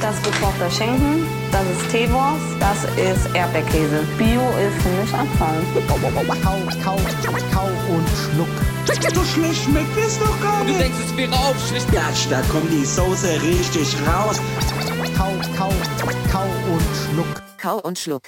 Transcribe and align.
Das 0.00 0.16
ist 0.16 0.24
gekochter 0.24 0.70
Schinken, 0.70 1.26
das 1.52 1.62
ist 1.62 1.90
Teewurst, 1.90 2.56
das 2.58 2.84
ist 2.96 3.34
Erdbeerkäse. 3.34 4.02
Bio 4.16 4.40
ist 4.58 4.82
für 4.82 4.88
mich 5.00 5.12
Abfall. 5.14 5.60
Kau, 5.86 5.96
kau, 6.42 6.96
kau 7.52 7.68
und 7.94 8.08
schluck. 8.08 8.48
So 9.14 9.22
schlecht 9.24 9.64
schmeckt 9.64 9.96
es 9.98 10.18
doch 10.18 10.40
gar 10.40 10.60
Du 10.60 10.68
nicht. 10.68 10.80
denkst, 10.80 10.98
es 11.04 11.16
wäre 11.16 11.32
aufschlicht. 11.34 11.92
Gatsch, 11.92 12.26
da 12.30 12.40
kommt 12.50 12.70
die 12.72 12.84
Soße 12.84 13.42
richtig 13.42 13.94
raus. 14.06 14.40
Kau, 15.16 15.32
kau, 15.56 15.72
kau 16.32 16.44
und 16.72 16.82
schluck. 16.96 17.42
Kau 17.58 17.78
und 17.80 17.98
Schluck. 17.98 18.22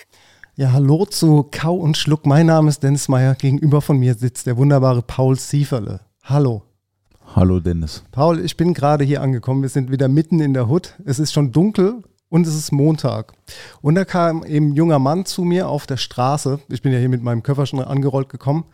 Ja, 0.57 0.73
hallo 0.73 1.07
zu 1.07 1.49
Kau 1.51 1.75
und 1.75 1.97
Schluck. 1.97 2.27
Mein 2.27 2.47
Name 2.47 2.69
ist 2.69 2.83
Dennis 2.83 3.09
Meyer. 3.09 3.35
Gegenüber 3.35 3.81
von 3.81 3.97
mir 3.99 4.15
sitzt 4.15 4.47
der 4.47 4.59
wunderbare 4.59 5.01
Paul 5.01 5.39
Sieferle. 5.39 6.01
Hallo. 6.23 6.63
Hallo 7.35 7.61
Dennis. 7.61 8.05
Paul, 8.13 8.41
ich 8.41 8.59
bin 8.59 8.75
gerade 8.75 9.05
hier 9.05 9.23
angekommen. 9.23 9.63
Wir 9.63 9.71
sind 9.71 9.91
wieder 9.91 10.07
mitten 10.07 10.41
in 10.41 10.53
der 10.53 10.69
Hut. 10.69 10.95
Es 11.07 11.19
ist 11.19 11.33
schon 11.33 11.51
dunkel 11.51 12.03
und 12.29 12.47
es 12.47 12.55
ist 12.55 12.73
Montag. 12.73 13.33
Und 13.81 13.95
da 13.95 14.05
kam 14.05 14.45
eben 14.45 14.73
ein 14.73 14.75
junger 14.75 14.99
Mann 14.99 15.25
zu 15.25 15.43
mir 15.43 15.69
auf 15.69 15.87
der 15.87 15.97
Straße. 15.97 16.61
Ich 16.69 16.83
bin 16.83 16.93
ja 16.93 16.99
hier 16.99 17.09
mit 17.09 17.23
meinem 17.23 17.43
Köffer 17.43 17.65
schon 17.65 17.81
angerollt 17.81 18.29
gekommen. 18.29 18.65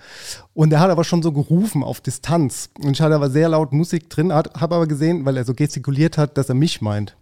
Und 0.55 0.73
er 0.73 0.81
hat 0.81 0.91
aber 0.91 1.05
schon 1.05 1.23
so 1.23 1.31
gerufen 1.31 1.85
auf 1.85 2.01
Distanz. 2.01 2.71
Und 2.81 2.93
ich 2.93 3.01
hatte 3.01 3.15
aber 3.15 3.31
sehr 3.31 3.49
laut 3.49 3.73
Musik 3.73 4.11
drin, 4.11 4.33
habe 4.33 4.51
aber 4.59 4.89
gesehen, 4.89 5.25
weil 5.25 5.37
er 5.37 5.45
so 5.45 5.55
gestikuliert 5.55 6.19
hat, 6.19 6.37
dass 6.37 6.49
er 6.49 6.57
mich 6.57 6.81
meint. 6.81 7.17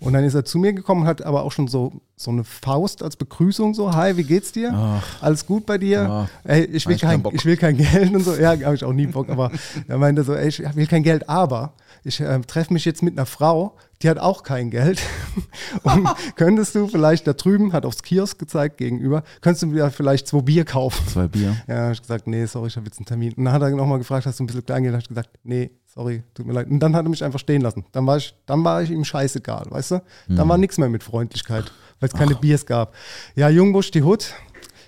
Und 0.00 0.12
dann 0.12 0.24
ist 0.24 0.34
er 0.34 0.44
zu 0.44 0.58
mir 0.58 0.72
gekommen, 0.72 1.06
hat 1.06 1.22
aber 1.22 1.42
auch 1.42 1.52
schon 1.52 1.68
so, 1.68 1.92
so 2.16 2.30
eine 2.30 2.44
Faust 2.44 3.02
als 3.02 3.16
Begrüßung 3.16 3.74
so, 3.74 3.94
hi, 3.94 4.16
wie 4.16 4.24
geht's 4.24 4.52
dir? 4.52 4.72
Ach. 4.74 5.22
Alles 5.22 5.46
gut 5.46 5.66
bei 5.66 5.78
dir? 5.78 6.02
Ja. 6.02 6.28
Ey, 6.44 6.64
ich 6.64 6.86
will, 6.86 6.96
kein, 6.98 7.22
ich 7.32 7.44
will 7.44 7.56
kein 7.56 7.76
Geld 7.76 8.14
und 8.14 8.22
so. 8.22 8.34
Ja, 8.34 8.50
habe 8.50 8.74
ich 8.74 8.84
auch 8.84 8.92
nie 8.92 9.06
Bock, 9.06 9.28
aber 9.28 9.50
er 9.86 9.98
meinte 9.98 10.22
so, 10.22 10.34
ey, 10.34 10.48
ich 10.48 10.60
will 10.60 10.86
kein 10.86 11.02
Geld, 11.02 11.28
aber 11.28 11.72
ich 12.04 12.20
äh, 12.20 12.40
treffe 12.40 12.72
mich 12.72 12.84
jetzt 12.84 13.02
mit 13.02 13.18
einer 13.18 13.26
Frau, 13.26 13.74
die 14.02 14.08
hat 14.08 14.18
auch 14.18 14.42
kein 14.42 14.70
Geld. 14.70 15.00
und 15.82 16.08
könntest 16.36 16.74
du 16.74 16.86
vielleicht 16.88 17.26
da 17.26 17.32
drüben, 17.32 17.72
hat 17.72 17.84
aufs 17.84 18.02
Kiosk 18.02 18.38
gezeigt 18.38 18.76
gegenüber, 18.78 19.22
könntest 19.40 19.62
du 19.62 19.66
mir 19.68 19.90
vielleicht 19.90 20.28
zwei 20.28 20.40
Bier 20.42 20.64
kaufen? 20.64 21.06
Zwei 21.08 21.26
Bier. 21.28 21.56
Ja, 21.66 21.76
habe 21.82 21.92
ich 21.92 22.00
gesagt, 22.00 22.26
nee, 22.26 22.44
sorry, 22.46 22.68
ich 22.68 22.76
habe 22.76 22.86
jetzt 22.86 22.98
einen 22.98 23.06
Termin. 23.06 23.32
Und 23.34 23.44
dann 23.44 23.52
hat 23.54 23.62
er 23.62 23.70
nochmal 23.70 23.98
gefragt, 23.98 24.26
hast 24.26 24.38
du 24.38 24.44
ein 24.44 24.46
bisschen 24.46 24.64
Kleingeld? 24.64 24.92
Habe 24.94 25.02
ich 25.02 25.08
gesagt, 25.08 25.30
nee, 25.42 25.70
sorry, 25.86 26.22
tut 26.34 26.46
mir 26.46 26.52
leid. 26.52 26.68
Und 26.68 26.78
dann 26.80 26.94
hat 26.94 27.04
er 27.06 27.08
mich 27.08 27.24
einfach 27.24 27.40
stehen 27.40 27.60
lassen. 27.62 27.84
Dann 27.92 28.06
war 28.06 28.16
ich, 28.18 28.34
dann 28.46 28.62
war 28.64 28.82
ich 28.82 28.90
ihm 28.90 29.04
scheißegal, 29.04 29.66
weißt 29.70 29.90
du? 29.92 30.02
Dann 30.28 30.48
war 30.48 30.58
nichts 30.58 30.78
mehr 30.78 30.88
mit 30.88 31.02
Freundlichkeit, 31.02 31.72
weil 32.00 32.08
es 32.08 32.14
keine 32.14 32.34
Biers 32.36 32.66
gab. 32.66 32.94
Ja, 33.34 33.48
Jungbusch, 33.48 33.90
die 33.90 34.02
Hut. 34.02 34.32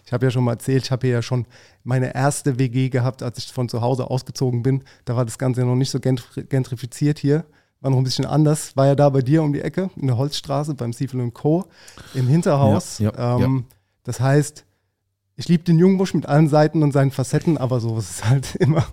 Ich 0.06 0.12
habe 0.12 0.26
ja 0.26 0.30
schon 0.32 0.42
mal 0.44 0.52
erzählt, 0.54 0.84
ich 0.84 0.90
habe 0.90 1.06
hier 1.06 1.14
ja 1.16 1.22
schon 1.22 1.46
meine 1.84 2.14
erste 2.14 2.58
WG 2.58 2.88
gehabt, 2.88 3.22
als 3.22 3.38
ich 3.38 3.52
von 3.52 3.68
zu 3.68 3.80
Hause 3.80 4.10
ausgezogen 4.10 4.62
bin. 4.62 4.82
Da 5.04 5.14
war 5.16 5.24
das 5.24 5.38
Ganze 5.38 5.64
noch 5.64 5.76
nicht 5.76 5.90
so 5.90 5.98
gentr- 5.98 6.42
gentrifiziert 6.42 7.18
hier. 7.20 7.44
War 7.80 7.90
noch 7.90 7.98
ein 7.98 8.04
bisschen 8.04 8.26
anders. 8.26 8.76
War 8.76 8.86
ja 8.86 8.94
da 8.94 9.08
bei 9.08 9.22
dir 9.22 9.42
um 9.42 9.52
die 9.52 9.60
Ecke, 9.62 9.90
in 9.96 10.06
der 10.06 10.16
Holzstraße, 10.18 10.74
beim 10.74 10.92
Siefel 10.92 11.20
und 11.20 11.32
Co. 11.34 11.64
im 12.14 12.26
Hinterhaus. 12.28 12.98
Ja, 12.98 13.12
ja, 13.16 13.38
ähm, 13.38 13.64
Das 14.04 14.20
heißt, 14.20 14.64
ich 15.36 15.48
liebe 15.48 15.64
den 15.64 15.78
Jungbusch 15.78 16.12
mit 16.12 16.26
allen 16.26 16.48
Seiten 16.48 16.82
und 16.82 16.92
seinen 16.92 17.10
Facetten, 17.10 17.56
aber 17.56 17.80
so 17.80 17.96
ist 17.96 18.10
es 18.10 18.24
halt 18.26 18.54
immer. 18.56 18.84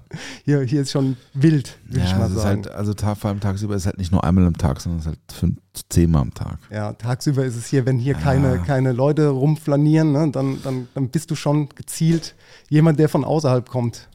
Hier, 0.45 0.61
hier 0.61 0.81
ist 0.83 0.91
schon 0.91 1.17
wild, 1.33 1.77
würde 1.87 2.05
ich 2.05 2.11
Ja, 2.11 2.17
mal 2.19 2.25
es 2.27 2.31
ist 2.31 2.41
sagen. 2.41 2.63
halt, 2.63 2.71
also 2.73 2.93
vor 3.15 3.29
allem 3.29 3.41
tagsüber 3.41 3.75
ist 3.75 3.85
halt 3.85 3.97
nicht 3.97 4.13
nur 4.13 4.23
einmal 4.23 4.45
am 4.45 4.55
Tag, 4.57 4.79
sondern 4.79 4.99
es 4.99 5.05
ist 5.05 5.09
halt 5.09 5.19
fünf, 5.33 5.57
zehnmal 5.89 6.21
am 6.21 6.33
Tag. 6.33 6.57
ja, 6.71 6.93
tagsüber 6.93 7.43
ist 7.43 7.57
es 7.57 7.65
hier, 7.67 7.85
wenn 7.85 7.99
hier 7.99 8.13
keine, 8.13 8.59
keine 8.59 8.93
Leute 8.93 9.27
rumflanieren, 9.27 10.13
ne, 10.13 10.31
dann, 10.31 10.61
dann, 10.63 10.87
dann 10.93 11.09
bist 11.09 11.29
du 11.29 11.35
schon 11.35 11.67
gezielt 11.75 12.35
jemand, 12.69 12.97
der 12.99 13.09
von 13.09 13.25
außerhalb 13.25 13.67
kommt, 13.67 14.07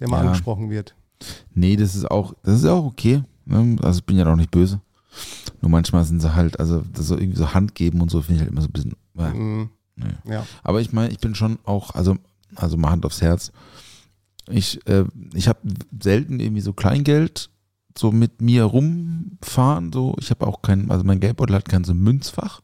der 0.00 0.08
mal 0.08 0.16
Ja. 0.16 0.22
angesprochen 0.24 0.70
wird. 0.70 0.96
Nee, 1.54 1.76
das 1.76 1.94
ist 1.94 2.10
auch, 2.10 2.34
das 2.42 2.56
ist 2.56 2.64
auch 2.66 2.84
okay. 2.86 3.22
Ne? 3.48 3.76
Also 3.82 3.98
ich 4.00 4.04
bin 4.04 4.16
ja 4.16 4.30
auch 4.30 4.36
nicht 4.36 4.50
böse. 4.50 4.80
Nur 5.60 5.70
manchmal 5.70 6.04
sind 6.04 6.20
sie 6.20 6.34
halt, 6.34 6.60
also 6.60 6.82
das 6.92 7.06
so 7.08 7.16
irgendwie 7.16 7.38
so 7.38 7.52
Hand 7.54 7.74
geben 7.74 8.00
und 8.00 8.10
so 8.10 8.20
finde 8.22 8.34
ich 8.36 8.40
halt 8.42 8.50
immer 8.52 8.60
so 8.60 8.68
ein 8.68 8.72
bisschen. 8.72 8.92
Äh, 9.18 9.30
Mhm. 9.30 9.70
nee. 9.96 10.32
Ja. 10.32 10.46
Aber 10.62 10.80
ich 10.80 10.92
meine, 10.92 11.10
ich 11.10 11.18
bin 11.18 11.34
schon 11.34 11.58
auch, 11.64 11.94
also, 11.94 12.16
also 12.54 12.76
mal 12.76 12.90
Hand 12.90 13.04
aufs 13.04 13.20
Herz. 13.20 13.50
Ich, 14.50 14.86
äh, 14.86 15.04
ich 15.34 15.48
habe 15.48 15.58
selten 16.00 16.40
irgendwie 16.40 16.60
so 16.62 16.72
Kleingeld 16.72 17.50
so 17.96 18.12
mit 18.12 18.40
mir 18.40 18.64
rumfahren. 18.64 19.92
So. 19.92 20.14
Ich 20.20 20.30
habe 20.30 20.46
auch 20.46 20.62
kein, 20.62 20.90
also 20.90 21.04
mein 21.04 21.20
Geldbeutel 21.20 21.56
hat 21.56 21.68
kein 21.68 21.84
so 21.84 21.94
Münzfach, 21.94 22.60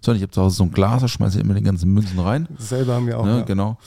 sondern 0.00 0.16
ich 0.16 0.22
habe 0.22 0.32
zu 0.32 0.40
Hause 0.40 0.56
so 0.56 0.64
ein 0.64 0.70
Glas, 0.72 1.02
da 1.02 1.08
schmeiße 1.08 1.38
ich 1.38 1.44
immer 1.44 1.54
die 1.54 1.62
ganzen 1.62 1.92
Münzen 1.92 2.18
rein. 2.18 2.48
Selber 2.58 2.94
haben 2.94 3.06
wir 3.06 3.18
auch. 3.20 3.24
ne, 3.26 3.38
ja. 3.38 3.44
Genau. 3.44 3.78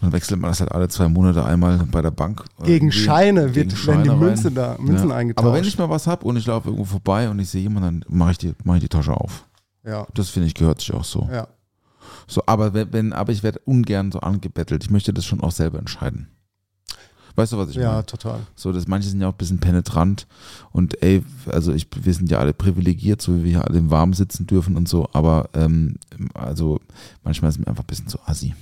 Dann 0.00 0.12
wechselt 0.12 0.40
man 0.40 0.50
das 0.50 0.60
halt 0.60 0.72
alle 0.72 0.88
zwei 0.88 1.08
Monate 1.08 1.44
einmal 1.44 1.78
bei 1.90 2.00
der 2.02 2.10
Bank. 2.10 2.44
Gegen. 2.64 2.90
Scheine 2.90 3.54
wird, 3.54 3.68
Gegen 3.70 3.86
werden 3.86 4.02
die 4.02 4.08
Scheine 4.08 4.16
Münze 4.16 4.46
rein. 4.48 4.54
da, 4.54 4.76
Münzen 4.78 5.08
Ja. 5.10 5.16
eingetauscht. 5.16 5.46
Aber 5.46 5.54
wenn 5.56 5.64
ich 5.64 5.76
mal 5.78 5.90
was 5.90 6.06
habe 6.06 6.24
und 6.26 6.36
ich 6.36 6.46
laufe 6.46 6.68
irgendwo 6.68 6.86
vorbei 6.86 7.28
und 7.28 7.38
ich 7.38 7.48
sehe 7.50 7.62
jemanden, 7.62 8.00
dann 8.08 8.16
mache 8.16 8.32
ich, 8.32 8.38
die- 8.38 8.54
mach 8.64 8.76
ich 8.76 8.80
die 8.82 8.88
Tasche 8.88 9.12
auf. 9.12 9.46
ja, 9.84 10.06
Das 10.14 10.30
finde 10.30 10.46
ich 10.48 10.54
gehört 10.54 10.80
sich 10.80 10.92
auch 10.94 11.04
so. 11.04 11.28
ja. 11.32 11.48
so 12.26 12.42
aber 12.46 12.72
wenn, 12.74 12.92
wenn, 12.92 13.12
aber 13.12 13.32
ich 13.32 13.42
werde 13.42 13.58
ungern 13.66 14.10
so 14.12 14.20
angebettelt. 14.20 14.84
Ich 14.84 14.90
möchte 14.90 15.12
das 15.12 15.24
schon 15.26 15.40
auch 15.42 15.52
selber 15.52 15.78
entscheiden. 15.78 16.28
Weißt 17.36 17.52
du, 17.52 17.58
was 17.58 17.70
ich 17.70 17.76
ja, 17.76 17.92
meine? 17.92 18.06
total. 18.06 18.40
So, 18.56 18.72
dass 18.72 18.88
manche 18.88 19.08
sind 19.08 19.20
ja 19.20 19.28
auch 19.28 19.32
ein 19.32 19.38
bisschen 19.38 19.60
penetrant 19.60 20.26
und 20.72 21.00
ey, 21.02 21.22
also 21.46 21.72
ich, 21.72 21.86
wir 22.02 22.12
sind 22.12 22.28
ja 22.30 22.38
alle 22.38 22.52
privilegiert, 22.52 23.22
so 23.22 23.36
wie 23.36 23.44
wir 23.44 23.50
hier 23.52 23.64
alle 23.68 23.78
im 23.78 23.90
Warmen 23.90 24.14
sitzen 24.14 24.46
dürfen 24.46 24.76
und 24.76 24.88
so, 24.88 25.08
aber 25.12 25.48
ähm, 25.54 25.96
also 26.34 26.80
manchmal 27.22 27.50
ist 27.50 27.58
mir 27.58 27.68
einfach 27.68 27.84
ein 27.84 27.86
bisschen 27.86 28.08
zu 28.08 28.18
assi. 28.26 28.54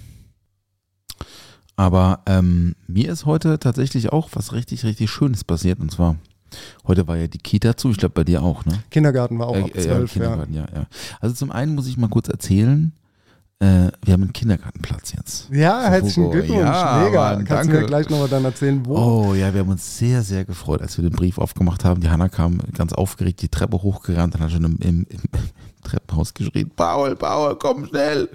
Aber 1.78 2.22
ähm, 2.27 2.75
mir 2.89 3.12
ist 3.12 3.25
heute 3.25 3.61
tatsächlich 3.61 4.12
auch 4.12 4.31
was 4.33 4.53
richtig, 4.53 4.83
richtig 4.84 5.09
Schönes 5.12 5.44
passiert 5.44 5.78
und 5.78 5.93
zwar, 5.93 6.16
heute 6.89 7.06
war 7.06 7.16
ja 7.16 7.28
die 7.28 7.39
Kita 7.39 7.77
zu, 7.77 7.93
ich 7.93 7.99
glaube 7.99 8.15
bei 8.15 8.25
dir 8.25 8.43
auch, 8.43 8.65
ne? 8.66 8.81
Kindergarten 8.91 9.39
war 9.39 9.47
auch 9.47 9.55
ab 9.55 9.71
Äh, 9.77 9.78
äh, 9.78 9.83
zwölf, 9.83 10.16
ja. 10.16 10.22
Kindergarten, 10.22 10.55
ja, 10.55 10.66
ja. 10.75 10.87
Also 11.21 11.37
zum 11.37 11.53
einen 11.53 11.77
muss 11.77 11.87
ich 11.87 11.97
mal 11.97 12.09
kurz 12.09 12.28
erzählen, 12.28 12.91
äh, 13.61 13.91
wir 14.05 14.13
haben 14.13 14.23
einen 14.23 14.33
Kindergartenplatz 14.33 15.13
jetzt. 15.13 15.49
Ja, 15.51 15.83
herzlichen. 15.89 16.31
Glückwunsch. 16.31 16.61
Ja, 16.61 17.03
Mega. 17.05 17.35
Mann, 17.35 17.45
Kannst 17.45 17.65
du 17.65 17.69
mir 17.69 17.75
danke. 17.75 17.87
gleich 17.89 18.09
nochmal 18.09 18.29
dann 18.29 18.45
erzählen, 18.45 18.87
wo? 18.87 18.97
Oh 18.97 19.35
ja, 19.35 19.53
wir 19.53 19.61
haben 19.61 19.71
uns 19.71 19.99
sehr, 19.99 20.23
sehr 20.23 20.45
gefreut, 20.45 20.81
als 20.81 20.97
wir 20.97 21.03
den 21.03 21.17
Brief 21.17 21.39
aufgemacht 21.39 21.85
haben. 21.85 22.01
Die 22.01 22.09
Hanna 22.09 22.29
kam 22.29 22.61
ganz 22.77 22.93
aufgeregt 22.93 23.43
die 23.43 23.49
Treppe 23.49 23.83
hochgerannt 23.83 24.35
und 24.37 24.41
hat 24.41 24.53
schon 24.53 24.65
im, 24.65 24.77
im, 24.79 25.07
im 25.09 25.21
Treppenhaus 25.83 26.35
geschrien, 26.35 26.71
Paul, 26.77 27.17
Paul, 27.17 27.57
komm 27.57 27.87
schnell. 27.87 28.29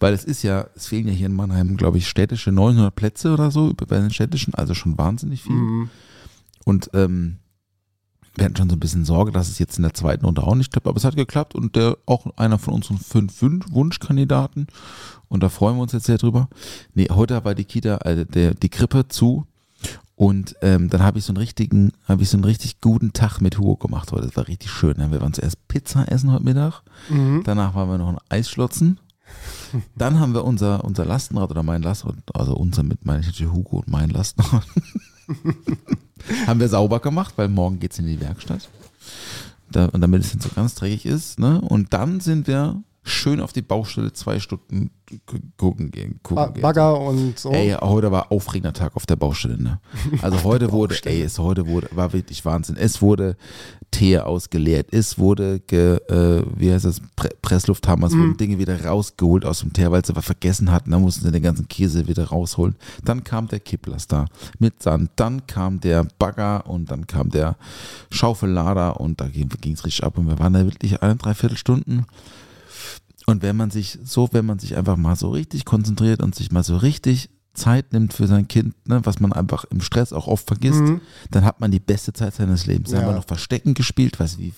Weil 0.00 0.14
es 0.14 0.24
ist 0.24 0.42
ja, 0.42 0.66
es 0.74 0.86
fehlen 0.86 1.08
ja 1.08 1.12
hier 1.12 1.26
in 1.26 1.34
Mannheim, 1.34 1.76
glaube 1.76 1.98
ich, 1.98 2.08
städtische 2.08 2.52
900 2.52 2.94
Plätze 2.94 3.32
oder 3.32 3.50
so 3.50 3.72
bei 3.74 3.98
den 3.98 4.10
städtischen, 4.10 4.54
also 4.54 4.74
schon 4.74 4.96
wahnsinnig 4.96 5.42
viel. 5.42 5.52
Mhm. 5.52 5.90
Und 6.64 6.90
ähm, 6.94 7.38
wir 8.36 8.44
hatten 8.46 8.56
schon 8.56 8.70
so 8.70 8.76
ein 8.76 8.80
bisschen 8.80 9.04
Sorge, 9.04 9.30
dass 9.32 9.48
es 9.48 9.58
jetzt 9.58 9.76
in 9.76 9.82
der 9.82 9.94
zweiten 9.94 10.24
Runde 10.24 10.42
auch 10.42 10.54
nicht 10.54 10.72
klappt, 10.72 10.86
aber 10.86 10.96
es 10.96 11.04
hat 11.04 11.16
geklappt 11.16 11.54
und 11.54 11.76
der 11.76 11.98
auch 12.06 12.26
einer 12.36 12.58
von 12.58 12.74
unseren 12.74 12.98
fünf, 12.98 13.34
fünf 13.36 13.66
Wunschkandidaten 13.72 14.66
und 15.28 15.42
da 15.42 15.48
freuen 15.48 15.76
wir 15.76 15.82
uns 15.82 15.92
jetzt 15.92 16.06
sehr 16.06 16.18
drüber. 16.18 16.48
Nee, 16.94 17.08
heute 17.10 17.44
war 17.44 17.54
die 17.54 17.64
Kita, 17.64 17.96
also 17.96 18.24
der, 18.24 18.54
die 18.54 18.68
Krippe 18.68 19.08
zu 19.08 19.46
und 20.14 20.54
ähm, 20.62 20.88
dann 20.88 21.02
habe 21.02 21.18
ich 21.18 21.24
so 21.24 21.30
einen 21.32 21.38
richtigen, 21.38 21.92
habe 22.06 22.22
ich 22.22 22.28
so 22.30 22.36
einen 22.36 22.44
richtig 22.44 22.80
guten 22.80 23.12
Tag 23.12 23.40
mit 23.40 23.58
Hugo 23.58 23.76
gemacht 23.76 24.12
heute. 24.12 24.26
Das 24.26 24.36
war 24.36 24.46
richtig 24.46 24.70
schön. 24.70 24.96
Wir 25.10 25.20
waren 25.20 25.32
zuerst 25.32 25.66
Pizza 25.68 26.10
essen 26.10 26.30
heute 26.32 26.44
Mittag, 26.44 26.82
Mhm. 27.08 27.42
danach 27.44 27.74
waren 27.74 27.88
wir 27.90 27.98
noch 27.98 28.08
ein 28.10 28.18
Eisschlotzen. 28.28 28.98
Dann 29.96 30.20
haben 30.20 30.34
wir 30.34 30.44
unser, 30.44 30.84
unser 30.84 31.04
Lastenrad 31.06 31.50
oder 31.50 31.62
mein 31.62 31.82
Lastenrad, 31.82 32.16
also 32.34 32.54
unser 32.54 32.82
mit 32.82 33.04
meine 33.06 33.20
ich 33.20 33.26
natürlich 33.26 33.52
Hugo 33.52 33.78
und 33.78 33.88
mein 33.88 34.10
Lastenrad, 34.10 34.66
haben 36.46 36.60
wir 36.60 36.68
sauber 36.68 37.00
gemacht, 37.00 37.34
weil 37.36 37.48
morgen 37.48 37.78
geht's 37.78 37.98
in 37.98 38.06
die 38.06 38.20
Werkstatt. 38.20 38.68
Da, 39.70 39.86
und 39.86 40.00
damit 40.00 40.22
es 40.22 40.34
nicht 40.34 40.42
so 40.42 40.50
ganz 40.54 40.74
dreckig 40.74 41.06
ist. 41.06 41.38
Ne? 41.38 41.60
Und 41.60 41.92
dann 41.92 42.20
sind 42.20 42.46
wir 42.46 42.82
schön 43.04 43.40
auf 43.40 43.52
die 43.52 43.62
Baustelle 43.62 44.12
zwei 44.12 44.38
Stunden 44.38 44.90
gu- 45.26 45.38
gucken 45.56 45.90
gehen. 45.90 46.20
Gucken 46.22 46.54
gehen. 46.54 46.62
Bagger 46.62 46.98
und 47.00 47.38
so. 47.38 47.50
Ey, 47.50 47.76
heute 47.80 48.12
war 48.12 48.30
aufregender 48.30 48.72
Tag 48.72 48.94
auf 48.96 49.06
der 49.06 49.16
Baustelle. 49.16 49.60
Ne? 49.60 49.80
Also 50.22 50.44
heute 50.44 50.70
wurde, 50.72 50.94
ey, 51.04 51.22
es 51.22 51.38
heute 51.38 51.66
wurde, 51.66 51.88
war 51.92 52.12
wirklich 52.12 52.44
Wahnsinn. 52.44 52.76
Es 52.76 53.02
wurde 53.02 53.36
Tee 53.90 54.18
ausgeleert, 54.18 54.88
es 54.92 55.18
wurde, 55.18 55.60
ge, 55.60 55.96
äh, 56.08 56.42
wie 56.56 56.72
heißt 56.72 56.84
das, 56.86 57.00
Pre 57.14 57.28
Presslufthammer, 57.42 58.06
es 58.06 58.16
wurden 58.16 58.36
Dinge 58.38 58.58
wieder 58.58 58.82
rausgeholt 58.84 59.44
aus 59.44 59.58
dem 59.60 59.72
Teer, 59.74 59.90
weil 59.90 60.04
sie 60.04 60.16
was 60.16 60.24
vergessen 60.24 60.70
hatten. 60.72 60.90
Dann 60.92 61.02
mussten 61.02 61.24
sie 61.26 61.32
den 61.32 61.42
ganzen 61.42 61.68
Käse 61.68 62.06
wieder 62.08 62.24
rausholen. 62.28 62.76
Dann 63.04 63.22
kam 63.24 63.48
der 63.48 63.60
Kipplaster 63.60 64.26
mit 64.58 64.82
Sand, 64.82 65.10
dann 65.16 65.46
kam 65.46 65.80
der 65.80 66.06
Bagger 66.18 66.66
und 66.66 66.90
dann 66.90 67.06
kam 67.06 67.28
der 67.30 67.56
Schaufellader 68.10 69.00
und 69.00 69.20
da 69.20 69.26
ging 69.28 69.50
es 69.74 69.84
richtig 69.84 70.04
ab. 70.04 70.16
Und 70.18 70.28
wir 70.28 70.38
waren 70.38 70.52
da 70.52 70.64
wirklich 70.64 71.02
eine, 71.02 71.16
dreiviertel 71.16 71.56
Stunden. 71.58 72.06
Und 73.26 73.42
wenn 73.42 73.56
man 73.56 73.70
sich 73.70 73.98
so, 74.04 74.28
wenn 74.32 74.46
man 74.46 74.58
sich 74.58 74.76
einfach 74.76 74.96
mal 74.96 75.16
so 75.16 75.30
richtig 75.30 75.64
konzentriert 75.64 76.22
und 76.22 76.34
sich 76.34 76.50
mal 76.52 76.62
so 76.64 76.76
richtig 76.76 77.30
Zeit 77.54 77.92
nimmt 77.92 78.14
für 78.14 78.26
sein 78.26 78.48
Kind, 78.48 78.74
ne, 78.88 79.00
was 79.04 79.20
man 79.20 79.30
einfach 79.34 79.64
im 79.64 79.82
Stress 79.82 80.14
auch 80.14 80.26
oft 80.26 80.46
vergisst, 80.46 80.80
dann 81.30 81.44
hat 81.44 81.60
man 81.60 81.70
die 81.70 81.80
beste 81.80 82.14
Zeit 82.14 82.34
seines 82.34 82.64
Lebens. 82.64 82.88
Dann 82.90 83.00
Ja. 83.00 83.06
haben 83.06 83.12
wir 83.12 83.18
noch 83.18 83.26
Verstecken 83.26 83.74
gespielt, 83.74 84.18
weißt 84.18 84.36
du, 84.36 84.40
wie, 84.40 84.54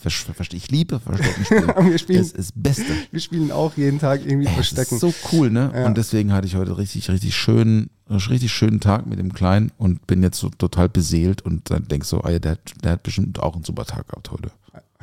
ich 0.52 0.70
liebe 0.70 1.00
Verstecken 1.00 1.44
spielen. 1.44 1.66
Wir 1.90 1.98
spielen- 1.98 2.18
das 2.20 2.28
ist 2.30 2.38
das 2.38 2.52
Beste. 2.54 2.92
Wir 3.10 3.20
spielen 3.20 3.50
auch 3.50 3.76
jeden 3.76 3.98
Tag 3.98 4.20
irgendwie 4.24 4.46
Ey, 4.46 4.56
das 4.56 4.68
Verstecken. 4.68 4.94
ist 4.94 5.00
so 5.00 5.12
cool, 5.32 5.50
ne? 5.50 5.72
Ja. 5.74 5.86
Und 5.86 5.96
deswegen 5.98 6.32
hatte 6.32 6.46
ich 6.46 6.54
heute 6.54 6.78
richtig, 6.78 7.10
richtig 7.10 7.34
schön, 7.34 7.90
richtig 8.08 8.52
schönen 8.52 8.78
Tag 8.78 9.06
mit 9.06 9.18
dem 9.18 9.32
Kleinen 9.34 9.72
und 9.76 10.06
bin 10.06 10.22
jetzt 10.22 10.38
so 10.38 10.48
total 10.50 10.88
beseelt 10.88 11.42
und 11.42 11.70
dann 11.70 11.88
denkst 11.88 12.06
so, 12.06 12.22
ah 12.22 12.30
ja, 12.30 12.38
der, 12.38 12.52
hat- 12.52 12.74
der 12.84 12.92
hat 12.92 13.02
bestimmt 13.02 13.40
auch 13.40 13.56
einen 13.56 13.64
super 13.64 13.86
Tag 13.86 14.06
gehabt 14.06 14.30
heute. 14.30 14.52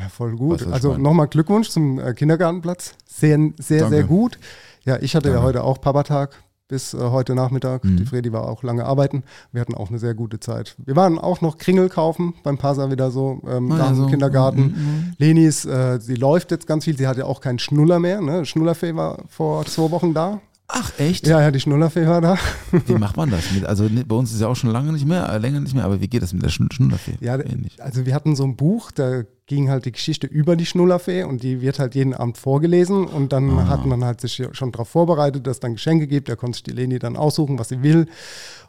Ja, 0.02 0.10
voll 0.10 0.36
gut. 0.36 0.66
Also 0.72 0.98
nochmal 0.98 1.28
Glückwunsch 1.28 1.70
zum 1.70 2.00
äh, 2.00 2.14
Kindergartenplatz. 2.14 2.96
Sehr, 3.06 3.38
sehr, 3.60 3.82
Danke. 3.82 3.96
sehr 3.96 4.04
gut. 4.06 4.40
Ja, 4.84 4.98
ich 5.00 5.16
hatte 5.16 5.28
ja 5.30 5.36
Danke. 5.36 5.48
heute 5.48 5.64
auch 5.64 5.80
Papatag 5.80 6.42
bis 6.68 6.94
äh, 6.94 6.98
heute 6.98 7.36
Nachmittag. 7.36 7.84
Mhm. 7.84 7.98
Die 7.98 8.06
Fredi 8.06 8.32
war 8.32 8.48
auch 8.48 8.64
lange 8.64 8.86
arbeiten. 8.86 9.24
Wir 9.52 9.62
hatten 9.62 9.76
auch 9.76 9.90
eine 9.90 10.00
sehr 10.00 10.14
gute 10.16 10.40
Zeit. 10.40 10.76
Wir 10.84 10.96
waren 10.96 11.20
auch 11.20 11.42
noch 11.42 11.58
Kringel 11.58 11.90
kaufen 11.90 12.34
beim 12.44 12.58
Pasa 12.58 12.90
wieder 12.90 13.12
so 13.12 13.42
ähm, 13.48 13.72
Ah, 13.74 13.78
nach 13.78 13.86
ja, 13.86 13.88
dem 13.90 13.96
so. 13.98 14.08
Kindergarten. 14.08 14.62
Mhm. 14.62 15.14
Leni 15.18 15.46
ist, 15.46 15.66
äh, 15.66 16.00
sie 16.00 16.16
läuft 16.16 16.50
jetzt 16.52 16.66
ganz 16.68 16.86
viel. 16.86 16.98
Sie 16.98 17.08
hat 17.08 17.18
ja 17.18 17.26
auch 17.26 17.42
keinen 17.42 17.60
Schnuller 17.60 18.00
mehr. 18.00 18.22
Ne? 18.22 18.46
Schnullerfee 18.46 18.96
war 18.96 19.20
vor 19.28 19.66
zwei 19.66 19.92
Wochen 19.92 20.14
da. 20.14 20.40
Ach, 20.74 20.92
echt? 21.00 21.28
Ja, 21.28 21.42
ja, 21.42 21.52
die 21.52 21.60
Schnullerfee 21.60 22.08
war 22.08 22.22
da. 22.22 22.38
Wie 22.88 22.94
macht 22.94 23.18
man 23.18 23.30
das? 23.30 23.52
Mit, 23.52 23.66
also 23.66 23.84
ne, 23.86 24.06
bei 24.06 24.16
uns 24.16 24.32
ist 24.34 24.40
ja 24.42 24.48
auch 24.48 24.56
schon 24.56 24.70
lange 24.72 24.94
nicht 24.94 25.06
mehr, 25.06 25.28
äh, 25.30 25.38
länger 25.38 25.60
nicht 25.60 25.76
mehr, 25.76 25.84
aber 25.84 26.00
wie 26.00 26.08
geht 26.08 26.22
das 26.24 26.32
mit 26.34 26.44
der 26.44 26.50
Schn- 26.50 26.72
Schnullerfee? 26.74 27.18
Ja, 27.20 27.36
Ähnlich. 27.38 27.82
also 27.84 28.06
wir 28.06 28.16
hatten 28.16 28.36
so 28.36 28.44
ein 28.46 28.56
Buch, 28.56 28.92
da 28.92 29.24
ging 29.48 29.70
halt 29.70 29.84
die 29.86 29.92
Geschichte 29.92 30.28
über 30.28 30.56
die 30.56 30.66
Schnullerfee 30.66 31.24
und 31.24 31.44
die 31.44 31.60
wird 31.62 31.80
halt 31.80 31.94
jeden 31.96 32.14
Abend 32.14 32.38
vorgelesen 32.38 33.06
und 33.06 33.34
dann 33.34 33.50
Ah. 33.60 33.68
hat 33.68 33.86
man 33.86 34.04
halt 34.06 34.22
sich 34.22 34.42
schon 34.54 34.72
darauf 34.72 34.88
vorbereitet, 34.88 35.46
dass 35.46 35.58
es 35.58 35.60
dann 35.60 35.74
Geschenke 35.74 36.08
gibt, 36.08 36.30
da 36.30 36.36
konnte 36.38 36.56
sich 36.56 36.64
die 36.64 36.72
Leni 36.72 37.00
dann 37.00 37.18
aussuchen, 37.18 37.60
was 37.60 37.70
sie 37.70 37.84
will. 37.84 38.08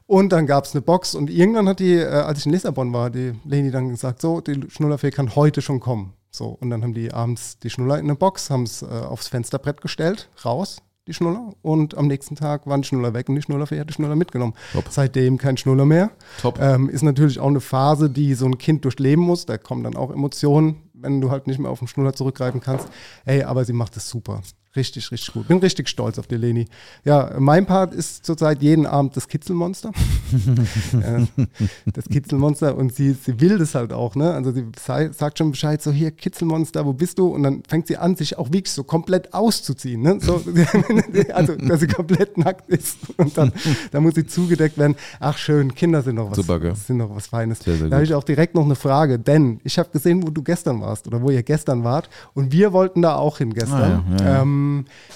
Und 0.06 0.32
dann 0.32 0.46
gab 0.46 0.64
es 0.64 0.72
eine 0.74 0.82
Box 0.82 1.14
und 1.14 1.30
irgendwann 1.30 1.68
hat 1.68 1.78
die, 1.78 1.94
äh, 1.94 2.06
als 2.06 2.40
ich 2.40 2.46
in 2.46 2.52
Lissabon 2.52 2.92
war, 2.92 3.10
die 3.10 3.32
Leni 3.44 3.70
dann 3.70 3.90
gesagt, 3.90 4.20
so, 4.20 4.40
die 4.40 4.60
Schnullerfee 4.68 5.12
kann 5.12 5.36
heute 5.36 5.62
schon 5.62 5.78
kommen. 5.78 6.14
So, 6.32 6.46
und 6.48 6.70
dann 6.70 6.82
haben 6.82 6.94
die 6.94 7.12
abends 7.12 7.58
die 7.58 7.70
Schnuller 7.70 7.98
in 7.98 8.06
eine 8.06 8.16
Box, 8.16 8.50
haben 8.50 8.64
es 8.64 8.82
äh, 8.82 8.86
aufs 8.86 9.28
Fensterbrett 9.28 9.80
gestellt, 9.82 10.28
raus, 10.44 10.78
die 11.06 11.14
Schnuller. 11.14 11.52
Und 11.62 11.96
am 11.96 12.06
nächsten 12.06 12.36
Tag 12.36 12.66
waren 12.66 12.82
die 12.82 12.88
Schnuller 12.88 13.14
weg 13.14 13.28
und 13.28 13.34
die 13.34 13.42
Schnullerfee 13.42 13.80
hat 13.80 13.88
die 13.88 13.94
Schnuller 13.94 14.16
mitgenommen. 14.16 14.54
Top. 14.72 14.84
Seitdem 14.90 15.38
kein 15.38 15.56
Schnuller 15.56 15.84
mehr. 15.84 16.10
Top. 16.40 16.60
Ähm, 16.60 16.88
ist 16.88 17.02
natürlich 17.02 17.40
auch 17.40 17.48
eine 17.48 17.60
Phase, 17.60 18.08
die 18.10 18.34
so 18.34 18.46
ein 18.46 18.58
Kind 18.58 18.84
durchleben 18.84 19.24
muss. 19.24 19.46
Da 19.46 19.58
kommen 19.58 19.82
dann 19.82 19.96
auch 19.96 20.10
Emotionen, 20.10 20.82
wenn 20.94 21.20
du 21.20 21.30
halt 21.30 21.46
nicht 21.46 21.58
mehr 21.58 21.70
auf 21.70 21.80
den 21.80 21.88
Schnuller 21.88 22.12
zurückgreifen 22.12 22.60
kannst. 22.60 22.88
Ey, 23.24 23.42
aber 23.42 23.64
sie 23.64 23.72
macht 23.72 23.96
es 23.96 24.08
super. 24.08 24.42
Richtig, 24.74 25.10
richtig 25.10 25.34
gut. 25.34 25.48
Bin 25.48 25.58
richtig 25.58 25.86
stolz 25.90 26.18
auf 26.18 26.26
die 26.26 26.36
Leni. 26.36 26.66
Ja, 27.04 27.34
mein 27.38 27.66
Part 27.66 27.92
ist 27.92 28.24
zurzeit 28.24 28.62
jeden 28.62 28.86
Abend 28.86 29.14
das 29.14 29.28
Kitzelmonster. 29.28 29.92
das 31.92 32.06
Kitzelmonster 32.06 32.74
und 32.74 32.94
sie, 32.94 33.12
sie 33.12 33.38
will 33.38 33.58
das 33.58 33.74
halt 33.74 33.92
auch, 33.92 34.14
ne? 34.14 34.32
Also 34.32 34.50
sie 34.50 34.64
sagt 34.74 35.36
schon 35.36 35.50
Bescheid, 35.50 35.82
so 35.82 35.90
hier 35.90 36.10
Kitzelmonster, 36.10 36.86
wo 36.86 36.94
bist 36.94 37.18
du? 37.18 37.26
Und 37.26 37.42
dann 37.42 37.62
fängt 37.68 37.86
sie 37.86 37.98
an, 37.98 38.16
sich 38.16 38.38
auch 38.38 38.46
wirklich 38.46 38.70
so 38.72 38.82
komplett 38.82 39.34
auszuziehen, 39.34 40.00
ne? 40.00 40.18
So, 40.22 40.42
also, 41.34 41.54
dass 41.56 41.80
sie 41.80 41.88
komplett 41.88 42.38
nackt 42.38 42.70
ist 42.70 42.96
und 43.18 43.36
dann, 43.36 43.52
dann 43.90 44.02
muss 44.02 44.14
sie 44.14 44.26
zugedeckt 44.26 44.78
werden. 44.78 44.96
Ach 45.20 45.36
schön, 45.36 45.74
Kinder 45.74 46.00
sind 46.00 46.14
noch 46.14 46.30
was, 46.30 46.36
Super, 46.36 46.58
gell? 46.60 46.74
sind 46.76 46.96
noch 46.96 47.14
was 47.14 47.26
Feines. 47.26 47.58
Sehr, 47.58 47.76
sehr 47.76 47.88
da 47.90 47.96
habe 47.96 48.04
ich 48.04 48.14
auch 48.14 48.24
direkt 48.24 48.54
noch 48.54 48.64
eine 48.64 48.76
Frage, 48.76 49.18
denn 49.18 49.60
ich 49.64 49.78
habe 49.78 49.90
gesehen, 49.90 50.22
wo 50.22 50.30
du 50.30 50.42
gestern 50.42 50.80
warst 50.80 51.06
oder 51.06 51.20
wo 51.20 51.28
ihr 51.28 51.42
gestern 51.42 51.84
wart 51.84 52.08
und 52.32 52.52
wir 52.52 52.72
wollten 52.72 53.02
da 53.02 53.16
auch 53.16 53.36
hin 53.36 53.52
gestern. 53.52 53.82
Ah, 53.82 54.04
ja, 54.12 54.16
ja, 54.16 54.24
ja. 54.24 54.42
Ähm, 54.42 54.61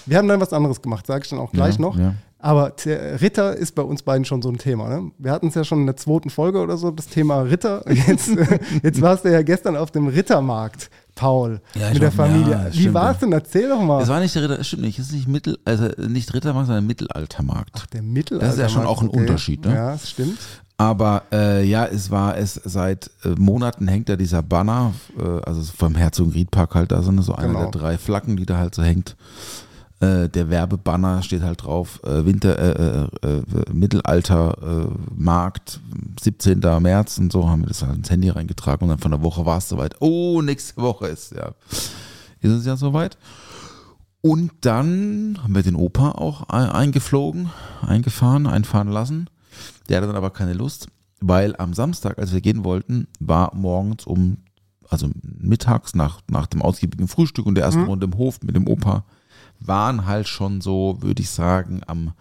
wir 0.07 0.19
haben 0.19 0.29
dann 0.29 0.41
was 0.41 0.53
anderes 0.53 0.81
gemacht, 0.83 1.07
sage 1.07 1.23
ich 1.25 1.31
dann 1.31 1.39
auch 1.39 1.53
gleich 1.53 1.77
Ja, 1.77 1.81
noch. 1.81 1.99
ja. 1.99 2.15
Aber 2.39 2.75
Ritter 2.87 3.57
ist 3.57 3.75
bei 3.75 3.83
uns 3.83 4.03
beiden 4.03 4.25
schon 4.25 4.41
so 4.43 4.51
ein 4.51 4.59
Thema. 4.59 4.89
Ne? 4.89 5.11
Wir 5.19 5.33
hatten 5.33 5.49
es 5.49 5.55
ja 5.55 5.65
schon 5.65 5.81
in 5.81 5.87
der 5.87 5.97
zweiten 5.97 6.31
Folge 6.31 6.61
oder 6.61 6.77
so, 6.77 6.91
das 6.91 7.09
Thema 7.09 7.41
Ritter. 7.41 7.83
Jetzt, 8.07 8.29
jetzt 8.83 9.01
warst 9.01 9.25
du 9.25 9.33
ja 9.33 9.43
gestern 9.43 9.75
auf 9.75 9.91
dem 9.91 10.07
Rittermarkt, 10.07 10.91
Paul, 11.15 11.61
Ja, 11.75 11.91
mit 11.93 12.03
der 12.03 12.13
Familie. 12.13 12.53
ja, 12.53 12.67
Wie 12.73 12.93
war 12.93 13.13
es 13.13 13.19
denn? 13.19 13.33
Erzähl 13.33 13.69
doch 13.71 13.81
mal. 13.83 14.03
Es 14.03 14.09
war 14.09 14.21
nicht 14.21 14.35
der 14.35 14.43
Ritter, 14.43 14.63
stimmt 14.63 14.83
nicht, 14.83 14.99
es 14.99 15.07
ist 15.09 15.15
nicht 15.15 15.29
Mittel, 15.29 15.59
also 15.65 15.89
nicht 16.07 16.33
Rittermarkt, 16.35 16.67
sondern 16.67 16.87
Mittelaltermarkt. 16.87 17.71
Ach, 17.73 17.87
der 17.87 18.03
Mittelalter. 18.03 18.47
Das 18.47 18.57
ist 18.57 18.61
ja 18.61 18.69
schon 18.69 18.87
auch 18.87 19.01
ein 19.03 19.09
Unterschied, 19.09 19.65
ne? 19.65 19.75
Ja, 19.75 19.93
das 19.93 20.11
stimmt. 20.11 20.39
Aber 20.79 21.23
äh, 21.33 21.65
ja, 21.65 21.87
es 21.87 22.11
war 22.11 22.37
es 22.37 22.55
seit 22.65 23.11
äh, 23.25 23.31
Monaten 23.39 23.89
hängt 23.89 24.09
da 24.11 24.17
dieser 24.17 24.43
Banner, 24.43 24.93
äh, 25.19 25.41
also 25.47 25.63
vom 25.63 25.95
Herzogenriedpark 25.95 26.75
halt 26.75 26.93
da 26.93 27.03
so 27.03 27.11
eine 27.11 27.23
so 27.23 27.35
eine 27.35 27.49
Genau. 27.49 27.61
der 27.63 27.71
drei 27.81 27.99
Flaggen, 27.99 28.37
die 28.37 28.45
da 28.45 28.59
halt 28.59 28.75
so 28.75 28.83
hängt. 28.83 29.17
Äh, 30.01 30.29
der 30.29 30.51
Werbebanner 30.51 31.23
steht 31.23 31.41
halt 31.41 31.63
drauf, 31.65 32.01
äh, 32.05 32.27
Winter, 32.27 32.59
äh, 32.59 33.07
äh, 33.27 33.27
äh, 33.37 33.43
Mittelalter, 33.73 34.59
äh, 34.91 34.95
Markt, 35.15 35.81
17. 36.21 36.61
März 36.83 37.17
und 37.17 37.33
so 37.33 37.49
haben 37.49 37.63
wir 37.63 37.69
das 37.69 37.83
halt 37.83 37.97
ins 37.97 38.11
Handy 38.11 38.29
reingetragen 38.29 38.83
und 38.85 38.91
dann 38.91 38.99
von 38.99 39.13
der 39.13 39.23
Woche 39.23 39.47
war 39.47 39.57
es 39.57 39.71
soweit. 39.71 39.95
Oh, 40.01 40.43
nächste 40.43 40.77
Woche 40.83 41.07
ist 41.07 41.33
ja, 41.33 41.53
ist 42.43 42.53
es 42.53 42.67
ja 42.67 42.77
soweit. 42.77 43.17
Und 44.21 44.51
dann 44.61 45.39
haben 45.43 45.55
wir 45.55 45.63
den 45.63 45.77
Opa 45.77 46.11
auch 46.11 46.51
ein- 46.51 46.69
eingeflogen, 46.69 47.49
eingefahren, 47.81 48.47
einfahren 48.47 48.89
lassen. 48.89 49.31
Der 49.89 49.99
hatte 49.99 50.07
dann 50.07 50.17
aber 50.17 50.31
keine 50.31 50.53
Lust, 50.53 50.89
weil 51.21 51.55
am 51.57 51.75
Samstag, 51.75 52.19
als 52.19 52.33
wir 52.33 52.41
gehen 52.41 52.65
wollten, 52.65 53.09
war 53.21 53.55
morgens 53.55 54.07
um, 54.07 54.39
also 54.89 55.09
mittags 55.23 55.95
nach, 55.95 56.21
nach 56.31 56.47
dem 56.47 56.63
ausgiebigen 56.63 57.09
Frühstück 57.09 57.47
und 57.47 57.55
der 57.55 57.65
ersten 57.65 57.85
Runde 57.85 58.07
im 58.07 58.17
Hof 58.17 58.41
mit 58.43 58.57
dem 58.57 58.69
Opa, 58.69 59.05
waren 59.61 60.07
halt 60.07 60.29
schon 60.29 60.61
so, 60.61 60.99
würde 61.01 61.23
ich 61.23 61.31
sagen, 61.31 61.81
am, 61.87 62.13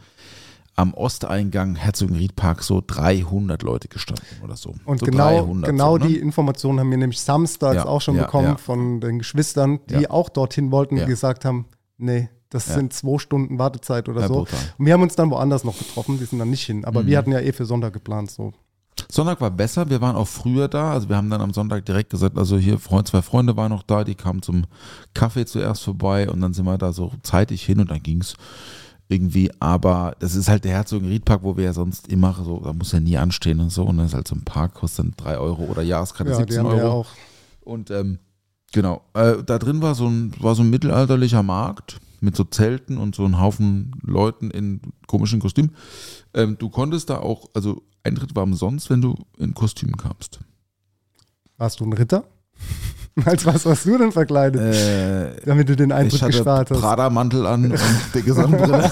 am 0.75 0.93
Osteingang 0.93 1.75
Herzogenriedpark 1.75 2.63
so 2.63 2.81
300 2.85 3.61
Leute 3.63 3.87
gestanden 3.87 4.25
oder 4.43 4.55
so. 4.55 4.75
Und 4.85 4.99
so 4.99 5.05
genau, 5.05 5.41
300 5.41 5.69
genau 5.69 5.97
so, 5.97 6.03
ne? 6.03 6.07
die 6.07 6.17
Informationen 6.17 6.79
haben 6.79 6.91
wir 6.91 6.97
nämlich 6.97 7.21
samstags 7.21 7.75
Ja, 7.75 7.85
auch 7.85 8.01
schon 8.01 8.15
ja, 8.15 8.23
bekommen 8.23 8.47
ja. 8.47 8.57
von 8.57 9.01
den 9.01 9.19
Geschwistern, 9.19 9.79
die 9.89 10.09
auch 10.09 10.29
dorthin 10.29 10.71
wollten, 10.71 10.95
die 10.95 11.05
gesagt 11.05 11.45
haben, 11.45 11.65
nee, 11.97 12.29
das 12.49 12.67
Ja. 12.67 12.75
sind 12.75 12.93
zwei 12.93 13.17
Stunden 13.17 13.57
Wartezeit 13.59 14.07
oder 14.09 14.21
Ja, 14.21 14.27
so. 14.27 14.35
brutal. 14.35 14.59
Und 14.77 14.85
wir 14.85 14.93
haben 14.93 15.01
uns 15.01 15.15
dann 15.15 15.29
woanders 15.31 15.63
noch 15.63 15.77
getroffen, 15.77 16.17
die 16.19 16.25
sind 16.25 16.39
dann 16.39 16.49
nicht 16.49 16.65
hin. 16.65 16.85
Aber 16.85 17.03
Mhm. 17.03 17.07
wir 17.07 17.17
hatten 17.17 17.31
ja 17.31 17.39
eh 17.39 17.51
für 17.51 17.65
Sonntag 17.65 17.93
geplant. 17.93 18.31
So. 18.31 18.53
Sonntag 19.11 19.41
war 19.41 19.51
besser, 19.51 19.89
wir 19.89 19.99
waren 19.99 20.15
auch 20.15 20.27
früher 20.27 20.67
da, 20.69 20.91
also 20.93 21.09
wir 21.09 21.17
haben 21.17 21.29
dann 21.29 21.41
am 21.41 21.53
Sonntag 21.53 21.85
direkt 21.85 22.09
gesagt, 22.11 22.37
also 22.37 22.57
hier 22.57 22.79
Freund, 22.79 23.07
zwei 23.07 23.21
Freunde 23.21 23.57
waren 23.57 23.69
noch 23.71 23.83
da, 23.83 24.03
die 24.05 24.15
kamen 24.15 24.41
zum 24.41 24.65
Kaffee 25.13 25.45
zuerst 25.45 25.83
vorbei 25.83 26.29
und 26.29 26.39
dann 26.39 26.53
sind 26.53 26.65
wir 26.65 26.77
da 26.77 26.93
so 26.93 27.11
zeitig 27.21 27.63
hin 27.65 27.79
und 27.81 27.91
dann 27.91 28.01
ging's 28.01 28.35
irgendwie, 29.09 29.51
aber 29.59 30.15
das 30.19 30.33
ist 30.33 30.47
halt 30.47 30.63
der 30.63 30.71
Herzogenriedpark, 30.71 31.43
wo 31.43 31.57
wir 31.57 31.65
ja 31.65 31.73
sonst 31.73 32.07
immer 32.07 32.33
so, 32.43 32.59
da 32.61 32.73
muss 32.73 32.91
ja 32.93 32.99
nie 32.99 33.17
anstehen 33.17 33.59
und 33.59 33.69
so 33.69 33.83
und 33.83 33.97
dann 33.97 34.05
ist 34.07 34.13
halt 34.15 34.27
so 34.27 34.35
ein 34.35 34.43
Park, 34.45 34.73
kostet 34.75 35.05
dann 35.05 35.13
3 35.17 35.37
Euro 35.37 35.63
oder 35.63 35.81
Jahreskarte 35.83 36.31
Ja, 36.31 36.37
die 36.37 36.53
17 36.53 36.59
haben 36.65 36.71
wir 36.71 36.77
ja 36.77 36.83
Euro 36.85 36.99
auch. 37.01 37.07
und 37.65 37.91
ähm, 37.91 38.17
genau, 38.71 39.01
äh, 39.13 39.43
da 39.45 39.59
drin 39.59 39.81
war 39.81 39.93
so 39.93 40.07
ein, 40.07 40.31
war 40.39 40.55
so 40.55 40.63
ein 40.63 40.69
mittelalterlicher 40.71 41.43
Markt 41.43 41.97
mit 42.21 42.35
so 42.35 42.43
Zelten 42.43 42.97
und 42.97 43.15
so 43.15 43.25
ein 43.25 43.39
Haufen 43.39 43.91
Leuten 44.01 44.51
in 44.51 44.81
komischen 45.07 45.39
Kostümen. 45.39 45.75
Ähm, 46.33 46.57
du 46.57 46.69
konntest 46.69 47.09
da 47.09 47.19
auch, 47.19 47.49
also 47.53 47.83
Eintritt 48.03 48.35
war 48.35 48.43
umsonst, 48.43 48.89
wenn 48.89 49.01
du 49.01 49.15
in 49.37 49.53
Kostümen 49.53 49.97
kamst. 49.97 50.39
Warst 51.57 51.79
du 51.79 51.85
ein 51.85 51.93
Ritter? 51.93 52.25
Als 53.25 53.45
was 53.45 53.65
warst 53.65 53.85
du 53.85 53.97
denn 53.97 54.11
verkleidet? 54.11 54.61
Äh, 54.61 55.45
damit 55.45 55.69
du 55.69 55.75
den 55.75 55.89
ich 55.89 55.95
Eintritt 55.95 56.21
hatte 56.21 56.31
gespart 56.33 56.71
hast. 56.71 56.81
Prada-Mantel 56.81 57.45
an 57.45 57.71
und 57.71 57.79
dicke 58.13 58.33
Sonnenbrille. 58.33 58.91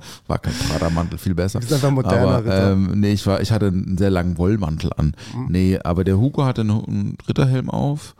war 0.26 0.38
kein 0.38 0.54
Prada-Mantel, 0.54 1.18
viel 1.18 1.34
besser. 1.34 1.60
Du 1.60 1.66
bist 1.66 1.74
einfach 1.74 1.90
moderner 1.90 2.28
aber, 2.28 2.44
Ritter. 2.44 2.72
Ähm, 2.72 3.00
nee, 3.00 3.12
ich, 3.12 3.26
war, 3.26 3.40
ich 3.40 3.52
hatte 3.52 3.68
einen 3.68 3.98
sehr 3.98 4.10
langen 4.10 4.38
Wollmantel 4.38 4.92
an. 4.96 5.14
Mhm. 5.34 5.46
Nee, 5.48 5.78
aber 5.82 6.04
der 6.04 6.18
Hugo 6.18 6.44
hatte 6.44 6.62
einen, 6.62 6.84
einen 6.84 7.18
Ritterhelm 7.26 7.70
auf 7.70 8.14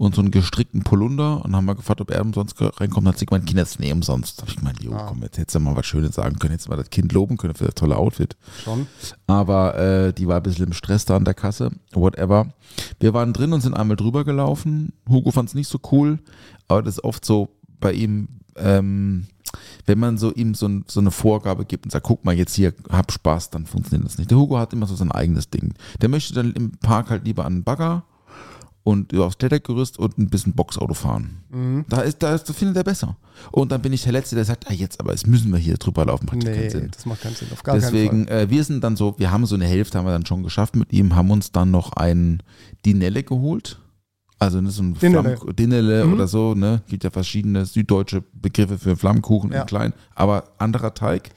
und 0.00 0.14
so 0.14 0.22
einen 0.22 0.30
gestrickten 0.30 0.82
Polunder 0.82 1.44
und 1.44 1.54
haben 1.54 1.66
mal 1.66 1.74
gefragt, 1.74 2.00
ob 2.00 2.10
er 2.10 2.22
umsonst 2.22 2.54
reinkommt. 2.58 3.06
Hat 3.06 3.18
sie 3.18 3.26
gemeint, 3.26 3.44
Kinder, 3.44 3.62
das 3.62 3.72
ist 3.72 3.80
nee 3.80 3.92
umsonst. 3.92 4.38
Da 4.38 4.42
hab 4.42 4.48
ich 4.48 4.56
gemeint, 4.56 4.82
jo, 4.82 4.94
Ah. 4.94 5.04
komm, 5.08 5.20
jetzt 5.22 5.36
hättest 5.36 5.56
du 5.56 5.60
mal 5.60 5.76
was 5.76 5.84
Schönes 5.84 6.14
sagen 6.14 6.38
können, 6.38 6.54
jetzt 6.54 6.70
mal 6.70 6.76
das 6.76 6.88
Kind 6.88 7.12
loben 7.12 7.36
können 7.36 7.54
für 7.54 7.66
das 7.66 7.74
tolle 7.74 7.98
Outfit. 7.98 8.34
Schon. 8.64 8.86
Aber 9.26 9.76
äh, 9.78 10.12
die 10.14 10.26
war 10.26 10.38
ein 10.38 10.42
bisschen 10.42 10.68
im 10.68 10.72
Stress 10.72 11.04
da 11.04 11.16
an 11.16 11.26
der 11.26 11.34
Kasse, 11.34 11.70
whatever. 11.92 12.46
Wir 12.98 13.12
waren 13.12 13.34
drin 13.34 13.52
und 13.52 13.60
sind 13.60 13.74
einmal 13.74 13.98
drüber 13.98 14.24
gelaufen. 14.24 14.94
Hugo 15.06 15.32
fand 15.32 15.50
es 15.50 15.54
nicht 15.54 15.68
so 15.68 15.78
cool, 15.92 16.18
aber 16.66 16.82
das 16.82 16.94
ist 16.94 17.04
oft 17.04 17.22
so, 17.22 17.50
bei 17.78 17.92
ihm, 17.92 18.28
ähm, 18.56 19.26
wenn 19.84 19.98
man 19.98 20.16
so 20.16 20.32
ihm 20.32 20.54
so, 20.54 20.66
ein, 20.66 20.84
so 20.88 21.00
eine 21.00 21.10
Vorgabe 21.10 21.66
gibt 21.66 21.84
und 21.84 21.90
sagt, 21.90 22.06
guck 22.06 22.24
mal 22.24 22.34
jetzt 22.34 22.54
hier, 22.54 22.72
hab 22.90 23.12
Spaß, 23.12 23.50
dann 23.50 23.66
funktioniert 23.66 24.08
das 24.08 24.16
nicht. 24.16 24.30
Der 24.30 24.38
Hugo 24.38 24.56
hat 24.58 24.72
immer 24.72 24.86
so 24.86 24.96
sein 24.96 25.12
eigenes 25.12 25.50
Ding. 25.50 25.74
Der 26.00 26.08
möchte 26.08 26.32
dann 26.32 26.54
im 26.54 26.70
Park 26.78 27.10
halt 27.10 27.26
lieber 27.26 27.44
an 27.44 27.56
den 27.56 27.64
Bagger 27.64 28.04
und 28.82 29.14
aufs 29.14 29.36
Klettergerüst 29.38 29.98
und 29.98 30.16
ein 30.18 30.30
bisschen 30.30 30.54
Boxauto 30.54 30.94
fahren. 30.94 31.42
Mhm. 31.50 31.84
Da 31.88 32.00
ist, 32.00 32.22
da 32.22 32.34
ist, 32.34 32.48
das 32.48 32.56
findet 32.56 32.76
er 32.78 32.84
besser. 32.84 33.16
Und 33.52 33.70
dann 33.72 33.82
bin 33.82 33.92
ich 33.92 34.02
der 34.02 34.12
Letzte, 34.12 34.34
der 34.36 34.44
sagt, 34.44 34.68
ah, 34.70 34.72
jetzt 34.72 35.00
aber, 35.00 35.12
jetzt 35.12 35.26
müssen 35.26 35.52
wir 35.52 35.58
hier 35.58 35.76
drüber 35.76 36.04
laufen, 36.06 36.26
macht 36.26 36.36
Nee, 36.38 36.44
keinen 36.54 36.70
Sinn. 36.70 36.90
das 36.90 37.04
macht 37.06 37.20
keinen 37.20 37.34
Sinn. 37.34 37.48
Auf 37.52 37.62
gar 37.62 37.74
Deswegen, 37.74 38.26
keinen 38.26 38.38
äh, 38.40 38.50
wir 38.50 38.64
sind 38.64 38.82
dann 38.82 38.96
so, 38.96 39.14
wir 39.18 39.30
haben 39.30 39.44
so 39.46 39.54
eine 39.54 39.66
Hälfte 39.66 39.98
haben 39.98 40.06
wir 40.06 40.12
dann 40.12 40.24
schon 40.26 40.42
geschafft 40.42 40.76
mit 40.76 40.92
ihm, 40.92 41.14
haben 41.14 41.30
uns 41.30 41.52
dann 41.52 41.70
noch 41.70 41.92
ein 41.92 42.42
Dinelle 42.86 43.22
geholt. 43.22 43.78
Also 44.38 44.62
ne, 44.62 44.70
so 44.70 44.82
ein 44.82 44.94
Dinele. 44.94 45.36
Flamm- 45.36 45.54
Dinele 45.56 46.06
Mhm. 46.06 46.12
oder 46.14 46.26
so, 46.26 46.54
ne? 46.54 46.80
Gibt 46.88 47.04
ja 47.04 47.10
verschiedene 47.10 47.66
süddeutsche 47.66 48.22
Begriffe 48.32 48.78
für 48.78 48.96
Flammkuchen 48.96 49.52
Ja. 49.52 49.60
in 49.60 49.66
klein, 49.66 49.92
aber 50.14 50.44
anderer 50.56 50.94
Teig. 50.94 51.30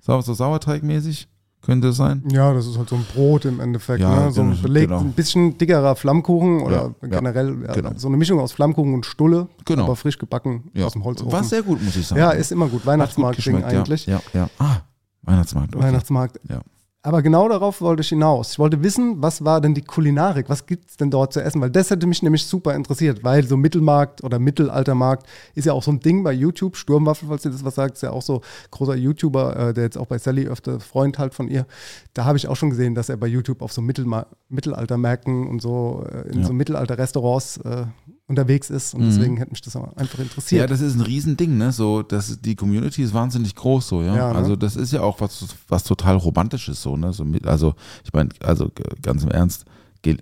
Sau- 0.00 0.20
So 0.20 0.34
Sauerteigmäßig 0.34 1.26
könnte 1.66 1.88
es 1.88 1.96
sein. 1.96 2.22
Ja, 2.30 2.54
das 2.54 2.66
ist 2.66 2.78
halt 2.78 2.88
so 2.88 2.96
ein 2.96 3.04
Brot 3.14 3.44
im 3.44 3.60
Endeffekt. 3.60 4.00
Ja, 4.00 4.26
ne? 4.26 4.32
So 4.32 4.40
ein 4.40 4.50
genau, 4.52 4.62
belegt, 4.62 4.88
genau. 4.88 5.00
ein 5.00 5.12
bisschen 5.12 5.58
dickerer 5.58 5.96
Flammkuchen 5.96 6.62
oder 6.62 6.94
Ja, 7.02 7.08
generell 7.08 7.54
ja, 7.66 7.72
genau. 7.74 7.90
so 7.96 8.08
eine 8.08 8.16
Mischung 8.16 8.38
aus 8.40 8.52
Flammkuchen 8.52 8.94
und 8.94 9.04
Stulle, 9.04 9.48
Genau. 9.64 9.84
aber 9.84 9.96
frisch 9.96 10.16
gebacken 10.18 10.70
aus 10.82 10.92
dem 10.94 11.04
Holzofen. 11.04 11.32
War 11.32 11.44
sehr 11.44 11.62
gut, 11.62 11.82
muss 11.82 11.96
ich 11.96 12.06
sagen. 12.06 12.20
ja, 12.20 12.30
ist 12.30 12.52
immer 12.52 12.68
gut. 12.68 12.86
Weihnachtsmarkt-Ding 12.86 13.64
eigentlich. 13.64 14.06
Ja, 14.06 14.20
ja. 14.32 14.48
Ah, 14.58 14.78
Weihnachtsmarkt. 15.22 15.74
Okay. 15.76 15.84
Weihnachtsmarkt. 15.84 16.40
Ja. 16.48 16.60
Aber 17.06 17.22
genau 17.22 17.48
darauf 17.48 17.80
wollte 17.82 18.00
ich 18.00 18.08
hinaus. 18.08 18.50
Ich 18.54 18.58
wollte 18.58 18.82
wissen, 18.82 19.22
was 19.22 19.44
war 19.44 19.60
denn 19.60 19.74
die 19.74 19.82
Kulinarik? 19.82 20.48
Was 20.48 20.66
gibt 20.66 20.90
es 20.90 20.96
denn 20.96 21.08
dort 21.08 21.32
zu 21.32 21.40
essen? 21.40 21.60
Weil 21.60 21.70
das 21.70 21.88
hätte 21.90 22.04
mich 22.08 22.20
nämlich 22.20 22.44
super 22.46 22.74
interessiert, 22.74 23.22
weil 23.22 23.46
so 23.46 23.56
Mittelmarkt 23.56 24.24
oder 24.24 24.40
Mittelaltermarkt 24.40 25.24
ist 25.54 25.66
ja 25.66 25.72
auch 25.72 25.84
so 25.84 25.92
ein 25.92 26.00
Ding 26.00 26.24
bei 26.24 26.32
YouTube. 26.32 26.76
Sturmwaffel, 26.76 27.28
falls 27.28 27.44
ihr 27.44 27.52
das 27.52 27.64
was 27.64 27.76
sagt, 27.76 27.94
ist 27.94 28.02
ja 28.02 28.10
auch 28.10 28.22
so 28.22 28.40
großer 28.72 28.96
YouTuber, 28.96 29.56
äh, 29.68 29.72
der 29.72 29.84
jetzt 29.84 29.96
auch 29.96 30.06
bei 30.06 30.18
Sally 30.18 30.48
öfter 30.48 30.80
Freund 30.80 31.16
halt 31.20 31.32
von 31.32 31.46
ihr. 31.46 31.64
Da 32.12 32.24
habe 32.24 32.38
ich 32.38 32.48
auch 32.48 32.56
schon 32.56 32.70
gesehen, 32.70 32.96
dass 32.96 33.08
er 33.08 33.16
bei 33.16 33.28
YouTube 33.28 33.62
auf 33.62 33.72
so 33.72 33.80
Mittelma 33.82 34.26
Mittelaltermärkten 34.48 35.46
und 35.46 35.62
so 35.62 36.04
äh, 36.10 36.28
in 36.32 36.40
Ja. 36.40 36.46
so 36.48 36.52
Mittelalter-Restaurants 36.54 37.58
äh, 37.58 37.84
unterwegs 38.28 38.70
ist. 38.70 38.94
Und 38.94 39.02
Mhm. 39.02 39.06
deswegen 39.06 39.36
hätte 39.36 39.50
mich 39.52 39.60
das 39.62 39.76
auch 39.76 39.96
einfach 39.96 40.18
Ja, 40.18 40.24
interessiert. 40.24 40.70
das 40.70 40.80
ist 40.80 40.94
ein 40.94 41.00
Riesending, 41.02 41.56
ne? 41.58 41.72
So, 41.72 42.02
das, 42.02 42.40
die 42.40 42.56
Community 42.56 43.02
ist 43.02 43.14
wahnsinnig 43.14 43.54
groß, 43.54 43.88
so, 43.88 44.02
ja. 44.02 44.16
Ja, 44.16 44.32
ne? 44.32 44.38
Also 44.38 44.56
das 44.56 44.76
ist 44.76 44.92
ja 44.92 45.00
auch 45.02 45.20
was, 45.20 45.46
was 45.68 45.84
total 45.84 46.16
romantisches, 46.16 46.82
so, 46.82 46.96
ne? 46.96 47.12
So 47.12 47.24
mit, 47.24 47.46
also, 47.46 47.74
ich 48.04 48.12
meine, 48.12 48.30
also 48.42 48.70
ganz 49.02 49.22
im 49.22 49.30
Ernst, 49.30 49.64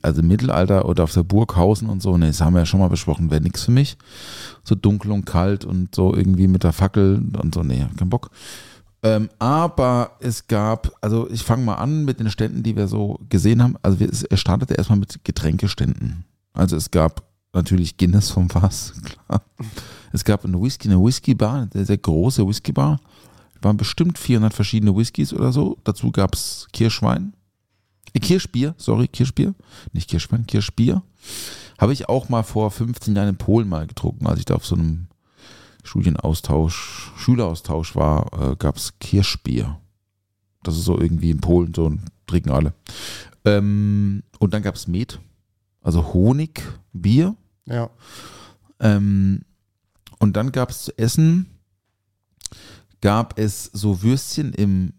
also 0.01 0.23
Mittelalter 0.23 0.87
oder 0.89 1.05
auf 1.05 1.13
der 1.13 1.25
Burghausen 1.25 1.91
und 1.91 2.01
so, 2.01 2.17
ne, 2.17 2.29
das 2.29 2.41
haben 2.41 2.55
wir 2.55 2.61
ja 2.61 2.67
schon 2.67 2.81
mal 2.81 2.89
besprochen, 2.89 3.31
wäre 3.31 3.43
nichts 3.43 3.65
für 3.65 3.71
mich. 3.71 3.99
So 4.63 4.75
dunkel 4.75 5.11
und 5.13 5.27
kalt 5.27 5.67
und 5.67 5.95
so 5.95 6.15
irgendwie 6.15 6.47
mit 6.47 6.65
der 6.65 6.73
Fackel 6.73 7.23
und 7.39 7.55
so, 7.55 7.63
nee, 7.63 7.85
kein 7.99 8.09
Bock. 8.09 8.31
Ähm, 9.03 9.29
aber 9.39 10.13
es 10.21 10.47
gab, 10.47 10.91
also 11.03 11.29
ich 11.29 11.43
fange 11.43 11.65
mal 11.65 11.75
an 11.75 12.07
mit 12.07 12.19
den 12.19 12.31
Ständen, 12.31 12.63
die 12.63 12.77
wir 12.77 12.89
so 12.89 13.19
gesehen 13.29 13.63
haben. 13.63 13.77
Also 13.83 14.01
wir, 14.01 14.09
es 14.09 14.25
startete 14.41 14.73
erstmal 14.73 14.99
mit 14.99 15.23
Getränkeständen. 15.23 16.25
Also 16.55 16.77
es 16.77 16.91
gab 16.91 17.23
natürlich 17.55 17.97
Guinness 17.97 18.31
vom 18.31 18.51
Fass, 18.51 18.95
klar. 19.05 19.43
Es 20.13 20.25
gab 20.25 20.45
eine 20.45 20.61
Whisky, 20.61 20.89
eine 20.89 21.03
Whisky-Bar, 21.03 21.55
eine 21.55 21.71
sehr, 21.73 21.87
sehr 21.87 21.99
große 21.99 22.47
Whisky-Bar. 22.47 23.01
Waren 23.63 23.77
bestimmt 23.77 24.19
400 24.19 24.53
verschiedene 24.53 24.95
Whiskys 24.95 25.33
oder 25.33 25.53
so. 25.53 25.79
Dazu 25.85 26.13
gab 26.13 26.35
es 26.35 26.69
Kirschwein. 26.73 27.35
Äh, 28.13 28.21
Kirschbier, 28.21 28.75
sorry, 28.77 29.09
Kirschbier. 29.09 29.55
Nicht 29.93 30.11
Kirschwein, 30.11 30.47
Kirschbier. 30.47 31.03
Habe 31.79 31.93
ich 31.93 32.09
auch 32.09 32.29
mal 32.29 32.43
vor 32.43 32.71
15 32.71 33.17
Jahren 33.17 33.31
in 33.31 33.37
Polen 33.37 33.69
mal 33.69 33.87
getrunken, 33.87 34.27
als 34.27 34.39
ich 34.39 34.45
da 34.45 34.55
auf 34.55 34.67
so 34.67 34.77
einem 34.77 35.09
Studienaustausch, 35.83 37.13
Schüleraustausch 37.17 37.97
war, 37.97 38.53
äh, 38.53 38.57
gab 38.57 38.77
es 38.77 38.99
Kirschbier. 39.01 39.79
Das 40.63 40.77
ist 40.77 40.85
so 40.85 40.99
irgendwie 40.99 41.31
in 41.31 41.41
Polen 41.41 41.75
so 41.75 41.89
ein 41.89 42.03
trinken 42.27 42.51
alle. 42.51 42.75
Ähm, 43.45 44.23
und 44.39 44.55
dann 44.55 44.63
gab 44.63 44.75
es 44.75 44.87
Met, 44.87 45.21
also 45.83 46.15
Honigbier. 46.15 47.37
Ja. 47.67 47.91
Ähm, 48.81 49.43
und 50.19 50.37
dann 50.37 50.53
gab 50.53 50.71
es 50.71 50.85
zu 50.85 50.99
essen, 50.99 51.47
gab 53.01 53.39
es 53.39 53.65
so 53.73 54.03
Würstchen 54.03 54.53
im, 54.55 54.95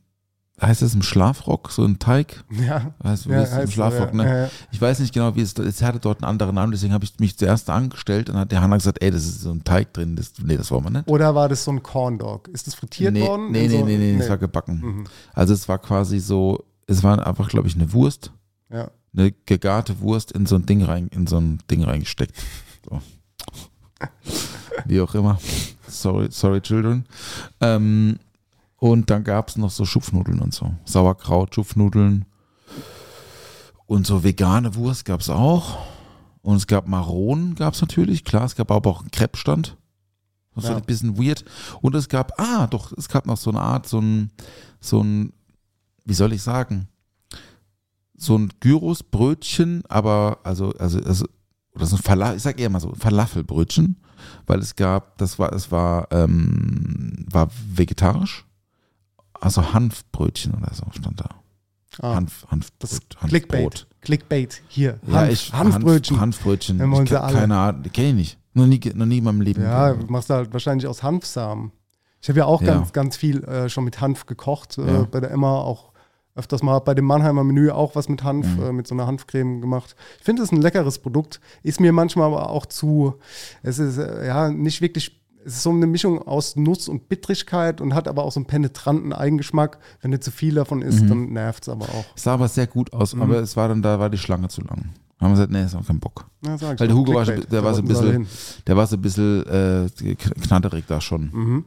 heißt 0.62 0.82
das 0.82 0.94
im 0.94 1.02
Schlafrock, 1.02 1.72
so 1.72 1.84
ein 1.84 2.00
Teig? 2.00 2.44
Ja. 2.52 2.94
Heißt 3.04 3.26
Ja, 3.26 3.32
Würstchen 3.32 3.58
im 3.58 3.64
heißt 3.64 3.68
so, 3.68 3.72
Schlafrock, 3.74 4.10
ja, 4.10 4.16
ne? 4.16 4.24
ja, 4.26 4.38
ja. 4.44 4.50
Ich 4.72 4.82
weiß 4.82 5.00
nicht 5.00 5.14
genau, 5.14 5.36
wie 5.36 5.42
es, 5.42 5.54
es 5.58 5.82
hatte 5.82 6.00
dort 6.00 6.20
einen 6.24 6.30
anderen 6.30 6.56
Namen, 6.56 6.72
deswegen 6.72 6.94
habe 6.94 7.04
ich 7.04 7.20
mich 7.20 7.38
zuerst 7.38 7.70
angestellt 7.70 8.30
und 8.30 8.38
hat 8.38 8.52
der 8.52 8.62
Hanna 8.62 8.78
gesagt, 8.78 9.02
ey, 9.02 9.12
das 9.12 9.26
ist 9.26 9.42
so 9.42 9.52
ein 9.52 9.64
Teig 9.64 9.94
drin, 9.94 10.16
das, 10.16 10.34
nee, 10.44 10.58
das 10.58 10.72
wollen 10.72 10.84
wir 10.84 10.92
nicht. 10.92 11.08
Oder 11.08 11.34
war 11.36 11.50
das 11.50 11.64
so 11.64 11.72
ein 11.72 11.84
Corn 11.84 12.18
Dog? 12.20 12.48
Ist 12.50 12.68
das 12.68 12.76
frittiert 12.76 13.14
nee, 13.14 13.22
worden? 13.22 13.52
Nee, 13.52 13.68
nee, 13.68 13.80
so, 13.80 13.86
nee, 13.86 13.98
nee, 13.98 14.18
es 14.18 14.30
war 14.30 14.38
gebacken. 14.38 14.82
Mhm. 14.82 15.04
Also 15.34 15.54
es 15.54 15.68
war 15.68 15.80
quasi 15.80 16.20
so, 16.20 16.64
es 16.88 17.04
war 17.04 17.26
einfach, 17.26 17.50
glaube 17.50 17.68
ich, 17.68 17.76
eine 17.76 17.92
Wurst, 17.94 18.32
Ja. 18.72 18.90
Eine 19.16 19.32
gegarte 19.46 20.00
Wurst 20.00 20.32
in 20.32 20.46
so 20.46 20.56
ein 20.56 20.66
Ding 20.66 20.84
rein, 20.84 21.08
in 21.08 21.28
so 21.28 21.38
ein 21.38 21.60
Ding 21.70 21.84
reingesteckt. 21.84 22.36
So. 22.90 23.02
Wie 24.86 25.00
auch 25.02 25.16
immer. 25.16 25.40
Sorry, 25.88 26.28
sorry, 26.32 26.62
Children. 26.62 27.06
Ähm, 27.62 28.20
und 28.78 29.10
dann 29.10 29.24
gab 29.24 29.50
es 29.50 29.56
noch 29.56 29.72
so 29.72 29.86
Schupfnudeln 29.86 30.40
und 30.42 30.54
so. 30.54 30.74
Sauerkraut, 30.86 31.56
Schupfnudeln. 31.56 32.26
Und 33.88 34.06
so 34.06 34.24
vegane 34.24 34.76
Wurst 34.76 35.06
gab 35.06 35.22
es 35.22 35.30
auch. 35.30 35.78
Und 36.42 36.58
es 36.58 36.68
gab 36.68 36.88
Maronen, 36.88 37.56
gab 37.56 37.74
es 37.74 37.82
natürlich, 37.82 38.24
klar. 38.24 38.46
Es 38.46 38.56
gab 38.56 38.70
aber 38.72 38.90
auch 38.90 39.02
einen 39.02 39.12
Crepe-Stand. 39.12 39.78
Das 40.56 40.66
Ja. 40.66 40.72
war 40.72 40.78
ein 40.78 40.84
bisschen 40.86 41.18
weird. 41.18 41.44
Und 41.82 41.96
es 41.96 42.10
gab, 42.10 42.40
ah, 42.40 42.68
doch, 42.68 42.92
es 42.94 43.10
gab 43.10 43.26
noch 43.26 43.38
so 43.38 43.50
eine 43.50 43.62
Art, 43.62 43.88
so 43.88 44.00
ein, 44.00 44.32
so 44.80 45.02
ein, 45.02 45.34
wie 46.06 46.14
soll 46.14 46.34
ich 46.34 46.42
sagen, 46.44 46.88
so 48.18 48.38
ein 48.38 48.50
Gyrosbrötchen, 48.60 49.84
aber 49.90 50.40
also, 50.44 50.72
also, 50.80 51.00
also 51.04 51.26
oder 51.74 51.86
so 51.86 51.98
ein 51.98 52.02
Falafel, 52.02 52.38
ich 52.38 52.44
sag 52.44 52.60
eher 52.60 52.70
mal 52.70 52.80
so, 52.80 52.94
Falafelbrötchen, 52.96 53.98
weil 54.48 54.60
es 54.60 54.76
gab, 54.76 55.18
das 55.18 55.38
war, 55.40 55.52
es 55.54 55.72
war, 55.72 56.08
ähm, 56.12 57.26
war 57.30 57.50
vegetarisch, 57.68 58.46
also 59.34 59.74
Hanfbrötchen 59.74 60.54
oder 60.54 60.74
so 60.74 60.86
stand 60.92 61.20
da. 61.20 61.30
Ah, 62.02 62.16
Hanf, 62.16 62.46
Hanf, 62.50 62.70
das 62.80 63.00
Hanfbrot. 63.18 63.30
Clickbait. 63.30 63.88
Clickbait. 64.02 64.62
Hier. 64.68 65.00
Ja, 65.08 65.14
Hanf, 65.22 65.32
ich, 65.32 65.54
Hanfbrötchen. 65.54 66.20
Hanf, 66.20 66.38
Hanfbrötchen. 66.38 66.80
Wenn 66.80 66.90
wir 66.90 66.96
ich 66.96 67.12
uns 67.12 67.14
alle- 67.14 67.34
keine 67.38 67.58
Ahnung, 67.58 67.84
kenne 67.94 68.10
ich 68.10 68.16
nicht. 68.16 68.40
Noch 68.54 68.66
nie, 68.68 68.80
noch 68.94 69.06
nie 69.06 69.18
in 69.20 69.24
meinem 69.26 69.42
Leben. 69.42 69.62
ja, 69.62 69.96
machst 70.08 70.30
du 70.30 70.34
halt 70.36 70.54
wahrscheinlich 70.54 70.88
aus 70.88 71.04
Hanfsamen. 71.04 71.72
Ich 72.22 72.30
habe 72.30 72.40
ja 72.40 72.46
auch 72.46 72.62
Ja. 72.62 72.74
ganz, 72.76 72.92
ganz 72.94 73.18
viel 73.18 73.44
äh, 73.44 73.68
schon 73.70 73.84
mit 73.84 74.00
Hanf 74.02 74.26
gekocht. 74.26 74.78
Äh, 74.78 74.86
Ja. 74.94 75.04
Bei 75.04 75.20
der 75.20 75.32
Emma 75.32 75.58
auch 75.60 75.92
öfters 76.36 76.62
mal 76.62 76.80
bei 76.80 76.94
dem 76.94 77.06
Mannheimer 77.06 77.44
Menü 77.44 77.70
auch 77.72 77.96
was 77.96 78.10
mit 78.10 78.24
Hanf, 78.24 78.46
Mhm. 78.58 78.64
äh, 78.64 78.72
mit 78.74 78.88
so 78.88 78.94
einer 78.96 79.08
Hanfcreme 79.08 79.62
gemacht. 79.62 79.96
Ich 80.20 80.26
finde 80.26 80.44
es 80.44 80.52
ein 80.52 80.62
leckeres 80.62 81.00
Produkt. 81.00 81.40
Ist 81.64 81.80
mir 81.80 81.92
manchmal 81.94 82.28
aber 82.28 82.50
auch 82.50 82.66
zu, 82.66 83.16
es 83.64 83.80
ist 83.80 83.98
äh, 83.98 84.28
ja 84.28 84.50
nicht 84.50 84.82
wirklich, 84.82 85.22
es 85.46 85.56
ist 85.58 85.64
so 85.64 85.70
eine 85.70 85.88
Mischung 85.88 86.22
aus 86.28 86.56
Nuss 86.56 86.90
und 86.90 87.08
Bittrigkeit 87.08 87.80
und 87.80 87.94
hat 87.94 88.08
aber 88.08 88.24
auch 88.24 88.32
so 88.32 88.40
einen 88.40 88.48
penetranten 88.48 89.14
Eigengeschmack. 89.14 89.78
Wenn 90.02 90.12
du 90.12 90.20
zu 90.20 90.32
viel 90.32 90.56
davon 90.56 90.82
isst, 90.82 91.04
Mhm. 91.04 91.08
dann 91.10 91.34
nervt 91.34 91.64
es 91.64 91.70
aber 91.70 91.86
auch. 91.86 92.06
Es 92.16 92.24
sah 92.24 92.34
aber 92.34 92.48
sehr 92.50 92.68
gut 92.68 92.92
aus, 92.94 93.16
Mhm. 93.16 93.22
aber 93.22 93.36
es 93.40 93.56
war 93.56 93.68
dann, 93.70 93.82
da 93.82 94.00
war 94.00 94.10
die 94.10 94.18
Schlange 94.18 94.50
zu 94.50 94.62
lang. 94.62 94.90
Haben 95.22 95.30
wir 95.30 95.36
gesagt, 95.36 95.52
nee, 95.52 95.64
ist 95.64 95.76
auch 95.76 95.86
kein 95.88 96.00
Bock. 96.02 96.26
Ja, 96.46 96.60
Weil 96.62 96.76
der 96.88 96.94
Hugo 96.98 97.14
war, 97.14 97.24
der 97.24 97.64
war 97.64 97.74
so 97.74 97.82
ein 97.82 97.88
bisschen, 97.88 98.28
der 98.68 98.76
war 98.76 98.86
so 98.88 98.98
ein 98.98 99.02
bisschen 99.02 99.46
äh, 99.46 100.16
knatterig 100.16 100.84
da 100.88 101.00
schon. 101.00 101.30
Mhm. 101.32 101.66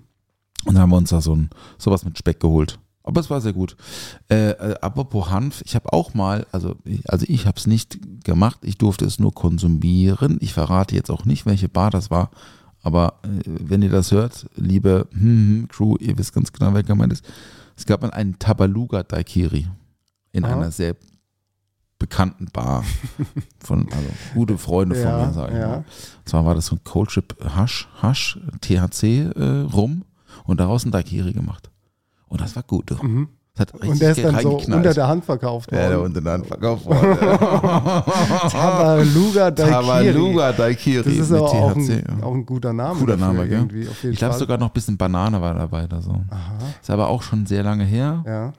Und 0.66 0.74
dann 0.74 0.82
haben 0.82 0.90
wir 0.90 0.96
uns 0.98 1.08
da 1.10 1.20
so 1.22 1.34
ein, 1.34 1.48
sowas 1.78 2.04
mit 2.04 2.18
Speck 2.18 2.40
geholt. 2.40 2.78
Aber 3.08 3.20
es 3.20 3.30
war 3.30 3.40
sehr 3.40 3.54
gut. 3.54 3.74
Äh, 4.30 4.50
äh, 4.50 4.74
apropos 4.82 5.30
Hanf, 5.30 5.62
ich 5.64 5.74
habe 5.74 5.94
auch 5.94 6.12
mal, 6.12 6.46
also 6.52 6.76
ich, 6.84 7.08
also 7.10 7.24
ich 7.26 7.46
habe 7.46 7.56
es 7.56 7.66
nicht 7.66 7.98
gemacht, 8.22 8.58
ich 8.62 8.76
durfte 8.76 9.06
es 9.06 9.18
nur 9.18 9.34
konsumieren. 9.34 10.36
Ich 10.42 10.52
verrate 10.52 10.94
jetzt 10.94 11.10
auch 11.10 11.24
nicht, 11.24 11.46
welche 11.46 11.70
Bar 11.70 11.90
das 11.90 12.10
war. 12.10 12.30
Aber 12.82 13.14
äh, 13.22 13.28
wenn 13.44 13.80
ihr 13.80 13.88
das 13.88 14.12
hört, 14.12 14.46
liebe 14.56 15.08
hm, 15.12 15.20
hm, 15.20 15.68
Crew, 15.68 15.96
ihr 16.00 16.18
wisst 16.18 16.34
ganz 16.34 16.52
genau, 16.52 16.74
wer 16.74 16.82
gemeint 16.82 17.14
ist. 17.14 17.24
Es 17.78 17.86
gab 17.86 18.02
mal 18.02 18.10
einen 18.10 18.38
Tabaluga 18.38 19.02
Daikiri 19.04 19.66
in 20.32 20.44
Aha. 20.44 20.56
einer 20.56 20.70
sehr 20.70 20.94
bekannten 21.98 22.48
Bar 22.52 22.84
von, 23.60 23.88
also 23.90 24.08
gute 24.34 24.58
Freunde 24.58 24.96
von 24.96 25.04
Ja, 25.04 25.26
mir, 25.26 25.32
sagen 25.32 25.56
ja. 25.56 25.68
mal. 25.68 25.76
Und 25.78 26.28
zwar 26.28 26.44
war 26.44 26.54
das 26.54 26.66
so 26.66 26.76
ein 26.76 26.84
Cold 26.84 27.08
Trip 27.08 27.34
Hasch, 27.42 27.88
Hasch, 28.02 28.38
THC 28.60 29.32
äh, 29.34 29.60
rum 29.72 30.04
und 30.44 30.60
daraus 30.60 30.84
ein 30.84 30.90
Daiquiri 30.90 31.32
gemacht. 31.32 31.70
Und 32.28 32.40
das 32.40 32.54
war 32.56 32.62
gut. 32.62 32.90
Mhm. 33.02 33.28
Das 33.54 33.66
Und 33.72 34.00
der 34.00 34.12
ist 34.12 34.22
dann 34.22 34.38
so 34.40 34.56
unter 34.58 34.94
der 34.94 35.08
Hand 35.08 35.24
verkauft 35.24 35.72
ja, 35.72 35.88
der 35.88 35.96
worden. 35.98 36.06
unter 36.06 36.20
der 36.20 36.32
Hand 36.34 36.46
verkauft 36.46 36.86
worden. 36.86 37.18
Tabaluga 38.50 39.50
Daikiri. 39.50 39.72
Tabaluga 39.72 40.52
Daikiri 40.52 41.02
Das 41.18 41.28
ist 41.28 41.32
auch 41.32 41.72
THC. 41.74 42.04
ein, 42.08 42.22
auch 42.22 42.34
ein 42.34 42.46
guter 42.46 42.72
Name. 42.72 43.00
Dafür 43.00 43.16
Name, 43.16 43.48
gell? 43.48 43.88
Ich 44.12 44.18
glaube 44.18 44.36
sogar 44.36 44.58
noch 44.58 44.68
ein 44.68 44.72
bisschen 44.72 44.96
Banane 44.96 45.40
war 45.40 45.54
dabei 45.54 45.84
oder 45.84 46.00
so. 46.02 46.12
Aha, 46.30 46.58
Ist 46.80 46.90
aber 46.90 47.08
auch 47.08 47.22
schon 47.22 47.46
sehr 47.46 47.62
lange 47.64 47.84
her. 47.84 48.22
ja. 48.26 48.52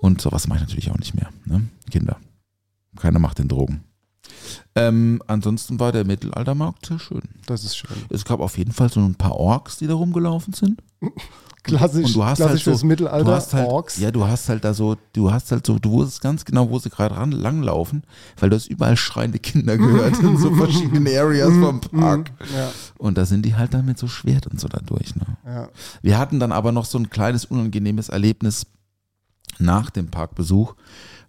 Und 0.00 0.20
sowas 0.20 0.46
mache 0.46 0.58
ich 0.58 0.62
natürlich 0.64 0.90
auch 0.90 0.98
nicht 0.98 1.14
mehr. 1.14 1.28
Ne? 1.46 1.68
Kinder. 1.90 2.16
Keiner 2.96 3.18
macht 3.18 3.38
den 3.38 3.48
Drogen. 3.48 3.82
Ähm, 4.74 5.22
ansonsten 5.26 5.80
war 5.80 5.90
der 5.90 6.04
Mittelaltermarkt 6.04 6.86
sehr 6.86 6.98
schön. 6.98 7.22
Das 7.46 7.64
ist 7.64 7.76
schön. 7.76 7.96
Es 8.10 8.24
gab 8.24 8.40
auf 8.40 8.58
jeden 8.58 8.72
Fall 8.72 8.90
so 8.90 9.00
ein 9.00 9.14
paar 9.14 9.36
Orks, 9.36 9.78
die 9.78 9.86
da 9.86 9.94
rumgelaufen 9.94 10.52
sind. 10.52 10.82
Klassisch, 11.66 12.06
und 12.06 12.16
du 12.16 12.24
hast 12.24 12.40
halt 12.40 12.60
fürs 12.60 12.80
so, 12.80 12.86
Mittelalter, 12.86 13.24
du 13.24 13.30
hast 13.32 13.52
halt, 13.54 13.68
Orks. 13.68 13.98
Ja, 13.98 14.10
du 14.10 14.26
hast 14.26 14.48
halt 14.48 14.64
da 14.64 14.72
so, 14.72 14.96
du 15.12 15.32
hast 15.32 15.50
halt 15.50 15.66
so, 15.66 15.78
du 15.78 15.90
wusstest 15.90 16.22
ganz 16.22 16.44
genau, 16.44 16.70
wo 16.70 16.78
sie 16.78 16.90
gerade 16.90 17.16
ran 17.16 17.32
langlaufen, 17.32 18.02
weil 18.38 18.50
du 18.50 18.56
hast 18.56 18.66
überall 18.68 18.96
schreiende 18.96 19.38
Kinder 19.38 19.76
gehört 19.78 20.18
in 20.18 20.36
so 20.38 20.54
verschiedenen 20.54 21.06
Areas 21.06 21.52
vom 21.52 21.80
Park. 21.80 22.32
Ja, 22.54 22.70
Und 22.98 23.18
da 23.18 23.26
sind 23.26 23.44
die 23.44 23.54
halt 23.54 23.74
dann 23.74 23.84
mit 23.84 23.98
so 23.98 24.08
Schwert 24.08 24.46
und 24.46 24.60
so 24.60 24.68
da 24.68 24.78
durch. 24.78 25.14
Ne? 25.16 25.26
ja. 25.44 25.68
Wir 26.02 26.18
hatten 26.18 26.40
dann 26.40 26.52
aber 26.52 26.72
noch 26.72 26.84
so 26.84 26.98
ein 26.98 27.10
kleines 27.10 27.44
unangenehmes 27.44 28.08
Erlebnis 28.08 28.66
nach 29.58 29.90
dem 29.90 30.08
Parkbesuch, 30.08 30.74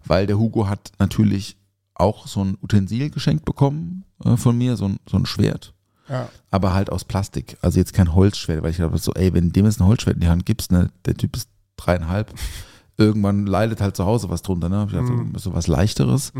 weil 0.04 0.26
der 0.26 0.38
Hugo 0.38 0.68
hat 0.68 0.92
natürlich 0.98 1.56
auch 1.94 2.26
so 2.26 2.44
ein 2.44 2.56
Utensil 2.62 3.10
geschenkt 3.10 3.44
bekommen 3.44 4.04
äh, 4.24 4.36
von 4.36 4.56
mir, 4.56 4.76
so 4.76 4.86
ein, 4.86 4.98
so 5.08 5.16
ein 5.16 5.26
Schwert, 5.26 5.74
ja. 6.08 6.28
aber 6.50 6.74
halt 6.74 6.90
aus 6.90 7.04
Plastik. 7.04 7.56
Also 7.62 7.78
jetzt 7.78 7.92
kein 7.92 8.14
Holzschwert, 8.14 8.62
weil 8.62 8.70
ich 8.70 8.76
glaube 8.76 8.98
so, 8.98 9.12
ey, 9.14 9.32
wenn 9.34 9.52
dem 9.52 9.66
jetzt 9.66 9.80
ein 9.80 9.86
Holzschwert 9.86 10.16
in 10.16 10.22
die 10.22 10.28
Hand 10.28 10.46
gibst, 10.46 10.72
ne, 10.72 10.90
der 11.04 11.16
Typ 11.16 11.36
ist 11.36 11.48
dreieinhalb, 11.76 12.32
irgendwann 12.98 13.46
leidet 13.46 13.80
halt 13.80 13.96
zu 13.96 14.04
Hause 14.04 14.28
was 14.28 14.42
drunter, 14.42 14.68
ne? 14.68 14.84
Ich 14.88 14.92
dachte, 14.92 15.12
so 15.36 15.54
was 15.54 15.68
leichteres. 15.68 16.32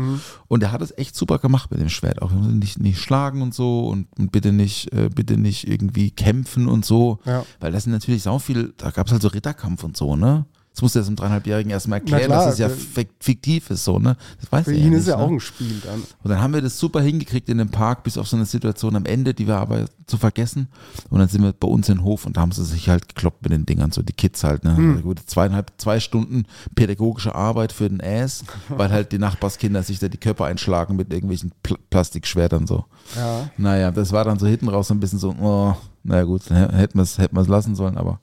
Und 0.47 0.61
er 0.61 0.73
hat 0.73 0.81
es 0.81 0.95
echt 0.97 1.15
super 1.15 1.39
gemacht 1.39 1.71
mit 1.71 1.79
dem 1.79 1.87
Schwert. 1.87 2.21
Auch 2.21 2.31
nicht, 2.31 2.79
nicht 2.79 2.99
schlagen 2.99 3.41
und 3.41 3.53
so 3.53 3.87
und, 3.87 4.07
und 4.19 4.33
bitte 4.33 4.51
nicht, 4.51 4.91
äh, 4.91 5.09
bitte 5.09 5.37
nicht 5.37 5.67
irgendwie 5.67 6.11
kämpfen 6.11 6.67
und 6.67 6.83
so. 6.83 7.19
Ja. 7.23 7.45
Weil 7.61 7.71
das 7.71 7.83
sind 7.83 7.93
natürlich 7.93 8.23
so 8.23 8.39
viel, 8.39 8.73
da 8.75 8.91
gab 8.91 9.07
es 9.07 9.13
halt 9.13 9.21
so 9.21 9.29
Ritterkampf 9.29 9.85
und 9.85 9.95
so, 9.95 10.17
ne? 10.17 10.45
Das 10.79 10.81
musste 10.81 10.99
er 10.99 11.03
dem 11.03 11.17
dreieinhalbjährigen 11.17 11.71
erstmal 11.73 11.99
erklären, 11.99 12.27
klar, 12.27 12.45
dass 12.45 12.53
es 12.53 12.59
ja 12.59 12.69
fik- 12.69 13.09
fiktiv 13.19 13.69
ist, 13.69 13.83
so, 13.83 13.99
ne? 13.99 14.15
Das 14.39 14.49
weiß 14.49 14.63
Für 14.63 14.73
ihn 14.73 14.93
ja 14.93 14.97
ist 14.99 15.05
nicht, 15.05 15.07
ja 15.09 15.17
ne? 15.17 15.23
auch 15.23 15.29
ein 15.29 15.41
Spiel 15.41 15.81
dann. 15.83 15.99
Und 16.23 16.29
dann 16.31 16.39
haben 16.41 16.53
wir 16.53 16.61
das 16.61 16.79
super 16.79 17.01
hingekriegt 17.01 17.49
in 17.49 17.57
dem 17.57 17.67
Park, 17.67 18.03
bis 18.03 18.17
auf 18.17 18.29
so 18.29 18.37
eine 18.37 18.45
Situation 18.45 18.95
am 18.95 19.03
Ende, 19.03 19.33
die 19.33 19.45
wir 19.45 19.57
aber 19.57 19.87
zu 20.07 20.17
vergessen. 20.17 20.69
Und 21.09 21.19
dann 21.19 21.27
sind 21.27 21.43
wir 21.43 21.51
bei 21.51 21.67
uns 21.67 21.89
in 21.89 21.95
den 21.97 22.03
Hof 22.05 22.25
und 22.25 22.37
da 22.37 22.41
haben 22.41 22.53
sie 22.53 22.63
sich 22.63 22.87
halt 22.87 23.09
gekloppt 23.09 23.43
mit 23.43 23.51
den 23.51 23.65
Dingern, 23.65 23.91
so 23.91 24.01
die 24.01 24.13
Kids 24.13 24.45
halt, 24.45 24.63
ne? 24.63 24.77
Hm. 24.77 24.91
Also 24.91 25.03
Gut, 25.03 25.19
zweieinhalb, 25.25 25.73
zwei 25.79 25.99
Stunden 25.99 26.45
pädagogische 26.75 27.35
Arbeit 27.35 27.73
für 27.73 27.89
den 27.89 27.99
Ass, 28.01 28.45
weil 28.69 28.89
halt 28.89 29.11
die 29.11 29.19
Nachbarskinder 29.19 29.83
sich 29.83 29.99
da 29.99 30.07
die 30.07 30.17
Köpfe 30.17 30.45
einschlagen 30.45 30.95
mit 30.95 31.11
irgendwelchen 31.11 31.51
Pl 31.61 31.77
Plastikschwertern 31.89 32.67
so. 32.67 32.85
Ja. 33.17 33.49
Naja, 33.57 33.91
das 33.91 34.13
war 34.13 34.23
dann 34.23 34.39
so 34.39 34.47
hinten 34.47 34.69
raus 34.69 34.87
so 34.87 34.93
ein 34.93 35.01
bisschen 35.01 35.19
so, 35.19 35.35
oh, 35.41 35.75
naja 36.03 36.23
gut, 36.23 36.49
hätten 36.49 36.97
wir 36.97 37.03
es 37.03 37.17
hätten 37.17 37.35
wir's 37.35 37.49
lassen 37.49 37.75
sollen, 37.75 37.97
aber 37.97 38.21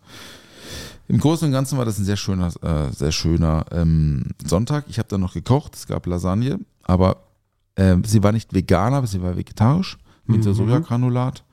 im 1.09 1.19
Großen 1.19 1.47
und 1.47 1.53
Ganzen 1.53 1.79
war 1.79 1.85
das 1.85 1.99
ein 1.99 2.05
sehr 2.05 2.17
schöner, 2.17 2.49
äh, 2.63 2.93
sehr 2.93 3.13
schöner 3.13 3.65
ähm, 3.71 4.25
Sonntag. 4.45 4.87
Ich 4.89 4.99
habe 4.99 5.09
dann 5.09 5.21
noch 5.21 5.35
gekocht, 5.35 5.75
es 5.77 5.87
gab 5.87 6.07
Lasagne, 6.07 6.59
aber 6.83 7.19
ähm, 7.77 8.05
sie 8.05 8.23
war 8.23 8.33
nicht 8.33 8.53
vegan, 8.55 8.95
aber 8.95 9.07
sie 9.07 9.23
war 9.23 9.37
vegetarisch 9.37 9.99
mit 10.25 10.43
so 10.43 10.53
Sojagranulat. 10.53 11.45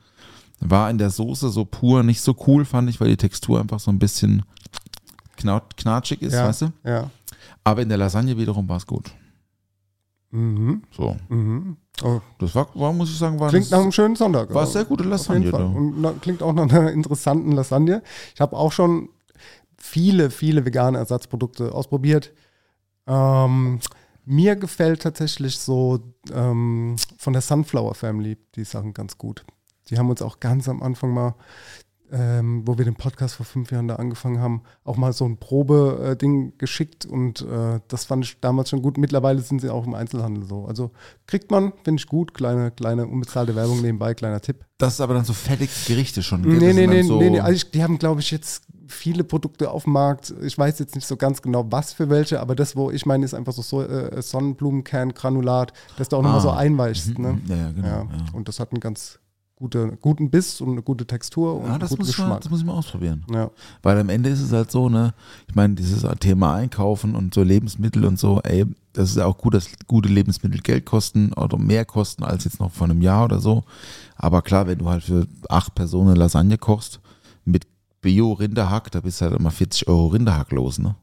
War 0.59 0.89
in 0.89 0.97
der 0.97 1.09
Soße 1.09 1.49
so 1.49 1.65
pur 1.65 2.03
nicht 2.03 2.21
so 2.21 2.35
cool, 2.47 2.65
fand 2.65 2.89
ich, 2.89 2.99
weil 3.01 3.09
die 3.09 3.17
Textur 3.17 3.59
einfach 3.59 3.79
so 3.79 3.91
ein 3.91 3.99
bisschen 3.99 4.43
knat 5.37 5.75
knatschig 5.77 6.21
ist, 6.21 6.33
ja. 6.33 6.47
weißt 6.47 6.61
du? 6.61 6.71
Ja. 6.85 7.09
Aber 7.63 7.81
in 7.81 7.89
der 7.89 7.97
Lasagne 7.97 8.37
wiederum 8.37 8.67
war 8.69 8.77
es 8.77 8.87
gut. 8.87 9.11
Mhm. 10.31 10.81
So, 10.91 11.15
Mhm. 11.29 11.77
Oh. 12.01 12.21
das 12.39 12.55
war, 12.55 12.67
war, 12.73 12.91
muss 12.91 13.11
ich 13.11 13.17
sagen, 13.17 13.39
war 13.39 13.49
Klingt 13.49 13.65
das, 13.65 13.71
nach 13.71 13.81
einem 13.81 13.91
schönen 13.91 14.15
Sonntag. 14.15 14.49
war 14.49 14.63
aber 14.63 14.71
sehr 14.71 14.83
gute 14.85 15.03
Lasagne. 15.03 15.51
Und 15.53 16.01
na, 16.01 16.11
klingt 16.19 16.41
auch 16.41 16.53
nach 16.53 16.63
einer 16.63 16.91
interessanten 16.91 17.51
Lasagne. 17.51 18.01
Ich 18.33 18.41
habe 18.41 18.57
auch 18.57 18.71
schon 18.71 19.09
viele, 19.83 20.31
viele 20.31 20.65
vegane 20.65 20.97
Ersatzprodukte 20.97 21.73
ausprobiert. 21.73 22.31
Ähm, 23.05 23.79
mir 24.25 24.55
gefällt 24.55 25.01
tatsächlich 25.01 25.59
so 25.59 25.99
ähm, 26.33 26.95
von 27.17 27.33
der 27.33 27.41
Sunflower 27.41 27.93
Family 27.93 28.37
die 28.55 28.63
Sachen 28.63 28.93
ganz 28.93 29.17
gut. 29.17 29.45
Die 29.89 29.97
haben 29.97 30.09
uns 30.09 30.21
auch 30.21 30.39
ganz 30.39 30.69
am 30.69 30.81
Anfang 30.81 31.13
mal, 31.13 31.35
ähm, 32.13 32.61
wo 32.65 32.77
wir 32.77 32.85
den 32.85 32.95
Podcast 32.95 33.35
vor 33.35 33.45
fünf 33.45 33.71
Jahren 33.71 33.89
da 33.89 33.97
angefangen 33.97 34.39
haben, 34.39 34.61
auch 34.85 34.95
mal 34.95 35.11
so 35.11 35.25
ein 35.25 35.35
Probe-Ding 35.37 36.57
geschickt 36.57 37.05
und 37.05 37.41
äh, 37.41 37.81
das 37.89 38.05
fand 38.05 38.23
ich 38.23 38.39
damals 38.39 38.69
schon 38.69 38.81
gut. 38.81 38.97
Mittlerweile 38.97 39.41
sind 39.41 39.59
sie 39.59 39.69
auch 39.69 39.85
im 39.85 39.95
Einzelhandel 39.95 40.45
so. 40.45 40.65
Also 40.65 40.91
kriegt 41.27 41.51
man, 41.51 41.73
finde 41.83 41.99
ich 41.99 42.07
gut, 42.07 42.33
kleine, 42.33 42.71
kleine 42.71 43.05
unbezahlte 43.05 43.55
Werbung 43.55 43.81
nebenbei, 43.81 44.13
kleiner 44.13 44.39
Tipp. 44.39 44.65
Das 44.77 44.93
ist 44.93 45.01
aber 45.01 45.13
dann 45.13 45.25
so 45.25 45.33
fertige 45.33 45.73
Gerichte 45.87 46.23
schon. 46.23 46.43
gell? 46.43 46.53
Nee, 46.53 46.73
nee, 46.73 46.87
nee, 46.87 47.01
so, 47.01 47.19
nee, 47.19 47.31
nee. 47.31 47.41
Also 47.41 47.53
ich, 47.53 47.69
die 47.71 47.83
haben, 47.83 47.99
glaube 47.99 48.21
ich, 48.21 48.31
jetzt 48.31 48.63
viele 48.93 49.23
Produkte 49.23 49.69
auf 49.71 49.83
dem 49.83 49.93
Markt. 49.93 50.33
Ich 50.43 50.57
weiß 50.57 50.79
jetzt 50.79 50.95
nicht 50.95 51.07
so 51.07 51.17
ganz 51.17 51.41
genau, 51.41 51.65
was 51.71 51.93
für 51.93 52.09
welche, 52.09 52.39
aber 52.39 52.55
das, 52.55 52.75
wo 52.75 52.91
ich 52.91 53.05
meine, 53.05 53.25
ist 53.25 53.33
einfach 53.33 53.53
so, 53.53 53.61
so 53.61 53.81
äh, 53.81 54.21
Sonnenblumenkerngranulat, 54.21 55.73
dass 55.97 56.09
du 56.09 56.17
auch 56.17 56.21
nochmal 56.21 56.39
Ah. 56.39 56.41
so 56.43 56.49
einweichst. 56.51 57.17
Ne? 57.19 57.39
Ja, 57.47 57.55
ja, 57.55 57.71
genau. 57.71 57.87
Ja. 57.87 57.93
Ja. 58.03 58.07
Und 58.33 58.47
das 58.47 58.59
hat 58.59 58.71
einen 58.71 58.79
ganz 58.79 59.19
gute, 59.55 59.97
guten 60.01 60.29
Biss 60.29 60.59
und 60.61 60.71
eine 60.71 60.81
gute 60.81 61.05
Textur 61.05 61.55
und 61.55 61.65
Ja, 61.65 61.71
einen 61.71 61.79
das, 61.79 61.89
guten 61.91 62.01
muss 62.01 62.09
ich 62.09 62.17
mal, 62.17 62.23
Geschmack. 62.25 62.41
das 62.41 62.51
muss 62.51 62.59
ich 62.59 62.65
mal 62.65 62.73
ausprobieren. 62.73 63.23
Ja. 63.31 63.49
Weil 63.81 63.99
am 63.99 64.09
Ende 64.09 64.29
ist 64.29 64.41
es 64.41 64.51
halt 64.51 64.71
so, 64.71 64.89
ne, 64.89 65.13
ich 65.47 65.55
meine, 65.55 65.75
dieses 65.75 66.05
Thema 66.19 66.55
Einkaufen 66.55 67.15
und 67.15 67.33
so 67.33 67.43
Lebensmittel 67.43 68.03
und 68.05 68.19
so, 68.19 68.41
ey, 68.43 68.65
das 68.93 69.11
ist 69.11 69.17
ja 69.17 69.25
auch 69.25 69.37
gut, 69.37 69.53
dass 69.53 69.67
gute 69.87 70.09
Lebensmittel 70.09 70.59
Geld 70.59 70.85
kosten 70.85 71.31
oder 71.33 71.57
mehr 71.57 71.85
kosten 71.85 72.23
als 72.23 72.43
jetzt 72.43 72.59
noch 72.59 72.71
vor 72.71 72.85
einem 72.89 73.01
Jahr 73.01 73.25
oder 73.25 73.39
so. 73.39 73.63
Aber 74.15 74.41
klar, 74.41 74.67
wenn 74.67 74.79
du 74.79 74.89
halt 74.89 75.03
für 75.03 75.27
acht 75.49 75.73
Personen 75.75 76.15
Lasagne 76.15 76.57
kochst 76.57 76.99
mit 77.45 77.65
Bio-Rinderhack, 78.03 78.91
da 78.91 78.99
bist 78.99 79.19
du 79.19 79.25
halt 79.25 79.35
immer 79.39 79.49
40 79.49 79.87
Euro 79.87 80.07
Rinderhack 80.07 80.51
los, 80.51 80.77
ne? 80.77 80.95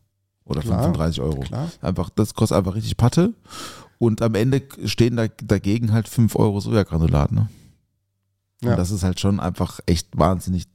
Oder 0.44 0.60
Klar, 0.60 0.82
35 0.82 1.20
Euro. 1.20 1.40
klar. 1.40 1.70
Einfach, 1.80 2.10
das 2.10 2.34
kostet 2.34 2.58
einfach 2.58 2.74
richtig 2.74 2.96
Patte. 2.96 3.34
Und 3.98 4.22
am 4.22 4.34
Ende 4.34 4.62
stehen 4.84 5.16
da 5.16 5.26
dagegen 5.28 5.92
halt 5.92 6.08
5 6.08 6.36
Euro 6.36 6.60
Sojagranulat, 6.60 7.32
ne? 7.32 7.48
Ja. 8.62 8.70
Und 8.70 8.76
das 8.78 8.90
ist 8.90 9.02
halt 9.02 9.18
schon 9.20 9.40
einfach 9.40 9.80
echt 9.86 10.16
wahnsinnig, 10.16 10.66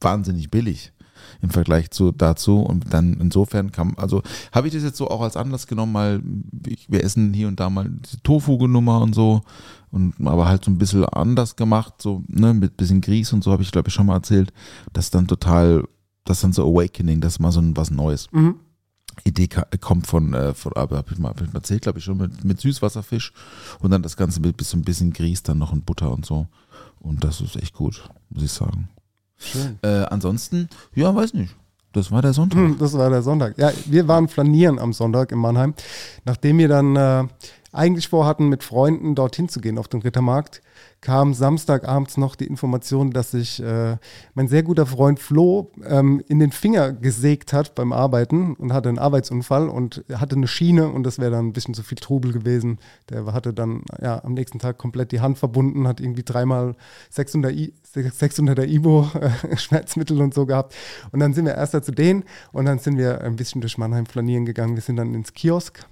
wahnsinnig 0.00 0.50
billig 0.50 0.92
im 1.40 1.50
Vergleich 1.50 1.90
zu 1.90 2.12
dazu. 2.12 2.60
Und 2.60 2.92
dann 2.92 3.14
insofern 3.20 3.70
kam, 3.72 3.94
also 3.96 4.22
habe 4.52 4.68
ich 4.68 4.74
das 4.74 4.82
jetzt 4.82 4.96
so 4.96 5.08
auch 5.08 5.20
als 5.20 5.36
Anlass 5.36 5.66
genommen, 5.66 5.92
mal, 5.92 6.22
ich, 6.66 6.90
wir 6.90 7.04
essen 7.04 7.32
hier 7.32 7.48
und 7.48 7.60
da 7.60 7.70
mal 7.70 7.90
Tofu-Nummer 8.22 9.00
und 9.02 9.14
so. 9.14 9.42
Und 9.92 10.14
aber 10.26 10.48
halt 10.48 10.64
so 10.64 10.70
ein 10.70 10.78
bisschen 10.78 11.04
anders 11.04 11.54
gemacht, 11.54 12.00
so, 12.00 12.24
ne, 12.26 12.54
mit 12.54 12.76
bisschen 12.76 13.02
Grieß 13.02 13.32
und 13.34 13.44
so, 13.44 13.52
habe 13.52 13.62
ich, 13.62 13.70
glaube 13.70 13.88
ich, 13.88 13.94
schon 13.94 14.06
mal 14.06 14.14
erzählt. 14.14 14.52
Das 14.92 15.04
ist 15.06 15.14
dann 15.14 15.28
total, 15.28 15.84
das 16.24 16.38
ist 16.38 16.44
dann 16.44 16.52
so 16.54 16.66
Awakening, 16.66 17.20
das 17.20 17.34
ist 17.34 17.38
mal 17.38 17.52
so 17.52 17.60
ein, 17.60 17.76
was 17.76 17.90
Neues. 17.90 18.26
Mhm. 18.32 18.56
Idee 19.24 19.48
kommt 19.80 20.06
von, 20.06 20.32
äh, 20.32 20.54
von 20.54 20.72
aber 20.74 20.96
habe 20.96 21.12
ich 21.12 21.18
mal 21.18 21.28
hab 21.28 21.40
ich 21.42 21.48
mal 21.48 21.58
erzählt, 21.58 21.82
glaube 21.82 21.98
ich, 21.98 22.04
schon 22.06 22.16
mit, 22.16 22.42
mit 22.42 22.60
Süßwasserfisch 22.60 23.32
und 23.80 23.90
dann 23.90 24.02
das 24.02 24.16
Ganze 24.16 24.40
mit 24.40 24.56
bisschen, 24.56 24.82
bisschen 24.82 25.12
Grieß, 25.12 25.42
dann 25.42 25.58
noch 25.58 25.74
in 25.74 25.82
Butter 25.82 26.10
und 26.10 26.24
so. 26.24 26.46
Und 26.98 27.22
das 27.22 27.42
ist 27.42 27.56
echt 27.56 27.74
gut, 27.74 28.08
muss 28.30 28.42
ich 28.42 28.52
sagen. 28.52 28.88
Schön. 29.36 29.78
Äh, 29.82 30.04
ansonsten, 30.08 30.68
ja, 30.94 31.14
weiß 31.14 31.34
nicht. 31.34 31.54
Das 31.92 32.10
war 32.10 32.22
der 32.22 32.32
Sonntag. 32.32 32.58
Hm, 32.58 32.78
Das 32.78 32.94
war 32.94 33.10
der 33.10 33.22
Sonntag. 33.22 33.58
Ja, 33.58 33.70
wir 33.86 34.08
waren 34.08 34.28
flanieren 34.28 34.78
am 34.78 34.94
Sonntag 34.94 35.30
in 35.30 35.38
Mannheim. 35.38 35.74
Nachdem 36.24 36.56
wir 36.56 36.68
dann 36.68 36.96
äh, 36.96 37.24
eigentlich 37.72 38.08
vorhatten, 38.08 38.48
mit 38.48 38.62
Freunden 38.62 39.14
dorthin 39.14 39.48
zu 39.48 39.60
gehen 39.60 39.78
auf 39.78 39.88
den 39.88 40.02
Rittermarkt, 40.02 40.62
kam 41.00 41.34
Samstagabends 41.34 42.18
noch 42.18 42.36
die 42.36 42.46
Information, 42.46 43.10
dass 43.10 43.32
sich 43.32 43.62
äh, 43.62 43.96
mein 44.34 44.46
sehr 44.48 44.62
guter 44.62 44.86
Freund 44.86 45.18
Flo 45.18 45.72
ähm, 45.84 46.22
in 46.28 46.38
den 46.38 46.52
Finger 46.52 46.92
gesägt 46.92 47.52
hat 47.52 47.74
beim 47.74 47.92
Arbeiten 47.92 48.54
und 48.54 48.72
hatte 48.72 48.88
einen 48.88 48.98
Arbeitsunfall 48.98 49.68
und 49.68 50.04
hatte 50.12 50.36
eine 50.36 50.46
Schiene 50.46 50.88
und 50.88 51.04
das 51.04 51.18
wäre 51.18 51.30
dann 51.30 51.48
ein 51.48 51.52
bisschen 51.52 51.74
zu 51.74 51.82
viel 51.82 51.98
Trubel 51.98 52.32
gewesen. 52.32 52.78
Der 53.08 53.24
hatte 53.32 53.54
dann 53.54 53.82
ja 54.00 54.22
am 54.22 54.34
nächsten 54.34 54.58
Tag 54.58 54.78
komplett 54.78 55.10
die 55.10 55.20
Hand 55.20 55.38
verbunden, 55.38 55.88
hat 55.88 56.00
irgendwie 56.00 56.24
dreimal 56.24 56.76
600 57.10 57.52
I 57.52 57.72
600er 57.94 58.66
Ibo 58.66 59.10
äh, 59.20 59.56
Schmerzmittel 59.56 60.20
und 60.20 60.34
so 60.34 60.46
gehabt. 60.46 60.74
Und 61.10 61.20
dann 61.20 61.34
sind 61.34 61.46
wir 61.46 61.54
erst 61.54 61.74
da 61.74 61.82
zu 61.82 61.92
denen 61.92 62.24
und 62.52 62.66
dann 62.66 62.78
sind 62.78 62.96
wir 62.96 63.22
ein 63.22 63.36
bisschen 63.36 63.60
durch 63.60 63.78
Mannheim 63.78 64.06
flanieren 64.06 64.44
gegangen. 64.44 64.76
Wir 64.76 64.82
sind 64.82 64.96
dann 64.96 65.14
ins 65.14 65.32
Kiosk. 65.32 65.84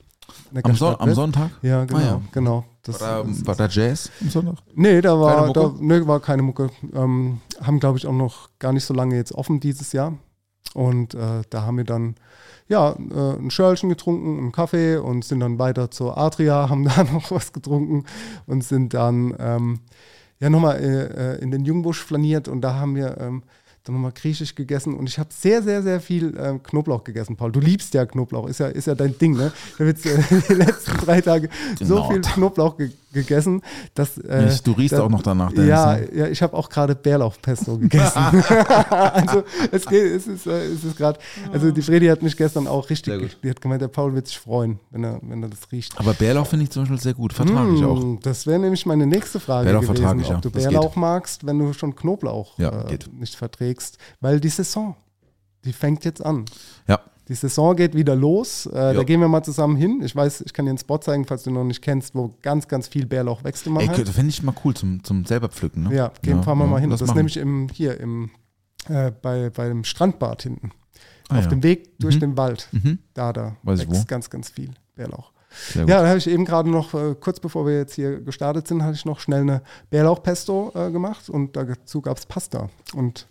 Am, 0.63 0.75
Son 0.75 0.97
am. 0.99 1.15
Sonntag? 1.15 1.51
Ja, 1.63 1.85
genau, 1.85 1.99
Ah, 2.01 2.03
ja. 2.05 2.21
genau. 2.33 2.65
Das, 2.83 3.01
War 3.01 3.25
da, 3.25 3.47
war 3.47 3.55
da 3.57 3.67
Jazz 3.69 4.11
am 4.21 4.31
Sonntag? 4.31 4.55
Nee, 4.75 5.01
da 5.01 5.19
war, 5.21 5.37
Keine 5.43 5.53
da, 5.53 5.63
Mucke? 5.63 5.85
nee, 5.85 6.07
war 6.07 6.21
keine 6.21 6.43
Mucke. 6.43 6.71
Ähm, 6.95 7.41
haben, 7.61 7.79
glaube 7.81 7.99
ich, 7.99 8.07
auch 8.07 8.13
noch 8.13 8.49
gar 8.59 8.73
nicht 8.73 8.85
so 8.85 8.95
lange 8.95 9.17
jetzt 9.17 9.33
offen 9.33 9.61
dieses 9.61 9.93
Jahr. 9.93 10.15
Und 10.75 11.15
äh, 11.15 11.43
da 11.51 11.63
haben 11.63 11.77
wir 11.77 11.85
dann 11.85 12.15
ja, 12.69 12.91
äh, 12.93 13.37
ein 13.39 13.51
Schörlchen 13.51 13.89
getrunken, 13.89 14.39
einen 14.39 14.53
Kaffee 14.53 14.97
und 14.97 15.25
sind 15.25 15.41
dann 15.41 15.59
weiter 15.59 15.91
zur 15.91 16.17
Adria, 16.17 16.69
haben 16.71 16.85
da 16.85 17.03
noch 17.05 17.31
was 17.31 17.53
getrunken 17.53 18.05
und 18.47 18.63
sind 18.65 18.95
dann 18.95 19.35
ähm, 19.39 19.81
ja 20.39 20.49
nochmal 20.49 20.77
äh, 20.79 21.35
äh, 21.35 21.43
in 21.43 21.51
den 21.51 21.65
Jungbusch 21.65 22.03
flaniert 22.03 22.47
und 22.49 22.61
da 22.63 22.75
haben 22.75 22.95
wir 22.95 23.19
ähm, 23.21 23.43
dann 23.85 23.95
nochmal 23.95 24.13
griechisch 24.13 24.55
gegessen 24.55 24.95
und 24.95 25.09
ich 25.09 25.19
habe 25.19 25.31
sehr, 25.33 25.63
sehr, 25.63 25.83
sehr 25.83 26.01
viel 26.01 26.37
ähm, 26.39 26.63
Knoblauch 26.63 27.03
gegessen, 27.03 27.37
Paul. 27.37 27.51
Du 27.51 27.61
liebst 27.61 27.95
ja 27.95 28.05
Knoblauch, 28.05 28.47
ist 28.47 28.61
ja, 28.61 28.67
ist 28.69 28.87
ja 28.87 28.95
dein 28.95 29.17
Ding, 29.17 29.35
ne? 29.37 29.53
Ich 29.75 29.81
habe 29.81 29.89
jetzt 29.89 30.05
äh, 30.07 30.19
die 30.49 30.55
letzten 30.55 30.97
drei 30.99 31.21
Tage 31.21 31.49
so 31.79 31.95
Genau. 31.97 32.11
viel 32.11 32.21
Knoblauch 32.21 32.77
ge 32.77 32.91
gegessen. 33.13 33.63
Das, 33.95 34.19
äh, 34.19 34.49
Ich- 34.49 34.63
du 34.63 34.73
riechst 34.73 34.93
das- 34.93 35.01
auch 35.01 35.09
noch 35.09 35.23
danach, 35.23 35.51
Dennis, 35.53 35.69
Ja, 35.69 35.97
ne? 35.97 36.09
ja, 36.15 36.27
ich 36.29 36.43
habe 36.43 36.57
auch 36.57 36.69
gerade 36.69 36.95
Bärlauchpesto 36.95 37.79
gegessen. 37.79 38.19
also 38.91 39.43
es, 39.73 39.87
geht, 39.87 40.05
es 40.05 40.27
ist, 40.27 40.47
äh, 40.47 40.65
es 40.67 40.85
ist 40.85 40.97
gerade, 40.97 41.19
also 41.53 41.71
die 41.71 41.83
Fredi 41.83 42.07
hat 42.07 42.23
mich 42.23 42.37
gestern 42.37 42.67
auch 42.67 42.89
richtig, 42.91 43.37
die 43.43 43.51
hat 43.51 43.61
gemeint, 43.61 43.83
der 43.83 43.89
Paul 43.89 44.15
wird 44.15 44.27
sich 44.27 44.39
freuen, 44.39 44.79
wenn 44.91 45.05
er, 45.05 45.19
wenn 45.23 45.43
er 45.43 45.49
das 45.49 45.61
riecht. 45.73 45.99
Aber 45.99 46.15
Bärlauch 46.15 46.47
finde 46.47 46.65
ich 46.65 46.71
zum 46.71 46.83
Beispiel 46.83 47.01
sehr 47.01 47.15
gut. 47.15 47.33
Vertrage 47.33 47.75
ich 47.75 47.85
auch. 47.85 48.01
Hm, 48.01 48.19
Das 48.23 48.47
wäre 48.47 48.59
nämlich 48.59 48.87
meine 48.87 49.07
nächste 49.07 49.41
Frage 49.41 49.65
Bärlauch 49.67 49.83
gewesen, 49.83 49.97
vertrage 49.97 50.23
ich, 50.23 50.31
ob 50.33 50.43
du 50.43 50.51
Bärlauch 50.51 50.89
geht. 50.95 50.97
magst, 50.97 51.47
wenn 51.47 51.59
du 51.59 51.73
schon 51.73 51.95
Knoblauch 51.97 52.59
Ja, 52.59 52.83
äh, 52.89 52.99
nicht 53.19 53.35
verträgst. 53.37 53.99
Weil 54.21 54.41
die 54.41 54.49
Saison, 54.49 54.97
die 55.65 55.73
fängt 55.73 56.05
jetzt 56.05 56.25
an. 56.25 56.45
Ja. 56.89 57.01
Die 57.31 57.37
Saison 57.37 57.77
geht 57.77 57.95
wieder 57.95 58.17
los. 58.17 58.67
Äh, 58.67 58.93
da 58.93 59.05
gehen 59.05 59.21
wir 59.21 59.29
mal 59.29 59.45
zusammen 59.45 59.77
hin. 59.77 60.03
Ich 60.03 60.17
weiß, 60.17 60.41
ich 60.41 60.53
kann 60.53 60.65
dir 60.65 60.71
einen 60.71 60.79
Spot 60.79 60.99
zeigen, 60.99 61.25
falls 61.25 61.45
du 61.45 61.53
noch 61.53 61.63
nicht 61.63 61.81
kennst, 61.81 62.13
wo 62.17 62.35
ganz, 62.43 62.67
ganz 62.67 62.89
viel 62.89 63.07
Bärlauch 63.07 63.45
wächst 63.45 63.69
immer. 63.69 63.81
Ey, 63.81 63.87
halt. 63.87 64.09
finde 64.09 64.31
ich 64.31 64.43
mal 64.43 64.53
cool 64.65 64.75
zum, 64.75 65.05
zum 65.05 65.25
selber 65.25 65.49
pflücken. 65.49 65.85
Ne? 65.85 65.95
Ja, 65.95 66.13
gehen, 66.23 66.43
fahren 66.43 66.59
wir 66.59 66.67
mal 66.67 66.81
hin. 66.81 66.91
Das, 66.91 67.01
ist 67.01 67.15
nämlich 67.15 67.37
im, 67.37 67.69
hier 67.73 68.01
im, 68.01 68.31
äh, 68.89 69.13
bei, 69.23 69.51
bei 69.51 69.69
dem 69.69 69.85
Strandbad 69.85 70.43
hinten. 70.43 70.73
Ah, 71.29 71.39
Auf 71.39 71.47
dem 71.47 71.63
Weg 71.63 71.97
durch 72.01 72.17
Mhm. 72.17 72.21
den 72.21 72.37
Wald. 72.37 72.69
Mhm. 72.73 72.99
Da, 73.15 73.33
da 73.33 73.57
Weiß 73.63 73.83
ich 73.83 73.89
wächst 73.89 74.09
ganz, 74.09 74.29
ganz 74.29 74.51
viel 74.51 74.73
Bärlauch. 74.97 75.31
Ja, 75.75 75.85
da 75.85 76.09
habe 76.09 76.19
ich 76.19 76.29
eben 76.29 76.45
gerade 76.45 76.69
noch, 76.69 76.95
äh, 76.95 77.15
kurz 77.15 77.39
bevor 77.39 77.65
wir 77.65 77.77
jetzt 77.77 77.95
hier 77.95 78.21
gestartet 78.21 78.67
sind, 78.67 78.83
hatte 78.83 78.95
ich 78.95 79.05
noch 79.05 79.21
schnell 79.21 79.43
eine 79.43 79.63
Bärlauchpesto 79.91 80.73
äh, 80.75 80.91
gemacht 80.91 81.31
und 81.31 81.55
dazu 81.55 82.01
gab 82.01 82.19
es 82.19 82.27
Pasta. 82.27 82.71
Und 82.95 83.29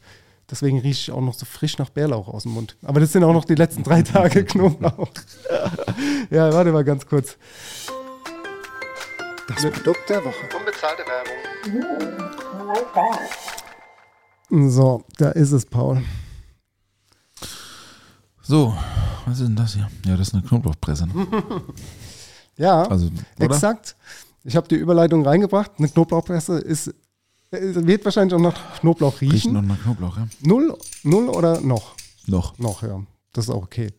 deswegen 0.52 0.80
rieche 0.80 1.12
ich 1.12 1.12
auch 1.12 1.22
noch 1.22 1.34
so 1.34 1.46
frisch 1.46 1.78
nach 1.78 1.90
Bärlauch 1.90 2.28
aus 2.28 2.44
dem 2.44 2.54
Mund. 2.54 2.76
Aber 2.84 3.00
das 3.00 3.12
sind 3.12 3.24
auch 3.24 3.34
noch 3.34 3.46
die 3.46 3.56
letzten 3.56 3.84
drei 3.84 4.02
Tage 4.02 4.44
Knoblauch. 4.46 5.10
ja, 6.30 6.52
warte 6.54 6.72
mal 6.72 6.84
ganz 6.84 7.06
kurz. 7.06 7.38
Das 9.48 9.62
Produkt 9.72 10.10
der 10.10 10.24
Woche. 10.24 10.36
Unbezahlte 10.58 11.04
Werbung. 11.08 12.30
So, 14.72 15.04
da 15.18 15.30
ist 15.32 15.52
es, 15.52 15.66
Paul. 15.66 16.04
So, 18.42 18.76
was 19.26 19.40
ist 19.40 19.48
denn 19.48 19.56
das 19.56 19.74
hier? 19.74 19.90
Ja, 20.06 20.18
das 20.18 20.30
ist 20.30 20.34
eine 20.34 20.44
Knoblauchpresse. 20.44 21.08
Ne? 21.08 21.28
Ja, 22.58 22.82
Also, 22.84 23.10
exakt. 23.40 23.96
Ich 24.44 24.58
habe 24.58 24.68
die 24.68 24.76
Überleitung 24.76 25.26
reingebracht. 25.26 25.72
Eine 25.78 25.88
Knoblauchpresse 25.88 26.60
ist, 26.60 26.94
äh, 27.52 27.86
wird 27.88 28.06
wahrscheinlich 28.06 28.34
auch 28.34 28.40
nach 28.40 28.80
Knoblauch 28.80 29.22
Riecht 29.22 29.34
riechen. 29.34 29.54
noch 29.54 29.62
nach 29.62 29.82
Knoblauch, 29.82 30.18
ja? 30.18 30.28
Null, 30.42 30.78
null 31.04 31.30
oder 31.30 31.62
noch? 31.62 31.96
Noch. 32.28 32.58
Noch, 32.60 32.84
ja. 32.84 33.02
Das 33.34 33.46
ist 33.46 33.50
auch 33.50 33.64
okay. 33.64 33.92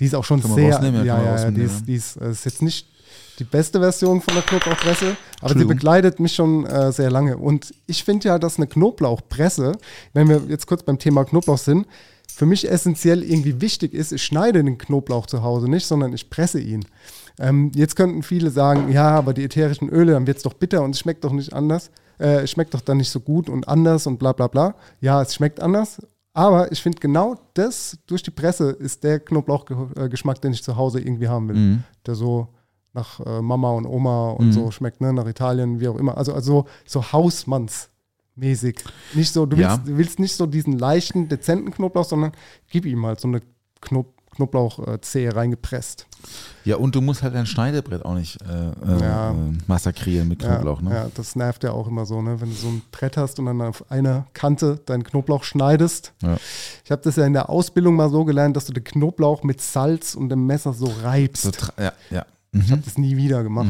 Die 0.00 0.06
ist 0.06 0.14
auch 0.14 0.24
schon 0.24 0.42
Kann 0.42 0.54
sehr. 0.54 0.80
Ja, 0.82 1.04
Ja, 1.04 1.36
ja, 1.36 1.50
die 1.50 1.62
ist, 1.62 1.86
die 1.86 1.94
ist, 1.94 2.16
äh, 2.16 2.30
ist 2.30 2.44
jetzt 2.44 2.62
nicht 2.62 2.88
die 3.38 3.44
beste 3.44 3.78
Version 3.80 4.20
von 4.20 4.34
der 4.34 4.42
Knoblauchpresse, 4.42 5.16
aber 5.40 5.56
sie 5.56 5.64
begleitet 5.64 6.18
mich 6.18 6.34
schon 6.34 6.66
äh, 6.66 6.92
sehr 6.92 7.10
lange. 7.10 7.36
Und 7.36 7.72
ich 7.86 8.02
finde 8.02 8.28
ja, 8.28 8.38
dass 8.38 8.56
eine 8.56 8.66
Knoblauchpresse, 8.66 9.72
wenn 10.12 10.28
wir 10.28 10.42
jetzt 10.48 10.66
kurz 10.66 10.82
beim 10.82 10.98
Thema 10.98 11.24
Knoblauch 11.24 11.58
sind, 11.58 11.86
für 12.34 12.46
mich 12.46 12.70
essentiell 12.70 13.22
irgendwie 13.22 13.60
wichtig 13.60 13.94
ist, 13.94 14.12
ich 14.12 14.22
schneide 14.22 14.62
den 14.62 14.78
Knoblauch 14.78 15.26
zu 15.26 15.42
Hause 15.42 15.68
nicht, 15.68 15.86
sondern 15.86 16.12
ich 16.12 16.30
presse 16.30 16.60
ihn. 16.60 16.84
Ähm, 17.38 17.70
jetzt 17.74 17.96
könnten 17.96 18.22
viele 18.22 18.50
sagen, 18.50 18.92
ja, 18.92 19.10
aber 19.10 19.34
die 19.34 19.44
ätherischen 19.44 19.88
Öle, 19.88 20.12
dann 20.12 20.26
wird 20.26 20.38
es 20.38 20.42
doch 20.42 20.54
bitter 20.54 20.82
und 20.82 20.90
es 20.94 21.00
schmeckt 21.00 21.24
doch 21.24 21.32
nicht 21.32 21.52
anders. 21.52 21.90
Äh, 22.18 22.42
es 22.42 22.50
schmeckt 22.50 22.74
doch 22.74 22.80
dann 22.80 22.98
nicht 22.98 23.10
so 23.10 23.20
gut 23.20 23.48
und 23.48 23.68
anders 23.68 24.06
und 24.06 24.18
bla 24.18 24.32
bla 24.32 24.48
bla. 24.48 24.74
Ja, 25.00 25.22
es 25.22 25.34
schmeckt 25.34 25.60
anders, 25.60 26.00
aber 26.32 26.70
ich 26.70 26.82
finde 26.82 27.00
genau 27.00 27.36
das 27.54 27.98
durch 28.06 28.22
die 28.22 28.30
Presse 28.30 28.70
ist 28.70 29.02
der 29.02 29.20
Knoblauchgeschmack, 29.20 30.40
den 30.40 30.52
ich 30.52 30.62
zu 30.62 30.76
Hause 30.76 31.00
irgendwie 31.00 31.28
haben 31.28 31.48
will. 31.48 31.56
Mhm. 31.56 31.84
Der 32.06 32.14
so 32.14 32.48
nach 32.94 33.20
äh, 33.20 33.42
Mama 33.42 33.72
und 33.72 33.86
Oma 33.86 34.30
und 34.30 34.52
so 34.52 34.70
schmeckt, 34.70 35.00
ne? 35.00 35.12
nach 35.12 35.26
Italien, 35.26 35.80
wie 35.80 35.88
auch 35.88 35.96
immer. 35.96 36.16
Also, 36.16 36.32
also 36.32 36.66
so 36.86 37.12
Hausmannsmäßig. 37.12 38.84
Nicht 39.14 39.32
so, 39.32 39.46
du 39.46 39.56
willst, 39.56 39.80
du 39.86 39.96
willst 39.98 40.18
nicht 40.18 40.34
so 40.34 40.46
diesen 40.46 40.78
leichten, 40.78 41.28
dezenten 41.28 41.70
Knoblauch, 41.70 42.04
sondern 42.04 42.32
gib 42.70 42.86
ihm 42.86 43.04
halt 43.06 43.20
so 43.20 43.28
eine 43.28 43.42
Knob 43.80 44.14
Knoblauchzehe 44.36 45.34
reingepresst. 45.34 46.06
Ja, 46.64 46.76
und 46.76 46.94
du 46.94 47.00
musst 47.00 47.22
halt 47.22 47.34
dein 47.34 47.46
Schneidebrett 47.46 48.04
auch 48.04 48.14
nicht 48.14 48.38
äh, 48.42 48.46
äh, 48.68 49.00
Ja. 49.00 49.30
äh, 49.30 49.34
massakrieren 49.66 50.28
mit 50.28 50.40
Knoblauch. 50.40 50.82
ja, 50.82 50.88
ne? 50.88 50.94
ja, 50.94 51.06
das 51.14 51.34
nervt 51.36 51.64
ja 51.64 51.72
auch 51.72 51.86
immer 51.88 52.04
so, 52.04 52.20
ne? 52.20 52.40
wenn 52.40 52.50
du 52.50 52.54
so 52.54 52.68
ein 52.68 52.82
Brett 52.92 53.16
hast 53.16 53.38
und 53.38 53.46
dann 53.46 53.62
auf 53.62 53.90
einer 53.90 54.26
Kante 54.34 54.78
deinen 54.84 55.04
Knoblauch 55.04 55.44
schneidest. 55.44 56.12
Ja. 56.22 56.36
Ich 56.84 56.90
habe 56.90 57.00
das 57.02 57.16
ja 57.16 57.24
in 57.24 57.32
der 57.32 57.48
Ausbildung 57.48 57.96
mal 57.96 58.10
so 58.10 58.24
gelernt, 58.24 58.56
dass 58.56 58.66
du 58.66 58.72
den 58.74 58.84
Knoblauch 58.84 59.42
mit 59.44 59.60
Salz 59.62 60.14
und 60.14 60.28
dem 60.28 60.44
Messer 60.46 60.72
so 60.74 60.92
reibst. 61.02 61.42
So 61.44 61.50
ja, 61.78 61.92
ja. 62.10 62.26
ich 62.52 62.66
Mhm. 62.66 62.70
habe 62.72 62.82
das 62.82 62.98
nie 62.98 63.16
wieder 63.16 63.42
gemacht. 63.42 63.68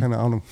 Keine 0.00 0.18
Ahnung. 0.18 0.42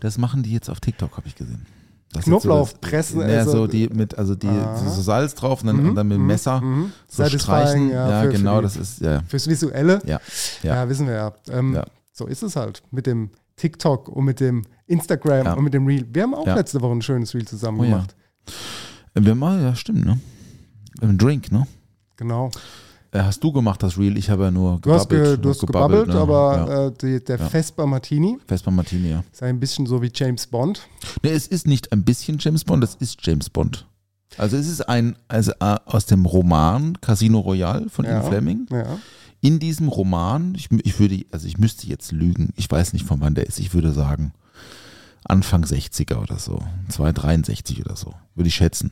Das 0.00 0.16
machen 0.18 0.42
die 0.42 0.52
jetzt 0.52 0.68
auf 0.70 0.80
TikTok, 0.80 1.16
habe 1.16 1.26
ich 1.28 1.34
gesehen. 1.36 1.66
Das 2.14 2.24
Knoblauchpressen, 2.24 3.16
so, 3.16 3.22
das, 3.22 3.32
ja, 3.32 3.38
also- 3.40 3.50
so 3.52 3.66
die 3.66 3.88
mit, 3.88 4.16
also 4.16 4.34
die 4.34 4.46
Aha. 4.48 4.76
so 4.76 5.02
Salz 5.02 5.34
drauf 5.34 5.60
und 5.62 5.66
dann, 5.66 5.88
und 5.88 5.94
dann 5.94 6.08
mit 6.08 6.16
dem 6.16 6.26
Messer 6.26 6.60
so 6.60 6.64
Mhm. 6.66 6.92
Satisfying, 7.08 7.38
streichen. 7.40 7.90
ja, 7.90 8.08
Ja, 8.10 8.20
für- 8.22 8.30
für 8.30 8.36
genau, 8.38 8.56
die- 8.58 8.62
das 8.62 8.76
ist, 8.76 9.00
ja, 9.00 9.22
Fürs 9.28 9.48
Visuelle, 9.48 10.00
ja, 10.06 10.20
ja, 10.62 10.74
ja. 10.76 10.88
wissen 10.88 11.06
wir 11.06 11.14
ja. 11.14 11.32
Ähm, 11.50 11.74
Ja. 11.74 11.84
So 12.12 12.26
ist 12.26 12.42
es 12.44 12.54
halt 12.56 12.82
mit 12.92 13.06
dem 13.06 13.30
TikTok 13.56 14.08
und 14.08 14.24
mit 14.24 14.38
dem 14.38 14.62
Instagram 14.86 15.46
Ja. 15.46 15.52
und 15.54 15.64
mit 15.64 15.74
dem 15.74 15.86
Reel. 15.86 16.06
Wir 16.12 16.22
haben 16.22 16.34
auch 16.34 16.46
letzte 16.46 16.80
Woche 16.80 16.92
ein 16.92 17.02
schönes 17.02 17.34
Reel 17.34 17.44
zusammen 17.46 17.80
Oh 17.80 17.84
ja. 17.84 17.90
gemacht. 17.90 18.14
Wir 19.14 19.34
mal, 19.34 19.60
ja, 19.60 19.74
stimmt, 19.74 20.04
ne? 20.06 20.20
Im 21.00 21.18
Drink, 21.18 21.50
ne? 21.50 21.66
Genau. 22.16 22.50
Äh, 23.14 23.22
Hast 23.22 23.42
du 23.44 23.52
gemacht 23.52 23.82
das 23.82 23.96
Reel? 23.96 24.16
Ich 24.18 24.28
habe 24.28 24.44
ja 24.44 24.50
nur 24.50 24.78
Du 24.80 24.92
hast, 24.92 25.08
ge, 25.08 25.18
gebabbelt. 25.18 25.44
du 25.44 25.48
hast 25.50 25.60
gebabbelt, 25.60 26.08
ne? 26.08 26.14
aber 26.16 26.56
ja. 26.68 26.86
äh, 26.88 26.92
die, 27.00 27.24
der 27.24 27.38
Ja. 27.38 27.48
Vesper 27.48 27.86
Martini 27.86 28.38
Vespa 28.46 28.70
Martini, 28.70 29.10
ja. 29.10 29.24
ist 29.32 29.42
ein 29.42 29.60
bisschen 29.60 29.86
so 29.86 30.02
wie 30.02 30.10
James 30.12 30.46
Bond. 30.46 30.82
Ne, 31.22 31.30
es 31.30 31.46
ist 31.46 31.66
nicht 31.66 31.92
ein 31.92 32.04
bisschen 32.04 32.38
James 32.40 32.64
Bond, 32.64 32.82
es 32.84 32.96
ist 32.96 33.18
James 33.24 33.48
Bond. 33.48 33.86
Also 34.36 34.56
es 34.56 34.66
ist 34.68 34.80
ein, 34.88 35.16
also 35.28 35.52
äh, 35.60 35.76
aus 35.86 36.06
dem 36.06 36.26
Roman 36.26 37.00
Casino 37.00 37.38
Royale 37.38 37.88
von 37.88 38.04
Ja. 38.04 38.12
Ian 38.20 38.24
Fleming. 38.24 38.66
Ja. 38.70 38.98
In 39.40 39.58
diesem 39.60 39.88
Roman, 39.88 40.54
ich, 40.56 40.68
ich 40.82 40.98
würde, 40.98 41.24
also 41.30 41.46
ich 41.46 41.58
müsste 41.58 41.86
jetzt 41.86 42.10
lügen, 42.12 42.50
ich 42.56 42.68
weiß 42.68 42.94
nicht 42.94 43.04
von 43.06 43.20
wann 43.20 43.34
der 43.34 43.46
ist, 43.46 43.60
ich 43.60 43.74
würde 43.74 43.92
sagen 43.92 44.32
Anfang 45.22 45.62
60er 45.64 46.16
oder 46.20 46.38
so, 46.38 46.58
263 46.88 47.84
oder 47.84 47.94
so, 47.96 48.12
würde 48.34 48.48
ich 48.48 48.54
schätzen. 48.54 48.90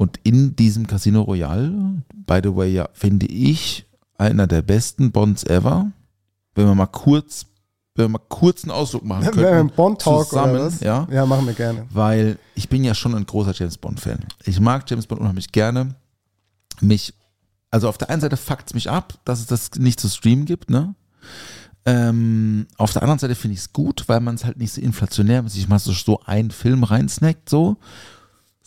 Und 0.00 0.18
in 0.22 0.56
diesem 0.56 0.86
Casino 0.86 1.20
Royale, 1.20 2.02
by 2.14 2.40
the 2.42 2.56
way, 2.56 2.72
ja, 2.72 2.88
finde 2.94 3.26
ich 3.26 3.84
einer 4.16 4.46
der 4.46 4.62
besten 4.62 5.12
Bonds 5.12 5.44
ever. 5.44 5.92
Wenn 6.54 6.66
wir 6.68 6.74
mal 6.74 6.86
kurz, 6.86 7.44
wenn 7.94 8.06
wir 8.06 8.08
mal 8.08 8.24
kurz 8.30 8.64
einen 8.64 8.70
Ausdruck 8.70 9.04
machen 9.04 9.26
Wenn 9.26 9.36
wir 9.36 9.48
einen 9.48 9.58
könnten. 9.58 9.76
Bond-Talk 9.76 10.26
zusammen, 10.26 10.54
oder 10.54 10.64
was? 10.64 10.80
ja. 10.80 11.06
ja, 11.10 11.26
machen 11.26 11.44
wir 11.44 11.52
gerne. 11.52 11.84
Weil 11.90 12.38
ich 12.54 12.70
bin 12.70 12.82
ja 12.82 12.94
schon 12.94 13.14
ein 13.14 13.26
großer 13.26 13.52
James 13.52 13.76
Bond-Fan. 13.76 14.20
Ich 14.44 14.58
mag 14.58 14.88
James 14.88 15.06
Bond 15.06 15.20
unheimlich 15.20 15.52
gerne. 15.52 15.94
Mich, 16.80 17.12
also 17.70 17.86
auf 17.86 17.98
der 17.98 18.08
einen 18.08 18.22
Seite 18.22 18.38
fuckt 18.38 18.68
es 18.68 18.74
mich 18.74 18.88
ab, 18.88 19.18
dass 19.26 19.40
es 19.40 19.46
das 19.48 19.72
nicht 19.76 20.00
zu 20.00 20.08
streamen 20.08 20.46
gibt, 20.46 20.70
ne? 20.70 20.94
Ähm, 21.84 22.68
auf 22.78 22.94
der 22.94 23.02
anderen 23.02 23.18
Seite 23.18 23.34
finde 23.34 23.52
ich 23.52 23.60
es 23.60 23.74
gut, 23.74 24.04
weil 24.06 24.20
man 24.20 24.36
es 24.36 24.46
halt 24.46 24.56
nicht 24.56 24.72
so 24.72 24.80
inflationär 24.80 25.46
sich 25.46 25.68
mal 25.68 25.78
so, 25.78 25.92
so 25.92 26.22
einen 26.24 26.52
Film 26.52 26.84
reinsnackt, 26.84 27.50
so, 27.50 27.76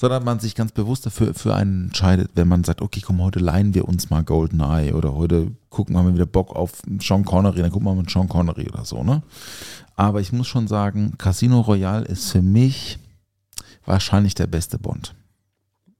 sondern 0.03 0.25
man 0.25 0.39
sich 0.39 0.53
ganz 0.53 0.73
bewusst 0.73 1.05
dafür 1.05 1.33
für 1.33 1.55
einen 1.55 1.85
entscheidet, 1.85 2.31
wenn 2.35 2.49
man 2.49 2.65
sagt, 2.65 2.81
okay, 2.81 2.99
komm, 2.99 3.21
heute 3.21 3.39
leihen 3.39 3.73
wir 3.73 3.87
uns 3.87 4.09
mal 4.09 4.21
GoldenEye 4.21 4.91
oder 4.91 5.15
heute 5.15 5.53
gucken 5.69 5.95
wir 5.95 6.03
mal 6.03 6.13
wieder 6.13 6.25
Bock 6.25 6.53
auf 6.53 6.81
Sean 6.99 7.23
Connery, 7.23 7.61
dann 7.61 7.71
gucken 7.71 7.87
wir 7.87 7.95
mal 7.95 8.01
mit 8.01 8.11
Sean 8.11 8.27
Connery 8.27 8.67
oder 8.67 8.83
so, 8.83 9.01
ne? 9.01 9.23
Aber 9.95 10.19
ich 10.19 10.33
muss 10.33 10.47
schon 10.47 10.67
sagen, 10.67 11.13
Casino 11.17 11.61
Royale 11.61 12.03
ist 12.03 12.33
für 12.33 12.41
mich 12.41 12.99
wahrscheinlich 13.85 14.35
der 14.35 14.47
beste 14.47 14.77
Bond. 14.77 15.15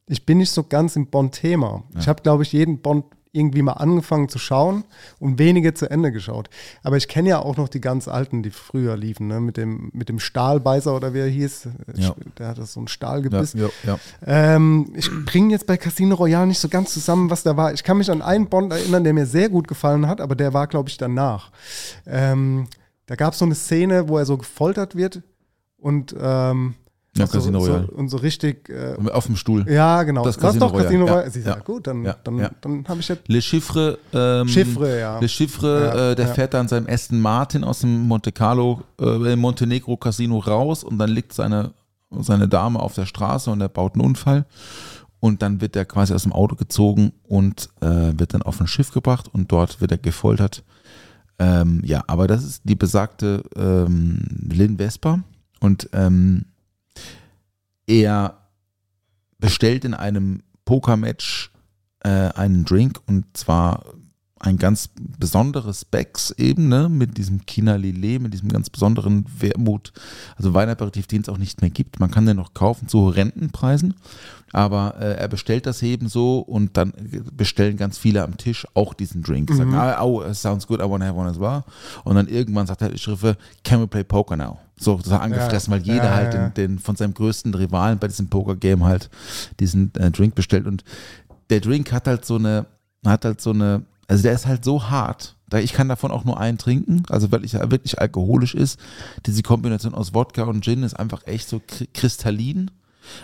Ich 0.07 0.25
bin 0.25 0.39
nicht 0.39 0.51
so 0.51 0.63
ganz 0.63 0.97
im 0.97 1.07
Bond-Thema. 1.07 1.83
Ich 1.97 2.09
habe, 2.09 2.23
glaube 2.23 2.43
ich, 2.43 2.51
jeden 2.51 2.79
Bond 2.79 3.05
irgendwie 3.34 3.63
mal 3.63 3.74
angefangen 3.74 4.30
zu 4.30 4.38
schauen 4.38 4.84
und 5.19 5.39
wenige 5.39 5.74
zu 5.74 5.89
Ende 5.89 6.12
geschaut. 6.12 6.50
Aber 6.84 6.98
ich 6.98 7.08
kenne 7.08 7.30
ja 7.30 7.39
auch 7.39 7.58
noch 7.58 7.67
die 7.67 7.82
ganz 7.82 8.08
alten, 8.08 8.43
die 8.43 8.52
früher 8.52 8.96
liefen, 8.96 9.28
ne? 9.28 9.41
mit, 9.41 9.58
dem, 9.58 9.89
mit 9.91 10.08
dem 10.08 10.19
Stahlbeißer 10.19 10.96
oder 10.96 11.15
wie 11.15 11.19
er 11.19 11.28
hieß. 11.28 11.69
Ja. 11.96 12.15
Der 12.38 12.48
hatte 12.50 12.65
so 12.65 12.80
ein 12.80 12.88
Stahlgebiss. 12.88 13.54
ja, 13.54 13.69
ja. 13.84 14.00
Ähm, 14.26 14.93
ich 14.96 15.10
bringe 15.26 15.52
jetzt 15.52 15.65
bei 15.65 15.78
Casino 15.78 16.15
Royale 16.15 16.46
nicht 16.46 16.60
so 16.60 16.69
ganz 16.69 16.93
zusammen, 16.93 17.32
was 17.32 17.41
da 17.41 17.58
war. 17.58 17.74
Ich 17.74 17.84
kann 17.84 17.98
mich 17.98 18.12
an 18.12 18.22
einen 18.22 18.48
Bond 18.50 18.72
erinnern, 18.72 19.04
der 19.04 19.13
mir 19.13 19.26
sehr 19.26 19.50
gut 19.50 19.67
gefallen 19.67 20.08
hat, 20.08 20.22
aber 20.22 20.36
der 20.36 20.54
war, 20.54 20.67
glaube 20.67 20.89
ich, 20.89 20.98
danach. 20.98 21.50
Ähm, 22.06 22.67
da 23.08 23.15
gab 23.15 23.34
es 23.34 23.39
so 23.39 23.46
eine 23.46 23.56
Szene, 23.56 24.08
wo 24.10 24.19
er 24.19 24.26
so 24.26 24.38
gefoltert 24.38 24.96
wird 24.96 25.24
und, 25.78 26.15
ähm, 26.22 26.76
Ja, 27.15 27.28
so, 27.28 27.34
Casino 27.34 27.60
Royale. 27.60 27.88
So, 27.89 27.95
und 27.95 28.10
so 28.10 28.17
richtig. 28.17 28.69
Äh, 28.69 28.95
Auf 29.12 29.28
dem 29.28 29.36
Stuhl. 29.36 29.69
ja, 29.69 30.02
genau. 30.04 30.23
Das 30.26 30.36
Das 30.36 30.43
Casino 30.43 30.67
doch 30.67 30.76
Casino 30.76 31.06
Royale, 31.06 31.32
ja. 31.36 31.41
Ja. 31.41 31.56
gut, 31.60 31.86
dann, 31.86 32.04
Ja, 32.04 32.15
dann, 32.23 32.49
dann 32.62 32.88
habe 32.88 33.02
ich 33.02 33.08
jetzt. 33.08 33.28
Le 33.28 33.41
Chiffre, 33.41 33.99
ähm, 34.12 34.47
Chiffre, 34.47 34.99
ja. 34.99 35.19
Le 35.19 35.30
Chiffre, 35.30 36.12
äh, 36.12 36.15
der 36.15 36.28
fährt 36.30 36.56
dann 36.56 36.67
seinem 36.67 36.88
Aston 36.89 37.21
Martin 37.21 37.63
aus 37.63 37.82
dem 37.82 38.08
Monte 38.08 38.32
Carlo, 38.32 38.82
äh, 38.99 39.36
Montenegro 39.36 39.95
Casino 39.97 40.39
raus 40.39 40.84
und 40.84 40.97
dann 40.97 41.12
liegt 41.12 41.34
seine, 41.34 41.73
seine 42.10 42.47
Dame 42.47 42.80
auf 42.80 42.95
der 42.95 43.06
Straße 43.06 43.52
und 43.52 43.62
er 43.62 43.69
baut 43.69 43.93
einen 43.93 44.06
Unfall. 44.06 44.45
Und 45.19 45.41
dann 45.41 45.62
wird 45.62 45.76
er 45.76 45.86
quasi 45.86 46.13
aus 46.13 46.23
dem 46.23 46.34
Auto 46.34 46.56
gezogen 46.56 47.13
und 47.23 47.69
äh, 47.80 48.12
wird 48.17 48.34
dann 48.34 48.41
auf 48.41 48.60
ein 48.60 48.67
Schiff 48.67 48.91
gebracht 48.91 49.30
und 49.32 49.52
dort 49.52 49.80
wird 49.80 49.91
er 49.91 49.97
gefoltert. 49.97 50.63
Ähm, 51.39 51.82
ja, 51.86 52.04
aber 52.08 52.28
das 52.28 52.43
ist 52.43 52.62
die 52.65 52.76
besagte 52.76 53.43
ähm, 53.56 54.19
Lynn 54.52 54.78
Vesper 54.78 55.19
und 55.62 55.89
ähm, 55.93 56.45
er 57.93 58.39
bestellt 59.38 59.86
in 59.86 59.93
einem 59.93 60.41
Pokermatch 60.65 61.51
äh, 62.03 62.10
einen 62.10 62.65
Drink 62.65 62.99
und 63.06 63.38
zwar 63.38 63.86
ein 64.43 64.58
ganz 64.58 64.89
besonderes 65.19 65.86
Becks 65.86 66.32
eben, 66.32 66.67
ne, 66.67 66.89
mit 66.89 67.17
diesem 67.17 67.45
China 67.45 67.75
Lillet, 67.75 68.21
mit 68.21 68.34
diesem 68.34 68.49
ganz 68.49 68.69
besonderen 68.69 69.25
Wermut, 69.39 69.93
also 70.36 70.53
Weinaperitif, 70.53 71.08
den 71.08 71.21
es 71.21 71.29
auch 71.29 71.38
nicht 71.38 71.62
mehr 71.62 71.69
gibt. 71.69 72.01
Man 72.01 72.12
kann 72.12 72.25
den 72.25 72.36
noch 72.36 72.53
kaufen 72.53 72.89
zu 72.89 73.08
Rentenpreisen, 73.08 73.93
aber 74.51 74.95
äh, 74.99 75.13
er 75.15 75.29
bestellt 75.29 75.65
das 75.65 75.82
eben 75.82 76.10
so 76.10 76.39
und 76.39 76.75
dann 76.75 76.93
bestellen 77.36 77.77
ganz 77.77 77.97
viele 77.97 78.21
am 78.21 78.36
Tisch 78.36 78.67
auch 78.73 78.93
diesen 78.93 79.23
Drink. 79.23 79.49
Sagen, 79.53 79.73
ah, 79.75 80.03
oh, 80.03 80.21
sounds 80.34 80.67
good, 80.67 80.82
I 80.82 80.89
wanna 80.89 81.06
have 81.06 81.17
one 81.17 81.29
as 81.29 81.39
well. 81.39 81.63
Und 82.03 82.15
dann 82.15 82.27
irgendwann 82.27 82.67
sagt 82.67 82.82
er 82.82 82.89
die 82.89 82.97
Schriffe, 82.97 83.38
can 83.63 83.79
we 83.79 83.88
play 83.88 84.03
poker 84.03 84.36
now? 84.36 84.60
So, 84.75 84.99
so 85.01 85.15
angefressen, 85.15 85.71
weil 85.71 85.84
jeder 85.84 86.06
Ja, 86.06 86.15
halt 86.15 86.34
ja, 86.34 86.41
ja. 86.41 86.49
Den, 86.49 86.71
den 86.71 86.79
von 86.79 86.97
seinem 86.97 87.13
größten 87.13 87.53
Rivalen 87.53 87.97
bei 87.97 88.08
diesem 88.10 88.27
Poker-Game 88.27 88.84
halt 88.84 89.10
diesen 89.62 89.93
äh, 89.95 90.12
Drink 90.12 90.36
bestellt 90.36 90.67
und 90.67 90.84
der 91.49 91.62
Drink 91.62 91.93
hat 91.93 92.08
halt 92.08 92.25
so 92.25 92.36
eine, 92.36 92.65
hat 93.06 93.23
halt 93.23 93.39
so 93.39 93.51
eine, 93.51 93.84
also 94.07 94.23
der 94.23 94.33
ist 94.33 94.45
halt 94.47 94.63
so 94.65 94.89
hart. 94.89 95.35
Da 95.49 95.59
ich 95.59 95.73
kann 95.73 95.87
davon 95.89 96.11
auch 96.11 96.25
nur 96.25 96.39
einen 96.39 96.57
trinken, 96.57 97.03
also 97.09 97.31
weil 97.31 97.45
ich 97.45 97.53
ja 97.53 97.69
wirklich 97.69 97.99
alkoholisch 98.01 98.55
ist. 98.55 98.79
Diese 99.25 99.43
Kombination 99.43 99.93
aus 99.93 100.13
Wodka 100.13 100.43
und 100.43 100.63
Gin 100.63 100.83
ist 100.83 100.95
einfach 100.95 101.25
echt 101.27 101.47
so 101.47 101.57
kri- 101.57 101.87
kristallin. 101.93 102.71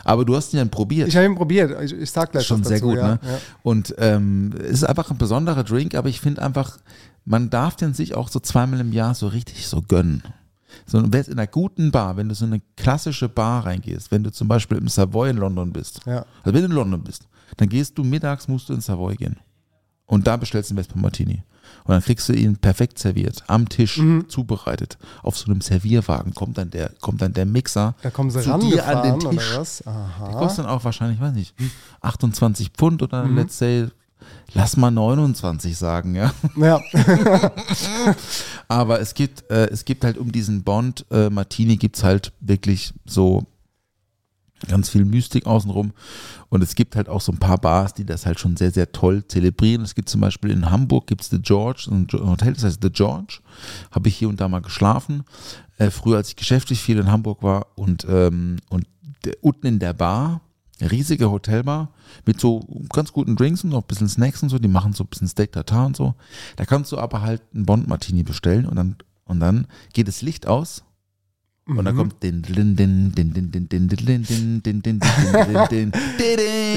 Aber 0.04 0.26
du 0.26 0.36
hast 0.36 0.54
ihn 0.54 0.58
dann 0.58 0.70
probiert. 0.70 1.08
Ich 1.08 1.16
habe 1.16 1.26
ihn 1.26 1.36
probiert. 1.36 1.72
Ich, 1.82 1.94
ich 1.94 2.12
sag 2.12 2.32
gleich 2.34 2.46
Schon 2.46 2.64
sehr 2.64 2.78
dazu, 2.78 2.88
gut, 2.90 2.98
ja. 2.98 3.08
ne? 3.08 3.20
Ja. 3.24 3.38
Und 3.64 3.96
ähm, 3.98 4.54
es 4.62 4.72
ist 4.74 4.84
einfach 4.84 5.10
ein 5.10 5.18
besonderer 5.18 5.64
Drink, 5.64 5.96
aber 5.96 6.10
ich 6.10 6.20
finde 6.20 6.42
einfach, 6.42 6.78
man 7.26 7.50
darf 7.50 7.76
den 7.78 7.94
sich 7.94 8.14
auch 8.14 8.28
so 8.28 8.40
zweimal 8.40 8.80
im 8.82 8.92
Jahr 8.92 9.16
so 9.16 9.28
richtig 9.28 9.68
so 9.68 9.82
gönnen. 9.82 10.22
So, 10.86 11.00
in 11.00 11.14
einer 11.14 11.48
guten 11.48 11.92
Bar, 11.92 12.18
wenn 12.18 12.30
du 12.30 12.36
so 12.36 12.46
eine 12.46 12.62
klassische 12.78 13.30
Bar 13.30 13.66
reingehst, 13.66 14.12
wenn 14.12 14.24
du 14.24 14.32
zum 14.32 14.48
Beispiel 14.48 14.78
im 14.78 14.88
Savoy 14.88 15.30
in 15.32 15.38
London 15.38 15.72
bist, 15.72 16.02
Ja. 16.06 16.26
also 16.44 16.54
wenn 16.54 16.62
du 16.62 16.66
in 16.66 16.72
London 16.72 17.02
bist, 17.04 17.28
dann 17.58 17.70
gehst 17.70 17.98
du 17.98 18.04
mittags, 18.04 18.48
musst 18.48 18.70
du 18.70 18.74
in 18.74 18.82
Savoy 18.82 19.16
gehen. 19.16 19.38
Und 20.10 20.28
da 20.28 20.36
bestellst 20.38 20.70
du 20.70 20.74
einen 20.74 20.84
Vespa 20.84 21.00
Martini. 21.00 21.44
Und 21.84 21.94
dann 21.94 22.02
kriegst 22.04 22.28
du 22.28 22.34
ihn 22.34 22.58
perfekt 22.58 22.98
serviert, 23.00 23.44
am 23.48 23.70
Tisch, 23.70 23.98
Mhm. 24.00 24.28
zubereitet. 24.28 24.98
Auf 25.24 25.38
so 25.38 25.46
einem 25.52 25.62
Servierwagen 25.62 26.34
kommt 26.34 26.58
dann 26.58 26.72
der, 26.72 26.92
kommt 27.00 27.22
dann 27.22 27.34
der 27.34 27.46
Mixer 27.46 27.96
Da 28.02 28.10
kommen 28.10 28.32
sie 28.32 28.42
zu 28.42 28.58
dir 28.58 28.86
an 28.88 29.04
den 29.20 29.30
Tisch. 29.32 29.50
Der 29.86 30.36
kostet 30.36 30.66
dann 30.66 30.72
auch 30.72 30.84
wahrscheinlich, 30.84 31.20
weiß 31.22 31.34
nicht, 31.34 31.54
28 32.02 32.70
Pfund 32.76 33.02
oder 33.04 33.24
Mhm. 33.24 33.36
let's 33.38 33.58
say, 33.58 33.88
lass 34.54 34.78
mal 34.78 34.92
29 34.92 35.78
sagen, 35.78 36.16
ja. 36.16 36.34
Ja. 36.58 36.82
Aber 38.68 39.00
es 39.00 39.14
gibt, 39.14 39.50
äh, 39.52 39.68
es 39.70 39.86
gibt 39.86 40.04
halt 40.04 40.18
um 40.18 40.32
diesen 40.32 40.64
Bond 40.64 41.06
äh, 41.12 41.30
Martini 41.30 41.78
gibt's 41.78 42.04
halt 42.04 42.34
wirklich 42.40 42.94
so 43.06 43.46
ganz 44.68 44.90
viel 44.90 45.06
Mystik 45.06 45.46
außenrum. 45.46 45.94
Und 46.50 46.64
es 46.64 46.76
gibt 46.76 46.96
halt 46.96 47.10
auch 47.10 47.22
so 47.22 47.32
ein 47.32 47.38
paar 47.38 47.58
Bars, 47.58 47.94
die 47.94 48.06
das 48.06 48.26
halt 48.26 48.40
schon 48.40 48.58
sehr, 48.58 48.72
sehr 48.72 48.92
toll 48.92 49.26
zelebrieren. 49.28 49.84
Es 49.84 49.96
gibt 49.96 50.10
zum 50.10 50.22
Beispiel 50.22 50.52
in 50.52 50.70
Hamburg 50.70 51.08
gibt's 51.08 51.30
The 51.30 51.42
George, 51.42 51.88
ein 51.92 52.08
Hotel, 52.12 52.54
das 52.54 52.64
heißt 52.64 52.80
The 52.82 52.90
George. 52.90 53.40
Habe 53.92 54.10
ich 54.10 54.16
hier 54.16 54.30
und 54.30 54.42
da 54.42 54.48
mal 54.48 54.62
geschlafen. 54.62 55.24
Äh, 55.78 55.92
früher, 55.92 56.18
als 56.18 56.30
ich 56.30 56.36
geschäftlich 56.36 56.82
viel 56.82 56.98
in 56.98 57.12
Hamburg 57.12 57.44
war. 57.44 57.68
Und, 57.76 58.06
ähm, 58.10 58.58
und 58.70 58.86
unten 59.42 59.68
in 59.68 59.80
der 59.80 59.94
Bar, 59.94 60.42
riesige 60.82 61.30
Hotelbar, 61.30 61.92
mit 62.26 62.40
so 62.40 62.62
ganz 62.92 63.12
guten 63.12 63.36
Drinks 63.36 63.64
und 63.64 63.72
noch 63.72 63.82
ein 63.82 63.88
bisschen 63.88 64.10
Snacks 64.10 64.42
und 64.44 64.50
so. 64.50 64.60
Die 64.60 64.68
machen 64.68 64.94
so 64.94 65.04
ein 65.04 65.08
bisschen 65.08 65.28
Steak 65.28 65.52
Tartar 65.52 65.86
und 65.86 65.96
so. 65.96 66.16
Da 66.56 66.66
kannst 66.66 66.92
du 66.92 66.98
aber 66.98 67.22
halt 67.22 67.42
einen 67.54 67.66
Bond 67.66 67.88
Martini 67.88 68.24
bestellen 68.24 68.66
und 68.66 68.76
dann, 68.76 68.96
und 69.26 69.40
dann 69.40 69.68
geht 69.94 70.08
das 70.08 70.22
Licht 70.22 70.48
aus. 70.48 70.84
Und 71.78 71.86
dann 71.86 71.96
kommt 71.96 72.22
den 72.24 72.42
den 72.42 72.76
den 72.76 73.12
den 73.14 73.34
den 73.34 73.52
den 73.52 73.52
den 73.52 73.70
den 73.70 73.88
den 73.88 74.24
den 74.28 74.62
den 74.64 75.00
den 75.00 75.00
den 75.00 75.92
den 75.92 75.92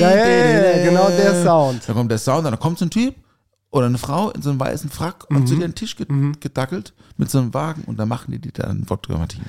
Ja, 0.00 0.11
ja, 0.11 0.26
ja, 0.26 0.76
ja, 0.76 0.85
genau 0.85 1.09
der 1.09 1.42
Sound. 1.42 1.83
Dann 1.88 1.96
kommt 1.96 2.11
der 2.11 2.18
Sound, 2.18 2.46
dann 2.46 2.59
kommt 2.59 2.78
so 2.78 2.85
ein 2.85 2.90
Typ 2.90 3.14
oder 3.70 3.87
eine 3.87 3.98
Frau 3.98 4.31
in 4.31 4.42
so 4.42 4.50
einem 4.50 4.61
weißen 4.61 4.90
Frack 4.90 5.24
und 5.31 5.46
zu 5.48 5.55
dir 5.57 5.64
an 5.64 5.70
den 5.70 5.74
Tisch 5.74 5.96
gedackelt 5.96 6.92
mit 7.16 7.31
so 7.31 7.38
einem 7.38 7.55
Wagen 7.55 7.83
und 7.87 7.98
dann 7.98 8.09
machen 8.09 8.33
die 8.33 8.38
dir 8.38 8.52
dann 8.52 8.88
Wodka 8.88 9.16
Martini. 9.16 9.44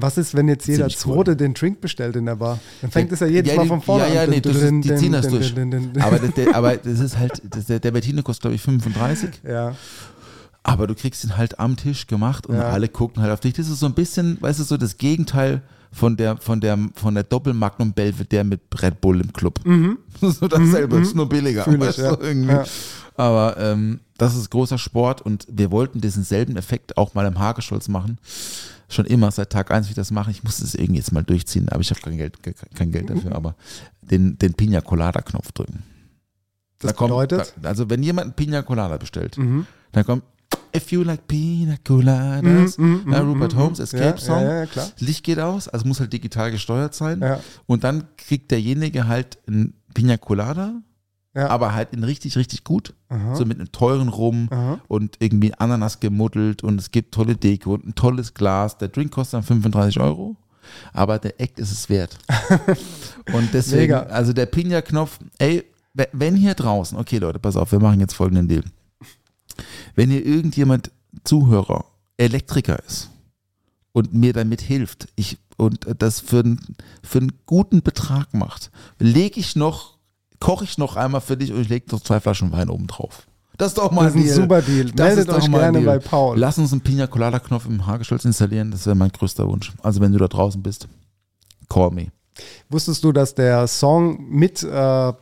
Was 0.00 0.16
ist, 0.16 0.34
wenn 0.36 0.46
jetzt 0.46 0.68
jeder. 0.68 0.88
Zweite 0.88 1.34
den 1.36 1.54
Drink 1.54 1.80
bestellt 1.80 2.14
in 2.14 2.26
der 2.26 2.36
Bar? 2.36 2.60
Dann 2.82 2.90
fängt 2.92 3.10
es 3.10 3.18
ja 3.18 3.26
jedes 3.26 3.56
Mal 3.56 3.66
von 3.66 3.82
vorne 3.82 4.06
Ja, 4.08 4.14
ja, 4.14 4.22
an. 4.22 4.30
nee, 4.30 4.40
die 4.40 4.52
ziehen 4.54 5.10
das 5.12 5.22
Din, 5.26 5.32
durch. 5.32 5.54
din, 5.54 5.70
din, 5.72 5.92
din. 5.92 6.02
Aber, 6.52 6.76
das- 6.76 7.00
ist 7.00 7.18
halt, 7.18 7.42
der, 7.68 7.80
der 7.80 7.90
Martini 7.92 8.22
kostet 8.22 8.42
glaube 8.42 8.54
ich 8.54 8.62
35. 8.62 9.40
Ja. 9.42 9.74
Aber 10.68 10.86
du 10.86 10.94
kriegst 10.94 11.24
ihn 11.24 11.36
halt 11.36 11.58
am 11.58 11.76
Tisch 11.76 12.06
gemacht 12.06 12.46
und 12.46 12.56
Ja. 12.56 12.68
alle 12.70 12.88
gucken 12.88 13.22
halt 13.22 13.32
auf 13.32 13.40
dich. 13.40 13.54
Das 13.54 13.68
ist 13.68 13.80
so 13.80 13.86
ein 13.86 13.94
bisschen, 13.94 14.40
weißt 14.40 14.60
du, 14.60 14.64
so 14.64 14.76
das 14.76 14.96
Gegenteil 14.98 15.62
von 15.90 16.16
der, 16.16 16.36
von 16.36 16.60
der, 16.60 16.78
von 16.94 17.14
der 17.14 17.24
Doppel-Magnum 17.24 17.92
Belvedere 17.94 18.44
mit 18.44 18.60
Red 18.82 19.00
Bull 19.00 19.20
im 19.20 19.32
Club. 19.32 19.60
so 20.20 20.46
dasselbe, 20.48 20.98
ist 20.98 21.14
nur 21.16 21.28
billiger. 21.28 21.66
Mhm. 21.68 21.74
Ich, 21.76 21.80
weißt 21.80 21.98
du, 21.98 22.02
ja. 22.02 22.18
irgendwie. 22.20 22.52
Ja. 22.52 22.64
Aber 23.16 23.56
ähm, 23.58 24.00
das 24.16 24.36
ist 24.36 24.50
großer 24.50 24.78
Sport 24.78 25.22
und 25.22 25.46
wir 25.50 25.70
wollten 25.70 26.00
diesen 26.00 26.22
selben 26.22 26.56
Effekt 26.56 26.96
auch 26.96 27.14
mal 27.14 27.26
im 27.26 27.38
Hagestolz 27.38 27.88
machen. 27.88 28.18
Schon 28.90 29.06
immer, 29.06 29.30
seit 29.30 29.50
Tag 29.50 29.70
eins, 29.70 29.86
wie 29.86 29.90
ich 29.90 29.96
das 29.96 30.10
mache. 30.10 30.30
Ich 30.30 30.44
muss 30.44 30.60
es 30.60 30.74
irgendwie 30.74 30.98
jetzt 30.98 31.12
mal 31.12 31.24
durchziehen, 31.24 31.68
aber 31.68 31.80
ich 31.80 31.90
habe 31.90 32.00
kein 32.00 32.16
Geld, 32.16 32.36
kein 32.74 32.90
Geld 32.92 33.10
dafür. 33.10 33.34
Aber 33.34 33.54
den, 34.02 34.38
den 34.38 34.54
Pina 34.54 34.80
Colada 34.80 35.20
Knopf 35.20 35.52
drücken. 35.52 35.82
Das 36.78 36.92
Da 36.92 36.96
kommt- 36.96 37.10
bedeutet? 37.10 37.54
Da, 37.60 37.70
also 37.70 37.90
wenn 37.90 38.02
jemand 38.02 38.26
einen 38.26 38.34
Pina 38.34 38.62
Colada 38.62 38.96
bestellt, 38.98 39.36
Mhm. 39.36 39.66
dann 39.92 40.04
kommt 40.04 40.22
If 40.76 40.92
you 40.92 41.02
like 41.02 41.26
Pina 41.26 41.76
Coladas, 41.86 42.78
Mhm, 42.78 43.02
mhm, 43.04 43.12
ja, 43.12 43.22
mhm, 43.22 43.30
Rupert 43.32 43.54
mhm. 43.54 43.58
Holmes, 43.58 43.78
Escape 43.78 44.18
Song. 44.20 44.42
ja, 44.42 44.64
ja. 44.64 44.68
Licht 44.98 45.24
geht 45.24 45.38
aus, 45.38 45.68
also 45.68 45.86
muss 45.86 46.00
halt 46.00 46.12
digital 46.12 46.50
gesteuert 46.50 46.94
sein. 46.94 47.22
Und 47.66 47.84
dann 47.84 48.04
kriegt 48.16 48.50
derjenige 48.50 49.06
halt 49.08 49.38
ein 49.48 49.74
Pina 49.94 50.16
Colada, 50.16 50.74
aber 51.34 51.72
halt 51.74 51.92
in 51.92 52.02
richtig, 52.04 52.36
richtig 52.36 52.64
gut. 52.64 52.94
Aha. 53.10 53.34
So 53.36 53.44
mit 53.44 53.58
einem 53.58 53.70
teuren 53.72 54.08
Rum 54.08 54.48
Aha. 54.50 54.80
und 54.88 55.16
irgendwie 55.20 55.54
Ananas 55.54 56.00
gemuddelt 56.00 56.62
und 56.64 56.80
es 56.80 56.90
gibt 56.90 57.14
tolle 57.14 57.36
Deko 57.36 57.74
und 57.74 57.86
ein 57.86 57.94
tolles 57.94 58.34
Glas. 58.34 58.76
Der 58.78 58.88
Drink 58.88 59.12
kostet 59.12 59.34
dann 59.38 59.42
35 59.44 60.00
Euro, 60.00 60.36
aber 60.92 61.18
der 61.18 61.40
Act 61.40 61.58
ist 61.60 61.70
es 61.70 61.88
wert. 61.88 62.18
und 63.32 63.52
deswegen, 63.54 63.92
Mega. 63.94 64.02
also 64.04 64.32
der 64.32 64.46
Pina-Knopf, 64.46 65.18
ey, 65.38 65.64
we- 65.94 66.08
wenn 66.12 66.34
hier 66.36 66.54
draußen, 66.54 66.98
okay 66.98 67.18
Leute, 67.18 67.38
pass 67.38 67.56
auf, 67.56 67.70
wir 67.72 67.78
machen 67.80 68.00
jetzt 68.00 68.14
folgenden 68.14 68.48
Deal. 68.48 68.64
Wenn 69.94 70.10
hier 70.10 70.24
irgendjemand 70.24 70.90
Zuhörer, 71.24 71.84
Elektriker 72.16 72.78
ist 72.86 73.10
und 73.92 74.12
mir 74.14 74.32
damit 74.32 74.60
hilft, 74.60 75.08
ich 75.16 75.38
und 75.56 75.86
das 75.98 76.20
für, 76.20 76.40
einen- 76.40 76.76
für 77.02 77.18
einen 77.18 77.32
guten 77.46 77.82
Betrag 77.82 78.32
macht, 78.32 78.70
lege 79.00 79.40
ich 79.40 79.56
noch, 79.56 79.98
koche 80.38 80.64
ich 80.64 80.78
noch 80.78 80.94
einmal 80.96 81.20
für 81.20 81.36
dich 81.36 81.52
und 81.52 81.60
ich 81.60 81.68
lege 81.68 81.86
noch 81.90 82.00
zwei 82.00 82.20
Flaschen 82.20 82.52
Wein 82.52 82.68
oben 82.70 82.86
drauf. 82.86 83.26
Das 83.56 83.68
ist 83.72 83.78
doch 83.78 83.90
mal 83.90 84.04
Das 84.04 84.14
ein 84.14 84.22
Deal. 84.22 84.34
super 84.36 84.62
Deal. 84.62 84.84
Das 84.92 84.94
Meldet 84.94 85.18
ist 85.18 85.28
doch 85.28 85.38
euch 85.42 85.50
gerne 85.50 85.80
Deal. 85.80 85.84
bei 85.84 85.98
Paul. 85.98 86.38
Lass 86.38 86.58
uns 86.58 86.70
einen 86.70 86.80
Pina 86.82 87.08
Colada 87.08 87.40
Knopf 87.40 87.66
im 87.66 87.84
Hagestolz 87.86 88.24
installieren, 88.24 88.70
das 88.70 88.86
wäre 88.86 88.94
mein 88.94 89.10
größter 89.10 89.48
Wunsch. 89.48 89.72
Also 89.82 90.00
wenn 90.00 90.12
du 90.12 90.18
da 90.18 90.28
draußen 90.28 90.62
bist, 90.62 90.86
call 91.68 91.90
me. 91.90 92.06
Wusstest 92.68 93.02
du, 93.02 93.10
dass 93.10 93.34
der 93.34 93.66
Song 93.66 94.30
mit 94.30 94.62
äh, 94.62 95.12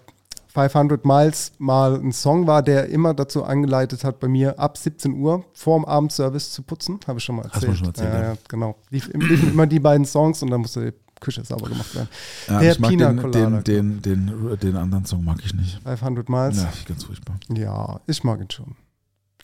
500 0.57 1.05
Miles 1.05 1.53
mal 1.59 1.97
ein 1.97 2.13
Song 2.13 2.47
war, 2.47 2.63
der 2.63 2.89
immer 2.89 3.13
dazu 3.13 3.45
angeleitet 3.45 4.05
hat, 4.05 4.21
bei 4.21 4.29
mir 4.29 4.59
ab 4.59 4.79
17 4.79 5.13
Uhr 5.13 5.45
vorm 5.53 5.85
Abendservice 5.85 6.51
zu 6.53 6.63
putzen? 6.63 6.99
Habe 7.07 7.19
ich 7.19 7.25
schon 7.25 7.37
mal 7.37 7.45
Hast 7.45 7.57
erzählt. 7.57 7.73
du 7.73 7.77
schon 7.77 7.87
erzählt, 7.89 8.13
ja, 8.13 8.23
ja. 8.23 8.37
genau. 8.49 8.77
Lief, 8.89 9.11
liefen 9.13 9.51
immer 9.51 9.67
die 9.67 9.81
beiden 9.81 10.07
Songs 10.07 10.43
und 10.43 10.51
dann 10.51 10.63
musste 10.63 10.93
die 10.93 11.21
Küche 11.21 11.45
sauber 11.45 11.69
gemacht 11.69 11.95
werden. 11.95 12.09
Ja, 12.49 12.61
der 12.61 12.73
ich 12.73 12.79
mag 12.79 12.91
Pina 12.91 13.13
den, 13.13 13.33
den, 13.33 13.63
den, 13.63 14.03
den, 14.03 14.59
den 14.59 14.77
anderen 14.77 15.05
Song 15.05 15.25
mag 15.25 15.39
ich 15.45 15.53
nicht. 15.53 15.79
500 15.85 16.29
Miles? 16.31 16.57
Ja, 16.57 16.73
ganz 16.87 17.05
furchtbar. 17.05 17.37
Ja, 17.55 18.01
ich 18.07 18.25
mag 18.25 18.41
ihn 18.41 18.51
schon. 18.51 18.77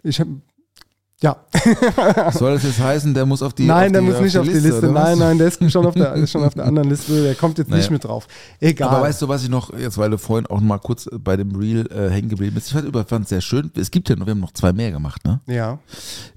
Ich 0.03 0.18
hab, 0.18 0.29
ja, 1.22 1.37
Soll 2.32 2.54
das 2.54 2.64
jetzt 2.64 2.80
heißen, 2.80 3.14
der 3.14 3.24
muss 3.26 3.42
auf 3.42 3.54
die 3.54 3.64
nein, 3.66 3.87
auf 3.87 3.92
der 3.92 4.00
die, 4.00 4.06
muss 4.08 4.20
nicht 4.20 4.37
auf 4.38 4.44
die 4.46 4.52
Liste. 4.52 4.82
was? 4.82 4.90
Nein, 5.04 5.18
nein, 5.18 5.38
der 5.38 5.46
ist 5.48 5.70
schon 5.70 5.87
auf 5.87 5.94
der, 5.94 6.14
ist 6.14 6.30
schon 6.32 6.42
auf 6.44 6.54
der 6.54 6.64
anderen 6.64 6.88
Liste. 6.90 7.22
Der 7.22 7.35
kommt 7.35 7.58
jetzt 7.58 7.68
Naja. 7.70 7.80
nicht 7.80 7.90
mit 7.90 8.04
drauf. 8.04 8.26
Egal. 8.61 8.88
Aber 8.88 9.02
weißt 9.02 9.22
du, 9.22 9.28
was 9.28 9.42
ich 9.44 9.48
noch, 9.48 9.72
jetzt 9.78 9.98
weil 9.98 10.11
du 10.11 10.18
vorhin 10.18 10.46
auch 10.46 10.61
mal 10.61 10.78
kurz 10.78 11.08
bei 11.12 11.37
dem 11.37 11.54
Reel 11.54 11.87
äh, 11.92 12.11
hängen 12.11 12.28
geblieben 12.28 12.54
bist, 12.54 12.74
ich 12.74 13.06
fand 13.06 13.24
es 13.24 13.28
sehr 13.28 13.40
schön. 13.40 13.70
Es 13.76 13.90
gibt 13.90 14.08
ja 14.08 14.16
noch, 14.16 14.26
wir 14.26 14.32
haben 14.32 14.40
noch 14.40 14.52
zwei 14.52 14.72
mehr 14.72 14.90
gemacht, 14.90 15.24
ne? 15.24 15.40
ja, 15.46 15.78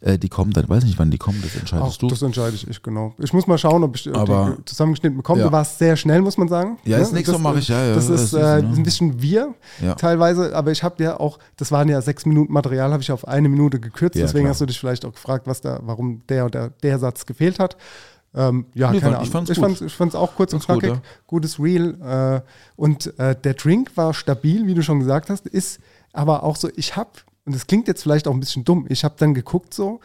Äh, 0.02 0.18
die 0.18 0.30
kommen 0.30 0.52
dann, 0.54 0.70
weiß 0.70 0.84
nicht, 0.84 1.00
wann 1.00 1.10
die 1.12 1.18
kommen, 1.18 1.42
das 1.42 1.56
entscheidest 1.56 1.90
auch 1.92 1.98
du. 1.98 2.08
das 2.08 2.22
entscheide 2.22 2.56
ich, 2.56 2.68
ich, 2.70 2.82
genau. 2.84 3.14
Ich 3.20 3.34
muss 3.34 3.48
mal 3.48 3.58
schauen, 3.58 3.84
ob 3.84 3.96
ich 3.96 4.14
Aber- 4.16 4.56
die 4.60 4.66
zusammengeschnitten 4.66 5.18
bekomme. 5.18 5.42
Ja. 5.42 5.48
Du 5.48 5.52
warst 5.52 5.80
sehr 5.80 5.96
schnell, 5.96 6.22
muss 6.22 6.38
man 6.38 6.48
sagen. 6.48 6.78
Ja, 6.86 7.00
das 7.00 7.12
nächste 7.12 7.32
das, 7.34 7.42
Mal 7.42 7.50
mache 7.50 7.60
ich, 7.60 7.68
ja, 7.70 7.84
ja, 7.88 7.96
Das 7.96 8.08
das 8.08 8.22
ist 8.22 8.34
ist, 8.34 8.40
äh, 8.40 8.62
ne? 8.62 8.74
ein 8.76 8.84
bisschen 8.84 9.22
wir 9.22 9.54
Ja. 9.82 9.96
teilweise, 9.96 10.56
aber 10.56 10.72
ich 10.72 10.84
habe 10.84 11.04
ja 11.04 11.20
auch, 11.20 11.40
das 11.58 11.72
waren 11.72 11.90
ja 11.90 12.02
sechs 12.02 12.26
Minuten 12.26 12.54
Material, 12.54 12.92
habe 12.92 13.02
ich 13.02 13.12
auf 13.12 13.28
eine 13.28 13.50
Minute 13.50 13.80
gekürzt. 13.80 14.16
Ja, 14.16 14.24
deswegen 14.24 14.44
klar. 14.46 14.52
hast 14.52 14.62
du 14.62 14.66
dich 14.66 14.75
vielleicht 14.80 15.06
auch 15.06 15.14
gefragt, 15.14 15.48
was 15.48 15.62
da, 15.62 15.80
warum 15.84 16.22
der 16.28 16.46
oder 16.46 16.70
der 16.70 17.00
Satz 17.00 17.26
gefehlt 17.26 17.60
hat. 17.60 17.78
Ähm, 18.34 18.66
ja, 18.74 18.92
Nee, 18.92 19.00
keine 19.00 19.16
fand- 19.16 19.28
ich 19.28 19.30
Ahnung. 19.30 19.32
fand's 19.32 19.50
ich 19.52 19.58
gut. 19.58 19.66
fand's, 19.66 19.82
ich 19.82 19.94
fand's 19.96 20.16
auch 20.16 20.36
kurz 20.36 20.52
Fand's 20.52 20.66
und 20.68 20.74
gut, 20.76 20.84
knackig. 20.84 21.02
ja. 21.04 21.10
Gutes 21.28 21.60
Reel. 21.60 21.98
Äh, 22.02 22.42
und 22.76 23.18
äh, 23.20 23.36
der 23.36 23.54
Drink 23.54 23.96
war 23.96 24.14
stabil, 24.14 24.68
wie 24.68 24.74
du 24.74 24.84
schon 24.84 25.00
gesagt 25.00 25.30
hast, 25.30 25.48
ist 25.48 25.80
aber 26.14 26.44
auch 26.44 26.56
so, 26.58 26.70
ich 26.76 26.96
habe 26.96 27.10
und 27.46 27.54
das 27.56 27.68
klingt 27.68 27.88
jetzt 27.88 28.02
vielleicht 28.04 28.28
auch 28.28 28.34
ein 28.34 28.40
bisschen 28.40 28.64
dumm, 28.66 28.86
ich 28.90 29.04
habe 29.04 29.14
dann 29.20 29.34
geguckt 29.36 29.74
so, 29.74 30.00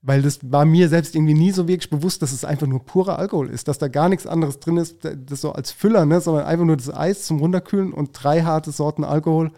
weil 0.00 0.22
das 0.22 0.38
war 0.42 0.64
mir 0.64 0.88
selbst 0.88 1.14
irgendwie 1.14 1.34
nie 1.34 1.50
so 1.50 1.66
wirklich 1.68 1.90
bewusst, 1.90 2.22
dass 2.22 2.32
es 2.32 2.44
einfach 2.44 2.66
nur 2.66 2.84
purer 2.84 3.18
Alkohol 3.18 3.50
ist, 3.50 3.68
dass 3.68 3.78
da 3.78 3.88
gar 3.88 4.08
nichts 4.08 4.26
anderes 4.26 4.58
drin 4.60 4.76
ist, 4.76 4.98
das 5.02 5.40
so 5.40 5.52
als 5.52 5.72
Füller, 5.72 6.06
ne, 6.06 6.20
sondern 6.20 6.44
einfach 6.44 6.64
nur 6.64 6.76
das 6.76 6.92
Eis 6.94 7.24
zum 7.24 7.38
Runterkühlen 7.40 7.92
und 7.92 8.10
drei 8.12 8.42
harte 8.42 8.70
Sorten 8.72 9.04
Alkohol. 9.04 9.50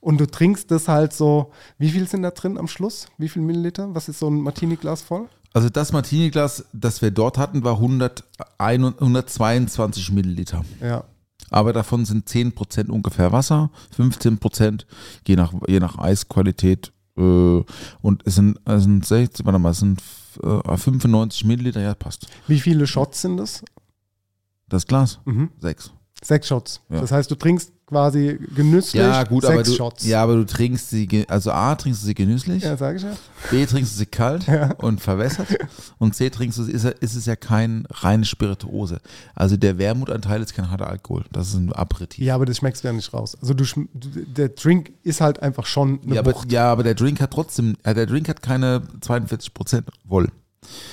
Und 0.00 0.20
du 0.20 0.26
trinkst 0.26 0.70
das 0.70 0.88
halt 0.88 1.12
so, 1.12 1.50
wie 1.78 1.90
viel 1.90 2.06
sind 2.08 2.22
da 2.22 2.30
drin 2.30 2.56
am 2.56 2.68
Schluss? 2.68 3.08
Wie 3.18 3.28
viel 3.28 3.42
Milliliter? 3.42 3.94
Was 3.94 4.08
ist 4.08 4.20
so 4.20 4.28
ein 4.28 4.40
Martini-Glas 4.40 5.02
voll? 5.02 5.28
Also 5.52 5.68
das 5.70 5.92
Martini-Glas, 5.92 6.66
das 6.72 7.02
wir 7.02 7.10
dort 7.10 7.38
hatten, 7.38 7.64
war 7.64 7.74
100, 7.74 8.24
122 8.58 10.12
Milliliter. 10.12 10.64
Ja. 10.80 11.04
Aber 11.50 11.72
davon 11.72 12.04
sind 12.04 12.28
10% 12.28 12.90
ungefähr 12.90 13.32
Wasser, 13.32 13.70
15% 13.96 14.84
je 15.26 15.36
nach, 15.36 15.52
je 15.66 15.80
nach 15.80 15.98
Eisqualität. 15.98 16.92
Äh, 17.16 17.20
und 18.02 18.22
es 18.24 18.34
sind, 18.34 18.60
es 18.64 18.82
sind 18.82 19.04
60, 19.04 19.46
warte 19.46 19.58
mal, 19.58 19.70
es 19.70 19.78
sind 19.78 20.02
äh, 20.42 20.76
95 20.76 21.44
Milliliter, 21.44 21.80
ja, 21.80 21.94
passt. 21.94 22.28
Wie 22.46 22.60
viele 22.60 22.86
Shots 22.86 23.22
sind 23.22 23.38
das? 23.38 23.64
Das 24.68 24.86
Glas? 24.86 25.20
Mhm. 25.24 25.50
Sechs. 25.58 25.92
Sechs 26.24 26.48
Shots. 26.48 26.80
Ja. 26.90 27.00
Das 27.00 27.12
heißt, 27.12 27.30
du 27.30 27.36
trinkst 27.36 27.72
quasi 27.86 28.38
genüsslich 28.54 29.00
Ja, 29.00 29.22
gut, 29.24 29.42
sechs 29.44 29.54
aber 29.54 29.62
du, 29.62 29.72
Shots. 29.72 30.04
ja, 30.04 30.22
aber 30.22 30.34
du 30.34 30.44
trinkst 30.44 30.90
sie, 30.90 31.24
also 31.28 31.52
A, 31.52 31.74
trinkst 31.76 32.02
du 32.02 32.06
sie 32.06 32.14
genüsslich, 32.14 32.62
ja 32.64 32.76
sag 32.76 32.96
ich 32.96 33.02
ja. 33.02 33.12
B, 33.50 33.64
trinkst 33.64 33.94
du 33.94 33.98
sie 33.98 34.04
kalt 34.06 34.46
Ja. 34.46 34.74
und 34.78 35.00
verwässert 35.00 35.46
und 35.98 36.14
C, 36.14 36.28
trinkst 36.28 36.58
du 36.58 36.64
sie, 36.64 36.72
ist, 36.72 36.84
ist 36.84 37.14
es 37.14 37.24
ja 37.24 37.34
kein 37.36 37.86
reine 37.90 38.24
Spirituose. 38.26 39.00
Also 39.34 39.56
der 39.56 39.78
Wermutanteil 39.78 40.42
ist 40.42 40.54
kein 40.54 40.70
harter 40.70 40.90
Alkohol, 40.90 41.24
das 41.32 41.48
ist 41.48 41.54
ein 41.54 41.72
Aperitif. 41.72 42.22
Ja, 42.24 42.34
aber 42.34 42.44
das 42.46 42.58
schmeckst 42.58 42.84
du 42.84 42.88
ja 42.88 42.92
nicht 42.92 43.14
raus. 43.14 43.38
Also 43.40 43.54
du, 43.54 43.64
der 43.94 44.50
Drink 44.50 44.92
ist 45.04 45.20
halt 45.22 45.40
einfach 45.40 45.64
schon 45.64 46.00
eine 46.04 46.16
Ja 46.16 46.20
aber, 46.20 46.34
Wucht. 46.34 46.52
ja, 46.52 46.70
aber 46.70 46.82
der 46.82 46.94
Drink 46.94 47.20
hat 47.22 47.30
trotzdem, 47.30 47.76
äh, 47.84 47.94
der 47.94 48.04
Drink 48.06 48.28
hat 48.28 48.42
keine 48.42 48.82
42 49.00 49.54
Prozent 49.54 49.86
Woll. 50.04 50.28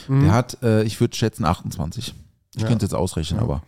Der 0.08 0.32
hat, 0.32 0.60
äh, 0.64 0.84
ich 0.84 1.02
würde 1.02 1.16
schätzen 1.18 1.44
28. 1.44 2.14
Ich 2.56 2.62
Ja. 2.62 2.68
könnte 2.68 2.86
jetzt 2.86 2.96
ausrechnen, 2.96 3.40
aber 3.40 3.62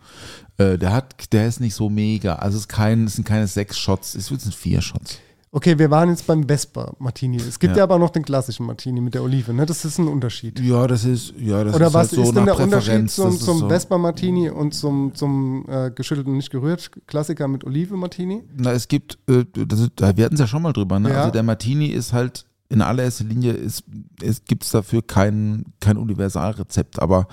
äh, 0.56 0.78
der 0.78 0.92
hat, 0.92 1.32
der 1.32 1.46
ist 1.46 1.60
nicht 1.60 1.74
so 1.74 1.88
mega. 1.90 2.36
Also 2.36 2.56
es 2.56 2.62
ist 2.62 2.68
kein, 2.68 3.04
es 3.04 3.14
sind 3.14 3.24
keine 3.24 3.46
sechs 3.46 3.78
Shots, 3.78 4.14
es 4.14 4.26
sind 4.26 4.54
vier 4.54 4.80
Shots. 4.80 5.18
Okay, 5.50 5.78
wir 5.78 5.90
waren 5.90 6.10
jetzt 6.10 6.26
beim 6.26 6.46
Vespa 6.46 6.92
Martini. 6.98 7.38
Es 7.38 7.58
gibt 7.58 7.72
Ja. 7.72 7.78
ja. 7.78 7.84
aber 7.84 7.98
noch 7.98 8.10
den 8.10 8.22
klassischen 8.22 8.66
Martini 8.66 9.00
mit 9.00 9.14
der 9.14 9.22
Olive, 9.22 9.54
ne? 9.54 9.64
Das 9.64 9.82
ist 9.86 9.96
ein 9.98 10.06
Unterschied. 10.06 10.60
Ja, 10.60 10.86
das 10.86 11.04
ist, 11.06 11.32
ja, 11.38 11.64
das 11.64 11.74
Oder 11.74 11.86
ist 11.86 11.94
was 11.94 12.08
halt 12.08 12.10
so 12.10 12.22
ist 12.22 12.36
denn 12.36 12.44
der 12.44 12.60
Unterschied 12.60 13.10
zum, 13.10 13.38
zum 13.38 13.58
so. 13.60 13.68
Vespa 13.68 13.96
Martini 13.96 14.50
und 14.50 14.74
zum, 14.74 15.14
zum 15.14 15.64
äh, 15.66 15.90
geschüttelten, 15.90 16.36
nicht 16.36 16.50
gerührt 16.50 16.90
Klassiker 17.06 17.48
mit 17.48 17.64
Olive 17.64 17.96
Martini? 17.96 18.42
Na, 18.58 18.72
es 18.72 18.88
gibt, 18.88 19.16
äh, 19.26 19.46
das 19.54 19.88
wir 20.16 20.24
hatten 20.26 20.34
es 20.34 20.40
ja 20.40 20.46
schon 20.46 20.60
mal 20.60 20.74
drüber, 20.74 20.98
ne? 20.98 21.10
Ja. 21.10 21.20
Also 21.20 21.30
der 21.30 21.42
Martini 21.42 21.86
ist 21.86 22.12
halt 22.12 22.44
in 22.70 22.82
allererster 22.82 23.24
Linie 23.24 23.52
ist, 23.52 23.84
es 24.22 24.44
gibt 24.44 24.64
es 24.64 24.70
dafür 24.70 25.02
kein, 25.02 25.64
kein 25.80 25.96
Universalrezept, 25.96 27.00
aber 27.00 27.26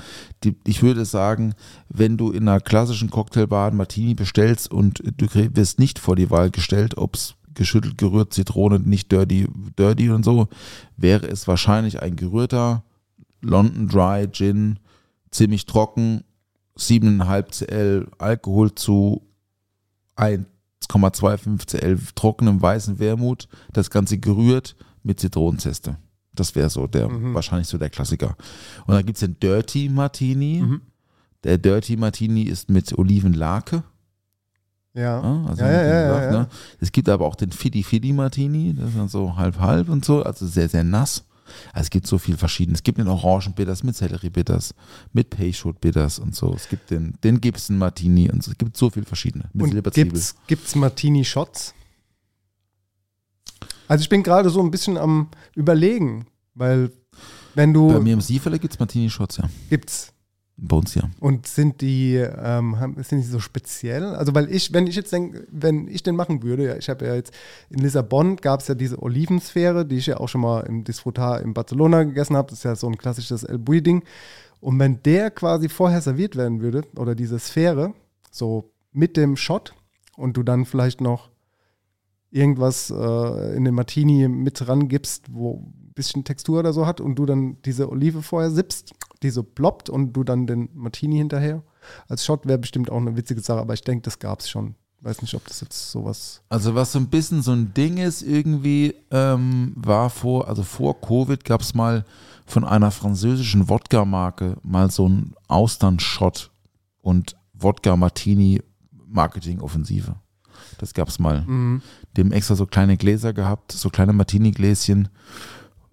die, 0.43 0.55
ich 0.65 0.81
würde 0.81 1.03
sagen, 1.03 1.55
wenn 1.89 2.15
du 2.15 2.31
in 2.31 2.47
einer 2.47 2.61
klassischen 2.61 3.09
Cocktailbar 3.09 3.67
einen 3.67 3.77
Martini 3.77 4.13
bestellst 4.13 4.71
und 4.71 5.03
du 5.17 5.27
wirst 5.33 5.79
nicht 5.79 5.99
vor 5.99 6.15
die 6.15 6.31
Wahl 6.31 6.51
gestellt, 6.51 6.97
ob 6.97 7.15
es 7.15 7.35
geschüttelt, 7.53 7.97
gerührt, 7.97 8.33
Zitrone, 8.33 8.79
nicht 8.79 9.11
dirty, 9.11 9.47
dirty 9.77 10.09
und 10.09 10.23
so, 10.23 10.47
wäre 10.95 11.27
es 11.27 11.47
wahrscheinlich 11.47 12.01
ein 12.01 12.15
gerührter 12.15 12.83
London 13.41 13.89
Dry 13.89 14.27
Gin, 14.31 14.79
ziemlich 15.31 15.65
trocken, 15.65 16.23
7,5 16.77 17.51
Cl 17.51 18.07
Alkohol 18.17 18.73
zu 18.75 19.21
1,25 20.17 21.67
Cl 21.67 21.99
trockenem 22.15 22.61
weißen 22.61 22.99
Wermut, 22.99 23.49
das 23.73 23.89
Ganze 23.89 24.17
gerührt 24.17 24.75
mit 25.05 25.19
Zitronenzeste. 25.19 25.97
Das 26.33 26.55
wäre 26.55 26.69
so 26.69 26.87
der, 26.87 27.07
wahrscheinlich 27.33 27.67
so 27.67 27.77
der 27.77 27.89
Klassiker. 27.89 28.35
Und 28.85 28.93
dann 28.93 29.05
gibt 29.05 29.17
es 29.17 29.21
den 29.21 29.39
Dirty 29.39 29.87
Martini. 29.87 30.63
Der 31.43 31.57
Dirty 31.57 31.95
Martini 31.95 32.43
ist 32.43 32.69
mit 32.69 32.97
Olivenlake. 32.97 33.83
Ja. 34.93 35.21
Ja, 35.21 35.45
also 35.45 35.61
ja, 35.61 35.71
ja, 35.71 35.83
wie 35.83 35.89
ja, 35.89 36.07
gesagt, 36.07 36.33
ja, 36.33 36.39
Ne? 36.39 36.47
Es 36.79 36.91
gibt 36.91 37.09
aber 37.09 37.25
auch 37.25 37.35
den 37.35 37.51
Fidi 37.51 37.83
Fidi 37.83 38.13
Martini, 38.13 38.73
das 38.73 38.89
ist 38.89 38.97
dann 38.97 39.09
so 39.09 39.35
halb 39.35 39.59
halb 39.59 39.89
und 39.89 40.05
so, 40.05 40.23
also 40.23 40.47
sehr, 40.47 40.69
sehr 40.69 40.85
nass. 40.85 41.25
Also 41.73 41.85
es 41.85 41.89
gibt 41.89 42.07
so 42.07 42.17
viel 42.17 42.37
verschiedenes. 42.37 42.79
Es 42.79 42.83
gibt 42.83 42.97
den 42.97 43.07
Orangenbitters 43.07 43.83
mit 43.83 43.95
Selleriebitters, 43.95 44.73
mit 45.13 45.29
Peychaud 45.29 45.79
Bitters 45.79 46.17
und 46.17 46.33
so. 46.33 46.53
Es 46.55 46.69
gibt 46.69 46.89
den, 46.89 47.13
den 47.23 47.39
Gibson 47.39 47.77
Martini 47.77 48.31
und 48.31 48.43
so. 48.43 48.51
Es 48.51 48.57
gibt 48.57 48.75
so 48.75 48.89
viel 48.89 49.03
verschiedene. 49.03 49.45
Mit 49.53 49.73
Und 49.73 49.93
gibt's, 49.93 50.35
gibt's 50.47 50.75
Martini-Shots? 50.75 51.75
Also 53.87 54.01
ich 54.01 54.09
bin 54.09 54.23
gerade 54.23 54.49
so 54.49 54.61
ein 54.61 54.71
bisschen 54.71 54.97
am 54.97 55.29
überlegen, 55.55 56.25
weil 56.53 56.91
wenn 57.53 57.73
Bei 57.73 57.79
du 57.79 58.01
mir 58.01 58.13
im 58.13 58.21
Sieferle 58.21 58.59
gibt 58.59 58.73
es 58.73 58.79
Martini 58.79 59.09
Shots, 59.09 59.37
ja. 59.37 59.45
gibt's 59.69 60.13
Bei 60.57 60.75
uns 60.77 60.95
ja. 60.95 61.03
und 61.19 61.47
sind 61.47 61.81
die 61.81 62.15
ähm, 62.15 62.75
sind 63.03 63.21
die 63.21 63.27
so 63.27 63.39
speziell? 63.39 64.03
Also 64.03 64.33
weil 64.35 64.49
ich, 64.53 64.73
wenn 64.73 64.87
ich 64.87 64.95
jetzt 64.95 65.11
denke, 65.11 65.45
wenn 65.51 65.87
ich 65.87 66.03
den 66.03 66.15
machen 66.15 66.43
würde, 66.43 66.65
ja, 66.65 66.75
ich 66.75 66.89
habe 66.89 67.05
ja 67.05 67.15
jetzt 67.15 67.33
in 67.69 67.79
Lissabon 67.79 68.37
gab 68.37 68.61
es 68.61 68.67
ja 68.67 68.75
diese 68.75 69.01
Olivensphäre, 69.01 69.85
die 69.85 69.97
ich 69.97 70.07
ja 70.07 70.17
auch 70.17 70.29
schon 70.29 70.41
mal 70.41 70.61
im 70.61 70.83
Disfrutar 70.83 71.41
in 71.41 71.53
Barcelona 71.53 72.03
gegessen 72.03 72.35
habe. 72.35 72.49
Das 72.49 72.59
ist 72.59 72.63
ja 72.63 72.75
so 72.75 72.87
ein 72.87 72.97
klassisches 72.97 73.43
El 73.43 73.59
Bui 73.59 73.81
Ding. 73.81 74.03
Und 74.59 74.79
wenn 74.79 75.01
der 75.03 75.31
quasi 75.31 75.69
vorher 75.69 76.01
serviert 76.01 76.35
werden 76.35 76.61
würde 76.61 76.83
oder 76.95 77.15
diese 77.15 77.37
Sphäre 77.37 77.93
so 78.31 78.71
mit 78.91 79.17
dem 79.17 79.37
Shot 79.37 79.73
und 80.17 80.37
du 80.37 80.43
dann 80.43 80.65
vielleicht 80.65 81.01
noch 81.01 81.29
irgendwas 82.35 82.91
äh, 82.91 83.55
in 83.55 83.63
den 83.63 83.73
Martini 83.73 84.27
mit 84.27 84.59
dran 84.59 84.89
gibst, 84.89 85.27
wo 85.31 85.61
ein 85.61 85.93
bisschen 85.95 86.25
Textur 86.25 86.59
oder 86.59 86.73
so 86.73 86.85
hat 86.85 86.99
und 86.99 87.15
du 87.15 87.25
dann 87.25 87.55
diese 87.63 87.89
Olive 87.89 88.21
vorher 88.21 88.51
sippst, 88.51 88.91
die 89.23 89.29
so 89.29 89.41
ploppt 89.41 89.89
und 89.89 90.11
du 90.13 90.25
dann 90.25 90.45
den 90.45 90.67
Martini 90.73 91.15
hinterher. 91.17 91.63
Als 92.09 92.25
Shot 92.25 92.45
wäre 92.45 92.57
bestimmt 92.57 92.91
auch 92.91 92.97
eine 92.97 93.15
witzige 93.15 93.39
Sache, 93.41 93.61
aber 93.61 93.73
ich 93.73 93.79
denke, 93.81 94.01
das 94.03 94.19
gab 94.19 94.41
es 94.41 94.49
schon. 94.49 94.75
Weiß 94.99 95.21
nicht, 95.21 95.33
ob 95.35 95.47
das 95.47 95.61
jetzt 95.61 95.91
sowas. 95.91 96.41
Also 96.49 96.75
was 96.75 96.91
so 96.91 96.99
ein 96.99 97.07
bisschen 97.07 97.41
so 97.41 97.53
ein 97.53 97.73
Ding 97.73 97.95
ist 97.97 98.21
irgendwie, 98.21 98.95
ähm, 99.11 99.71
war 99.75 100.09
vor, 100.09 100.49
also 100.49 100.63
vor 100.63 100.99
Covid 100.99 101.45
gab 101.45 101.61
es 101.61 101.73
mal 101.73 102.03
von 102.45 102.65
einer 102.65 102.91
französischen 102.91 103.69
Wodka-Marke 103.69 104.57
mal 104.63 104.91
so 104.91 105.05
einen 105.05 105.33
Austern-Shot 105.47 106.51
und 107.01 107.37
Wodka-Martini-Marketing-Offensive. 107.53 110.15
Das 110.77 110.93
gab 110.93 111.07
es 111.07 111.19
mal. 111.19 111.45
Die 112.15 112.21
haben 112.21 112.31
extra 112.31 112.55
so 112.55 112.65
kleine 112.65 112.97
Gläser 112.97 113.33
gehabt, 113.33 113.71
so 113.71 113.89
kleine 113.89 114.13
Martini-Gläschen. 114.13 115.09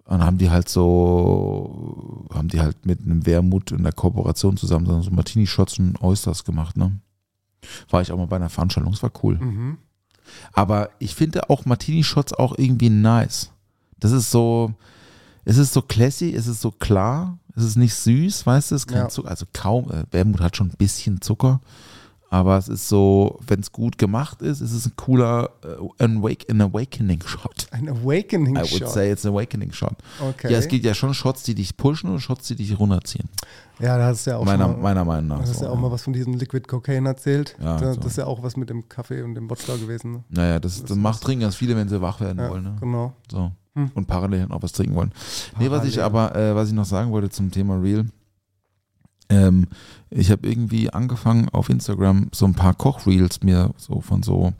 Und 0.05 0.21
haben 0.23 0.37
die 0.37 0.49
halt 0.49 0.67
so, 0.67 2.27
haben 2.33 2.49
die 2.49 2.59
halt 2.59 2.85
mit 2.85 3.01
einem 3.01 3.25
Wermut 3.25 3.71
in 3.71 3.83
der 3.83 3.93
Kooperation 3.93 4.57
zusammen 4.57 5.01
so 5.01 5.09
Martini-Shots 5.11 5.79
und 5.79 6.01
Oysters 6.01 6.43
gemacht, 6.43 6.75
ne? 6.75 6.99
War 7.89 8.01
ich 8.01 8.11
auch 8.11 8.17
mal 8.17 8.27
bei 8.27 8.35
einer 8.35 8.49
Veranstaltung, 8.49 8.91
das 8.91 9.01
war 9.01 9.11
cool. 9.23 9.39
Aber 10.51 10.89
ich 10.99 11.15
finde 11.15 11.49
auch 11.49 11.65
Martini-Shots 11.65 12.33
auch 12.33 12.57
irgendwie 12.57 12.89
nice. 12.89 13.51
Das 13.97 14.11
ist 14.11 14.29
so, 14.29 14.73
es 15.45 15.57
ist 15.57 15.71
so 15.71 15.81
classy, 15.81 16.33
es 16.35 16.47
ist 16.47 16.59
so 16.59 16.71
klar, 16.71 17.37
es 17.55 17.63
ist 17.63 17.77
nicht 17.77 17.93
süß, 17.95 18.45
weißt 18.45 18.71
du, 18.71 18.75
es 18.75 18.81
ist 18.83 18.87
kein 18.87 19.03
Ja. 19.03 19.09
Zucker, 19.09 19.29
also 19.29 19.45
kaum, 19.53 19.89
äh, 19.89 20.03
Wermut 20.11 20.41
hat 20.41 20.57
schon 20.57 20.67
ein 20.67 20.77
bisschen 20.77 21.21
Zucker, 21.21 21.61
aber 22.33 22.57
es 22.57 22.67
ist 22.67 22.89
so, 22.89 23.39
wenn 23.45 23.59
es 23.59 23.71
gut 23.71 23.99
gemacht 23.99 24.41
ist, 24.41 24.59
es 24.59 24.71
ist 24.71 24.87
ein 24.87 24.93
cooler 24.95 25.51
äh, 25.63 26.03
an 26.03 26.17
Awakening 26.17 27.21
Shot. 27.23 27.67
Ein 27.69 27.87
Awakening 27.87 28.55
I 28.55 28.61
would 28.61 28.69
Shot. 28.69 28.89
say 28.89 29.11
it's 29.11 29.23
an 29.23 29.33
Awakening 29.33 29.71
Shot. 29.71 29.93
Okay. 30.19 30.51
Ja, 30.51 30.57
es 30.57 30.67
gibt 30.67 30.83
ja 30.83 30.95
schon 30.95 31.13
Shots, 31.13 31.43
die 31.43 31.53
dich 31.53 31.77
pushen 31.77 32.09
und 32.09 32.21
Shots, 32.21 32.47
die 32.47 32.55
dich 32.55 32.79
runterziehen. 32.79 33.29
Ja, 33.77 33.99
da 33.99 34.05
hast 34.07 34.25
du 34.25 34.31
ja 34.31 34.37
auch 34.37 34.45
Meiner, 34.45 34.65
schon 34.65 34.77
mal, 34.77 34.81
meiner 34.81 35.05
Meinung 35.05 35.27
nach. 35.27 35.43
du 35.43 35.49
hast 35.49 35.59
so, 35.59 35.65
ja 35.65 35.69
auch 35.69 35.77
mal 35.77 35.91
was 35.91 36.01
von 36.01 36.13
diesem 36.13 36.33
Liquid 36.33 36.67
Cocaine 36.67 37.07
erzählt. 37.07 37.55
Ja, 37.61 37.77
da, 37.77 37.93
so. 37.93 37.99
Das 37.99 38.13
ist 38.13 38.17
ja 38.17 38.25
auch 38.25 38.41
was 38.41 38.57
mit 38.57 38.67
dem 38.67 38.89
Kaffee 38.89 39.21
und 39.21 39.35
dem 39.35 39.47
Wodka 39.47 39.75
gewesen. 39.75 40.13
Ne? 40.13 40.23
Naja, 40.29 40.59
das, 40.59 40.83
das 40.83 40.97
macht 40.97 41.21
trinken 41.21 41.41
ganz 41.43 41.55
viele, 41.55 41.75
wenn 41.75 41.87
sie 41.87 42.01
wach 42.01 42.19
werden 42.19 42.39
Ja, 42.39 42.49
wollen. 42.49 42.63
Ne? 42.63 42.75
genau. 42.79 43.13
So. 43.31 43.51
Und 43.75 44.07
parallel 44.07 44.47
auch 44.49 44.63
was 44.63 44.71
trinken 44.71 44.95
wollen. 44.95 45.11
Nee, 45.59 45.69
was 45.69 45.85
ich 45.85 46.01
aber, 46.01 46.35
äh, 46.35 46.55
was 46.55 46.69
ich 46.69 46.73
noch 46.73 46.85
sagen 46.85 47.11
wollte 47.11 47.29
zum 47.29 47.51
Thema 47.51 47.75
Real, 47.75 48.05
ähm, 49.29 49.67
ich 50.15 50.31
habe 50.31 50.47
irgendwie 50.47 50.89
angefangen 50.91 51.49
auf 51.49 51.69
Instagram 51.69 52.29
so 52.33 52.45
ein 52.45 52.53
paar 52.53 52.73
Kochreels 52.73 53.41
mir 53.41 53.73
so 53.77 54.01
von 54.01 54.23
so, 54.23 54.53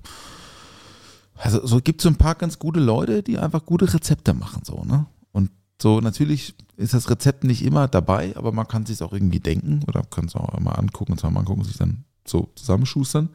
also 1.36 1.66
so 1.66 1.80
gibt 1.80 2.02
so 2.02 2.10
ein 2.10 2.16
paar 2.18 2.36
ganz 2.36 2.60
gute 2.60 2.80
Leute, 2.80 3.24
die 3.24 3.38
einfach 3.38 3.66
gute 3.66 3.94
Rezepte 3.94 4.34
machen, 4.34 4.64
so, 4.64 4.84
ne? 4.84 5.06
Und 5.32 5.52
so 5.82 6.02
natürlich 6.02 6.56
ist 6.76 6.94
das 6.94 7.10
Rezept 7.10 7.44
nicht 7.44 7.64
immer 7.64 7.88
dabei, 7.88 8.36
aber 8.36 8.52
man 8.52 8.68
kann 8.68 8.86
sich 8.86 9.02
auch 9.04 9.14
irgendwie 9.14 9.40
denken 9.40 9.82
oder 9.88 10.04
kann 10.04 10.26
es 10.26 10.36
auch 10.36 10.60
mal 10.60 10.74
angucken 10.74 11.14
und 11.14 11.20
zweimal 11.20 11.42
angucken, 11.42 11.64
sich 11.64 11.78
dann 11.78 12.04
so 12.26 12.50
zusammenschustern. 12.56 13.30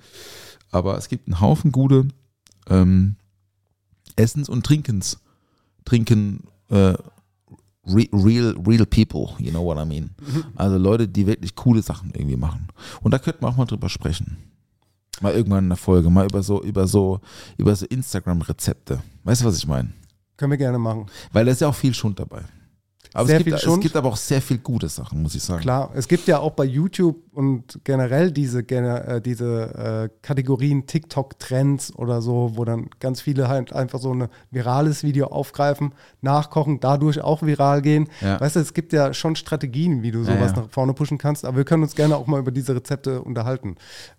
Aber 0.70 0.98
es 0.98 1.08
gibt 1.08 1.28
einen 1.28 1.40
Haufen 1.40 1.72
gute 1.72 2.08
ähm, 2.68 3.16
Essens- 4.16 4.48
und 4.48 4.66
Trinkens, 4.66 5.18
Trinken, 5.84 6.44
äh, 6.68 6.94
real, 7.88 8.54
real 8.66 8.86
people, 8.86 9.34
you 9.38 9.50
know 9.50 9.64
what 9.64 9.78
I 9.78 9.86
mean. 9.86 10.10
Also 10.56 10.76
Leute, 10.78 11.08
die 11.08 11.26
wirklich 11.26 11.54
coole 11.54 11.82
Sachen 11.82 12.10
irgendwie 12.14 12.36
machen. 12.36 12.68
Und 13.02 13.12
da 13.12 13.18
könnten 13.18 13.42
wir 13.42 13.48
auch 13.48 13.56
mal 13.56 13.64
drüber 13.64 13.88
sprechen. 13.88 14.36
Mal 15.20 15.34
irgendwann 15.34 15.64
in 15.64 15.70
der 15.70 15.76
Folge, 15.76 16.10
mal 16.10 16.26
über 16.26 16.42
so, 16.42 16.62
über 16.62 16.86
so, 16.86 17.20
über 17.56 17.74
so 17.74 17.86
Instagram-Rezepte. 17.86 19.02
Weißt 19.24 19.42
du, 19.42 19.46
was 19.46 19.56
ich 19.56 19.66
meine? 19.66 19.90
Können 20.36 20.52
wir 20.52 20.58
gerne 20.58 20.78
machen. 20.78 21.06
Weil 21.32 21.44
da 21.44 21.52
ist 21.52 21.60
ja 21.60 21.68
auch 21.68 21.74
viel 21.74 21.94
Schund 21.94 22.20
dabei. 22.20 22.42
Aber 23.14 23.28
es, 23.28 23.44
gibt, 23.44 23.64
es 23.64 23.80
gibt 23.80 23.96
aber 23.96 24.08
auch 24.08 24.16
sehr 24.16 24.42
viel 24.42 24.58
gute 24.58 24.88
Sachen, 24.88 25.22
muss 25.22 25.34
ich 25.34 25.42
sagen. 25.42 25.60
Klar, 25.62 25.90
es 25.94 26.08
gibt 26.08 26.26
ja 26.26 26.38
auch 26.38 26.52
bei 26.52 26.64
YouTube 26.64 27.16
und 27.32 27.80
generell 27.84 28.32
diese, 28.32 28.60
äh, 28.60 29.20
diese 29.20 30.08
äh, 30.12 30.16
Kategorien 30.22 30.86
TikTok-Trends 30.86 31.94
oder 31.96 32.20
so, 32.20 32.52
wo 32.54 32.64
dann 32.64 32.90
ganz 33.00 33.20
viele 33.20 33.48
halt 33.48 33.72
einfach 33.72 34.00
so 34.00 34.12
ein 34.12 34.28
virales 34.50 35.04
Video 35.04 35.28
aufgreifen, 35.28 35.94
nachkochen, 36.20 36.80
dadurch 36.80 37.20
auch 37.20 37.42
viral 37.42 37.82
gehen. 37.82 38.08
Ja. 38.20 38.40
Weißt 38.40 38.56
du, 38.56 38.60
es 38.60 38.74
gibt 38.74 38.92
ja 38.92 39.14
schon 39.14 39.36
Strategien, 39.36 40.02
wie 40.02 40.10
du 40.10 40.20
Ja, 40.20 40.34
sowas 40.36 40.52
ja. 40.56 40.62
nach 40.62 40.70
vorne 40.70 40.94
pushen 40.94 41.18
kannst, 41.18 41.44
aber 41.44 41.58
wir 41.58 41.64
können 41.64 41.82
uns 41.82 41.94
gerne 41.94 42.16
auch 42.16 42.26
mal 42.26 42.40
über 42.40 42.50
diese 42.50 42.74
Rezepte 42.74 43.22
unterhalten. 43.22 43.76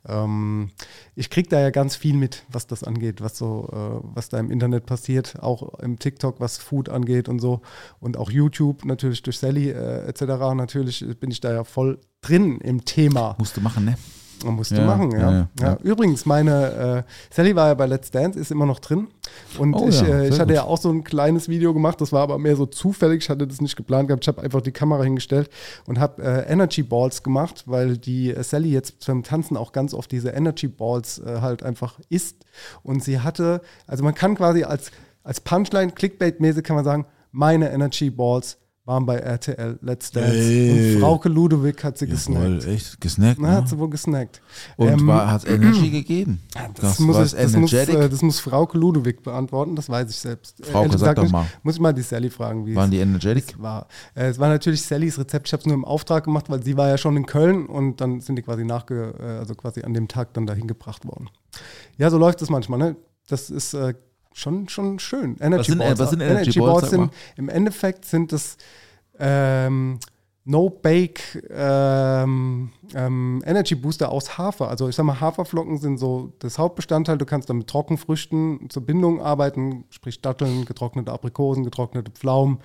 Ähm, 0.07 0.71
ich 1.15 1.29
kriege 1.29 1.49
da 1.49 1.59
ja 1.59 1.69
ganz 1.69 1.95
viel 1.95 2.15
mit, 2.15 2.43
was 2.49 2.67
das 2.67 2.83
angeht, 2.83 3.21
was 3.21 3.37
so, 3.37 3.69
äh, 3.71 4.07
was 4.15 4.29
da 4.29 4.39
im 4.39 4.49
Internet 4.49 4.85
passiert, 4.85 5.35
auch 5.41 5.79
im 5.79 5.99
TikTok, 5.99 6.39
was 6.39 6.57
Food 6.57 6.89
angeht 6.89 7.27
und 7.27 7.39
so 7.39 7.61
und 7.99 8.17
auch 8.17 8.31
YouTube 8.31 8.78
natürlich 8.85 9.21
durch 9.23 9.37
Sally 9.37 9.69
äh, 9.69 10.07
etc. 10.07 10.21
Natürlich 10.55 11.05
bin 11.19 11.31
ich 11.31 11.39
da 11.41 11.51
ja 11.53 11.63
voll 11.63 11.99
drin 12.21 12.59
im 12.61 12.85
Thema. 12.85 13.35
Musst 13.39 13.57
du 13.57 13.61
machen, 13.61 13.85
ne? 13.85 13.95
Man 14.45 14.55
musste 14.55 14.77
Ja, 14.77 14.85
machen, 14.85 15.11
ja. 15.11 15.31
ja, 15.31 15.47
ja. 15.59 15.77
Übrigens, 15.83 16.25
meine 16.25 17.05
äh, 17.05 17.33
Sally 17.33 17.55
war 17.57 17.67
ja 17.67 17.73
bei 17.73 17.85
Let's 17.87 18.09
Dance, 18.09 18.39
ist 18.39 18.51
immer 18.51 18.65
noch 18.65 18.79
drin. 18.79 19.07
Und 19.57 19.73
Oh 19.73 19.87
ich, 19.89 20.01
äh, 20.01 20.27
ich 20.29 20.35
hatte 20.35 20.45
gut. 20.45 20.55
ja 20.55 20.63
auch 20.63 20.77
so 20.77 20.89
ein 20.89 21.03
kleines 21.03 21.49
Video 21.49 21.73
gemacht, 21.73 21.99
das 21.99 22.13
war 22.13 22.21
aber 22.21 22.37
mehr 22.39 22.55
so 22.55 22.65
zufällig, 22.65 23.23
ich 23.23 23.29
hatte 23.29 23.45
das 23.45 23.59
nicht 23.59 23.75
geplant 23.75 24.07
gehabt. 24.07 24.23
Ich 24.23 24.27
habe 24.29 24.41
einfach 24.41 24.61
die 24.61 24.71
Kamera 24.71 25.03
hingestellt 25.03 25.49
und 25.87 25.99
habe 25.99 26.23
äh, 26.23 26.49
Energy 26.51 26.83
Balls 26.83 27.21
gemacht, 27.21 27.63
weil 27.65 27.97
die 27.97 28.31
äh, 28.33 28.41
Sally 28.41 28.71
jetzt 28.71 29.05
beim 29.05 29.23
Tanzen 29.23 29.57
auch 29.57 29.73
ganz 29.73 29.93
oft 29.93 30.09
diese 30.09 30.29
Energy 30.29 30.69
Balls 30.69 31.19
äh, 31.19 31.41
halt 31.41 31.61
einfach 31.63 31.99
isst. 32.07 32.45
Und 32.81 33.03
sie 33.03 33.19
hatte, 33.19 33.59
also 33.87 34.05
man 34.05 34.15
kann 34.15 34.35
quasi 34.35 34.63
als, 34.63 34.91
als 35.21 35.41
Punchline, 35.41 35.91
Clickbait-mäßig 35.91 36.63
kann 36.63 36.77
man 36.77 36.85
sagen, 36.85 37.05
meine 37.33 37.71
Energy 37.73 38.09
Balls 38.09 38.57
waren 38.89 39.05
bei 39.05 39.17
RTL 39.17 39.77
Let's 39.83 40.11
Dance. 40.11 40.33
Ey. 40.35 40.95
Und 40.95 41.01
Frauke 41.01 41.29
Ludewig 41.29 41.81
hat 41.83 41.99
sie 41.99 42.05
Jawohl, 42.05 42.15
gesnackt. 42.57 42.65
echt? 42.65 42.99
Gesnackt? 42.99 43.39
Na, 43.39 43.51
ne? 43.51 43.55
hat 43.57 43.69
sie 43.69 43.77
wohl 43.77 43.89
gesnackt. 43.89 44.41
Und 44.77 44.87
Ähm, 44.87 45.11
hat 45.13 45.47
Energy 45.47 45.89
gegeben? 45.91 46.41
das, 46.73 46.81
Gab's 46.81 46.99
muss 46.99 47.33
ich, 47.33 47.39
das, 47.39 47.55
muss, 47.55 47.71
äh, 47.71 48.09
das 48.09 48.21
muss 48.23 48.39
Frauke 48.39 48.79
Ludewig 48.79 49.21
beantworten, 49.21 49.75
das 49.75 49.89
weiß 49.89 50.09
ich 50.09 50.15
selbst. 50.17 50.59
Äh, 50.59 50.63
Frauke, 50.71 50.87
ehrlich 50.87 50.99
sag 50.99 51.15
doch 51.17 51.23
nicht. 51.23 51.31
mal. 51.31 51.45
Muss 51.61 51.75
ich 51.75 51.79
mal 51.81 51.93
die 51.93 52.01
Sally 52.01 52.31
fragen, 52.31 52.65
wie 52.65 52.75
Waren 52.75 52.85
es 52.85 52.91
die 52.91 52.97
energetic? 52.97 53.51
es 53.53 53.61
war. 53.61 53.87
Äh, 54.15 54.29
es 54.29 54.39
war 54.39 54.49
natürlich 54.49 54.81
Sallys 54.81 55.19
Rezept, 55.19 55.47
ich 55.47 55.53
habe 55.53 55.61
es 55.61 55.67
nur 55.67 55.75
im 55.75 55.85
Auftrag 55.85 56.23
gemacht, 56.23 56.49
weil 56.49 56.63
sie 56.63 56.75
war 56.75 56.87
ja 56.89 56.97
schon 56.97 57.15
in 57.15 57.27
Köln 57.27 57.67
und 57.67 58.01
dann 58.01 58.21
sind 58.21 58.37
die 58.37 58.41
quasi 58.41 58.65
nachge, 58.65 59.13
äh, 59.19 59.23
also 59.37 59.53
quasi 59.53 59.83
an 59.83 59.93
dem 59.93 60.07
Tag 60.07 60.33
dann 60.33 60.47
dahin 60.47 60.67
gebracht 60.67 61.05
worden. 61.05 61.29
Ja, 61.99 62.09
so 62.09 62.17
läuft 62.17 62.41
es 62.41 62.49
manchmal, 62.49 62.79
ne? 62.79 62.95
Das 63.27 63.51
ist 63.51 63.75
schon, 64.33 64.69
schon 64.69 64.99
schön. 64.99 65.37
Energy 65.39 65.71
sind- 65.71 65.81
äh, 65.81 65.85
Balls. 65.85 65.99
was 65.99 66.09
sind 66.11 66.21
Energy 66.21 66.59
Balls, 66.59 66.81
sag 66.81 66.89
sind, 66.91 66.99
mal? 67.01 67.09
im 67.37 67.49
Endeffekt 67.49 68.05
sind 68.05 68.31
es 68.33 68.57
ähm, 69.19 69.99
No-Bake 70.45 71.43
ähm, 71.51 72.71
ähm, 72.95 73.43
Energy 73.45 73.75
Booster 73.75 74.09
aus 74.11 74.37
Hafer. 74.37 74.67
Also 74.69 74.89
ich 74.89 74.95
sag 74.95 75.03
mal, 75.03 75.19
Haferflocken 75.19 75.77
sind 75.77 75.99
so 75.99 76.33
das 76.39 76.57
Hauptbestandteil. 76.57 77.17
Du 77.19 77.25
kannst 77.25 77.49
dann 77.49 77.57
mit 77.59 77.67
Trockenfrüchten 77.67 78.67
zur 78.69 78.83
Bindung 78.83 79.21
arbeiten, 79.21 79.83
sprich 79.89 80.21
Datteln, 80.21 80.65
getrocknete 80.65 81.11
Aprikosen, 81.11 81.63
getrocknete 81.63 82.09
Pflaumen, 82.11 82.59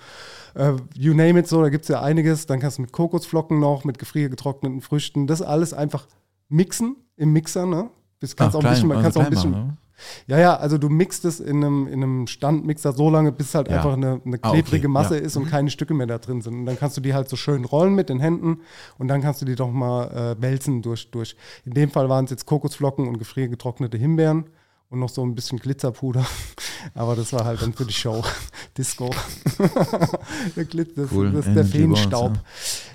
äh, 0.55 0.71
you 0.95 1.13
name 1.13 1.37
it 1.39 1.47
so, 1.47 1.61
da 1.61 1.69
gibt 1.69 1.83
es 1.83 1.89
ja 1.89 2.01
einiges. 2.01 2.47
Dann 2.47 2.59
kannst 2.59 2.77
du 2.79 2.81
mit 2.83 2.91
Kokosflocken 2.91 3.59
noch, 3.59 3.83
mit 3.83 3.99
gefriergetrockneten 3.99 4.81
Früchten, 4.81 5.27
das 5.27 5.41
alles 5.43 5.73
einfach 5.73 6.07
mixen 6.49 6.95
im 7.17 7.33
Mixer, 7.33 7.65
ne? 7.67 7.89
Das 8.19 8.35
kannst 8.35 8.55
Ach, 8.55 8.59
auch 8.61 8.63
ein 8.65 8.71
bisschen, 8.71 8.89
klein, 8.89 9.03
kannst 9.03 9.17
auch 9.17 9.23
ein 9.23 9.29
bisschen, 9.29 9.51
machen, 9.51 9.67
ne? 9.67 9.77
Ja, 10.27 10.37
ja, 10.39 10.55
also 10.57 10.77
du 10.77 10.89
mixt 10.89 11.25
es 11.25 11.39
in 11.39 11.63
einem, 11.63 11.87
in 11.87 12.03
einem 12.03 12.27
Standmixer 12.27 12.93
so 12.93 13.09
lange, 13.09 13.31
bis 13.31 13.55
halt 13.55 13.69
Ja. 13.69 13.77
einfach 13.77 13.93
eine, 13.93 14.21
eine 14.25 14.37
Ah, 14.41 14.49
okay, 14.49 14.61
klebrige 14.61 14.87
Masse 14.87 15.17
ja. 15.17 15.21
ist 15.23 15.35
und 15.37 15.49
keine 15.49 15.69
Stücke 15.69 15.93
mehr 15.93 16.07
da 16.07 16.17
drin 16.17 16.41
sind. 16.41 16.53
Und 16.55 16.65
dann 16.65 16.77
kannst 16.77 16.97
du 16.97 17.01
die 17.01 17.13
halt 17.13 17.29
so 17.29 17.35
schön 17.35 17.65
rollen 17.65 17.93
mit 17.95 18.09
den 18.09 18.19
Händen 18.19 18.61
und 18.97 19.07
dann 19.07 19.21
kannst 19.21 19.41
du 19.41 19.45
die 19.45 19.55
doch 19.55 19.71
mal 19.71 20.35
äh, 20.37 20.41
wälzen 20.41 20.81
durch, 20.81 21.09
durch. 21.11 21.35
In 21.65 21.73
dem 21.73 21.89
Fall 21.91 22.09
waren 22.09 22.25
es 22.25 22.31
jetzt 22.31 22.45
Kokosflocken 22.45 23.07
und 23.07 23.17
gefriergetrocknete 23.19 23.97
Himbeeren 23.97 24.45
und 24.89 24.99
noch 24.99 25.09
so 25.09 25.25
ein 25.25 25.33
bisschen 25.33 25.59
Glitzerpuder. 25.59 26.25
Aber 26.93 27.15
das 27.15 27.33
war 27.33 27.45
halt 27.45 27.61
dann 27.61 27.73
für 27.73 27.85
die 27.85 27.93
Show. 27.93 28.23
Disco. 28.77 29.09
der 30.55 30.65
Glitzer, 30.65 31.03
das, 31.03 31.11
Cool, 31.11 31.31
das 31.31 31.47
ist 31.47 31.55
der 31.55 31.65
Feenstaub. 31.65 32.33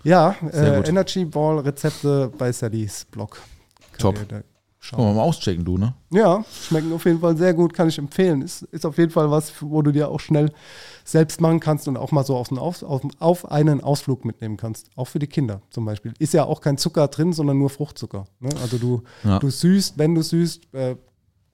Ja, 0.04 0.36
Sehr 0.52 0.84
äh. 0.84 0.88
Energy 0.88 1.24
Ball 1.24 1.58
Rezepte 1.60 2.30
bei 2.38 2.52
Sallys 2.52 3.06
Blog. 3.10 3.40
Top. 3.98 4.18
ihr 4.30 4.44
schauen. 4.80 5.06
Wir 5.06 5.14
mal 5.14 5.22
auschecken, 5.22 5.64
du, 5.64 5.78
ne? 5.78 5.94
Ja, 6.10 6.44
schmecken 6.68 6.92
auf 6.92 7.04
jeden 7.04 7.20
Fall 7.20 7.36
sehr 7.36 7.54
gut, 7.54 7.72
kann 7.74 7.88
ich 7.88 7.98
empfehlen. 7.98 8.42
Ist, 8.42 8.62
ist 8.64 8.84
auf 8.84 8.98
jeden 8.98 9.10
Fall 9.12 9.30
was, 9.30 9.52
wo 9.60 9.82
du 9.82 9.92
dir 9.92 10.08
auch 10.08 10.18
schnell 10.20 10.50
selbst 11.04 11.40
machen 11.40 11.60
kannst 11.60 11.86
und 11.86 11.96
auch 11.96 12.10
mal 12.12 12.24
so 12.24 12.36
auf 12.36 12.50
einen, 12.50 12.58
auf, 12.58 12.82
auf, 13.20 13.50
einen 13.50 13.80
Ausflug 13.82 14.24
mitnehmen 14.24 14.56
kannst. 14.56 14.88
Auch 14.96 15.06
für 15.06 15.18
die 15.18 15.26
Kinder 15.26 15.62
zum 15.70 15.84
Beispiel. 15.84 16.12
Ist 16.18 16.34
ja 16.34 16.44
auch 16.44 16.60
kein 16.60 16.78
Zucker 16.78 17.08
drin, 17.08 17.32
sondern 17.32 17.58
nur 17.58 17.70
Fruchtzucker. 17.70 18.24
Ne? 18.40 18.50
Also 18.62 18.78
du, 18.78 19.02
Ja. 19.22 19.38
du 19.38 19.50
süßt, 19.50 19.98
wenn 19.98 20.14
du 20.14 20.22
süßt, 20.22 20.74
äh, 20.74 20.96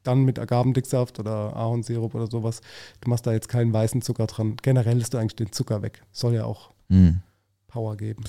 dann 0.03 0.23
mit 0.25 0.39
Agavendicksaft 0.39 1.19
oder 1.19 1.57
Ahornsirup 1.57 2.15
oder 2.15 2.29
sowas. 2.29 2.61
Du 3.01 3.11
machst 3.11 3.27
da 3.27 3.33
jetzt 3.33 3.49
keinen 3.49 3.73
weißen 3.73 4.03
Zucker 4.03 4.27
dran. 4.29 4.55
Generell 4.63 5.01
ist 5.01 5.13
du 5.15 5.19
eigentlich 5.19 5.35
den 5.35 5.51
Zucker 5.51 5.83
weg. 5.83 6.03
Soll 6.13 6.35
ja 6.35 6.45
auch 6.45 6.71
Hm. 6.89 7.21
Power 7.67 7.97
geben. 7.97 8.23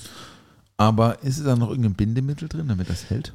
Aber 0.76 1.22
ist 1.22 1.44
da 1.46 1.54
noch 1.56 1.68
irgendein 1.70 1.94
Bindemittel 1.94 2.48
drin, 2.48 2.66
damit 2.68 2.90
das 2.90 3.08
hält? 3.10 3.32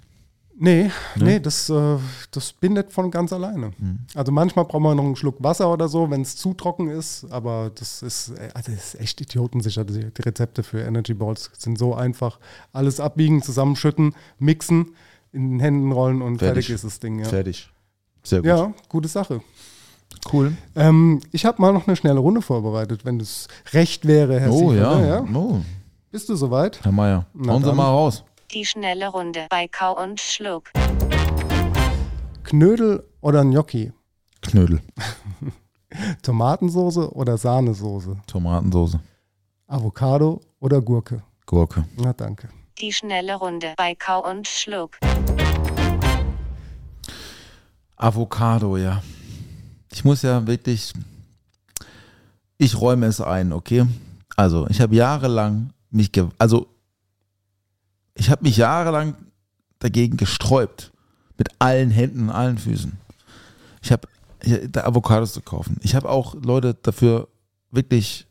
Nee, 0.56 0.84
Ne? 1.16 1.24
nee, 1.26 1.40
das, 1.40 1.70
äh, 1.70 1.98
das 2.32 2.54
bindet 2.54 2.92
von 2.92 3.10
ganz 3.10 3.34
alleine. 3.34 3.72
Also 4.14 4.32
manchmal 4.32 4.66
braucht 4.66 4.84
man 4.84 4.96
noch 4.98 5.04
einen 5.04 5.16
Schluck 5.16 5.38
Wasser 5.42 5.72
oder 5.72 5.88
so, 5.88 6.10
wenn 6.12 6.22
es 6.22 6.36
zu 6.36 6.54
trocken 6.54 6.90
ist, 6.90 7.26
aber 7.32 7.72
das 7.74 8.04
ist, 8.04 8.30
äh, 8.30 8.50
also 8.54 8.72
das 8.72 8.94
ist 8.94 9.02
echt 9.02 9.20
idiotensicher. 9.22 9.84
Die, 9.84 10.12
Rezepte 10.22 10.62
für 10.64 10.82
Energy 10.82 11.14
Balls 11.16 11.50
sind 11.58 11.78
so 11.80 11.96
einfach. 11.96 12.40
Alles 12.72 13.00
abbiegen, 13.00 13.42
zusammenschütten, 13.42 14.14
mixen, 14.38 14.96
in 15.32 15.50
den 15.52 15.60
Händen 15.60 15.92
rollen 15.92 16.22
und 16.22 16.38
fertig, 16.38 16.68
Fertig. 16.68 16.76
ist 16.76 16.84
das 16.84 17.00
Ding. 17.00 17.20
Ja, 17.20 17.26
Fertig. 17.26 17.70
Sehr 18.22 18.40
gut. 18.40 18.48
ja 18.48 18.74
gute 18.90 19.08
Sache. 19.08 19.42
Cool. 20.32 20.56
Ähm, 20.76 21.20
ich 21.32 21.46
habe 21.46 21.60
mal 21.62 21.74
noch 21.74 21.88
eine 21.88 21.96
schnelle 21.96 22.20
Runde 22.20 22.42
vorbereitet, 22.44 23.04
wenn 23.06 23.20
es 23.20 23.48
recht 23.74 24.06
wäre, 24.08 24.40
Herr 24.40 24.52
Oh 24.52 24.70
Siefer, 24.72 24.82
ja. 24.82 24.96
ne, 25.00 25.08
ja. 25.08 25.26
Oh, 25.36 25.62
Bist 26.12 26.30
du 26.30 26.36
soweit? 26.36 26.80
Herr 26.84 26.92
Meier. 26.92 27.26
Hauen 27.48 27.64
Sie 27.64 27.74
mal 27.74 27.88
raus. 27.90 28.24
Die 28.54 28.66
schnelle 28.66 29.08
Runde 29.08 29.48
bei 29.50 29.68
Kau 29.68 30.00
und 30.00 30.22
Schluck. 30.22 30.70
Knödel 32.44 33.04
oder 33.20 33.44
Gnocchi? 33.44 33.92
Knödel. 34.44 34.80
Tomatensoße 36.22 37.14
oder 37.14 37.40
Sahnesoße? 37.40 38.16
Tomatensoße. 38.28 39.00
Avocado 39.66 40.40
oder 40.60 40.82
Gurke? 40.82 41.24
Gurke. 41.48 41.86
Na 41.98 42.14
danke. 42.14 42.48
Die 42.78 42.94
schnelle 42.94 43.34
Runde 43.34 43.74
bei 43.76 43.96
Kau 43.96 44.30
und 44.30 44.48
Schluck. 44.48 45.00
Avocado, 47.96 48.78
ja. 48.78 49.02
Ich 49.92 50.06
muss 50.06 50.22
ja 50.22 50.46
wirklich. 50.46 50.94
Ich 52.60 52.80
räume 52.80 53.08
es 53.08 53.20
ein, 53.20 53.52
okay? 53.52 53.88
Also, 54.36 54.68
ich 54.70 54.80
habe 54.80 54.96
jahrelang 54.96 55.74
mich. 55.90 56.12
Also, 56.38 56.68
ich 58.16 58.30
habe 58.30 58.44
mich 58.44 58.58
jahrelang 58.58 59.16
dagegen 59.80 60.18
gesträubt. 60.18 60.92
Mit 61.38 61.50
allen 61.60 61.90
Händen 61.90 62.24
und 62.24 62.30
allen 62.30 62.58
Füßen. 62.60 62.98
Ich 63.82 63.92
habe 63.92 64.08
da 64.70 64.84
Avocados 64.84 65.34
zu 65.34 65.42
kaufen. 65.42 65.78
Ich 65.82 65.96
habe 65.96 66.10
auch 66.10 66.36
Leute 66.36 66.76
dafür 66.76 67.28
wirklich 67.72 68.28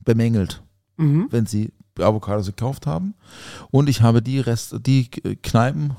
bemängelt, 0.00 0.62
Mhm. 0.96 1.28
wenn 1.30 1.46
sie 1.46 1.72
Avocados 1.98 2.46
gekauft 2.46 2.86
haben. 2.86 3.14
Und 3.70 3.88
ich 3.90 4.00
habe 4.00 4.22
die 4.22 4.40
Rest, 4.40 4.74
die 4.86 5.08
Kneipen, 5.10 5.94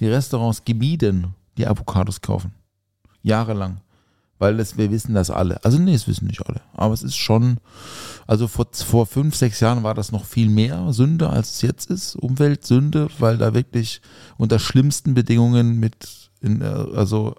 die 0.00 0.08
Restaurants 0.08 0.64
gemieden, 0.64 1.34
die 1.58 1.66
Avocados 1.66 2.20
kaufen. 2.22 2.52
Jahrelang. 3.22 3.80
Weil 4.38 4.56
das, 4.56 4.76
wir 4.76 4.90
wissen 4.90 5.14
das 5.14 5.30
alle. 5.30 5.64
Also 5.64 5.78
nee, 5.78 5.94
es 5.94 6.06
wissen 6.06 6.26
nicht 6.26 6.46
alle. 6.46 6.60
Aber 6.72 6.94
es 6.94 7.02
ist 7.02 7.16
schon, 7.16 7.58
also 8.26 8.46
vor, 8.46 8.68
vor 8.72 9.06
fünf, 9.06 9.34
sechs 9.34 9.60
Jahren 9.60 9.82
war 9.82 9.94
das 9.94 10.12
noch 10.12 10.24
viel 10.24 10.48
mehr 10.48 10.92
Sünde, 10.92 11.28
als 11.28 11.54
es 11.54 11.62
jetzt 11.62 11.90
ist. 11.90 12.14
Umweltsünde, 12.14 13.08
weil 13.18 13.36
da 13.36 13.54
wirklich 13.54 14.00
unter 14.36 14.58
schlimmsten 14.58 15.14
Bedingungen 15.14 15.80
mit, 15.80 16.30
in, 16.40 16.60
äh, 16.60 16.66
also 16.66 17.34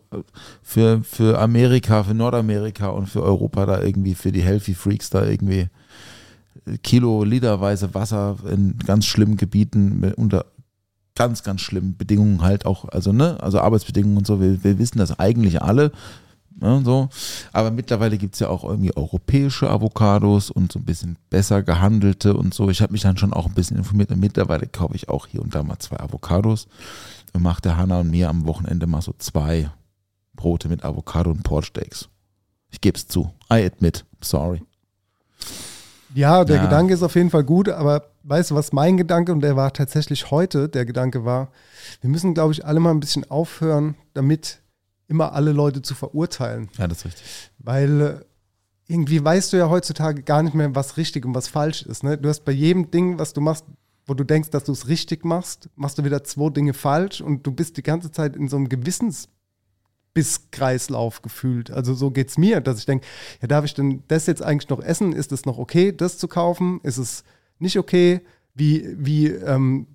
für, 0.62 1.02
für 1.04 1.40
Amerika, 1.40 2.04
für 2.04 2.14
Nordamerika 2.14 2.90
und 2.90 3.08
für 3.08 3.24
Europa 3.24 3.66
da 3.66 3.82
irgendwie, 3.82 4.16
für 4.16 4.32
die 4.32 4.42
Healthy 4.42 4.74
Freaks 4.74 5.10
da 5.10 5.26
irgendwie 5.26 5.68
Kilo 6.84 7.24
literweise 7.24 7.94
Wasser 7.94 8.38
in 8.50 8.78
ganz 8.86 9.06
schlimmen 9.06 9.38
Gebieten 9.38 10.14
unter 10.18 10.46
ganz, 11.16 11.44
ganz 11.44 11.62
schlimmen 11.62 11.98
Bedingungen 11.98 12.42
halt 12.42 12.66
auch, 12.66 12.88
also 12.90 13.12
ne, 13.12 13.38
also 13.42 13.60
Arbeitsbedingungen 13.60 14.20
und 14.20 14.28
so, 14.28 14.40
wir, 14.40 14.64
wir 14.64 14.80
wissen 14.80 15.00
das 15.00 15.20
eigentlich 15.20 15.62
alle, 15.62 15.92
ne, 16.62 16.82
so, 16.84 17.10
aber 17.54 17.72
mittlerweile 17.72 18.18
gibt 18.18 18.34
es 18.36 18.40
ja 18.40 18.50
auch 18.50 18.64
irgendwie 18.64 18.96
europäische 18.96 19.70
Avocados 19.70 20.52
und 20.52 20.72
so 20.72 20.80
ein 20.80 20.86
bisschen 20.86 21.18
besser 21.30 21.64
gehandelte 21.64 22.36
und 22.36 22.54
so, 22.54 22.70
ich 22.70 22.82
habe 22.82 22.94
mich 22.94 23.02
dann 23.02 23.18
schon 23.18 23.34
auch 23.34 23.46
ein 23.48 23.54
bisschen 23.54 23.78
informiert 23.78 24.12
und 24.12 24.20
mittlerweile 24.20 24.68
kaufe 24.68 24.96
ich 24.96 25.10
auch 25.10 25.28
hier 25.28 25.42
und 25.42 25.56
da 25.56 25.64
mal 25.64 25.80
zwei 25.80 26.00
Avocados 26.00 26.68
und 27.34 27.42
mache 27.42 27.62
der 27.62 27.78
Hanna 27.78 28.00
und 28.00 28.12
mir 28.12 28.30
am 28.30 28.46
Wochenende 28.46 28.88
mal 28.88 29.02
so 29.02 29.14
zwei 29.18 29.70
Brote 30.36 30.70
mit 30.70 30.84
Avocado 30.84 31.32
und 31.32 31.44
Portsteaks. 31.44 32.10
Ich 32.72 32.82
gebe 32.82 32.98
es 32.98 33.08
zu, 33.08 33.32
I 33.52 33.66
admit, 33.66 34.06
Sorry. 34.22 34.62
Ja, 36.16 36.44
der 36.44 36.58
Ja. 36.58 36.64
Gedanke 36.64 36.94
ist 36.94 37.04
auf 37.04 37.16
jeden 37.16 37.30
Fall 37.30 37.44
gut, 37.44 37.70
aber 37.70 38.04
weißt 38.24 38.52
du, 38.52 38.56
was 38.56 38.74
mein 38.74 38.98
Gedanke, 38.98 39.32
und 39.32 39.42
der 39.42 39.56
war 39.56 39.72
tatsächlich 39.74 40.32
heute, 40.32 40.68
der 40.68 40.86
Gedanke 40.86 41.24
war, 41.24 41.50
wir 42.02 42.10
müssen, 42.10 42.34
glaube 42.34 42.52
ich, 42.54 42.66
alle 42.66 42.80
mal 42.80 42.92
ein 42.92 43.00
bisschen 43.00 43.30
aufhören, 43.30 43.96
damit 44.14 44.60
immer 45.10 45.34
alle 45.34 45.52
Leute 45.52 45.82
zu 45.82 45.96
verurteilen. 45.96 46.70
Ja, 46.78 46.88
das 46.88 47.00
ist 47.00 47.06
richtig. 47.06 47.26
Weil 47.58 48.02
äh, 48.02 48.20
irgendwie 48.88 49.22
weißt 49.24 49.52
du 49.52 49.58
ja 49.58 49.70
heutzutage 49.70 50.24
gar 50.24 50.44
nicht 50.44 50.54
mehr, 50.54 50.74
was 50.76 50.96
richtig 50.98 51.26
und 51.26 51.36
was 51.36 51.50
falsch 51.50 51.82
ist. 51.82 52.04
Ne? 52.04 52.18
Du 52.18 52.30
hast 52.30 52.46
bei 52.46 52.52
jedem 52.52 52.92
Ding, 52.92 53.18
was 53.20 53.34
du 53.34 53.42
machst, 53.42 53.66
wo 54.06 54.14
du 54.14 54.24
denkst, 54.24 54.52
dass 54.52 54.64
du 54.64 54.72
es 54.72 54.88
richtig 54.88 55.26
machst, 55.26 55.70
machst 55.76 55.98
du 55.98 56.04
wieder 56.04 56.24
zwei 56.24 56.50
Dinge 56.50 56.74
falsch 56.74 57.20
und 57.22 57.46
du 57.46 57.52
bist 57.52 57.78
die 57.78 57.84
ganze 57.84 58.12
Zeit 58.12 58.36
in 58.36 58.48
so 58.48 58.58
einem 58.58 58.70
Gewissensbisskreislauf 58.70 61.22
gefühlt. 61.22 61.70
Also 61.72 61.94
so 61.94 62.10
geht 62.12 62.30
es 62.30 62.38
mir, 62.38 62.62
dass 62.62 62.80
ich 62.80 62.86
denke, 62.86 63.06
ja, 63.42 63.48
darf 63.48 63.66
ich 63.66 63.74
denn 63.74 64.04
das 64.08 64.26
jetzt 64.26 64.42
eigentlich 64.42 64.70
noch 64.70 64.82
essen? 64.82 65.12
Ist 65.14 65.32
es 65.32 65.46
noch 65.46 65.60
okay, 65.60 65.92
das 65.92 66.18
zu 66.18 66.28
kaufen? 66.28 66.80
Ist 66.84 66.98
es 66.98 67.24
nicht 67.60 67.78
okay? 67.78 68.22
Wie, 68.56 68.96
wie 68.98 69.28
ähm, 69.28 69.86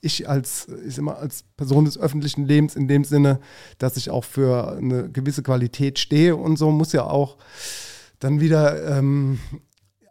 ich 0.00 0.28
als, 0.28 0.68
ich 0.86 1.00
mal, 1.00 1.14
als 1.14 1.44
Person 1.56 1.84
des 1.84 1.98
öffentlichen 1.98 2.46
Lebens 2.46 2.76
in 2.76 2.88
dem 2.88 3.04
Sinne, 3.04 3.40
dass 3.78 3.96
ich 3.96 4.10
auch 4.10 4.24
für 4.24 4.72
eine 4.72 5.10
gewisse 5.10 5.42
Qualität 5.42 5.98
stehe 5.98 6.36
und 6.36 6.56
so, 6.56 6.70
muss 6.70 6.92
ja 6.92 7.04
auch 7.04 7.36
dann 8.18 8.40
wieder, 8.40 8.98
ähm, 8.98 9.38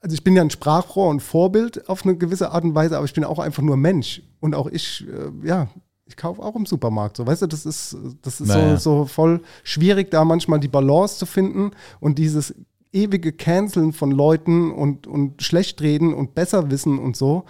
also 0.02 0.14
ich 0.14 0.24
bin 0.24 0.36
ja 0.36 0.42
ein 0.42 0.50
Sprachrohr 0.50 1.10
und 1.10 1.22
Vorbild 1.22 1.90
auf 1.90 2.04
eine 2.06 2.18
gewisse 2.18 2.52
Art 2.52 2.64
und 2.64 2.76
Weise, 2.76 2.98
aber 2.98 3.06
ich 3.06 3.14
bin 3.14 3.24
auch 3.24 3.40
einfach 3.40 3.64
nur 3.64 3.78
Mensch. 3.78 4.22
Und 4.40 4.56
auch 4.56 4.68
ich, 4.68 5.06
äh, 5.08 5.48
ja, 5.48 5.68
ich 6.06 6.18
kaufe 6.18 6.42
auch 6.42 6.56
im 6.56 6.66
Supermarkt. 6.66 7.18
So, 7.18 7.28
weißt 7.28 7.44
du, 7.44 7.48
das 7.48 7.66
ist, 7.66 7.96
das 8.22 8.42
ist 8.42 8.48
Naja. 8.48 8.78
so, 8.78 9.00
so 9.02 9.06
voll 9.06 9.42
schwierig, 9.64 10.10
da 10.12 10.26
manchmal 10.26 10.60
die 10.60 10.68
Balance 10.68 11.18
zu 11.18 11.26
finden 11.26 11.72
und 12.00 12.18
dieses 12.18 12.56
ewige 12.92 13.32
Canceln 13.32 13.94
von 13.94 14.10
Leuten 14.12 14.72
und, 14.72 15.06
und 15.06 15.44
Schlechtreden 15.44 16.14
und 16.14 16.34
Besserwissen 16.34 16.98
und 16.98 17.16
so, 17.16 17.46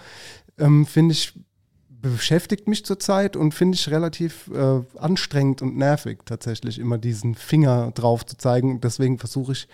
ähm, 0.58 0.86
finde 0.86 1.14
ich, 1.14 1.34
beschäftigt 2.02 2.68
mich 2.68 2.86
zurzeit 2.86 3.36
und 3.36 3.54
finde 3.54 3.76
ich 3.76 3.90
relativ 3.90 4.50
äh, 4.54 4.82
anstrengend 4.98 5.62
und 5.62 5.78
nervig, 5.78 6.20
tatsächlich 6.26 6.80
immer 6.80 6.98
diesen 6.98 7.36
Finger 7.36 7.92
drauf 7.92 8.26
zu 8.26 8.38
zeigen. 8.38 8.82
Deswegen 8.82 9.18
versuche 9.18 9.54
ich 9.54 9.68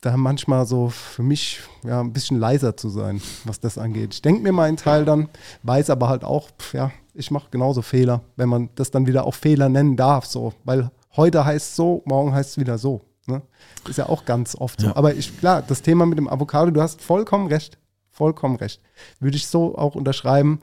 da 0.00 0.16
manchmal 0.16 0.66
so 0.66 0.88
für 0.88 1.22
mich 1.22 1.60
ja 1.82 2.00
ein 2.00 2.12
bisschen 2.12 2.38
leiser 2.38 2.76
zu 2.76 2.88
sein, 2.88 3.20
was 3.44 3.60
das 3.60 3.78
angeht. 3.78 4.14
Ich 4.14 4.22
denke 4.22 4.42
mir 4.42 4.52
meinen 4.52 4.76
Teil 4.76 5.04
dann, 5.04 5.28
weiß 5.62 5.90
aber 5.90 6.08
halt 6.08 6.24
auch, 6.24 6.50
pf, 6.58 6.74
ja, 6.74 6.92
ich 7.14 7.30
mache 7.30 7.48
genauso 7.50 7.82
Fehler, 7.82 8.22
wenn 8.36 8.48
man 8.48 8.70
das 8.74 8.90
dann 8.90 9.06
wieder 9.06 9.24
auch 9.24 9.34
Fehler 9.34 9.68
nennen 9.68 9.96
darf, 9.96 10.26
so, 10.26 10.52
weil 10.64 10.90
heute 11.16 11.44
heißt 11.44 11.70
es 11.70 11.76
so, 11.76 12.02
morgen 12.04 12.32
heißt 12.32 12.50
es 12.50 12.58
wieder 12.58 12.78
so. 12.78 13.02
Ne? 13.26 13.42
Ist 13.88 13.98
ja 13.98 14.08
auch 14.08 14.24
ganz 14.24 14.54
oft 14.54 14.80
so. 14.80 14.88
Ja. 14.88 14.96
Aber 14.96 15.14
ich, 15.14 15.38
klar, 15.38 15.62
das 15.62 15.82
Thema 15.82 16.06
mit 16.06 16.18
dem 16.18 16.28
Avocado, 16.28 16.70
du 16.70 16.80
hast 16.80 17.02
vollkommen 17.02 17.48
recht. 17.48 17.78
Vollkommen 18.12 18.56
recht. 18.56 18.80
Würde 19.18 19.36
ich 19.36 19.48
so 19.48 19.76
auch 19.76 19.94
unterschreiben. 19.94 20.60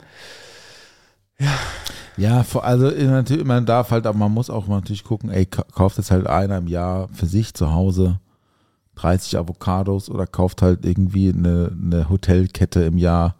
Ja, 2.16 2.44
vor- 2.44 2.64
also 2.64 2.90
natürlich, 2.90 3.44
man 3.44 3.66
darf 3.66 3.90
halt, 3.90 4.06
aber 4.06 4.16
man 4.18 4.32
muss 4.32 4.48
auch 4.50 4.66
mal 4.68 4.76
natürlich 4.76 5.02
gucken, 5.04 5.30
ey, 5.30 5.46
ka- 5.46 5.64
kauft 5.74 5.98
jetzt 5.98 6.10
halt 6.12 6.26
einer 6.28 6.58
im 6.58 6.68
Jahr 6.68 7.08
für 7.12 7.26
sich 7.26 7.54
zu 7.54 7.72
Hause 7.72 8.20
30 8.96 9.36
Avocados 9.36 10.08
oder 10.08 10.24
kauft 10.28 10.62
halt 10.62 10.84
irgendwie 10.86 11.30
eine, 11.32 11.72
eine 11.82 12.08
Hotelkette 12.08 12.84
im 12.84 12.96
Jahr 12.98 13.34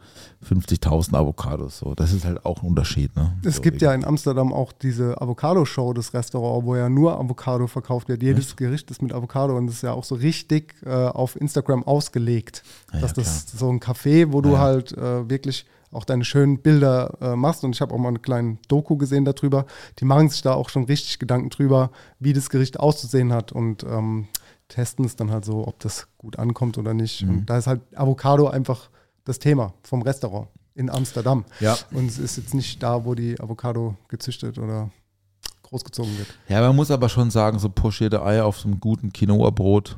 50.000 0.44 1.14
Avocados. 1.14 1.78
So, 1.78 1.94
das 1.94 2.12
ist 2.12 2.24
halt 2.24 2.44
auch 2.44 2.60
ein 2.62 2.66
Unterschied. 2.66 3.14
Ne? 3.14 3.32
Es 3.44 3.56
so, 3.56 3.62
gibt 3.62 3.80
ja 3.80 3.94
in 3.94 4.04
Amsterdam 4.04 4.52
auch 4.52 4.72
diese 4.72 5.20
Avocado-Show, 5.22 5.92
das 5.92 6.12
Restaurant, 6.12 6.66
wo 6.66 6.74
ja 6.74 6.88
nur 6.88 7.16
Avocado 7.18 7.68
verkauft 7.68 8.08
wird. 8.08 8.24
Jedes 8.24 8.56
Gericht 8.56 8.90
ist 8.90 9.00
mit 9.00 9.12
Avocado 9.12 9.56
und 9.56 9.68
das 9.68 9.76
ist 9.76 9.82
ja 9.82 9.92
auch 9.92 10.02
so 10.04 10.16
richtig 10.16 10.74
äh, 10.84 10.90
auf 10.90 11.40
Instagram 11.40 11.84
ausgelegt. 11.84 12.64
Ja, 12.92 13.00
dass 13.02 13.10
ja, 13.12 13.22
das 13.22 13.46
so 13.56 13.70
ein 13.70 13.78
Café, 13.78 14.32
wo 14.32 14.40
du 14.40 14.48
Ja, 14.50 14.54
ja. 14.56 14.60
halt 14.60 14.92
äh, 14.98 15.30
wirklich 15.30 15.64
auch 15.94 16.04
deine 16.04 16.24
schönen 16.24 16.60
Bilder 16.60 17.16
äh, 17.20 17.36
machst. 17.36 17.64
Und 17.64 17.74
ich 17.74 17.80
habe 17.80 17.94
auch 17.94 17.98
mal 17.98 18.08
einen 18.08 18.22
kleinen 18.22 18.58
Doku 18.68 18.96
gesehen 18.96 19.24
darüber. 19.24 19.66
Die 19.98 20.04
machen 20.04 20.28
sich 20.28 20.42
da 20.42 20.54
auch 20.54 20.68
schon 20.68 20.84
richtig 20.84 21.18
Gedanken 21.18 21.50
drüber, 21.50 21.90
wie 22.18 22.32
das 22.32 22.50
Gericht 22.50 22.80
auszusehen 22.80 23.32
hat 23.32 23.52
und 23.52 23.84
ähm, 23.84 24.28
testen 24.68 25.04
es 25.04 25.16
dann 25.16 25.30
halt 25.30 25.44
so, 25.44 25.66
ob 25.66 25.78
das 25.80 26.08
gut 26.18 26.38
ankommt 26.38 26.78
oder 26.78 26.94
nicht. 26.94 27.22
Mhm. 27.22 27.30
Und 27.30 27.46
da 27.46 27.58
ist 27.58 27.66
halt 27.66 27.82
Avocado 27.94 28.48
einfach 28.48 28.90
das 29.24 29.38
Thema 29.38 29.74
vom 29.82 30.02
Restaurant 30.02 30.48
in 30.74 30.90
Amsterdam. 30.90 31.44
Ja. 31.60 31.76
Und 31.92 32.06
es 32.06 32.18
ist 32.18 32.36
jetzt 32.36 32.54
nicht 32.54 32.82
da, 32.82 33.04
wo 33.04 33.14
die 33.14 33.38
Avocado 33.40 33.96
gezüchtet 34.08 34.58
oder 34.58 34.90
großgezogen 35.62 36.18
wird. 36.18 36.28
Ja, 36.48 36.60
man 36.60 36.76
muss 36.76 36.90
aber 36.90 37.08
schon 37.08 37.30
sagen, 37.30 37.58
so 37.58 37.68
pochierte 37.68 38.22
Eier 38.22 38.46
auf 38.46 38.58
so 38.58 38.68
einem 38.68 38.80
guten 38.80 39.12
Quinoa-Brot 39.12 39.96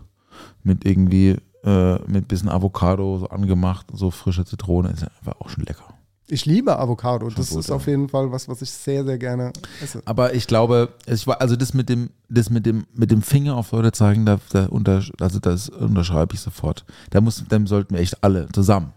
mit 0.62 0.84
irgendwie, 0.84 1.36
äh, 1.64 1.98
mit 2.06 2.28
bisschen 2.28 2.48
Avocado 2.48 3.18
so 3.18 3.28
angemacht, 3.28 3.86
so 3.92 4.10
frische 4.10 4.44
Zitrone, 4.44 4.90
ist 4.90 5.02
einfach 5.02 5.40
auch 5.40 5.48
schon 5.48 5.64
lecker. 5.64 5.85
Ich 6.28 6.44
liebe 6.44 6.76
Avocado. 6.78 7.28
Das 7.30 7.52
ist 7.52 7.70
auf 7.70 7.86
jeden 7.86 8.08
Fall 8.08 8.32
was, 8.32 8.48
was 8.48 8.60
ich 8.60 8.70
sehr, 8.70 9.04
sehr 9.04 9.16
gerne 9.18 9.52
esse. 9.82 10.02
Aber 10.04 10.34
ich 10.34 10.46
glaube, 10.46 10.88
ich 11.06 11.26
war, 11.26 11.40
also 11.40 11.54
das 11.54 11.72
mit 11.72 11.88
dem, 11.88 12.10
das 12.28 12.50
mit 12.50 12.66
dem, 12.66 12.84
mit 12.94 13.10
dem 13.12 13.22
Finger 13.22 13.56
auf 13.56 13.70
Leute 13.72 13.92
zeigen, 13.92 14.26
da, 14.26 14.38
da 14.50 14.66
unter, 14.66 15.02
also 15.20 15.38
das 15.38 15.68
unterschreibe 15.68 16.34
ich 16.34 16.40
sofort. 16.40 16.84
Da 17.10 17.20
muss, 17.20 17.44
dem 17.44 17.66
sollten 17.68 17.94
wir 17.94 18.00
echt 18.00 18.24
alle 18.24 18.48
zusammen, 18.52 18.92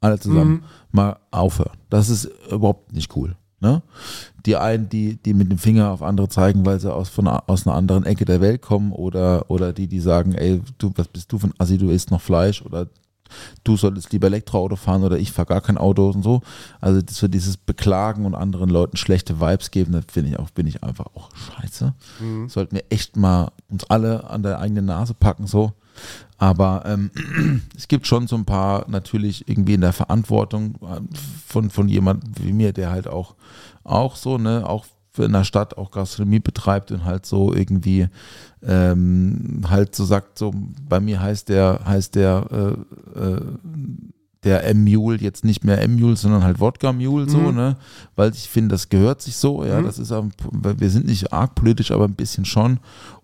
alle 0.00 0.18
zusammen 0.18 0.52
Mhm. 0.54 0.62
mal 0.90 1.16
aufhören. 1.30 1.76
Das 1.88 2.08
ist 2.08 2.28
überhaupt 2.50 2.92
nicht 2.92 3.14
cool. 3.14 3.36
Ne? 3.60 3.80
Die 4.44 4.56
einen, 4.56 4.88
die, 4.88 5.22
die 5.22 5.34
mit 5.34 5.52
dem 5.52 5.58
Finger 5.58 5.92
auf 5.92 6.02
andere 6.02 6.28
zeigen, 6.28 6.66
weil 6.66 6.80
sie 6.80 6.92
aus, 6.92 7.08
von, 7.08 7.28
aus 7.28 7.64
einer 7.64 7.76
anderen 7.76 8.04
Ecke 8.04 8.24
der 8.24 8.40
Welt 8.40 8.60
kommen 8.60 8.90
oder, 8.90 9.48
oder 9.52 9.72
die, 9.72 9.86
die 9.86 10.00
sagen, 10.00 10.32
ey, 10.34 10.60
du, 10.78 10.90
was 10.96 11.06
bist 11.06 11.30
du 11.30 11.38
ein 11.44 11.52
Assi, 11.58 11.78
du 11.78 11.90
isst 11.90 12.10
noch 12.10 12.20
Fleisch 12.20 12.60
oder 12.62 12.88
du 13.64 13.76
solltest 13.76 14.12
lieber 14.12 14.26
Elektroauto 14.28 14.76
fahren 14.76 15.04
oder 15.04 15.18
ich 15.18 15.32
fahre 15.32 15.46
gar 15.46 15.60
kein 15.60 15.78
Auto 15.78 16.10
und 16.10 16.22
so. 16.22 16.42
Also 16.80 17.02
das 17.02 17.18
für 17.18 17.28
dieses 17.28 17.56
Beklagen 17.56 18.26
und 18.26 18.34
anderen 18.34 18.70
Leuten 18.70 18.96
schlechte 18.96 19.40
Vibes 19.40 19.70
geben, 19.70 19.92
da 19.92 20.00
finde 20.06 20.30
ich 20.30 20.38
auch, 20.38 20.50
bin 20.50 20.66
ich 20.66 20.82
einfach 20.82 21.06
auch 21.14 21.30
scheiße. 21.34 21.94
Sollten 22.48 22.76
wir 22.76 22.84
echt 22.90 23.16
mal 23.16 23.52
uns 23.68 23.84
alle 23.84 24.28
an 24.28 24.42
der 24.42 24.58
eigenen 24.58 24.86
Nase 24.86 25.14
packen, 25.14 25.46
so. 25.46 25.72
Aber 26.38 26.82
ähm, 26.86 27.10
es 27.76 27.88
gibt 27.88 28.06
schon 28.06 28.26
so 28.26 28.36
ein 28.36 28.44
paar 28.44 28.88
natürlich 28.88 29.48
irgendwie 29.48 29.74
in 29.74 29.80
der 29.80 29.92
Verantwortung 29.92 30.74
äh, 30.82 31.00
von, 31.46 31.70
von 31.70 31.88
jemand 31.88 32.24
wie 32.42 32.52
mir, 32.52 32.72
der 32.72 32.90
halt 32.90 33.06
auch, 33.06 33.34
auch 33.84 34.16
so, 34.16 34.38
ne, 34.38 34.68
auch 34.68 34.86
in 35.18 35.32
der 35.32 35.44
Stadt 35.44 35.76
auch 35.76 35.90
Gastronomie 35.90 36.40
betreibt 36.40 36.90
und 36.92 37.04
halt 37.04 37.26
so 37.26 37.52
irgendwie 37.52 38.08
ähm, 38.62 39.62
halt 39.68 39.94
so 39.94 40.04
sagt, 40.04 40.38
so 40.38 40.52
bei 40.88 41.00
mir 41.00 41.20
heißt 41.20 41.48
der, 41.48 41.80
heißt 41.84 42.14
der 42.14 42.76
äh, 43.16 43.18
äh, 43.20 43.40
der 44.44 44.64
M-Mule 44.66 45.18
jetzt 45.18 45.44
nicht 45.44 45.62
mehr 45.64 45.80
M-Mule, 45.82 46.16
sondern 46.16 46.42
halt 46.42 46.58
Wodka-Mule 46.58 47.28
so, 47.28 47.38
Mhm. 47.50 47.54
ne? 47.54 47.76
Weil 48.16 48.32
ich 48.32 48.48
finde, 48.48 48.74
das 48.74 48.88
gehört 48.88 49.22
sich 49.22 49.36
so, 49.36 49.64
ja, 49.64 49.80
Mhm. 49.80 49.84
das 49.84 50.00
ist, 50.00 50.10
wir 50.10 50.90
sind 50.90 51.06
nicht 51.06 51.32
arg 51.32 51.54
politisch, 51.54 51.92
aber 51.92 52.06
ein 52.06 52.14
bisschen 52.14 52.44
schon. 52.44 52.80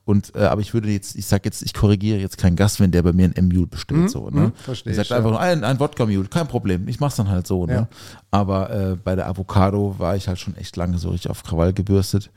Und, 0.08 0.34
äh, 0.34 0.38
aber 0.38 0.62
ich 0.62 0.72
würde 0.72 0.88
jetzt, 0.88 1.16
ich 1.16 1.26
sag 1.26 1.44
jetzt, 1.44 1.60
ich 1.60 1.74
korrigiere 1.74 2.18
jetzt 2.18 2.38
keinen 2.38 2.56
Gast, 2.56 2.80
wenn 2.80 2.90
der 2.90 3.02
bei 3.02 3.12
mir 3.12 3.26
ein 3.26 3.36
M-Mule 3.36 3.66
bestellt, 3.66 4.00
Mhm, 4.00 4.08
so, 4.08 4.30
ne? 4.30 4.40
mhm, 4.40 4.52
verstehe 4.54 4.92
ich 4.92 4.96
sag 4.96 5.04
ich, 5.04 5.12
einfach 5.12 5.26
ja. 5.26 5.32
nur 5.32 5.40
ein, 5.40 5.64
ein 5.64 5.78
Wodka-Mule, 5.78 6.28
kein 6.28 6.48
Problem, 6.48 6.88
ich 6.88 6.98
mach's 6.98 7.16
dann 7.16 7.28
halt 7.28 7.46
so, 7.46 7.66
ne? 7.66 7.72
Ja. 7.74 7.88
Aber 8.30 8.70
äh, 8.70 8.96
bei 8.96 9.16
der 9.16 9.28
Avocado 9.28 9.96
war 9.98 10.16
ich 10.16 10.26
halt 10.26 10.38
schon 10.38 10.56
echt 10.56 10.76
lange 10.78 10.96
so 10.96 11.10
richtig 11.10 11.30
auf 11.30 11.42
Krawall 11.42 11.74
gebürstet. 11.74 12.30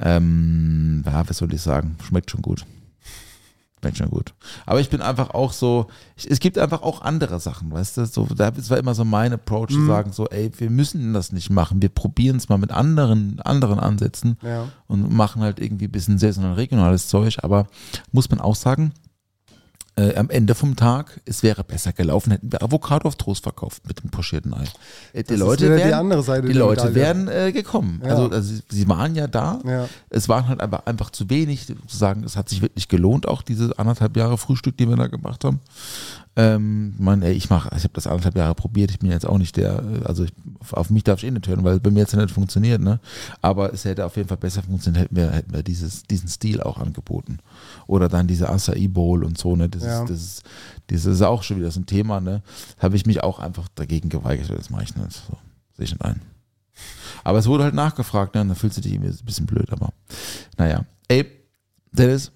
Ähm, 0.00 1.02
ja, 1.04 1.28
was 1.28 1.36
soll 1.36 1.52
ich 1.52 1.60
sagen? 1.60 1.96
Schmeckt 2.02 2.30
schon 2.30 2.40
gut. 2.40 2.64
Schmeckt 3.82 3.98
schon 3.98 4.10
gut. 4.10 4.32
Aber 4.64 4.78
ich 4.80 4.90
bin 4.90 5.02
einfach 5.02 5.30
auch 5.30 5.52
so, 5.52 5.88
ich, 6.14 6.30
es 6.30 6.38
gibt 6.38 6.56
einfach 6.56 6.82
auch 6.82 7.02
andere 7.02 7.40
Sachen, 7.40 7.72
weißt 7.72 7.96
du? 7.96 8.06
So, 8.06 8.26
da 8.32 8.52
das 8.52 8.70
war 8.70 8.78
immer 8.78 8.94
so 8.94 9.04
mein 9.04 9.32
Approach 9.32 9.70
Mhm. 9.70 9.74
zu 9.74 9.86
sagen, 9.86 10.12
so, 10.12 10.28
ey, 10.28 10.52
wir 10.56 10.70
müssen 10.70 11.12
das 11.12 11.32
nicht 11.32 11.50
machen. 11.50 11.82
Wir 11.82 11.88
probieren 11.88 12.36
es 12.36 12.48
mal 12.48 12.58
mit 12.58 12.70
anderen, 12.70 13.40
anderen 13.40 13.80
Ansätzen 13.80 14.36
Ja. 14.40 14.68
und 14.86 15.12
machen 15.12 15.42
halt 15.42 15.58
irgendwie 15.58 15.86
ein 15.86 15.90
bisschen 15.92 16.16
saisonal 16.18 16.52
regionales 16.54 17.08
Zeug. 17.08 17.38
Aber 17.42 17.66
muss 18.12 18.30
man 18.30 18.40
auch 18.40 18.54
sagen, 18.54 18.92
äh, 19.96 20.14
am 20.16 20.30
Ende 20.30 20.54
vom 20.54 20.74
Tag, 20.74 21.20
es 21.26 21.42
wäre 21.42 21.62
besser 21.64 21.92
gelaufen, 21.92 22.30
hätten 22.32 22.50
wir 22.50 22.62
Avocado 22.62 23.06
auf 23.08 23.16
Toast 23.16 23.42
verkauft 23.42 23.86
mit 23.86 24.02
dem 24.02 24.10
pochierten 24.10 24.54
Ei. 24.54 24.64
Äh, 25.12 25.22
Die 25.22 25.30
Das 25.34 25.38
Leute 25.38 25.64
wieder 25.66 25.76
die 25.76 25.82
wären, 25.84 25.94
andere 25.94 26.22
Seite 26.22 26.46
die 26.46 26.52
Leute 26.54 26.86
Medaille. 26.86 26.94
wären 26.94 27.28
äh, 27.28 27.52
gekommen. 27.52 28.00
Ja. 28.02 28.10
Also, 28.10 28.30
also 28.30 28.54
sie- 28.70 28.88
waren 28.88 29.14
ja 29.14 29.26
da. 29.26 29.60
Ja. 29.66 29.88
Es 30.08 30.28
waren 30.28 30.48
halt 30.48 30.60
einfach, 30.60 30.86
einfach 30.86 31.10
zu 31.10 31.28
wenig, 31.30 31.66
zu 31.66 31.74
sagen, 31.96 32.24
es 32.24 32.36
hat 32.36 32.48
sich 32.48 32.62
wirklich 32.62 32.88
gelohnt, 32.88 33.28
auch 33.28 33.42
diese 33.42 33.78
anderthalb 33.78 34.16
Jahre 34.16 34.38
Frühstück, 34.38 34.76
die 34.78 34.88
wir 34.88 34.96
da 34.96 35.06
gemacht 35.08 35.44
haben. 35.44 35.60
Ähm, 36.34 36.94
man, 36.98 37.20
ey, 37.20 37.32
ich 37.34 37.50
mache, 37.50 37.68
ich 37.76 37.82
habe 37.84 37.92
das 37.92 38.06
anderthalb 38.06 38.36
Jahre 38.36 38.54
probiert, 38.54 38.90
ich 38.90 38.98
bin 39.00 39.10
jetzt 39.10 39.26
auch 39.26 39.36
nicht 39.36 39.58
der, 39.58 39.82
also 40.04 40.24
ich, 40.24 40.32
auf, 40.70 40.88
mich 40.88 41.04
darf 41.04 41.18
ich 41.22 41.28
eh 41.28 41.30
nicht 41.30 41.46
hören, 41.46 41.62
weil 41.62 41.78
bei 41.78 41.90
mir 41.90 42.00
jetzt 42.00 42.16
nicht 42.16 42.30
funktioniert, 42.30 42.80
ne? 42.80 43.00
Aber 43.42 43.74
es 43.74 43.84
hätte 43.84 44.06
auf 44.06 44.16
jeden 44.16 44.28
Fall 44.30 44.38
besser 44.38 44.62
funktioniert, 44.62 45.04
hätten 45.04 45.16
wir, 45.16 45.30
hätten 45.30 45.52
wir 45.52 45.62
dieses, 45.62 46.04
diesen 46.04 46.28
Stil 46.28 46.62
auch 46.62 46.78
angeboten. 46.78 47.38
Oder 47.86 48.08
dann 48.08 48.28
diese 48.28 48.48
Acai 48.48 48.88
Bowl 48.88 49.24
und 49.24 49.36
so, 49.36 49.56
ne? 49.56 49.68
Das, 49.68 49.82
Ja. 49.84 50.02
ist, 50.04 50.10
das, 50.10 50.20
ist, 50.22 50.42
das 50.86 51.04
ist 51.04 51.20
auch 51.22 51.42
schon 51.42 51.58
wieder 51.58 51.70
so 51.70 51.80
ein 51.80 51.86
Thema, 51.86 52.20
ne? 52.22 52.40
Habe 52.78 52.96
ich 52.96 53.04
mich 53.04 53.22
auch 53.22 53.38
einfach 53.38 53.68
dagegen 53.74 54.08
geweigert, 54.08 54.48
das 54.48 54.70
mache 54.70 54.84
ich 54.84 54.96
nicht. 54.96 55.12
So, 55.12 55.36
sehe 55.76 55.84
ich 55.84 55.92
nicht 55.92 56.02
ein. 56.02 56.22
Aber 57.24 57.38
es 57.38 57.46
wurde 57.46 57.64
halt 57.64 57.74
nachgefragt, 57.74 58.34
ne? 58.34 58.40
Und 58.40 58.48
dann 58.48 58.56
fühlst 58.56 58.78
du 58.78 58.80
dich 58.80 58.94
irgendwie 58.94 59.10
ein 59.10 59.24
bisschen 59.26 59.44
blöd, 59.44 59.70
aber 59.70 59.92
naja. 60.56 60.86
Ey, 61.08 61.26
Dennis, 61.92 62.32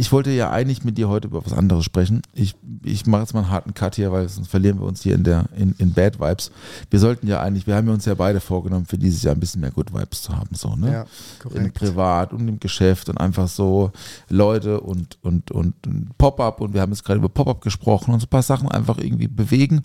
ich 0.00 0.12
wollte 0.12 0.30
ja 0.30 0.50
eigentlich 0.50 0.84
mit 0.84 0.96
dir 0.96 1.08
heute 1.08 1.26
über 1.26 1.44
was 1.44 1.52
anderes 1.52 1.84
sprechen. 1.84 2.22
Ich, 2.32 2.54
ich 2.84 3.06
mache 3.06 3.22
jetzt 3.22 3.34
mal 3.34 3.40
einen 3.40 3.50
harten 3.50 3.74
Cut 3.74 3.96
hier, 3.96 4.12
weil 4.12 4.28
sonst 4.28 4.46
verlieren 4.46 4.78
wir 4.78 4.86
uns 4.86 5.02
hier 5.02 5.16
in 5.16 5.24
der 5.24 5.46
in, 5.56 5.74
in 5.78 5.92
Bad 5.92 6.20
Vibes. 6.20 6.52
Wir 6.88 7.00
sollten 7.00 7.26
ja 7.26 7.40
eigentlich, 7.40 7.66
wir 7.66 7.74
haben 7.74 7.88
ja 7.88 7.94
uns 7.94 8.04
ja 8.04 8.14
beide 8.14 8.38
vorgenommen, 8.38 8.86
für 8.86 8.96
dieses 8.96 9.24
Jahr 9.24 9.34
ein 9.34 9.40
bisschen 9.40 9.60
mehr 9.60 9.72
Good 9.72 9.92
Vibes 9.92 10.22
zu 10.22 10.36
haben, 10.36 10.54
so 10.54 10.76
ne? 10.76 10.92
Ja, 10.92 11.02
Im 11.02 11.08
korrekt. 11.40 11.74
Privat 11.74 12.32
und 12.32 12.46
im 12.46 12.60
Geschäft 12.60 13.08
und 13.08 13.18
einfach 13.18 13.48
so 13.48 13.90
Leute 14.28 14.80
und 14.80 15.18
und 15.22 15.50
und, 15.50 15.84
und 15.84 16.16
Pop-up 16.16 16.60
und 16.60 16.74
wir 16.74 16.80
haben 16.80 16.92
jetzt 16.92 17.04
gerade 17.04 17.18
über 17.18 17.28
Pop-up 17.28 17.60
gesprochen 17.60 18.14
und 18.14 18.20
so 18.20 18.26
ein 18.26 18.30
paar 18.30 18.42
Sachen 18.42 18.68
einfach 18.70 18.98
irgendwie 18.98 19.26
bewegen 19.26 19.82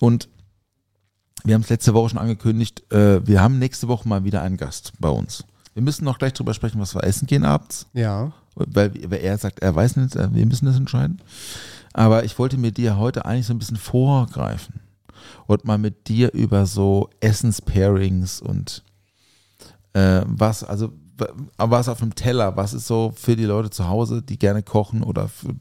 und 0.00 0.28
wir 1.42 1.54
haben 1.54 1.62
es 1.62 1.70
letzte 1.70 1.94
Woche 1.94 2.10
schon 2.10 2.18
angekündigt, 2.18 2.92
äh, 2.92 3.26
wir 3.26 3.40
haben 3.40 3.58
nächste 3.58 3.88
Woche 3.88 4.06
mal 4.06 4.24
wieder 4.24 4.42
einen 4.42 4.58
Gast 4.58 4.92
bei 4.98 5.08
uns. 5.08 5.44
Wir 5.72 5.82
müssen 5.82 6.04
noch 6.04 6.18
gleich 6.18 6.34
drüber 6.34 6.52
sprechen, 6.52 6.80
was 6.80 6.94
wir 6.94 7.02
essen 7.02 7.26
gehen 7.26 7.44
abends 7.46 7.86
Ja. 7.94 8.32
Weil, 8.54 8.92
weil 9.10 9.20
er 9.20 9.38
sagt, 9.38 9.60
er 9.60 9.74
weiß 9.74 9.96
nicht, 9.96 10.16
äh, 10.16 10.32
wir 10.32 10.46
müssen 10.46 10.66
das 10.66 10.76
entscheiden. 10.76 11.20
Aber 11.92 12.24
ich 12.24 12.38
wollte 12.38 12.56
mit 12.56 12.76
dir 12.76 12.98
heute 12.98 13.24
eigentlich 13.24 13.46
so 13.46 13.54
ein 13.54 13.58
bisschen 13.58 13.76
vorgreifen 13.76 14.80
und 15.46 15.64
mal 15.64 15.78
mit 15.78 16.08
dir 16.08 16.32
über 16.34 16.66
so 16.66 17.08
Essenspairings 17.20 18.40
und 18.40 18.82
äh, 19.92 20.22
was, 20.26 20.64
also 20.64 20.92
was 21.58 21.88
auf 21.88 22.00
dem 22.00 22.16
Teller, 22.16 22.56
was 22.56 22.74
ist 22.74 22.88
so 22.88 23.12
für 23.14 23.36
die 23.36 23.44
Leute 23.44 23.70
zu 23.70 23.86
Hause, 23.86 24.20
die 24.20 24.36
gerne 24.36 24.64
kochen 24.64 25.04
oder 25.04 25.28
für, 25.28 25.54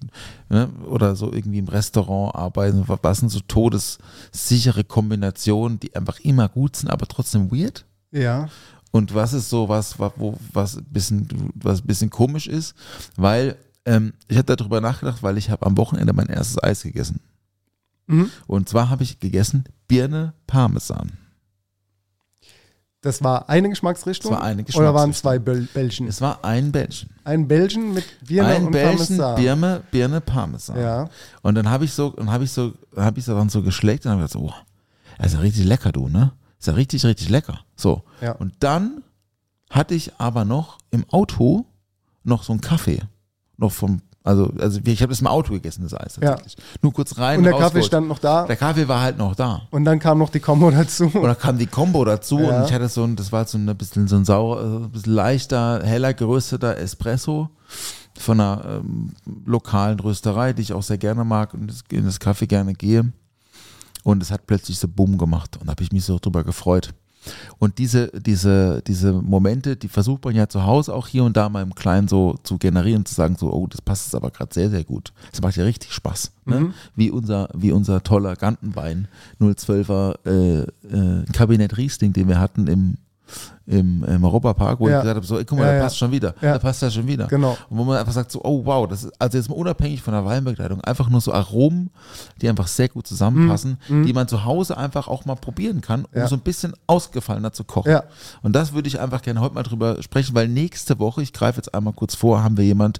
ne, 0.49 0.67
oder 0.87 1.15
so 1.15 1.31
irgendwie 1.31 1.59
im 1.59 1.67
Restaurant 1.67 2.33
arbeiten, 2.33 2.87
wa- 2.87 2.97
was 3.03 3.19
sind 3.19 3.29
so 3.29 3.39
todessichere 3.41 4.83
Kombinationen, 4.83 5.79
die 5.79 5.95
einfach 5.95 6.19
immer 6.21 6.49
gut 6.49 6.75
sind, 6.77 6.89
aber 6.89 7.05
trotzdem 7.07 7.51
weird? 7.51 7.85
Ja. 8.11 8.49
Und 8.93 9.13
was 9.13 9.33
ist 9.33 9.49
so 9.49 9.67
was, 9.67 9.97
wa- 9.99 10.13
wo, 10.15 10.37
was 10.53 10.77
ein 10.77 10.85
bisschen, 10.85 11.27
was 11.55 11.81
bisschen 11.81 12.09
komisch 12.11 12.47
ist, 12.47 12.75
weil 13.17 13.57
ähm, 13.85 14.13
ich 14.27 14.37
habe 14.37 14.55
darüber 14.55 14.79
nachgedacht, 14.81 15.21
weil 15.23 15.37
ich 15.37 15.49
habe 15.49 15.65
am 15.65 15.75
Wochenende 15.77 16.13
mein 16.13 16.27
erstes 16.27 16.61
Eis 16.63 16.83
gegessen. 16.83 17.19
Mhm. 18.07 18.29
Und 18.47 18.69
zwar 18.69 18.89
habe 18.89 19.01
ich 19.03 19.19
gegessen 19.19 19.65
Birne 19.87 20.33
Parmesan. 20.47 21.11
Das 23.01 23.21
war 23.21 23.49
eine 23.49 23.67
Geschmacksrichtung? 23.67 24.31
Das 24.31 24.39
war 24.39 24.45
eine 24.45 24.61
Oder 24.63 24.93
waren 24.93 25.09
Geschmacksrichtung. 25.09 25.13
zwei 25.13 25.39
Bel 25.39 25.67
Bällchen? 25.73 26.07
Es 26.07 26.21
war 26.21 26.45
ein 26.45 26.71
Bällchen. 26.71 27.09
Ein 27.25 27.47
Belgien 27.49 27.93
mit 27.93 28.05
Birne 28.25 28.47
ein 28.49 28.65
und 28.67 28.71
Bällchen 28.71 29.17
Parmesan. 29.17 29.35
Birne, 29.35 29.81
Birne 29.91 30.21
Parmesan. 30.21 30.79
Ja. 30.79 31.09
Und 31.41 31.55
dann 31.55 31.69
habe 31.69 31.83
ich 31.83 31.91
so, 31.93 32.11
dann 32.11 32.31
habe 32.31 32.43
ich 32.45 32.51
so, 32.51 32.73
habe 32.95 33.19
ich 33.19 33.25
so 33.25 33.35
dann 33.35 33.49
so 33.49 33.61
geschleckt 33.61 34.05
und 34.05 34.11
habe 34.11 34.21
gedacht, 34.21 34.37
oh, 34.37 34.53
das 35.17 35.27
ist 35.27 35.33
ja 35.33 35.39
richtig 35.39 35.65
lecker, 35.65 35.91
du, 35.91 36.07
ne? 36.07 36.31
Ist 36.63 36.67
ja 36.67 36.73
richtig, 36.75 37.03
richtig 37.03 37.27
lecker. 37.27 37.59
So. 37.75 38.03
Ja. 38.21 38.31
Und 38.37 38.53
dann 38.61 39.03
hatte 39.69 39.95
ich 39.95 40.13
aber 40.17 40.45
noch 40.45 40.77
im 40.91 41.03
Auto 41.09 41.65
noch 42.23 42.43
so 42.43 42.53
einen 42.53 42.61
Kaffee. 42.61 43.01
Noch 43.57 43.73
vom, 43.73 44.01
also, 44.23 44.49
also 44.57 44.79
ich 44.85 45.01
habe 45.01 45.09
das 45.09 45.19
im 45.19 45.27
Auto 45.27 45.51
gegessen, 45.51 45.83
das 45.83 45.93
Eis 45.93 46.15
Ja. 46.21 46.35
tatsächlich. 46.35 46.63
Nur 46.81 46.93
kurz 46.93 47.17
rein. 47.17 47.39
Und 47.39 47.43
der 47.43 47.51
rausgeholt. 47.51 47.73
Kaffee 47.73 47.85
stand 47.85 48.07
noch 48.07 48.19
da. 48.19 48.45
Der 48.45 48.55
Kaffee 48.55 48.87
war 48.87 49.01
halt 49.01 49.17
noch 49.17 49.35
da. 49.35 49.63
Und 49.71 49.83
dann 49.83 49.99
kam 49.99 50.19
noch 50.19 50.29
die 50.29 50.39
Kombo 50.39 50.71
dazu. 50.71 51.11
Und 51.13 51.23
dann 51.23 51.37
kam 51.37 51.57
die 51.57 51.67
Combo 51.67 52.05
dazu 52.05 52.39
Ja. 52.39 52.59
und 52.61 52.65
ich 52.67 52.71
hatte 52.73 52.87
so 52.87 53.03
ein, 53.03 53.17
das 53.17 53.33
war 53.33 53.43
so 53.45 53.57
ein 53.57 53.65
bisschen 53.75 54.07
so 54.07 54.15
ein 54.15 54.23
sauer, 54.23 54.61
äh, 54.61 54.85
ein 54.85 54.89
bisschen 54.89 55.15
leichter, 55.15 55.81
heller 55.83 56.13
gerösteter 56.13 56.77
Espresso 56.77 57.49
von 58.17 58.39
einer 58.39 58.63
ähm, 58.79 59.11
lokalen 59.45 59.99
Rösterei, 59.99 60.53
die 60.53 60.61
ich 60.61 60.71
auch 60.71 60.83
sehr 60.83 60.97
gerne 60.97 61.25
mag 61.25 61.53
und 61.53 61.73
in 61.91 62.05
das 62.05 62.21
Kaffee 62.21 62.47
gerne 62.47 62.73
gehe. 62.73 63.11
Und 64.03 64.21
es 64.21 64.31
hat 64.31 64.47
plötzlich 64.47 64.77
so 64.77 64.87
Bumm 64.87 65.17
gemacht 65.17 65.57
und 65.57 65.67
da 65.67 65.71
habe 65.71 65.83
ich 65.83 65.91
mich 65.91 66.03
so 66.03 66.19
drüber 66.19 66.43
gefreut. 66.43 66.93
Und 67.57 67.77
diese, 67.77 68.11
diese, 68.19 68.81
diese 68.85 69.13
Momente, 69.13 69.75
die 69.75 69.87
versucht 69.87 70.25
man 70.25 70.35
ja 70.35 70.49
zu 70.49 70.65
Hause 70.65 70.93
auch 70.93 71.07
hier 71.07 71.23
und 71.23 71.37
da 71.37 71.49
mal 71.49 71.61
im 71.61 71.75
Kleinen 71.75 72.07
so 72.07 72.35
zu 72.43 72.57
generieren, 72.57 73.05
zu 73.05 73.15
sagen, 73.15 73.37
so, 73.37 73.51
oh, 73.51 73.67
das 73.67 73.81
passt 73.81 74.07
jetzt 74.07 74.15
aber 74.15 74.31
gerade 74.31 74.53
sehr, 74.53 74.69
sehr 74.69 74.83
gut. 74.83 75.13
Das 75.31 75.41
macht 75.41 75.55
ja 75.55 75.63
richtig 75.63 75.93
Spaß. 75.93 76.31
Ne? 76.45 76.73
Wie, 76.95 77.11
unser, 77.11 77.49
wie 77.53 77.71
unser 77.71 78.03
toller 78.03 78.35
Gantenwein 78.35 79.07
012er 79.39 80.17
äh, 80.25 80.61
äh, 80.61 81.25
Kabinett 81.31 81.77
Riesling, 81.77 82.13
den 82.13 82.27
wir 82.27 82.39
hatten 82.39 82.67
im, 82.67 82.97
im, 83.65 84.03
im 84.03 84.23
Europapark, 84.23 84.79
wo 84.79 84.87
Ja. 84.89 84.97
ich 84.97 85.01
gesagt 85.03 85.15
habe, 85.15 85.25
so, 85.25 85.37
ey, 85.39 85.45
guck 85.45 85.57
mal, 85.59 85.65
Ja, 85.67 85.73
ja. 85.75 85.83
passt 85.83 85.97
schon 85.97 86.11
wieder. 86.11 86.35
Ja. 86.41 86.51
Der 86.53 86.59
passt 86.59 86.81
ja 86.81 86.91
schon 86.91 87.07
wieder. 87.07 87.27
Genau. 87.27 87.57
Und 87.69 87.77
wo 87.77 87.83
man 87.83 87.97
einfach 87.97 88.11
sagt, 88.11 88.31
so, 88.31 88.41
oh 88.43 88.65
wow, 88.65 88.87
das 88.87 89.03
ist, 89.05 89.13
also 89.21 89.37
jetzt 89.37 89.49
mal 89.49 89.55
unabhängig 89.55 90.01
von 90.01 90.13
der 90.13 90.25
Weinbegleitung, 90.25 90.81
einfach 90.81 91.09
nur 91.09 91.21
so 91.21 91.31
Aromen, 91.33 91.89
die 92.41 92.49
einfach 92.49 92.67
sehr 92.67 92.89
gut 92.89 93.07
zusammenpassen, 93.07 93.77
die 93.89 94.13
man 94.13 94.27
zu 94.27 94.43
Hause 94.43 94.77
einfach 94.77 95.07
auch 95.07 95.25
mal 95.25 95.35
probieren 95.35 95.81
kann, 95.81 96.05
um. 96.05 96.09
Ja. 96.19 96.27
so 96.27 96.35
ein 96.35 96.41
bisschen 96.41 96.73
ausgefallener 96.87 97.53
zu 97.53 97.63
kochen. 97.63 97.91
Ja. 97.91 98.03
Und 98.41 98.53
das 98.55 98.73
würde 98.73 98.87
ich 98.87 98.99
einfach 98.99 99.21
gerne 99.21 99.39
heute 99.41 99.55
mal 99.55 99.63
drüber 99.63 100.01
sprechen, 100.03 100.35
weil 100.35 100.47
nächste 100.47 100.99
Woche, 100.99 101.21
ich 101.21 101.31
greife 101.33 101.57
jetzt 101.57 101.73
einmal 101.73 101.93
kurz 101.93 102.15
vor, 102.15 102.43
haben 102.43 102.57
wir 102.57 102.65
jemand 102.65 102.99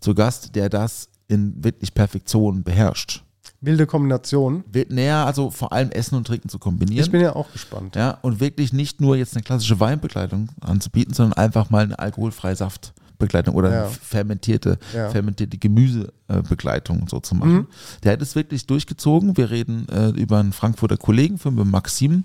zu 0.00 0.14
Gast, 0.14 0.56
der 0.56 0.68
das 0.68 1.08
in 1.28 1.62
wirklich 1.62 1.94
Perfektion 1.94 2.64
beherrscht. 2.64 3.22
Wilde 3.60 3.86
Kombination. 3.86 4.64
Näher, 4.88 5.26
also 5.26 5.50
vor 5.50 5.72
allem 5.72 5.90
Essen 5.90 6.14
und 6.14 6.26
Trinken 6.26 6.48
zu 6.48 6.58
kombinieren. 6.58 7.04
Ich 7.04 7.10
bin 7.10 7.20
ja 7.20 7.36
auch 7.36 7.52
gespannt. 7.52 7.94
Ja, 7.96 8.12
und 8.22 8.40
wirklich 8.40 8.72
nicht 8.72 9.00
nur 9.00 9.16
jetzt 9.16 9.34
eine 9.36 9.42
klassische 9.42 9.78
Weinbegleitung 9.80 10.48
anzubieten, 10.60 11.12
sondern 11.14 11.34
einfach 11.34 11.68
mal 11.70 11.84
eine 11.84 11.98
alkoholfreie 11.98 12.56
Saftbegleitung 12.56 13.54
oder 13.54 13.70
Ja. 13.70 13.80
eine 13.84 13.90
fermentierte, 13.90 14.78
Ja. 14.94 15.10
fermentierte 15.10 15.58
Gemüsebegleitung 15.58 17.06
so 17.08 17.20
zu 17.20 17.34
machen. 17.34 17.66
Der 18.02 18.12
hat 18.14 18.22
es 18.22 18.34
wirklich 18.34 18.66
durchgezogen. 18.66 19.36
Wir 19.36 19.50
reden 19.50 19.86
äh, 19.90 20.08
über 20.10 20.38
einen 20.38 20.52
Frankfurter 20.54 20.96
Kollegen 20.96 21.36
von 21.36 21.54
mir, 21.54 21.66
Maxim. 21.66 22.24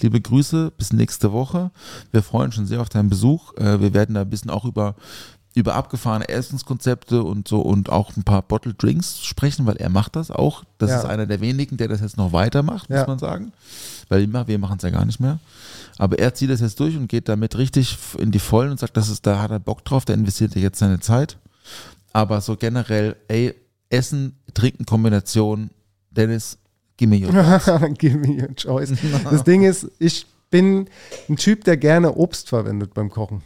Liebe 0.00 0.18
Grüße, 0.20 0.72
bis 0.78 0.94
nächste 0.94 1.32
Woche. 1.32 1.70
Wir 2.10 2.22
freuen 2.22 2.46
uns 2.46 2.54
schon 2.54 2.66
sehr 2.66 2.80
auf 2.80 2.88
deinen 2.88 3.10
Besuch. 3.10 3.52
Äh, 3.58 3.80
wir 3.80 3.92
werden 3.92 4.14
da 4.14 4.22
ein 4.22 4.30
bisschen 4.30 4.50
auch 4.50 4.64
über 4.64 4.94
über 5.54 5.74
abgefahrene 5.74 6.28
Essenskonzepte 6.28 7.22
und 7.24 7.48
so 7.48 7.60
und 7.60 7.90
auch 7.90 8.16
ein 8.16 8.22
paar 8.22 8.42
Bottle 8.42 8.72
Drinks 8.74 9.24
sprechen, 9.24 9.66
weil 9.66 9.76
er 9.76 9.88
macht 9.88 10.14
das 10.14 10.30
auch. 10.30 10.62
Das 10.78 10.90
Ja. 10.90 10.98
ist 11.00 11.04
einer 11.06 11.26
der 11.26 11.40
wenigen, 11.40 11.76
der 11.76 11.88
das 11.88 12.00
jetzt 12.00 12.16
noch 12.16 12.32
weitermacht, 12.32 12.88
muss 12.88 12.98
Ja. 12.98 13.06
man 13.06 13.18
sagen. 13.18 13.52
Weil 14.08 14.26
wir 14.32 14.46
wir 14.46 14.58
machen 14.58 14.76
es 14.76 14.82
ja 14.84 14.90
gar 14.90 15.04
nicht 15.04 15.18
mehr. 15.20 15.40
Aber 15.98 16.18
er 16.18 16.34
zieht 16.34 16.50
das 16.50 16.60
jetzt 16.60 16.78
durch 16.78 16.96
und 16.96 17.08
geht 17.08 17.28
damit 17.28 17.58
richtig 17.58 17.98
in 18.18 18.30
die 18.30 18.38
Vollen 18.38 18.70
und 18.70 18.78
sagt, 18.80 18.96
das 18.96 19.08
ist, 19.08 19.26
da 19.26 19.40
hat 19.42 19.50
er 19.50 19.58
Bock 19.58 19.84
drauf, 19.84 20.04
da 20.04 20.14
investiert 20.14 20.54
er 20.54 20.62
jetzt 20.62 20.78
seine 20.78 21.00
Zeit. 21.00 21.36
Aber 22.12 22.40
so 22.40 22.56
generell, 22.56 23.16
ey, 23.28 23.54
Essen, 23.88 24.36
Trinken, 24.54 24.86
Kombination, 24.86 25.70
Dennis, 26.10 26.58
gib 26.96 27.10
mir 27.10 27.18
your 27.28 27.90
Give 27.98 28.16
me 28.18 28.40
your 28.42 28.54
choice. 28.54 28.92
Das 29.30 29.44
Ding 29.44 29.62
ist, 29.64 29.88
ich 29.98 30.26
bin 30.50 30.88
ein 31.28 31.36
Typ, 31.36 31.64
der 31.64 31.76
gerne 31.76 32.14
Obst 32.14 32.48
verwendet 32.48 32.94
beim 32.94 33.10
Kochen. 33.10 33.42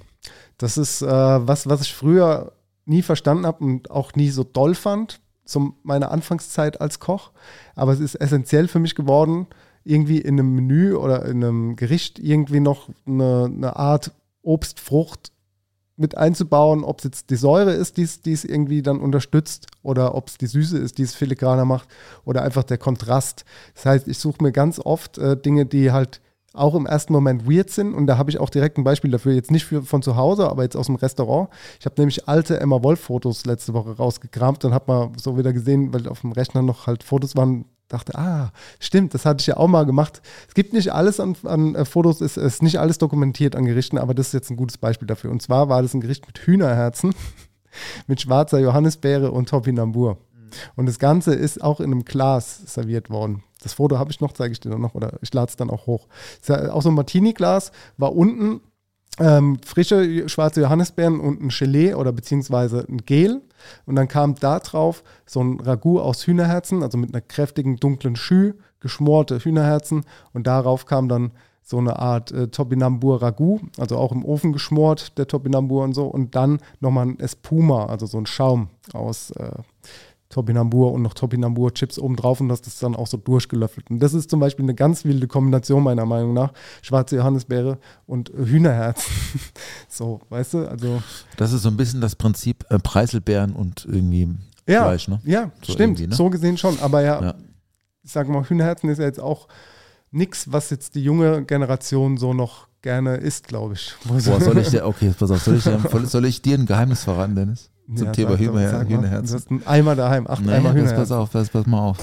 Das 0.59 0.79
ist 0.79 1.03
äh, 1.03 1.07
was, 1.07 1.69
was 1.69 1.81
ich 1.83 1.95
früher 1.95 2.53
nie 2.87 3.03
verstanden 3.03 3.47
habe 3.47 3.65
und 3.65 3.91
auch 3.91 4.15
nie 4.15 4.31
so 4.31 4.45
doll 4.45 4.75
fand, 4.75 5.21
so 5.45 5.73
meine 5.83 6.11
Anfangszeit 6.11 6.81
als 6.81 7.01
Koch. 7.01 7.33
Aber 7.75 7.93
es 7.93 8.01
ist 8.01 8.15
essentiell 8.17 8.69
für 8.69 8.79
mich 8.79 8.95
geworden, 8.95 9.47
irgendwie 9.85 10.19
in 10.19 10.39
einem 10.39 10.55
Menü 10.55 10.95
oder 10.95 11.25
in 11.27 11.45
einem 11.45 11.77
Gericht 11.77 12.19
irgendwie 12.19 12.61
noch 12.61 12.89
eine, 13.07 13.45
eine 13.47 13.77
Art 13.77 14.13
Obst, 14.43 14.81
Frucht 14.81 15.33
mit 15.97 16.17
einzubauen, 16.19 16.83
ob 16.83 16.99
es 16.99 17.05
jetzt 17.05 17.31
die 17.31 17.37
Säure 17.37 17.73
ist, 17.73 17.97
die 17.99 18.03
es- 18.03 18.21
die 18.21 18.33
es 18.33 18.45
irgendwie 18.45 18.83
dann 18.83 19.01
unterstützt, 19.01 19.69
oder 19.83 20.15
ob 20.15 20.29
es 20.29 20.39
die 20.39 20.47
Süße 20.47 20.77
ist, 20.79 20.99
die 20.99 21.03
es 21.03 21.15
filigraner 21.15 21.65
macht, 21.65 21.89
oder 22.25 22.43
einfach 22.43 22.65
der 22.65 22.79
Kontrast. 22.79 23.45
Das 23.75 23.87
heißt, 23.87 24.09
ich 24.09 24.19
suche 24.19 24.43
mir 24.43 24.51
ganz 24.53 24.81
oft 24.81 25.19
äh, 25.19 25.37
Dinge, 25.37 25.67
die 25.67 25.93
halt 25.93 26.21
auch 26.55 26.75
im 26.75 26.87
ersten 26.87 27.13
Moment 27.13 27.51
weird 27.51 27.71
sind. 27.71 27.95
Und 27.95 28.07
da 28.07 28.17
habe 28.17 28.31
ich 28.31 28.39
auch 28.39 28.49
direkt 28.49 28.79
ein 28.79 28.85
Beispiel 28.85 29.11
dafür. 29.11 29.33
Jetzt 29.33 29.51
nicht 29.51 29.65
für, 29.65 29.83
von 29.83 30.03
zu 30.03 30.17
Hause, 30.17 30.49
aber 30.49 30.63
jetzt 30.63 30.77
aus 30.77 30.87
dem 30.87 30.95
Restaurant. 30.95 31.49
Ich 31.81 31.87
habe 31.87 31.97
nämlich 31.99 32.29
alte 32.29 32.59
Emma 32.59 32.83
Wolf-Fotos 32.83 33.45
letzte 33.45 33.75
Woche 33.75 33.97
rausgekramt 33.97 34.65
und 34.65 34.73
habe 34.73 34.93
mal 34.93 35.13
so 35.17 35.37
wieder 35.37 35.53
gesehen, 35.53 35.93
weil 35.93 36.09
auf 36.09 36.21
dem 36.21 36.33
Rechner 36.33 36.63
noch 36.63 36.87
halt 36.87 37.03
Fotos 37.03 37.37
waren. 37.37 37.67
Dachte, 37.89 38.15
ah, 38.15 38.51
stimmt, 38.81 39.13
das 39.13 39.27
hatte 39.27 39.43
ich 39.43 39.47
ja 39.47 39.59
auch 39.59 39.69
mal 39.69 39.85
gemacht. 39.85 40.23
Es 40.49 40.55
gibt 40.55 40.73
nicht 40.73 40.95
alles 40.95 41.21
an, 41.21 41.37
an 41.45 41.75
äh, 41.75 41.85
Fotos, 41.85 42.23
es 42.23 42.39
ist 42.39 42.63
nicht 42.63 42.81
alles 42.81 42.97
dokumentiert 42.97 43.55
an 43.55 43.67
Gerichten, 43.67 43.99
aber 43.99 44.15
das 44.15 44.29
ist 44.29 44.33
jetzt 44.33 44.51
ein 44.51 44.57
gutes 44.57 44.79
Beispiel 44.79 45.07
dafür. 45.07 45.31
Und 45.31 45.43
zwar 45.43 45.69
war 45.69 45.83
das 45.83 45.93
ein 45.93 46.01
Gericht 46.01 46.27
mit 46.27 46.39
Hühnerherzen, 46.39 47.15
mit 48.07 48.23
schwarzer 48.23 48.59
Johannisbeere 48.59 49.31
und 49.31 49.51
Topinambur. 49.51 50.17
Und 50.77 50.87
das 50.87 50.99
Ganze 50.99 51.35
ist 51.35 51.63
auch 51.63 51.81
in 51.81 51.87
einem 51.87 52.05
Glas 52.05 52.63
serviert 52.67 53.11
worden. 53.11 53.43
Das 53.63 53.75
Foto 53.75 53.99
habe 53.99 54.11
ich 54.11 54.21
noch, 54.21 54.33
zeige 54.33 54.53
ich 54.53 54.61
dir 54.61 54.77
noch, 54.79 54.95
oder 54.95 55.19
ich 55.23 55.33
lade 55.33 55.49
es 55.49 55.57
dann 55.57 55.71
auch 55.71 55.87
hoch. 55.87 56.07
Auch 56.49 56.83
so 56.83 56.91
ein 56.91 56.95
Martini-Glas, 56.95 57.73
war 57.97 58.15
unten 58.15 58.61
ähm, 59.21 59.59
frische 59.65 60.29
schwarze 60.29 60.61
Johannisbeeren 60.61 61.21
und 61.21 61.41
ein 61.41 61.49
Gelee 61.49 61.95
oder 61.95 62.13
beziehungsweise 62.13 62.85
ein 62.89 62.99
Gel. 62.99 63.43
Und 63.87 63.97
dann 63.97 64.09
kam 64.09 64.35
da 64.35 64.59
drauf 64.59 65.05
so 65.25 65.43
ein 65.43 65.61
Ragout 65.61 66.01
aus 66.01 66.27
Hühnerherzen, 66.27 66.83
also 66.83 66.99
mit 66.99 67.15
einer 67.15 67.21
kräftigen 67.21 67.77
dunklen 67.77 68.17
Schü, 68.17 68.55
geschmorte 68.81 69.39
Hühnerherzen. 69.39 70.05
Und 70.33 70.47
darauf 70.47 70.87
kam 70.87 71.09
dann 71.09 71.33
so 71.63 71.79
eine 71.79 71.99
Art 71.99 72.31
äh, 72.33 72.49
Topinambur 72.49 73.23
Ragout, 73.23 73.61
also 73.79 73.97
auch 73.97 74.13
im 74.13 74.25
Ofen 74.25 74.53
geschmort, 74.53 75.17
der 75.17 75.27
Topinambur 75.27 75.83
und 75.85 75.95
so. 75.95 76.07
Und 76.07 76.35
dann 76.35 76.59
nochmal 76.81 77.07
ein 77.07 77.21
Espuma, 77.21 77.87
also 77.87 78.07
so 78.07 78.19
ein 78.19 78.27
Schaum 78.27 78.69
aus, 78.93 79.31
äh, 79.31 79.51
Topinambur 80.31 80.93
und 80.93 81.03
noch 81.03 81.15
Topinambur-Chips 81.15 81.99
oben 81.99 82.17
drauf 82.17 82.41
und 82.41 82.51
hast 82.51 82.67
das 82.67 82.79
dann 82.79 82.97
auch 82.97 83.07
so 83.07 83.17
durchgelöffelt. 83.17 83.91
Und 83.91 84.01
das 84.01 84.15
ist 84.15 84.31
zum 84.31 84.41
Beispiel 84.41 84.65
eine 84.65 84.75
ganz 84.75 85.05
wilde 85.05 85.29
Kombination 85.29 85.83
meiner 85.83 86.07
Meinung 86.07 86.33
nach. 86.35 86.53
Schwarze 86.83 87.17
Johannisbeere 87.17 87.79
und 88.07 88.31
Hühnerherz. 88.31 89.07
so, 89.89 90.21
weißt 90.31 90.55
du, 90.55 90.69
also. 90.69 91.03
Das 91.37 91.53
ist 91.53 91.63
so 91.63 91.69
ein 91.69 91.77
bisschen 91.77 92.01
das 92.01 92.17
Prinzip 92.17 92.65
äh, 92.71 92.79
Preiselbeeren 92.79 93.53
und 93.55 93.85
irgendwie 93.89 94.29
Ja, 94.67 94.83
Fleisch, 94.85 95.09
ne? 95.09 95.21
ja 95.25 95.51
So 95.63 95.73
stimmt. 95.73 96.01
ne? 96.01 96.15
So 96.15 96.31
gesehen 96.31 96.57
schon. 96.57 96.79
Aber 96.81 97.03
ja, 97.03 97.23
Ja. 97.23 97.35
ich 98.03 98.11
sag 98.11 98.29
mal, 98.29 98.43
Hühnerherzen 98.49 98.89
ist 98.91 98.99
ja 98.99 99.05
jetzt 99.05 99.21
auch 99.21 99.47
nichts, 100.11 100.51
was 100.53 100.71
jetzt 100.71 100.95
die 100.97 101.03
junge 101.05 101.45
Generation 101.45 102.17
so 102.17 102.33
noch 102.35 102.67
gerne 102.83 103.17
isst, 103.17 103.47
glaube 103.49 103.75
ich. 103.75 103.95
Boah, 104.05 104.21
soll 104.41 104.59
ich 104.59 104.69
dir, 104.71 104.87
okay, 104.87 105.13
pass 105.19 105.31
auf, 105.31 105.43
soll 105.43 105.57
ich, 105.57 105.65
dir, 105.65 105.81
soll 106.07 106.25
ich 106.27 106.43
dir 106.43 106.59
ein 106.59 106.67
Geheimnis 106.67 107.05
verraten, 107.05 107.35
Dennis? 107.35 107.71
Zum 107.87 108.07
Ja, 108.07 108.13
Thema 108.13 108.31
sag 108.31 108.41
Hühner, 108.41 108.71
sag 108.71 108.91
mal. 108.91 109.23
Du 109.23 109.35
hast 109.35 109.51
einen 109.51 109.67
Eimer 109.67 109.95
daheim, 109.95 110.27
acht 110.27 110.43
Naja, 110.45 110.59
Eimer 110.59 110.75
pass, 110.75 110.95
pass 110.95 111.13
auf, 111.13 111.33
pass, 111.33 111.51
pass 111.51 111.67
mal 111.67 111.81
auf. 111.81 111.99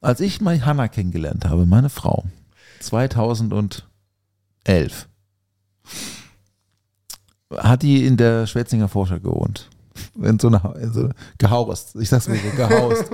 Als 0.00 0.20
ich 0.20 0.40
mal 0.40 0.64
Hannah 0.64 0.88
kennengelernt 0.88 1.44
habe, 1.46 1.66
meine 1.66 1.88
Frau, 1.88 2.24
2011, 2.80 3.82
hat 7.56 7.82
die 7.82 8.06
in 8.06 8.16
der 8.16 8.46
Schwetzinger 8.46 8.88
Vorstadt 8.88 9.22
gewohnt. 9.22 9.68
In 10.20 10.38
so 10.38 10.48
einer, 10.48 10.76
in 10.76 10.92
so 10.92 11.00
einer 11.00 11.14
gehaust, 11.38 11.96
ich 11.96 12.08
sag's 12.08 12.28
mal 12.28 12.38
so, 12.38 12.56
gehaust. 12.56 13.10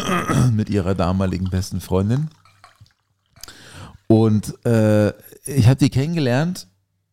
mit 0.52 0.70
ihrer 0.70 0.94
damaligen 0.94 1.50
besten 1.50 1.80
Freundin. 1.80 2.28
Und 4.06 4.64
äh, 4.64 5.10
ich 5.46 5.66
habe 5.66 5.76
die 5.76 5.90
kennengelernt 5.90 6.68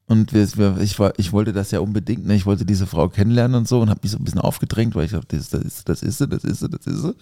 und 0.09 0.33
wir, 0.33 0.77
ich, 0.81 0.97
war, 0.97 1.13
ich 1.17 1.31
wollte 1.33 1.53
das 1.53 1.69
ja 1.69 1.81
unbedingt, 1.81 2.25
ne? 2.25 2.33
ich 2.33 2.47
wollte 2.47 2.65
diese 2.65 2.87
Frau 2.87 3.09
kennenlernen 3.09 3.59
und 3.59 3.67
so 3.67 3.79
und 3.79 3.91
habe 3.91 3.99
mich 4.01 4.11
so 4.11 4.17
ein 4.17 4.23
bisschen 4.23 4.41
aufgedrängt, 4.41 4.95
weil 4.95 5.05
ich 5.05 5.11
dachte, 5.11 5.37
das, 5.37 5.49
das, 5.49 5.61
ist, 5.61 5.87
das 5.87 6.01
ist 6.01 6.17
sie, 6.17 6.27
das 6.27 6.43
ist 6.43 6.59
sie, 6.61 6.67
das 6.67 6.87
ist 6.87 7.01
sie. 7.03 7.15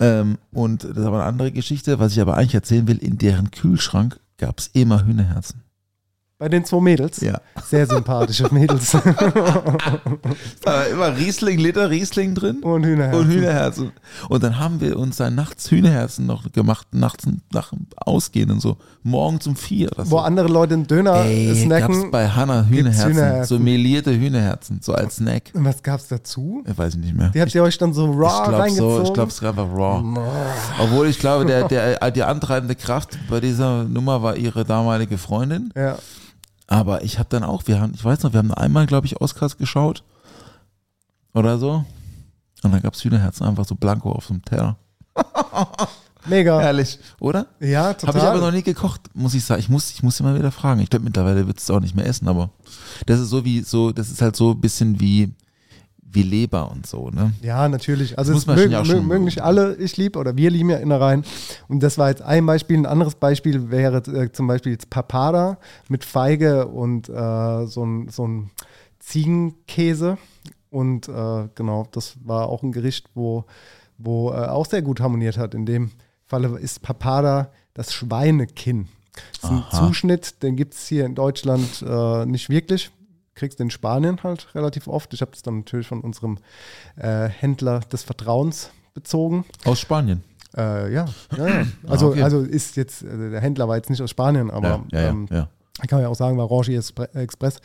Ähm, 0.00 0.38
und 0.50 0.84
das 0.84 0.96
ist 0.96 1.04
aber 1.04 1.18
eine 1.18 1.26
andere 1.26 1.52
Geschichte, 1.52 1.98
was 1.98 2.12
ich 2.12 2.20
aber 2.22 2.38
eigentlich 2.38 2.54
erzählen 2.54 2.88
will, 2.88 2.96
in 2.96 3.18
deren 3.18 3.50
Kühlschrank 3.50 4.18
gab 4.38 4.58
es 4.58 4.68
immer 4.68 5.04
Hühnerherzen. 5.04 5.60
Bei 6.40 6.48
den 6.48 6.64
zwei 6.64 6.80
Mädels. 6.80 7.20
Ja. 7.20 7.40
Sehr 7.66 7.84
sympathische 7.86 8.46
Mädels. 8.54 8.92
Da 8.92 10.72
war 10.72 10.86
immer 10.86 11.16
Riesling, 11.16 11.58
Liter 11.58 11.90
Riesling 11.90 12.34
drin 12.36 12.58
Und 12.62 12.84
Hühnerherzen. 12.84 13.20
und 13.20 13.28
Hühnerherzen. 13.32 13.92
Und 14.28 14.42
dann 14.44 14.58
haben 14.60 14.80
wir 14.80 14.98
uns 14.98 15.16
dann 15.16 15.34
nachts 15.34 15.68
Hühnerherzen 15.70 16.26
noch 16.26 16.50
gemacht, 16.52 16.86
nachts 16.92 17.26
nach 17.52 17.70
dem 17.70 17.86
Ausgehen 17.96 18.52
und 18.52 18.60
so. 18.60 18.76
Morgens 19.02 19.46
um 19.48 19.56
vier. 19.56 19.90
oder 19.92 20.04
so. 20.04 20.10
Wo 20.12 20.18
andere 20.18 20.46
Leute 20.48 20.74
einen 20.74 20.86
Döner 20.86 21.24
Ey, 21.24 21.46
gab's 21.46 21.62
snacken. 21.62 22.10
bei 22.12 22.28
Hannah 22.28 22.66
Hühnerherzen, 22.66 23.14
Hühnerherzen. 23.14 23.56
so 23.58 23.62
melierte 23.62 24.12
Hühnerherzen, 24.16 24.78
so 24.82 24.92
als 24.92 25.16
Snack. 25.16 25.50
Und 25.54 25.64
was 25.64 25.82
gab's 25.82 26.06
dazu? 26.08 26.62
Ich 26.70 26.76
weiß 26.78 26.94
ich 26.94 27.00
nicht 27.00 27.16
mehr. 27.16 27.30
Die 27.30 27.40
habt 27.40 27.52
ihr 27.54 27.62
euch 27.64 27.78
dann 27.78 27.92
so 27.92 28.04
raw 28.12 28.42
ich 28.42 28.48
glaube 28.48 28.58
reingezogen? 28.62 28.96
so, 28.96 29.02
ich 29.02 29.12
glaube 29.14 29.30
es 29.30 29.42
einfach 29.42 29.68
raw. 29.72 30.04
Obwohl 30.80 31.08
ich 31.08 31.18
glaube, 31.18 31.46
der, 31.46 31.66
der, 31.68 32.10
die 32.12 32.22
antreibende 32.22 32.76
Kraft 32.76 33.18
bei 33.28 33.40
dieser 33.40 33.84
Nummer 33.84 34.22
war 34.22 34.36
ihre 34.36 34.64
damalige 34.64 35.18
Freundin. 35.18 35.72
ja. 35.74 35.96
Aber 36.68 37.02
ich 37.02 37.18
habe 37.18 37.28
dann 37.30 37.42
auch, 37.42 37.66
wir 37.66 37.80
haben, 37.80 37.94
ich 37.94 38.04
weiß 38.04 38.22
noch, 38.22 38.32
wir 38.32 38.38
haben 38.38 38.52
einmal, 38.54 38.86
glaube 38.86 39.06
ich, 39.06 39.20
Oscars 39.20 39.56
geschaut. 39.56 40.04
Oder 41.34 41.58
so. 41.58 41.84
Und 42.62 42.72
dann 42.72 42.82
gab 42.82 42.94
es 42.94 43.02
Hühnerherzen 43.02 43.46
einfach 43.46 43.64
so 43.64 43.74
blanko 43.74 44.12
auf 44.12 44.26
dem 44.26 44.44
Teller. 44.44 44.76
Mega. 46.26 46.60
Herrlich, 46.60 46.98
oder? 47.20 47.46
Ja, 47.58 47.94
total. 47.94 48.08
Habe 48.08 48.18
ich 48.18 48.24
aber 48.24 48.40
noch 48.46 48.52
nie 48.52 48.62
gekocht, 48.62 49.00
muss 49.14 49.34
ich 49.34 49.44
sagen. 49.44 49.60
Ich 49.60 49.70
muss, 49.70 49.90
ich 49.90 50.02
muss 50.02 50.20
immer 50.20 50.34
wieder 50.34 50.52
fragen. 50.52 50.80
Ich 50.80 50.90
glaube, 50.90 51.04
mittlerweile 51.04 51.46
wird 51.46 51.58
es 51.58 51.70
auch 51.70 51.80
nicht 51.80 51.96
mehr 51.96 52.06
essen, 52.06 52.28
aber 52.28 52.50
das 53.06 53.18
ist 53.18 53.30
so 53.30 53.44
wie, 53.44 53.62
so, 53.62 53.92
das 53.92 54.10
ist 54.10 54.20
halt 54.20 54.36
so 54.36 54.50
ein 54.50 54.60
bisschen 54.60 55.00
wie, 55.00 55.32
wie 56.10 56.22
Leber 56.22 56.70
und 56.70 56.86
so, 56.86 57.10
ne? 57.10 57.32
Ja, 57.42 57.68
natürlich. 57.68 58.18
Also 58.18 58.32
es 58.32 58.46
man 58.46 58.56
mögen, 58.56 58.72
ja 58.72 58.82
mögen, 58.82 59.06
mögen 59.06 59.24
nicht 59.24 59.42
alle, 59.42 59.76
ich 59.76 59.96
liebe 59.96 60.18
oder 60.18 60.36
wir 60.36 60.50
lieben 60.50 60.70
ja 60.70 60.78
Innereien. 60.78 61.24
Und 61.68 61.82
das 61.82 61.98
war 61.98 62.08
jetzt 62.08 62.22
ein 62.22 62.46
Beispiel. 62.46 62.78
Ein 62.78 62.86
anderes 62.86 63.14
Beispiel 63.14 63.70
wäre 63.70 63.98
äh, 63.98 64.32
zum 64.32 64.46
Beispiel 64.46 64.72
jetzt 64.72 64.90
Papada 64.90 65.58
mit 65.88 66.04
Feige 66.04 66.68
und 66.68 67.08
äh, 67.08 67.66
so 67.66 67.84
ein, 67.84 68.08
so 68.08 68.26
ein 68.26 68.50
Ziegenkäse. 69.00 70.16
Und 70.70 71.08
äh, 71.08 71.48
genau, 71.54 71.86
das 71.92 72.16
war 72.24 72.48
auch 72.48 72.62
ein 72.62 72.72
Gericht, 72.72 73.06
wo, 73.14 73.44
wo 73.98 74.32
äh, 74.32 74.46
auch 74.46 74.66
sehr 74.66 74.82
gut 74.82 75.00
harmoniert 75.00 75.36
hat. 75.36 75.54
In 75.54 75.66
dem 75.66 75.90
Falle 76.26 76.58
ist 76.58 76.82
Papada 76.82 77.50
das 77.74 77.92
Schweinekinn. 77.92 78.88
Das 79.32 79.44
ist 79.44 79.50
ein 79.50 79.64
Aha. 79.68 79.86
Zuschnitt, 79.86 80.42
den 80.42 80.56
gibt 80.56 80.74
es 80.74 80.86
hier 80.86 81.04
in 81.04 81.14
Deutschland 81.14 81.82
äh, 81.86 82.24
nicht 82.26 82.48
wirklich. 82.48 82.90
Kriegst 83.38 83.60
du 83.60 83.62
in 83.62 83.70
Spanien 83.70 84.20
halt 84.24 84.52
relativ 84.56 84.88
oft. 84.88 85.14
Ich 85.14 85.20
habe 85.20 85.30
das 85.30 85.42
dann 85.42 85.58
natürlich 85.58 85.86
von 85.86 86.00
unserem 86.00 86.38
äh, 86.96 87.28
Händler 87.28 87.80
des 87.80 88.02
Vertrauens 88.02 88.70
bezogen. 88.94 89.44
Aus 89.64 89.78
Spanien. 89.78 90.24
Äh, 90.56 90.92
ja, 90.92 91.04
ja, 91.36 91.48
ja. 91.48 91.66
Also, 91.86 92.08
Ah, 92.08 92.10
okay. 92.10 92.22
also 92.22 92.40
ist 92.40 92.76
jetzt, 92.76 93.02
äh, 93.02 93.30
der 93.30 93.40
Händler 93.40 93.68
war 93.68 93.76
jetzt 93.76 93.90
nicht 93.90 94.02
aus 94.02 94.10
Spanien, 94.10 94.50
aber 94.50 94.84
ja, 94.90 95.08
ähm, 95.10 95.26
ja. 95.30 95.48
kann 95.86 95.98
man 95.98 96.02
ja 96.02 96.08
auch 96.08 96.16
sagen, 96.16 96.36
war 96.38 96.48
Espre- 96.50 97.14
Express. 97.14 97.60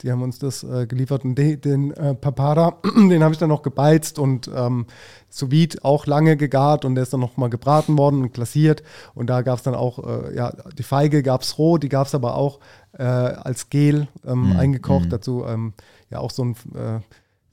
Die 0.00 0.10
haben 0.10 0.22
uns 0.22 0.38
das 0.38 0.62
äh, 0.62 0.86
geliefert. 0.86 1.24
Und 1.24 1.34
de, 1.34 1.56
den 1.56 1.90
äh, 1.92 2.14
Papada, 2.14 2.78
den 2.96 3.22
habe 3.22 3.34
ich 3.34 3.38
dann 3.38 3.50
noch 3.50 3.62
gebeizt 3.62 4.18
und 4.18 4.48
ähm, 4.54 4.86
sous 5.28 5.50
vide 5.50 5.78
auch 5.84 6.06
lange 6.06 6.36
gegart 6.38 6.84
und 6.86 6.94
der 6.94 7.02
ist 7.02 7.12
dann 7.12 7.20
noch 7.20 7.36
mal 7.36 7.50
gebraten 7.50 7.98
worden 7.98 8.22
und 8.22 8.32
glasiert. 8.32 8.82
Und 9.14 9.28
da 9.28 9.42
gab 9.42 9.58
es 9.58 9.64
dann 9.64 9.74
auch, 9.74 9.98
äh, 9.98 10.34
ja, 10.34 10.52
die 10.78 10.84
Feige 10.84 11.22
gab 11.22 11.42
es 11.42 11.58
roh, 11.58 11.76
die 11.76 11.90
gab 11.90 12.06
es 12.06 12.14
aber 12.14 12.36
auch 12.36 12.60
äh, 12.98 13.02
als 13.04 13.70
Gel 13.70 14.08
ähm, 14.26 14.56
eingekocht. 14.56 15.10
Dazu 15.12 15.44
ähm, 15.46 15.72
ja 16.10 16.18
auch 16.18 16.30
so 16.30 16.44
ein, 16.44 16.52
äh, 16.74 17.00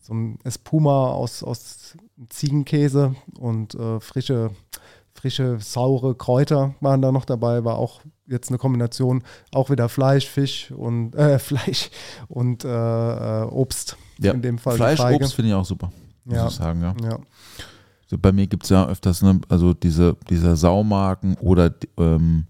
so 0.01 0.13
ein 0.13 0.39
Espuma 0.43 1.07
aus, 1.11 1.43
aus 1.43 1.95
Ziegenkäse 2.29 3.15
und 3.39 3.75
äh, 3.75 3.99
frische 3.99 4.51
frische, 5.15 5.57
saure 5.59 6.13
Kräuter 6.13 6.75
waren 6.81 7.01
da 7.01 7.11
noch 7.11 7.25
dabei, 7.25 7.63
war 7.63 7.77
auch 7.77 8.01
jetzt 8.27 8.49
eine 8.49 8.57
Kombination, 8.57 9.23
auch 9.51 9.69
wieder 9.69 9.87
Fleisch, 9.89 10.27
Fisch 10.27 10.71
und 10.71 11.15
äh, 11.15 11.39
Fleisch 11.39 11.89
und 12.27 12.65
äh, 12.65 12.67
äh, 13.43 13.43
Obst. 13.45 13.95
ja. 14.19 14.33
In 14.33 14.41
dem 14.41 14.57
Fall 14.57 14.75
Fleisch. 14.75 14.99
Obst 14.99 15.33
finde 15.33 15.49
ich 15.49 15.55
auch 15.55 15.65
super. 15.65 15.91
Muss 16.25 16.35
Ja. 16.35 16.47
ich 16.47 16.53
sagen, 16.53 16.81
ja. 16.81 16.93
Ja. 17.01 17.19
So, 18.07 18.17
bei 18.19 18.31
mir 18.31 18.45
gibt 18.45 18.63
es 18.65 18.69
ja 18.69 18.85
öfters, 18.87 19.21
ne, 19.21 19.39
also 19.49 19.73
diese, 19.73 20.15
dieser 20.29 20.55
Saumagen 20.55 21.35
oder, 21.37 21.73
ähm, 21.97 22.45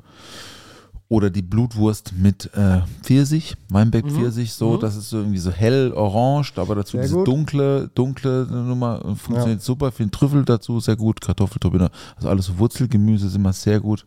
oder 1.07 1.29
die 1.29 1.43
Blutwurst 1.43 2.13
mit 2.17 2.49
äh, 2.55 2.81
Pfirsich, 3.03 3.55
Weinberg-Pfirsich, 3.69 4.53
so, 4.53 4.77
das 4.77 4.95
ist 4.95 5.09
so 5.11 5.17
irgendwie 5.17 5.37
so 5.37 5.51
hell 5.51 5.93
orange, 5.93 6.53
aber 6.57 6.73
dazu 6.75 6.97
Mhm. 6.97 7.01
Sehr 7.01 7.03
diese 7.03 7.15
gut. 7.17 7.27
dunkle, 7.27 7.89
dunkle 7.93 8.47
Nummer 8.49 9.01
äh, 9.05 9.15
funktioniert 9.15 9.61
super. 9.61 9.91
Für 9.91 10.03
den 10.03 10.11
Trüffel 10.11 10.43
dazu 10.45 10.79
sehr 10.79 10.95
gut, 10.95 11.21
Kartoffelturbine, 11.21 11.91
also 12.15 12.29
alles 12.29 12.45
so 12.47 12.57
Wurzelgemüse 12.57 13.27
ist 13.27 13.35
immer 13.35 13.53
sehr 13.53 13.79
gut. 13.79 14.05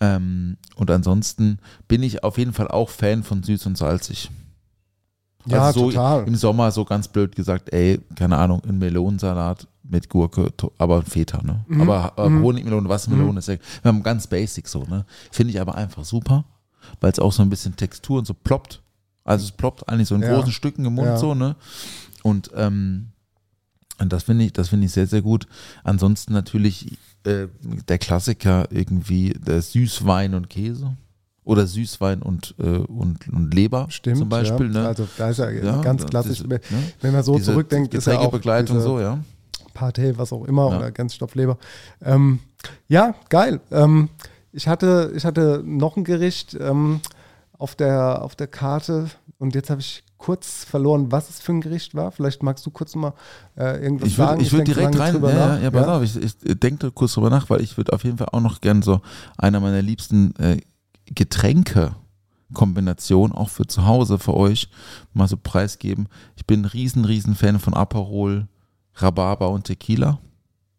Ähm, 0.00 0.56
und 0.76 0.90
ansonsten 0.90 1.58
bin 1.86 2.02
ich 2.02 2.24
auf 2.24 2.38
jeden 2.38 2.52
Fall 2.54 2.68
auch 2.68 2.88
Fan 2.88 3.22
von 3.22 3.42
süß 3.42 3.66
und 3.66 3.76
salzig. 3.76 4.30
Ja, 5.46 5.62
also 5.62 5.80
so 5.80 5.90
total. 5.90 6.26
Im 6.26 6.34
Sommer 6.36 6.70
so 6.70 6.84
ganz 6.84 7.08
blöd 7.08 7.34
gesagt, 7.34 7.72
ey, 7.72 8.00
keine 8.14 8.38
Ahnung, 8.38 8.62
ein 8.66 8.78
Melonensalat 8.78 9.66
mit 9.82 10.08
Gurke, 10.08 10.52
aber 10.78 11.02
Feta, 11.02 11.42
ne? 11.42 11.64
Mhm. 11.66 11.80
Aber 11.80 12.12
äh, 12.16 12.22
Honigmelone, 12.30 12.88
Wassermelone 12.88 13.40
ist 13.40 13.48
ja, 13.48 13.56
wir 13.82 13.88
haben 13.88 14.02
ganz 14.02 14.26
basic 14.26 14.68
so, 14.68 14.84
ne? 14.84 15.04
Finde 15.30 15.52
ich 15.52 15.60
aber 15.60 15.74
einfach 15.74 16.04
super, 16.04 16.44
weil 17.00 17.10
es 17.12 17.18
auch 17.18 17.32
so 17.32 17.42
ein 17.42 17.50
bisschen 17.50 17.76
Textur 17.76 18.18
und 18.18 18.26
so 18.26 18.34
ploppt. 18.34 18.80
Also 19.24 19.44
es 19.44 19.52
ploppt 19.52 19.88
eigentlich 19.88 20.08
so 20.08 20.14
in 20.14 20.22
Ja. 20.22 20.34
großen 20.34 20.52
Stücken 20.52 20.84
im 20.84 20.94
Mund 20.94 21.08
Ja. 21.08 21.16
so, 21.16 21.34
ne? 21.34 21.56
Und 22.22 22.50
ähm, 22.54 23.08
und 23.98 24.12
das 24.12 24.24
finde 24.24 24.44
ich, 24.44 24.52
das 24.52 24.68
finde 24.68 24.86
ich 24.86 24.92
sehr, 24.92 25.06
sehr 25.06 25.22
gut. 25.22 25.46
Ansonsten 25.84 26.32
natürlich 26.32 26.96
äh, 27.24 27.46
der 27.88 27.98
Klassiker 27.98 28.66
irgendwie 28.70 29.30
der 29.30 29.62
Süßwein 29.62 30.34
und 30.34 30.48
Käse. 30.50 30.96
Oder 31.44 31.66
Süßwein 31.66 32.22
und, 32.22 32.54
äh, 32.60 32.62
und, 32.62 33.28
und 33.28 33.52
Leber 33.52 33.86
Stimmt. 33.90 34.18
zum 34.18 34.28
Beispiel. 34.28 34.66
ja. 34.72 34.82
Ne? 34.82 34.86
Also 34.88 35.08
da 35.18 35.30
ist 35.30 35.38
ja, 35.38 35.50
Ja, 35.50 35.80
ganz 35.80 36.06
klassisch. 36.06 36.42
wenn- 36.46 36.60
ne? 36.70 36.92
Wenn 37.00 37.12
man 37.12 37.22
so 37.24 37.34
Diese 37.36 37.50
zurückdenkt, 37.52 37.94
ist 37.94 38.06
ja 38.06 38.18
auch 38.20 38.30
diese 38.38 38.80
so, 38.80 39.00
ja. 39.00 39.18
Pate, 39.74 40.16
was 40.18 40.32
auch 40.32 40.44
immer, 40.44 40.70
Ja. 40.70 40.76
oder 40.78 40.90
Ganzstoffleber. 40.92 41.58
Ähm, 42.04 42.38
ja, 42.88 43.14
geil. 43.28 43.60
Ähm, 43.72 44.08
ich, 44.52 44.68
hatte, 44.68 45.12
ich 45.16 45.24
hatte 45.24 45.62
noch 45.64 45.96
ein 45.96 46.04
Gericht 46.04 46.56
ähm, 46.60 47.00
auf, 47.58 47.74
der, 47.74 48.22
auf 48.22 48.36
der 48.36 48.46
Karte 48.46 49.06
und 49.38 49.54
jetzt 49.56 49.70
habe 49.70 49.80
ich 49.80 50.04
kurz 50.18 50.62
verloren, 50.64 51.10
was 51.10 51.28
es 51.28 51.40
für 51.40 51.50
ein 51.52 51.60
Gericht 51.60 51.96
war. 51.96 52.12
Vielleicht 52.12 52.44
magst 52.44 52.64
du 52.64 52.70
kurz 52.70 52.94
mal 52.94 53.14
äh, 53.56 53.82
irgendwas 53.82 54.08
Ich 54.08 54.18
würde 54.18 54.28
sagen. 54.30 54.40
ich 54.42 54.52
würd 54.52 54.68
denk 54.68 54.76
direkt 54.76 54.98
rein, 55.00 55.20
ja, 55.20 55.30
ja, 55.56 55.58
ja, 55.58 55.70
pass 55.72 55.88
auf, 55.88 56.02
ich, 56.04 56.16
ich 56.16 56.60
denke 56.60 56.92
kurz 56.92 57.14
drüber 57.14 57.30
nach, 57.30 57.50
weil 57.50 57.60
ich 57.62 57.76
würde 57.76 57.92
auf 57.92 58.04
jeden 58.04 58.18
Fall 58.18 58.28
auch 58.30 58.40
noch 58.40 58.60
gern 58.60 58.82
so 58.82 59.00
einer 59.36 59.58
meiner 59.58 59.82
liebsten 59.82 60.36
äh, 60.36 60.58
Getränke 61.14 61.96
Kombination 62.52 63.32
auch 63.32 63.48
für 63.48 63.66
zu 63.66 63.86
Hause 63.86 64.18
für 64.18 64.34
euch 64.34 64.68
mal 65.12 65.28
so 65.28 65.36
preisgeben. 65.36 66.08
Ich 66.36 66.46
bin 66.46 66.62
ein 66.62 66.66
riesen, 66.66 67.04
riesen 67.04 67.34
Fan 67.34 67.58
von 67.58 67.74
Aperol, 67.74 68.48
Rhabarber 68.94 69.50
und 69.50 69.64
Tequila. 69.64 70.18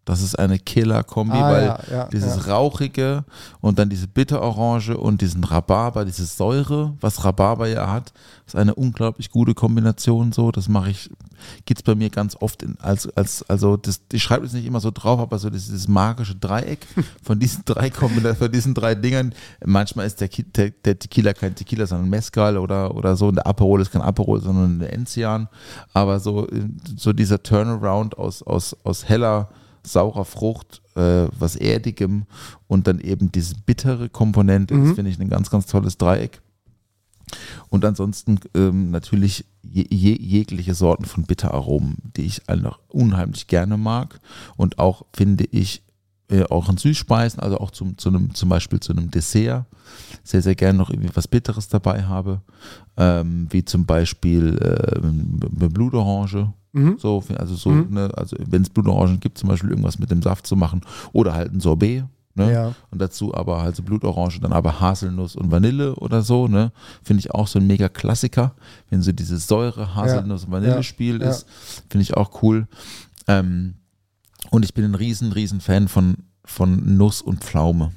Das 0.06 0.22
ist 0.22 0.38
eine 0.38 0.60
Killer-Kombi, 0.60 1.38
Ah, 1.38 1.52
weil 1.52 1.66
ja, 1.66 1.80
ja, 1.92 2.06
dieses 2.08 2.48
Rauchige 2.48 3.24
und 3.62 3.80
dann 3.80 3.90
diese 3.90 4.08
Bitterorange 4.08 4.98
und 4.98 5.22
diesen 5.22 5.44
Rhabarber, 5.46 6.04
diese 6.04 6.26
Säure, 6.26 6.94
was 7.00 7.24
Rhabarber 7.24 7.68
ja 7.68 7.90
hat, 7.90 8.12
ist 8.46 8.56
eine 8.56 8.76
unglaublich 8.76 9.30
gute 9.30 9.54
Kombination 9.54 10.34
so. 10.34 10.52
Das 10.52 10.68
mache 10.68 10.90
ich, 10.90 11.10
gibt 11.66 11.80
es 11.80 11.84
bei 11.84 11.96
mir 11.96 12.10
ganz 12.10 12.36
oft 12.40 12.64
in, 12.64 12.78
als, 12.82 13.08
als, 13.16 13.50
also 13.50 13.78
das, 13.78 14.02
ich 14.12 14.22
schreibe 14.22 14.46
es 14.46 14.52
nicht 14.52 14.66
immer 14.66 14.82
so 14.82 14.92
drauf, 14.92 15.22
aber 15.22 15.40
so 15.40 15.50
dieses 15.50 15.88
magische 15.88 16.36
Dreieck 16.36 16.86
von 17.24 17.40
diesen 17.40 17.64
drei 17.64 17.90
Kombinationen, 17.90 18.38
von 18.38 18.52
diesen 18.52 18.74
drei 18.74 18.96
Dingern. 18.96 19.34
Manchmal 19.66 20.06
ist 20.06 20.20
der, 20.20 20.28
der, 20.28 20.72
der 20.72 21.00
Tequila 21.00 21.34
kein 21.34 21.56
Tequila, 21.56 21.88
sondern 21.88 22.10
Mezcal 22.10 22.58
oder, 22.58 22.94
oder 22.94 23.16
so. 23.16 23.28
Und 23.28 23.36
der 23.36 23.48
Aperol 23.48 23.82
ist 23.82 23.92
kein 23.92 24.02
Aperol, 24.02 24.42
sondern 24.42 24.80
ein 24.80 24.82
Enzian. 24.82 25.48
Aber 25.94 26.20
so, 26.20 26.48
so 26.98 27.14
dieser 27.14 27.42
Turnaround 27.42 28.18
aus, 28.18 28.44
aus, 28.44 28.76
aus 28.84 29.08
heller, 29.08 29.48
saurer 29.86 30.26
Frucht, 30.26 30.82
äh, 30.96 31.28
was 31.38 31.56
Erdigem 31.56 32.26
und 32.68 32.88
dann 32.88 33.00
eben 33.00 33.32
diese 33.32 33.56
bittere 33.66 34.10
Komponente, 34.10 34.78
das 34.80 34.94
finde 34.94 35.12
ich 35.12 35.20
ein 35.20 35.30
ganz, 35.30 35.50
ganz 35.50 35.66
tolles 35.66 35.98
Dreieck. 35.98 36.42
Und 37.70 37.84
ansonsten 37.86 38.40
ähm, 38.54 38.92
natürlich 38.92 39.46
je, 39.64 39.86
je, 39.90 40.16
jegliche 40.20 40.76
Sorten 40.76 41.06
von 41.06 41.24
Bitteraromen, 41.24 41.98
die 42.16 42.24
ich 42.24 42.48
einfach 42.50 42.80
unheimlich 42.90 43.48
gerne 43.48 43.78
mag 43.78 44.20
und 44.56 44.80
auch 44.80 45.06
finde 45.14 45.46
ich 45.46 45.84
äh, 46.30 46.44
auch 46.44 46.70
in 46.70 46.78
Süßspeisen, 46.78 47.40
also 47.40 47.60
auch 47.60 47.72
zum, 47.72 47.98
zu 47.98 48.10
einem, 48.10 48.34
zum 48.34 48.50
Beispiel 48.50 48.80
zu 48.80 48.94
einem 48.94 49.12
Dessert, 49.12 49.66
sehr, 50.24 50.42
sehr 50.42 50.56
gerne 50.56 50.78
noch 50.78 50.90
irgendwie 50.90 51.12
was 51.14 51.28
Bitteres 51.28 51.68
dabei 51.68 52.04
habe, 52.04 52.42
ähm, 52.98 53.48
wie 53.50 53.66
zum 53.66 53.86
Beispiel 53.86 54.58
äh, 54.58 55.00
eine 55.00 55.76
Blutorange. 56.74 56.98
So, 57.00 57.24
also 57.38 57.56
so, 57.56 57.72
ne, 57.72 58.10
also 58.16 58.36
wenn 58.50 58.64
es 58.64 58.70
Blutorangen 58.70 59.20
gibt, 59.20 59.38
zum 59.38 59.50
Beispiel 59.50 59.70
irgendwas 59.70 60.00
mit 60.00 60.12
dem 60.12 60.22
Saft 60.22 60.46
zu 60.48 60.56
machen 60.56 60.82
oder 61.14 61.34
halt 61.34 61.54
ein 61.54 61.60
Sorbet, 61.60 62.04
ne? 62.36 62.52
Ja. 62.52 62.76
Und 62.92 63.00
dazu 63.00 63.34
aber 63.34 63.62
halt 63.62 63.76
so 63.76 63.84
Blutorange, 63.84 64.40
dann 64.42 64.54
aber 64.54 64.80
Haselnuss 64.80 65.36
und 65.36 65.52
Vanille 65.52 65.96
oder 65.96 66.22
so, 66.24 66.48
ne? 66.48 66.72
Finde 67.04 67.20
ich 67.22 67.32
auch 67.32 67.48
so 67.48 67.60
ein 67.60 67.68
mega 67.68 67.90
Klassiker. 67.90 68.56
Wenn 68.90 69.02
so 69.02 69.12
diese 69.12 69.38
Säure 69.38 69.96
Haselnuss 69.96 70.46
und 70.46 70.52
Vanillespiel 70.52 71.22
Ja. 71.22 71.30
ist, 71.30 71.46
finde 71.90 72.02
ich 72.04 72.16
auch 72.18 72.42
cool. 72.44 72.68
Ähm, 73.28 73.76
und 74.50 74.66
ich 74.66 74.74
bin 74.74 74.84
ein 74.86 74.96
riesen, 74.96 75.32
riesen 75.32 75.62
Fan 75.62 75.88
von, 75.88 76.16
von 76.44 76.98
Nuss 76.98 77.22
und 77.22 77.44
Pflaume. 77.44 77.92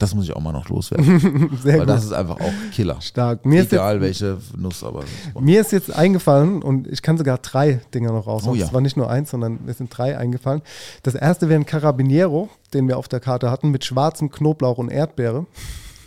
Das 0.00 0.14
muss 0.14 0.24
ich 0.24 0.34
auch 0.34 0.40
mal 0.40 0.50
noch 0.52 0.68
loswerden. 0.68 1.50
Sehr 1.62 1.74
weil 1.74 1.80
gut. 1.80 1.88
das 1.90 2.04
ist 2.04 2.12
einfach 2.12 2.40
auch 2.40 2.52
Killer. 2.72 3.00
Stark. 3.00 3.46
Mir 3.46 3.62
ist, 3.62 3.72
Egal 3.72 4.02
jetzt, 4.02 4.02
welche 4.22 4.38
Nuss, 4.56 4.82
aber. 4.82 5.04
mir 5.38 5.60
ist 5.60 5.70
jetzt 5.70 5.94
eingefallen, 5.94 6.62
und 6.62 6.88
ich 6.88 7.02
kann 7.02 7.16
sogar 7.18 7.38
drei 7.38 7.80
Dinger 7.94 8.10
noch 8.10 8.26
raushauen. 8.26 8.56
Oh 8.56 8.58
ja. 8.58 8.66
Es 8.66 8.72
war 8.72 8.80
nicht 8.80 8.96
nur 8.96 9.08
eins, 9.08 9.30
sondern 9.30 9.58
mir 9.64 9.74
sind 9.74 9.96
drei 9.96 10.18
eingefallen. 10.18 10.62
Das 11.04 11.14
erste 11.14 11.48
wäre 11.48 11.60
ein 11.60 11.66
Carabiniero, 11.66 12.48
den 12.74 12.88
wir 12.88 12.98
auf 12.98 13.06
der 13.08 13.20
Karte 13.20 13.50
hatten, 13.50 13.70
mit 13.70 13.84
schwarzem 13.84 14.30
Knoblauch 14.30 14.78
und 14.78 14.88
Erdbeere. 14.88 15.46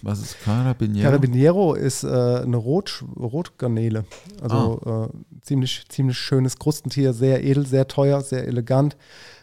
Was 0.01 0.19
ist 0.19 0.35
Carabiniero? 0.43 1.05
Carabiniero 1.09 1.73
ist 1.75 2.03
äh, 2.03 2.07
eine 2.07 2.57
Rot, 2.57 3.05
Rotgarnele. 3.15 4.03
Also 4.41 4.81
Ah. 4.85 5.05
äh, 5.05 5.09
ziemlich, 5.43 5.85
ziemlich 5.87 6.17
schönes 6.17 6.57
Krustentier, 6.59 7.13
sehr 7.13 7.43
edel, 7.43 7.65
sehr 7.65 7.87
teuer, 7.87 8.19
sehr 8.21 8.45
elegant. 8.47 8.97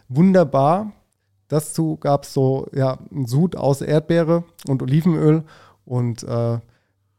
Wunderbar. 0.09 0.93
Dazu 1.51 1.97
gab 1.97 2.23
es 2.23 2.33
so 2.33 2.69
ja, 2.73 2.99
einen 3.11 3.27
Sud 3.27 3.57
aus 3.57 3.81
Erdbeere 3.81 4.45
und 4.69 4.83
Olivenöl 4.83 5.43
und 5.85 6.23
äh, 6.23 6.59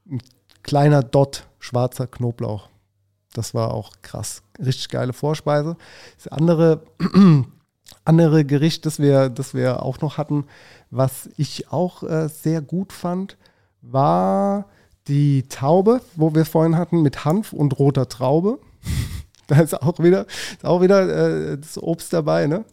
ein 0.09 0.21
kleiner 0.63 1.03
Dot 1.03 1.47
schwarzer 1.59 2.07
Knoblauch. 2.07 2.69
Das 3.33 3.53
war 3.53 3.73
auch 3.73 3.91
krass. 4.01 4.41
Richtig 4.57 4.87
geile 4.87 5.11
Vorspeise. 5.11 5.75
Das 6.15 6.29
andere, 6.29 6.81
andere 8.05 8.45
Gericht, 8.45 8.85
das 8.85 8.99
wir, 8.99 9.27
das 9.27 9.53
wir 9.53 9.83
auch 9.83 9.99
noch 9.99 10.17
hatten, 10.17 10.45
was 10.89 11.29
ich 11.35 11.69
auch 11.69 12.01
äh, 12.03 12.29
sehr 12.29 12.61
gut 12.61 12.93
fand, 12.93 13.37
war 13.81 14.67
die 15.09 15.43
Taube, 15.49 15.99
wo 16.15 16.33
wir 16.33 16.45
vorhin 16.45 16.77
hatten, 16.77 17.01
mit 17.01 17.25
Hanf 17.25 17.51
und 17.51 17.77
roter 17.79 18.07
Traube. 18.07 18.59
da 19.47 19.59
ist 19.59 19.81
auch 19.81 19.99
wieder, 19.99 20.25
ist 20.51 20.63
auch 20.63 20.79
wieder 20.79 21.51
äh, 21.51 21.57
das 21.57 21.77
Obst 21.77 22.13
dabei, 22.13 22.47
ne? 22.47 22.63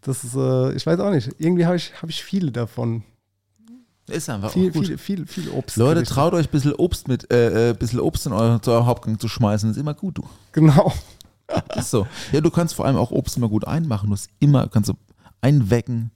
Das 0.00 0.24
ist, 0.24 0.34
äh, 0.34 0.72
ich 0.72 0.86
weiß 0.86 0.98
auch 1.00 1.10
nicht. 1.10 1.30
Irgendwie 1.38 1.66
habe 1.66 1.76
ich, 1.76 1.92
hab 2.00 2.08
ich 2.08 2.22
viele 2.22 2.50
davon. 2.52 3.02
Ist 4.08 4.28
einfach 4.28 4.50
Viel, 4.50 4.72
gut. 4.72 4.86
viel, 4.86 4.98
viel, 4.98 5.26
viel 5.26 5.50
Obst. 5.50 5.76
Leute, 5.76 6.02
traut 6.02 6.34
euch 6.34 6.46
ein 6.48 6.50
bisschen 6.50 6.74
Obst 6.74 7.06
mit, 7.06 7.32
äh, 7.32 7.70
äh, 7.70 7.74
bisschen 7.74 8.00
Obst 8.00 8.26
in 8.26 8.32
euren, 8.32 8.60
zu 8.60 8.72
eurem 8.72 8.86
Hauptgang 8.86 9.18
zu 9.20 9.28
schmeißen. 9.28 9.70
ist 9.70 9.76
immer 9.76 9.94
gut, 9.94 10.18
du. 10.18 10.24
Genau. 10.52 10.92
Ist 11.76 11.90
so. 11.90 12.06
Ja, 12.32 12.40
du 12.40 12.50
kannst 12.50 12.74
vor 12.74 12.86
allem 12.86 12.96
auch 12.96 13.10
Obst 13.10 13.36
immer 13.36 13.48
gut 13.48 13.66
einmachen. 13.66 14.08
Du 14.08 14.14
hast 14.14 14.28
immer, 14.40 14.68
kannst 14.68 14.88
du 14.88 14.94
einwecken, 15.40 16.10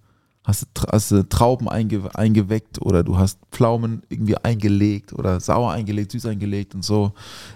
hast 0.44 0.66
hast 0.92 1.14
Trauben 1.30 1.68
einge, 1.68 2.02
eingeweckt 2.14 2.80
oder 2.82 3.02
du 3.02 3.16
hast 3.16 3.38
Pflaumen 3.50 4.02
irgendwie 4.10 4.36
eingelegt 4.36 5.12
oder 5.14 5.40
sauer 5.40 5.72
eingelegt, 5.72 6.12
süß 6.12 6.26
eingelegt 6.26 6.74
und 6.74 6.84
so. 6.84 7.12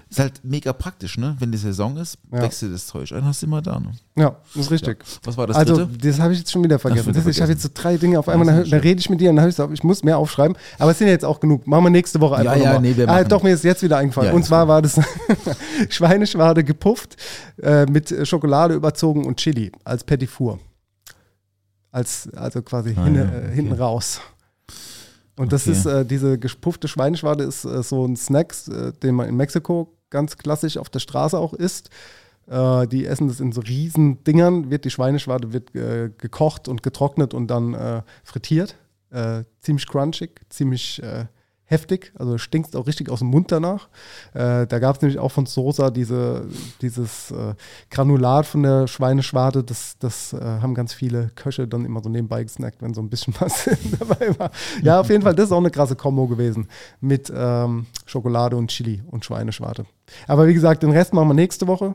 Ist 0.09 0.19
halt 0.21 0.41
mega 0.43 0.73
praktisch, 0.73 1.19
ne? 1.19 1.37
Wenn 1.39 1.53
die 1.53 1.59
Saison 1.59 1.99
ist, 1.99 2.17
Ja. 2.33 2.41
wächst 2.41 2.63
du 2.63 2.71
das 2.71 2.87
Zeug 2.87 3.13
ein, 3.13 3.27
hast 3.27 3.43
du 3.43 3.47
immer 3.47 3.61
da. 3.61 3.79
Ne? 3.79 3.93
Ja, 4.17 4.37
das 4.55 4.65
ist 4.65 4.71
richtig. 4.71 5.05
Was 5.23 5.37
war 5.37 5.47
das 5.47 5.57
also, 5.57 5.77
dritte? 5.77 5.99
das 5.99 6.19
habe 6.19 6.33
ich 6.33 6.39
jetzt 6.39 6.51
schon 6.51 6.65
wieder 6.65 6.79
vergessen. 6.79 7.13
Das, 7.13 7.27
ich 7.27 7.41
habe 7.43 7.53
jetzt 7.53 7.63
so 7.63 7.69
drei 7.75 7.99
Dinge 7.99 8.19
auf 8.19 8.27
einmal, 8.27 8.65
schön. 8.65 8.79
rede 8.81 9.01
ich 9.01 9.11
mit 9.11 9.21
dir 9.21 9.29
und 9.29 9.37
dann 9.37 9.43
habe 9.43 9.51
ich 9.51 9.57
gesagt, 9.57 9.71
ich 9.75 9.85
muss 9.85 10.03
mehr 10.03 10.17
aufschreiben. 10.17 10.57
Aber 10.79 10.91
es 10.93 10.99
sind 10.99 11.09
ja 11.09 11.13
jetzt 11.13 11.27
auch 11.27 11.41
genug. 11.41 11.67
Machen 11.67 11.85
wir 11.85 11.91
nächste 11.91 12.21
Woche 12.23 12.37
einfach 12.37 12.57
Ja, 12.57 12.59
ja, 12.59 12.67
nochmal. 12.73 12.81
nee, 12.81 12.97
wir 12.97 13.07
ah, 13.07 13.23
doch, 13.23 13.43
mir 13.43 13.51
ist 13.53 13.65
jetzt 13.65 13.83
wieder 13.83 13.99
eingefallen. 13.99 14.31
Ja, 14.31 14.35
und 14.35 14.45
zwar 14.45 14.67
war 14.67 14.81
das 14.81 14.99
Schweineschwade 15.91 16.65
gepufft 16.65 17.17
äh, 17.63 17.85
mit 17.85 18.15
Schokolade 18.27 18.75
überzogen 18.75 19.27
und 19.27 19.37
Chili 19.37 19.71
als 19.85 20.05
Petit 20.05 20.31
Four. 20.31 20.59
Als, 21.91 22.29
also 22.35 22.63
quasi 22.63 22.95
Ah, 22.97 23.05
hin, 23.05 23.15
ja, 23.15 23.23
äh, 23.23 23.27
okay. 23.27 23.55
hinten 23.55 23.73
raus. 23.73 24.21
Und 25.37 25.53
das 25.53 25.63
Okay. 25.69 25.73
ist, 25.73 25.87
äh, 25.87 26.05
diese 26.05 26.39
gepuffte 26.39 26.89
Schweineschwade 26.89 27.45
ist 27.45 27.65
äh, 27.65 27.83
so 27.83 28.05
ein 28.05 28.17
Snack, 28.17 28.55
äh, 28.69 28.93
den 28.93 29.15
man 29.15 29.29
in 29.29 29.37
Mexiko 29.37 29.97
ganz 30.11 30.37
klassisch 30.37 30.77
auf 30.77 30.91
der 30.91 30.99
Straße 30.99 31.39
auch 31.39 31.55
isst. 31.55 31.91
Äh, 32.47 32.87
die 32.89 33.07
essen 33.07 33.29
das 33.29 33.41
in 33.41 33.53
so 33.53 33.61
riesen 33.61 34.23
Dingern, 34.25 34.71
wird 34.71 34.85
die 34.85 34.91
Schweineschwade 34.91 35.53
wird 35.53 35.75
äh, 35.75 36.11
gekocht 36.19 36.67
und 36.69 36.83
getrocknet 36.83 37.35
und 37.35 37.49
dann 37.49 38.03
frittiert. 38.25 38.77
Ziemlich 39.63 39.87
crunchig, 39.87 40.39
ziemlich 40.51 41.03
heftig, 41.71 42.13
also 42.19 42.39
stinkst 42.39 42.75
auch 42.77 42.87
richtig 42.87 43.11
aus 43.11 43.19
dem 43.21 43.29
Mund 43.29 43.53
danach. 43.53 43.89
Äh, 44.35 44.67
da 44.67 44.79
gab 44.79 44.97
es 44.97 45.03
nämlich 45.03 45.19
auch 45.19 45.31
von 45.31 45.47
Sosa 45.47 45.91
diese, 45.91 46.47
dieses 46.81 47.31
äh, 47.31 47.55
Granulat 47.91 48.47
von 48.47 48.63
der 48.63 48.87
Schweineschwade, 48.89 49.63
das, 49.63 49.97
das 49.99 50.33
äh, 50.33 50.41
haben 50.41 50.75
ganz 50.75 50.95
viele 50.95 51.31
Köche 51.35 51.69
dann 51.69 51.85
immer 51.85 52.03
so 52.03 52.09
nebenbei 52.09 52.43
gesnackt, 52.43 52.81
wenn 52.83 52.95
so 52.95 53.03
ein 53.03 53.11
bisschen 53.11 53.35
was 53.41 53.69
dabei 53.99 54.39
war. 54.39 54.51
Ja, 54.83 54.99
auf 55.01 55.11
jeden 55.11 55.23
Fall, 55.23 55.35
das 55.35 55.47
ist 55.47 55.53
auch 55.53 55.59
eine 55.59 55.71
krasse 55.71 55.95
Kombo 55.95 56.27
gewesen 56.27 56.69
mit 57.01 57.31
ähm, 57.35 57.87
Schokolade 58.07 58.57
und 58.57 58.69
Chili 58.71 59.03
und 59.11 59.25
Schweineschwade. 59.25 59.85
Aber 60.27 60.47
wie 60.49 60.55
gesagt, 60.55 60.83
den 60.83 60.91
Rest 60.91 61.13
machen 61.13 61.29
wir 61.29 61.35
nächste 61.35 61.67
Woche. 61.67 61.95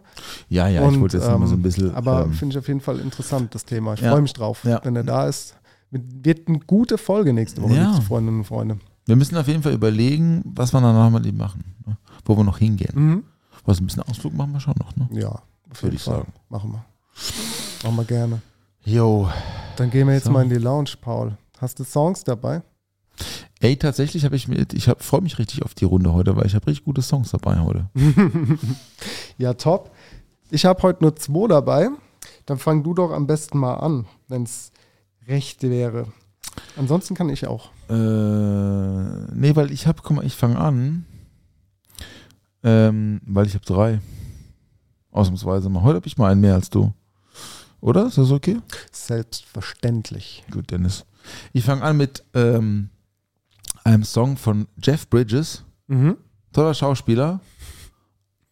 Ja, 0.50 0.68
ja, 0.68 0.88
ich 0.88 1.00
wollte 1.02 1.18
jetzt 1.18 1.26
ähm, 1.26 1.32
nochmal 1.34 1.48
so 1.48 1.56
ein 1.56 1.64
bisschen. 1.64 1.96
Aber 1.96 2.26
ähm, 2.26 2.34
finde 2.34 2.54
ich 2.54 2.60
auf 2.60 2.68
jeden 2.68 2.82
Fall 2.82 3.00
interessant, 3.00 3.56
das 3.56 3.66
Thema. 3.66 3.96
Ich 3.96 4.02
Ja. 4.02 4.12
freue 4.12 4.22
mich 4.22 4.34
drauf, 4.34 4.64
Ja. 4.66 4.80
wenn 4.84 4.96
er 4.96 5.04
da 5.04 5.28
ist. 5.28 5.56
Wird 5.90 6.48
eine 6.48 6.60
gute 6.60 6.98
Folge 7.00 7.34
nächste 7.34 7.62
Woche, 7.64 7.74
Ja. 7.74 8.00
Freundinnen 8.02 8.40
und 8.40 8.46
Freunde. 8.46 8.78
Wir 9.06 9.16
müssen 9.16 9.38
auf 9.38 9.48
jeden 9.48 9.64
Fall 9.64 9.74
überlegen, 9.74 10.42
was 10.46 10.74
wir 10.74 10.82
danach 10.82 11.10
mal 11.10 11.26
eben 11.26 11.38
machen. 11.38 11.64
Ne? 11.86 11.98
Wo 12.26 12.38
wir 12.38 12.44
noch 12.44 12.58
hingehen. 12.58 12.94
Mhm. 12.96 13.24
Was 13.66 13.80
ein 13.80 13.86
bisschen 13.86 14.04
Ausflug 14.04 14.34
machen 14.34 14.54
wir 14.54 14.60
schon 14.60 14.76
noch, 14.80 14.96
ne? 14.96 15.08
Ja, 15.12 15.30
auf 15.72 15.84
Würde 15.84 15.96
ich 15.96 16.02
Fall. 16.04 16.18
sagen. 16.20 16.34
Machen 16.50 16.72
wir. 16.72 16.86
Machen 17.84 17.96
wir 17.98 18.04
gerne. 18.06 18.42
Jo. 18.84 19.30
Dann 19.78 19.90
gehen 19.90 20.08
wir 20.08 20.14
jetzt 20.16 20.26
So. 20.26 20.32
mal 20.32 20.44
in 20.44 20.50
die 20.50 20.56
Lounge, 20.58 20.92
Paul. 21.00 21.38
Hast 21.60 21.80
du 21.80 21.84
Songs 21.84 22.24
dabei? 22.24 22.62
Ey, 23.62 23.78
tatsächlich 23.78 24.26
habe 24.26 24.36
ich 24.36 24.48
mir, 24.50 24.66
ich 24.74 24.90
freue 25.00 25.22
mich 25.22 25.40
richtig 25.40 25.64
auf 25.64 25.74
die 25.74 25.86
Runde 25.86 26.12
heute, 26.14 26.36
weil 26.36 26.46
ich 26.46 26.56
habe 26.56 26.68
richtig 26.68 26.84
gute 26.84 27.02
Songs 27.02 27.32
dabei 27.32 27.60
heute. 27.60 27.90
Ja, 29.38 29.54
top. 29.54 29.92
Ich 30.52 30.66
habe 30.66 30.82
heute 30.84 31.04
nur 31.04 31.16
zwei 31.16 31.48
dabei. 31.48 31.90
Dann 32.46 32.58
fang 32.58 32.84
du 32.84 32.94
doch 32.94 33.12
am 33.12 33.26
besten 33.26 33.58
mal 33.58 33.76
an, 33.76 34.06
wenn 34.28 34.44
es 34.44 34.72
recht 35.28 35.64
wäre. 35.64 36.08
Ansonsten 36.78 37.16
kann 37.16 37.30
ich 37.30 37.48
auch. 37.48 37.70
Äh, 37.90 39.36
nee, 39.36 39.56
weil 39.56 39.72
ich 39.72 39.88
habe, 39.88 40.02
guck 40.02 40.16
mal, 40.16 40.26
ich 40.26 40.36
fange 40.36 40.58
an, 40.58 41.06
ähm, 42.64 43.22
weil 43.26 43.46
ich 43.46 43.54
habe 43.54 43.66
drei. 43.66 44.00
Ausnahmsweise 45.12 45.70
mal. 45.70 45.84
Heute 45.84 45.98
habe 45.98 46.08
ich 46.08 46.18
mal 46.18 46.32
einen 46.32 46.42
mehr 46.42 46.56
als 46.56 46.70
du. 46.70 46.94
Oder? 47.82 48.08
Ist 48.08 48.18
das 48.18 48.32
okay? 48.32 48.60
Selbstverständlich. 48.92 50.44
Gut, 50.50 50.72
Dennis. 50.72 51.06
Ich 51.52 51.64
fange 51.66 51.84
an 51.84 51.98
mit 51.98 52.24
ähm, 52.34 52.90
einem 53.84 54.04
Song 54.04 54.38
von 54.38 54.68
Jeff 54.82 55.08
Bridges. 55.10 55.64
Mhm. 55.88 56.18
Toller 56.52 56.74
Schauspieler. 56.74 57.42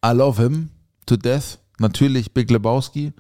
I 0.06 0.12
love 0.12 0.42
him 0.42 0.70
to 1.06 1.16
death. 1.16 1.60
Natürlich 1.80 2.34
Big 2.34 2.52
Lebowski. 2.52 3.14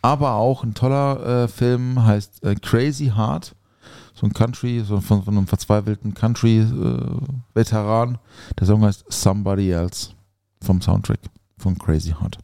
Aber 0.00 0.34
auch 0.34 0.64
ein 0.64 0.74
toller 0.74 1.44
äh, 1.44 1.48
Film 1.48 2.04
heißt 2.04 2.44
äh, 2.44 2.54
Crazy 2.54 3.12
Heart. 3.14 3.54
So 4.18 4.26
ein 4.26 4.32
Country, 4.32 4.82
so 4.82 4.98
von, 5.02 5.22
von 5.22 5.36
einem 5.36 5.46
verzweifelten 5.46 6.14
Country-Veteran. 6.14 8.16
Der 8.58 8.66
Song 8.66 8.82
heißt 8.82 9.04
Somebody 9.12 9.70
Else 9.70 10.12
vom 10.62 10.80
Soundtrack 10.80 11.20
von 11.58 11.76
Crazy 11.78 12.14
Heart. 12.18 12.38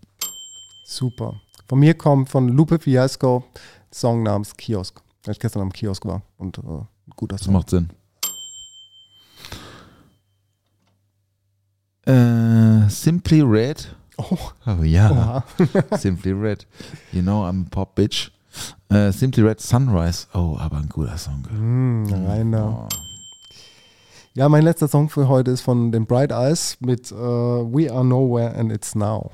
Super. 0.86 1.40
Von 1.66 1.78
mir 1.78 1.94
kommt 1.94 2.28
von 2.28 2.48
Lupe 2.48 2.78
Fiasco 2.78 3.44
Song 3.90 4.22
namens 4.22 4.54
Kiosk, 4.56 5.00
weil 5.24 5.32
ich 5.32 5.40
gestern 5.40 5.62
am 5.62 5.72
Kiosk 5.72 6.04
war 6.04 6.20
und 6.36 6.58
äh, 6.58 6.62
guter 7.16 7.36
Das 7.36 7.44
Song. 7.46 7.54
macht 7.54 7.70
Sinn. 7.70 7.88
Äh, 12.04 12.88
Simply 12.90 13.42
Red. 13.42 13.94
Oh, 14.18 14.36
Oh 14.66 14.82
ja. 14.82 15.44
Simply 15.96 16.32
Red. 16.32 16.66
You 17.12 17.22
know, 17.22 17.44
I'm 17.46 17.64
a 17.66 17.68
Pop 17.70 17.94
Bitch. 17.94 18.31
Äh, 18.88 19.12
Simply 19.12 19.42
Red 19.42 19.60
Sunrise. 19.60 20.26
Oh, 20.34 20.56
aber 20.58 20.78
ein 20.78 20.88
guter 20.88 21.16
Song. 21.18 21.42
Hm, 21.48 22.06
rein 22.26 22.52
da. 22.52 22.86
Oh. 22.86 22.88
Ja, 24.34 24.48
mein 24.48 24.62
letzter 24.64 24.88
Song 24.88 25.08
für 25.10 25.28
heute 25.28 25.50
ist 25.50 25.60
von 25.60 25.92
den 25.92 26.06
Bright 26.06 26.30
Eyes 26.32 26.76
mit 26.80 27.10
äh, 27.12 27.14
We 27.14 27.92
Are 27.92 28.04
Nowhere 28.04 28.54
and 28.56 28.72
It's 28.72 28.94
Now. 28.94 29.30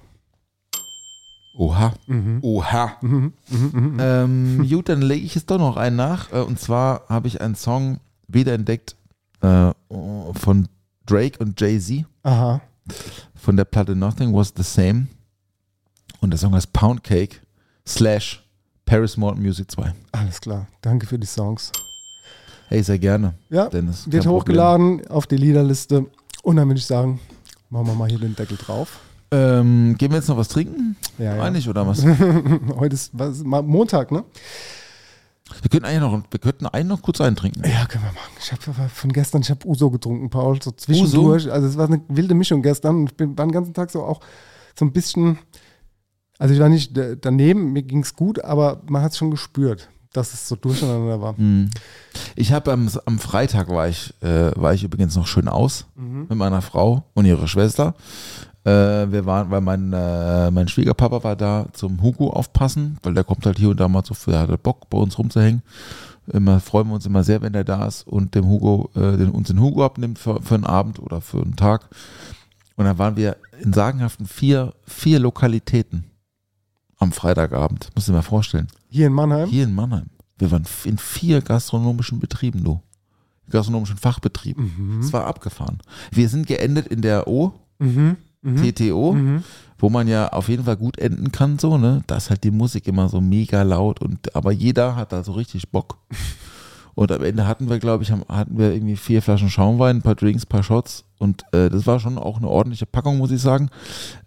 Oha. 1.57 1.93
Mhm. 2.07 2.39
Oha. 2.43 2.93
Ähm, 3.03 4.67
gut, 4.69 4.89
dann 4.89 5.03
lege 5.03 5.25
ich 5.27 5.35
es 5.37 5.45
doch 5.47 5.59
noch 5.59 5.77
einen 5.77 5.97
nach. 5.97 6.33
Äh, 6.33 6.41
Und 6.41 6.59
zwar 6.61 7.03
habe 7.09 7.27
ich 7.29 7.41
einen 7.41 7.57
Song 7.57 7.99
wiederentdeckt 8.29 8.95
äh, 9.41 9.73
von 10.35 10.69
Drake 11.07 11.39
und 11.39 11.61
Jay-Z 11.61 12.05
Aha. 12.23 12.61
von 13.35 13.57
der 13.57 13.65
Platte 13.65 13.97
Nothing 13.97 14.35
Was 14.35 14.53
the 14.57 14.63
Same. 14.63 15.07
Und 16.21 16.31
der 16.31 16.39
Song 16.39 16.55
heißt 16.55 16.73
Pound 16.73 17.03
Cake 17.03 17.37
slash 17.87 18.45
Paris 18.89 19.19
Morton 19.19 19.43
Music 19.43 19.71
2. 19.71 19.93
Alles 20.13 20.41
klar. 20.41 20.67
Danke 20.81 21.07
für 21.07 21.19
die 21.19 21.27
Songs. 21.27 21.71
Hey, 22.69 22.83
sehr 22.83 22.99
gerne. 22.99 23.35
Ja, 23.51 23.69
Dennis. 23.69 24.07
wird 24.07 24.15
kein 24.15 24.23
Problem. 24.23 24.41
hochgeladen 24.41 25.07
auf 25.09 25.27
die 25.27 25.37
Liederliste. 25.37 26.07
Und 26.43 26.57
dann 26.57 26.69
würde 26.69 26.79
ich 26.79 26.87
sagen, 26.87 27.21
machen 27.69 27.87
wir 27.87 27.95
mal 27.95 28.09
hier 28.09 28.19
den 28.19 28.35
Deckel 28.35 28.57
drauf. 28.57 29.01
Ähm, 29.31 29.95
gehen 29.99 30.11
wir 30.11 30.17
jetzt 30.17 30.29
noch 30.29 30.39
was 30.39 30.49
trinken? 30.49 30.97
Ja, 31.19 31.37
ja. 31.37 31.43
Eigentlich, 31.43 31.69
oder 31.69 31.87
was? 31.87 32.03
Heute 32.79 32.95
ist 32.95 33.11
was, 33.13 33.45
Montag, 33.45 34.11
ne? 34.11 34.25
Wir 35.61 35.69
könnten 35.69 35.85
eigentlich 35.85 36.01
noch, 36.01 36.23
wir 36.31 36.41
könnten 36.41 36.67
einen 36.67 36.89
noch 36.89 37.03
kurz 37.03 37.21
eintrinken. 37.21 37.63
Ja, 37.69 37.85
können 37.85 38.05
wir 38.05 38.13
machen. 38.13 38.33
Ich 38.41 38.53
habe 38.53 38.89
von 38.89 39.13
gestern, 39.13 39.43
ich 39.43 39.51
habe 39.51 39.67
Uso 39.69 39.91
getrunken, 39.91 40.31
Paul, 40.31 40.63
so 40.63 40.71
zwischendurch. 40.71 41.53
Also 41.53 41.67
es 41.69 41.77
war 41.77 41.89
eine 41.89 42.01
wilde 42.09 42.35
Mischung 42.35 42.63
gestern. 42.63 43.05
Ich 43.05 43.15
bin, 43.15 43.37
war 43.37 43.47
den 43.47 43.53
ganzen 43.53 43.75
Tag 43.75 43.91
so 43.91 44.03
auch 44.03 44.21
so 44.79 44.87
ein 44.87 44.93
bisschen, 44.93 45.39
also 46.39 46.55
ich 46.55 46.61
war 46.61 46.69
nicht 46.69 46.97
da- 46.97 47.15
daneben, 47.15 47.73
mir 47.73 47.83
ging 47.83 48.01
es 48.01 48.15
gut, 48.15 48.43
aber 48.45 48.81
man 48.89 49.03
hat 49.03 49.13
es 49.13 49.19
schon 49.19 49.31
gespürt, 49.31 49.89
dass 50.13 50.33
es 50.33 50.49
so 50.49 50.57
durcheinander 50.57 51.21
war. 51.21 51.37
Hm. 51.37 51.71
Ich 52.37 52.53
habe 52.53 52.73
am, 52.73 52.89
am 53.07 53.19
Freitag 53.19 53.69
war 53.69 53.89
ich, 53.89 54.15
äh, 54.23 54.51
war 54.57 54.73
ich 54.75 54.85
übrigens 54.85 55.17
noch 55.17 55.27
schön 55.27 55.49
aus 55.49 55.87
Mhm. 55.97 56.27
mit 56.29 56.39
meiner 56.39 56.63
Frau 56.63 57.05
und 57.15 57.25
ihrer 57.27 57.49
Schwester. 57.49 57.95
Äh, 58.65 58.71
wir 59.13 59.25
waren, 59.27 59.51
weil 59.51 59.61
mein, 59.61 59.93
äh, 59.93 60.51
mein 60.51 60.69
Schwiegerpapa 60.69 61.23
war 61.25 61.37
da 61.37 61.67
zum 61.73 62.03
Hugo 62.03 62.31
aufpassen, 62.31 62.99
weil 63.03 63.15
der 63.15 63.25
kommt 63.25 63.47
halt 63.47 63.59
hier 63.59 63.71
und 63.71 63.79
da 63.81 63.89
mal 63.89 64.05
so, 64.05 64.15
der 64.31 64.41
hatte 64.41 64.59
Bock 64.59 64.89
bei 64.91 64.99
uns 64.99 65.19
rumzuhängen. 65.19 65.63
Immer 66.31 66.61
freuen 66.61 66.89
wir 66.89 66.95
uns 66.95 67.07
immer 67.07 67.25
sehr, 67.25 67.41
wenn 67.41 67.55
der 67.55 67.65
da 67.65 67.87
ist 67.87 68.07
und 68.07 68.35
dem 68.35 68.47
Hugo, 68.47 68.91
äh, 68.95 69.17
den, 69.17 69.31
uns 69.31 69.49
den 69.49 69.61
Hugo 69.61 69.85
abnimmt 69.85 70.19
für, 70.19 70.43
für 70.43 70.57
einen 70.57 70.65
Abend 70.65 70.99
oder 70.99 71.21
für 71.23 71.41
einen 71.41 71.57
Tag. 71.57 71.89
Und 72.77 72.85
dann 72.85 72.99
waren 72.99 73.17
wir 73.17 73.37
in 73.63 73.73
sagenhaften 73.73 74.27
vier, 74.27 74.75
vier 74.87 75.19
Lokalitäten 75.21 76.05
am 76.99 77.13
Freitagabend. 77.13 77.91
Muss 77.95 78.09
ich 78.09 78.15
mir 78.15 78.23
vorstellen. 78.23 78.69
Hier 78.89 79.07
in 79.07 79.13
Mannheim. 79.13 79.49
Hier 79.49 79.65
in 79.65 79.75
Mannheim. 79.75 80.07
Wir 80.39 80.51
waren 80.51 80.65
in 80.85 80.99
vier 80.99 81.41
gastronomischen 81.41 82.21
Betrieben, 82.21 82.63
du. 82.65 82.81
Gastronomischen 83.51 83.97
Fachbetrieben. 83.97 84.99
Es 85.01 85.13
war 85.13 85.27
abgefahren. 85.27 85.79
Wir 86.13 86.29
sind 86.29 86.47
geendet 86.47 86.87
in 86.89 87.01
der 87.03 87.27
O, 87.29 87.53
Mhm. 87.79 88.17
TTO, 88.43 89.17
wo 89.79 89.89
man 89.91 90.07
ja 90.07 90.29
auf 90.29 90.49
jeden 90.49 90.65
Fall 90.65 90.77
gut 90.77 90.97
enden 90.99 91.33
kann, 91.33 91.59
so, 91.59 91.77
ne? 91.77 92.03
Da 92.07 92.17
ist 92.17 92.31
halt 92.31 92.45
die 92.45 92.53
Musik 92.53 92.87
immer 92.87 93.09
so 93.09 93.21
mega 93.21 93.63
laut 93.63 94.01
und 94.01 94.35
aber 94.37 94.53
jeder 94.53 94.95
hat 94.97 95.13
da 95.13 95.25
so 95.25 95.33
richtig 95.33 95.71
Bock. 95.71 95.99
Und 96.95 97.13
am 97.13 97.23
Ende 97.23 97.47
hatten 97.47 97.69
wir, 97.71 97.79
glaube 97.79 98.03
ich, 98.03 98.11
hatten 98.11 98.59
wir 98.59 98.73
irgendwie 98.73 98.97
vier 98.97 99.23
Flaschen 99.23 99.51
Schaumwein, 99.51 99.99
ein 99.99 100.03
paar 100.03 100.17
Drinks, 100.17 100.45
ein 100.45 100.49
paar 100.49 100.65
Shots 100.65 101.05
und 101.19 101.43
äh, 101.53 101.69
das 101.69 101.87
war 101.87 101.99
schon 102.01 102.17
auch 102.19 102.39
eine 102.39 102.49
ordentliche 102.49 102.87
Packung, 102.87 103.19
muss 103.19 103.31
ich 103.31 103.41
sagen. 103.43 103.71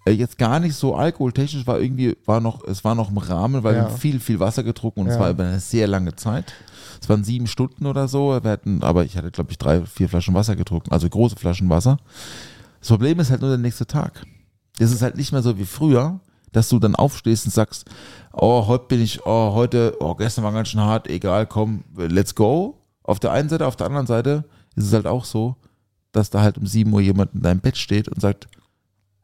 Äh, 0.05 0.11
jetzt 0.11 0.37
gar 0.37 0.59
nicht 0.59 0.75
so 0.75 0.95
alkoholtechnisch, 0.95 1.65
war 1.67 1.79
irgendwie, 1.79 2.17
war 2.25 2.39
noch, 2.41 2.63
es 2.65 2.83
war 2.83 2.95
noch 2.95 3.09
im 3.09 3.17
Rahmen, 3.17 3.63
weil 3.63 3.75
Ja. 3.75 3.81
wir 3.83 3.89
haben 3.91 3.97
viel, 3.97 4.19
viel 4.19 4.39
Wasser 4.39 4.63
getrunken 4.63 5.01
und 5.01 5.07
es 5.07 5.15
Ja. 5.15 5.19
war 5.21 5.29
über 5.29 5.43
eine 5.45 5.59
sehr 5.59 5.87
lange 5.87 6.15
Zeit. 6.15 6.53
Es 7.01 7.09
waren 7.09 7.23
sieben 7.23 7.47
Stunden 7.47 7.85
oder 7.87 8.07
so. 8.07 8.37
Wir 8.43 8.51
hatten, 8.51 8.83
aber 8.83 9.05
ich 9.05 9.17
hatte, 9.17 9.31
glaube 9.31 9.51
ich, 9.51 9.57
drei, 9.57 9.81
vier 9.85 10.07
Flaschen 10.09 10.33
Wasser 10.35 10.55
getrunken, 10.55 10.91
also 10.91 11.09
große 11.09 11.35
Flaschen 11.35 11.69
Wasser. 11.69 11.97
Das 12.79 12.89
Problem 12.89 13.19
ist 13.19 13.31
halt 13.31 13.41
nur 13.41 13.49
der 13.49 13.59
nächste 13.59 13.87
Tag. 13.87 14.25
Das 14.77 14.91
ist 14.91 15.01
halt 15.01 15.15
nicht 15.17 15.31
mehr 15.31 15.41
so 15.41 15.57
wie 15.57 15.65
früher, 15.65 16.19
dass 16.51 16.67
du 16.69 16.79
dann 16.79 16.95
aufstehst 16.95 17.45
und 17.45 17.51
sagst, 17.53 17.85
oh, 18.33 18.67
heute 18.67 18.85
bin 18.87 19.01
ich, 19.01 19.25
oh, 19.25 19.53
heute, 19.53 19.95
oh, 19.99 20.15
gestern 20.15 20.43
war 20.43 20.51
ganz 20.51 20.67
schön 20.69 20.81
hart, 20.81 21.07
egal, 21.07 21.45
komm, 21.47 21.83
let's 21.95 22.35
go. 22.35 22.77
Auf 23.03 23.19
der 23.19 23.31
einen 23.31 23.49
Seite, 23.49 23.65
auf 23.65 23.75
der 23.77 23.87
anderen 23.87 24.07
Seite 24.07 24.43
ist 24.75 24.85
es 24.85 24.93
halt 24.93 25.07
auch 25.07 25.25
so, 25.25 25.55
dass 26.11 26.29
da 26.29 26.41
halt 26.41 26.57
um 26.57 26.65
7 26.65 26.91
Uhr 26.91 27.01
jemand 27.01 27.33
in 27.33 27.41
deinem 27.41 27.59
Bett 27.59 27.77
steht 27.77 28.07
und 28.07 28.21
sagt, 28.21 28.47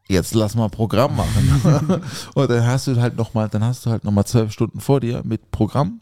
jetzt 0.08 0.34
lass 0.34 0.54
mal 0.54 0.68
Programm 0.68 1.16
machen. 1.16 2.02
und 2.34 2.50
dann 2.50 2.66
hast 2.66 2.86
du 2.86 3.00
halt 3.00 3.16
nochmal, 3.16 3.48
dann 3.48 3.64
hast 3.64 3.86
du 3.86 3.90
halt 3.90 4.04
nochmal 4.04 4.24
zwölf 4.26 4.52
Stunden 4.52 4.80
vor 4.80 5.00
dir 5.00 5.22
mit 5.24 5.50
Programm. 5.50 6.00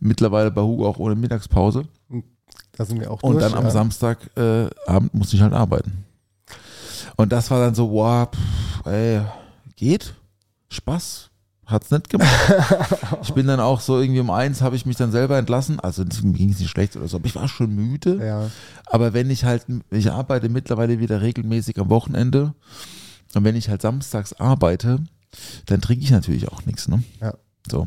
Mittlerweile 0.00 0.50
bei 0.50 0.60
Hugo 0.60 0.88
auch 0.88 0.98
ohne 0.98 1.14
Mittagspause. 1.14 1.84
Da 2.72 2.84
sind 2.84 3.00
wir 3.00 3.10
auch 3.10 3.22
Und 3.22 3.34
durch. 3.34 3.44
dann 3.44 3.54
am 3.54 3.64
ja. 3.64 3.70
Samstagabend 3.70 4.34
äh, 4.36 5.00
musste 5.12 5.36
ich 5.36 5.42
halt 5.42 5.54
arbeiten. 5.54 6.04
Und 7.16 7.32
das 7.32 7.50
war 7.50 7.60
dann 7.60 7.74
so, 7.74 7.90
wow, 7.90 8.28
pff, 8.28 8.86
ey, 8.86 9.22
geht, 9.76 10.14
Spaß, 10.68 11.30
hat's 11.66 11.90
nicht 11.90 12.08
gemacht. 12.08 12.30
ich 13.22 13.34
bin 13.34 13.46
dann 13.46 13.60
auch 13.60 13.80
so 13.80 14.00
irgendwie 14.00 14.20
um 14.20 14.30
eins 14.30 14.62
habe 14.62 14.76
ich 14.76 14.86
mich 14.86 14.96
dann 14.96 15.10
selber 15.10 15.36
entlassen. 15.36 15.80
Also 15.80 16.04
mir 16.22 16.32
ging 16.32 16.50
es 16.50 16.60
nicht 16.60 16.70
schlecht 16.70 16.96
oder 16.96 17.08
so, 17.08 17.16
aber 17.16 17.26
ich 17.26 17.34
war 17.34 17.48
schon 17.48 17.74
müde. 17.74 18.24
Ja. 18.24 18.50
Aber 18.86 19.12
wenn 19.12 19.30
ich 19.30 19.44
halt, 19.44 19.66
ich 19.90 20.10
arbeite 20.10 20.48
mittlerweile 20.48 21.00
wieder 21.00 21.20
regelmäßig 21.20 21.78
am 21.78 21.90
Wochenende 21.90 22.54
und 23.34 23.44
wenn 23.44 23.56
ich 23.56 23.68
halt 23.68 23.82
samstags 23.82 24.32
arbeite, 24.34 25.00
dann 25.66 25.80
trinke 25.80 26.04
ich 26.04 26.10
natürlich 26.10 26.48
auch 26.48 26.64
nichts, 26.64 26.88
ne? 26.88 27.02
Ja. 27.20 27.34
So. 27.70 27.86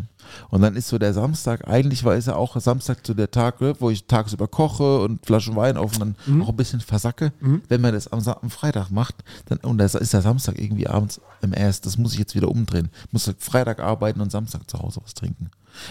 Und 0.50 0.62
dann 0.62 0.76
ist 0.76 0.88
so 0.90 0.98
der 1.00 1.14
Samstag, 1.14 1.68
eigentlich 1.68 2.04
war 2.04 2.14
es 2.16 2.28
ja 2.28 2.36
auch 2.36 2.60
Samstag 2.60 3.06
zu 3.06 3.14
der 3.14 3.32
Tag, 3.32 3.62
ne, 3.62 3.74
wo 3.80 3.90
ich 3.90 4.06
tagsüber 4.06 4.48
koche 4.48 5.00
und 5.02 5.26
Flaschen 5.26 5.56
Wein 5.56 5.78
auf 5.78 5.94
und 5.94 6.00
dann 6.00 6.16
Mhm. 6.28 6.44
auch 6.44 6.50
ein 6.50 6.56
bisschen 6.56 6.82
versacke. 6.82 7.32
Wenn 7.68 7.82
man 7.82 7.94
das 7.94 8.08
am, 8.10 8.20
am 8.28 8.50
Freitag 8.50 8.92
macht, 8.92 9.16
dann, 9.48 9.58
und 9.60 9.78
das 9.80 9.96
ist 9.96 10.14
der 10.14 10.22
Samstag 10.22 10.60
irgendwie 10.60 10.88
abends 10.88 11.20
im 11.42 11.54
Erst, 11.54 11.86
das 11.86 11.98
muss 11.98 12.14
ich 12.14 12.20
jetzt 12.20 12.36
wieder 12.36 12.50
umdrehen. 12.50 12.90
Ich 13.08 13.14
muss 13.14 13.32
Freitag 13.40 13.80
arbeiten 13.80 14.22
und 14.22 14.32
Samstag 14.32 14.70
zu 14.70 14.80
Hause 14.80 15.00
was 15.04 15.14
trinken. 15.16 15.50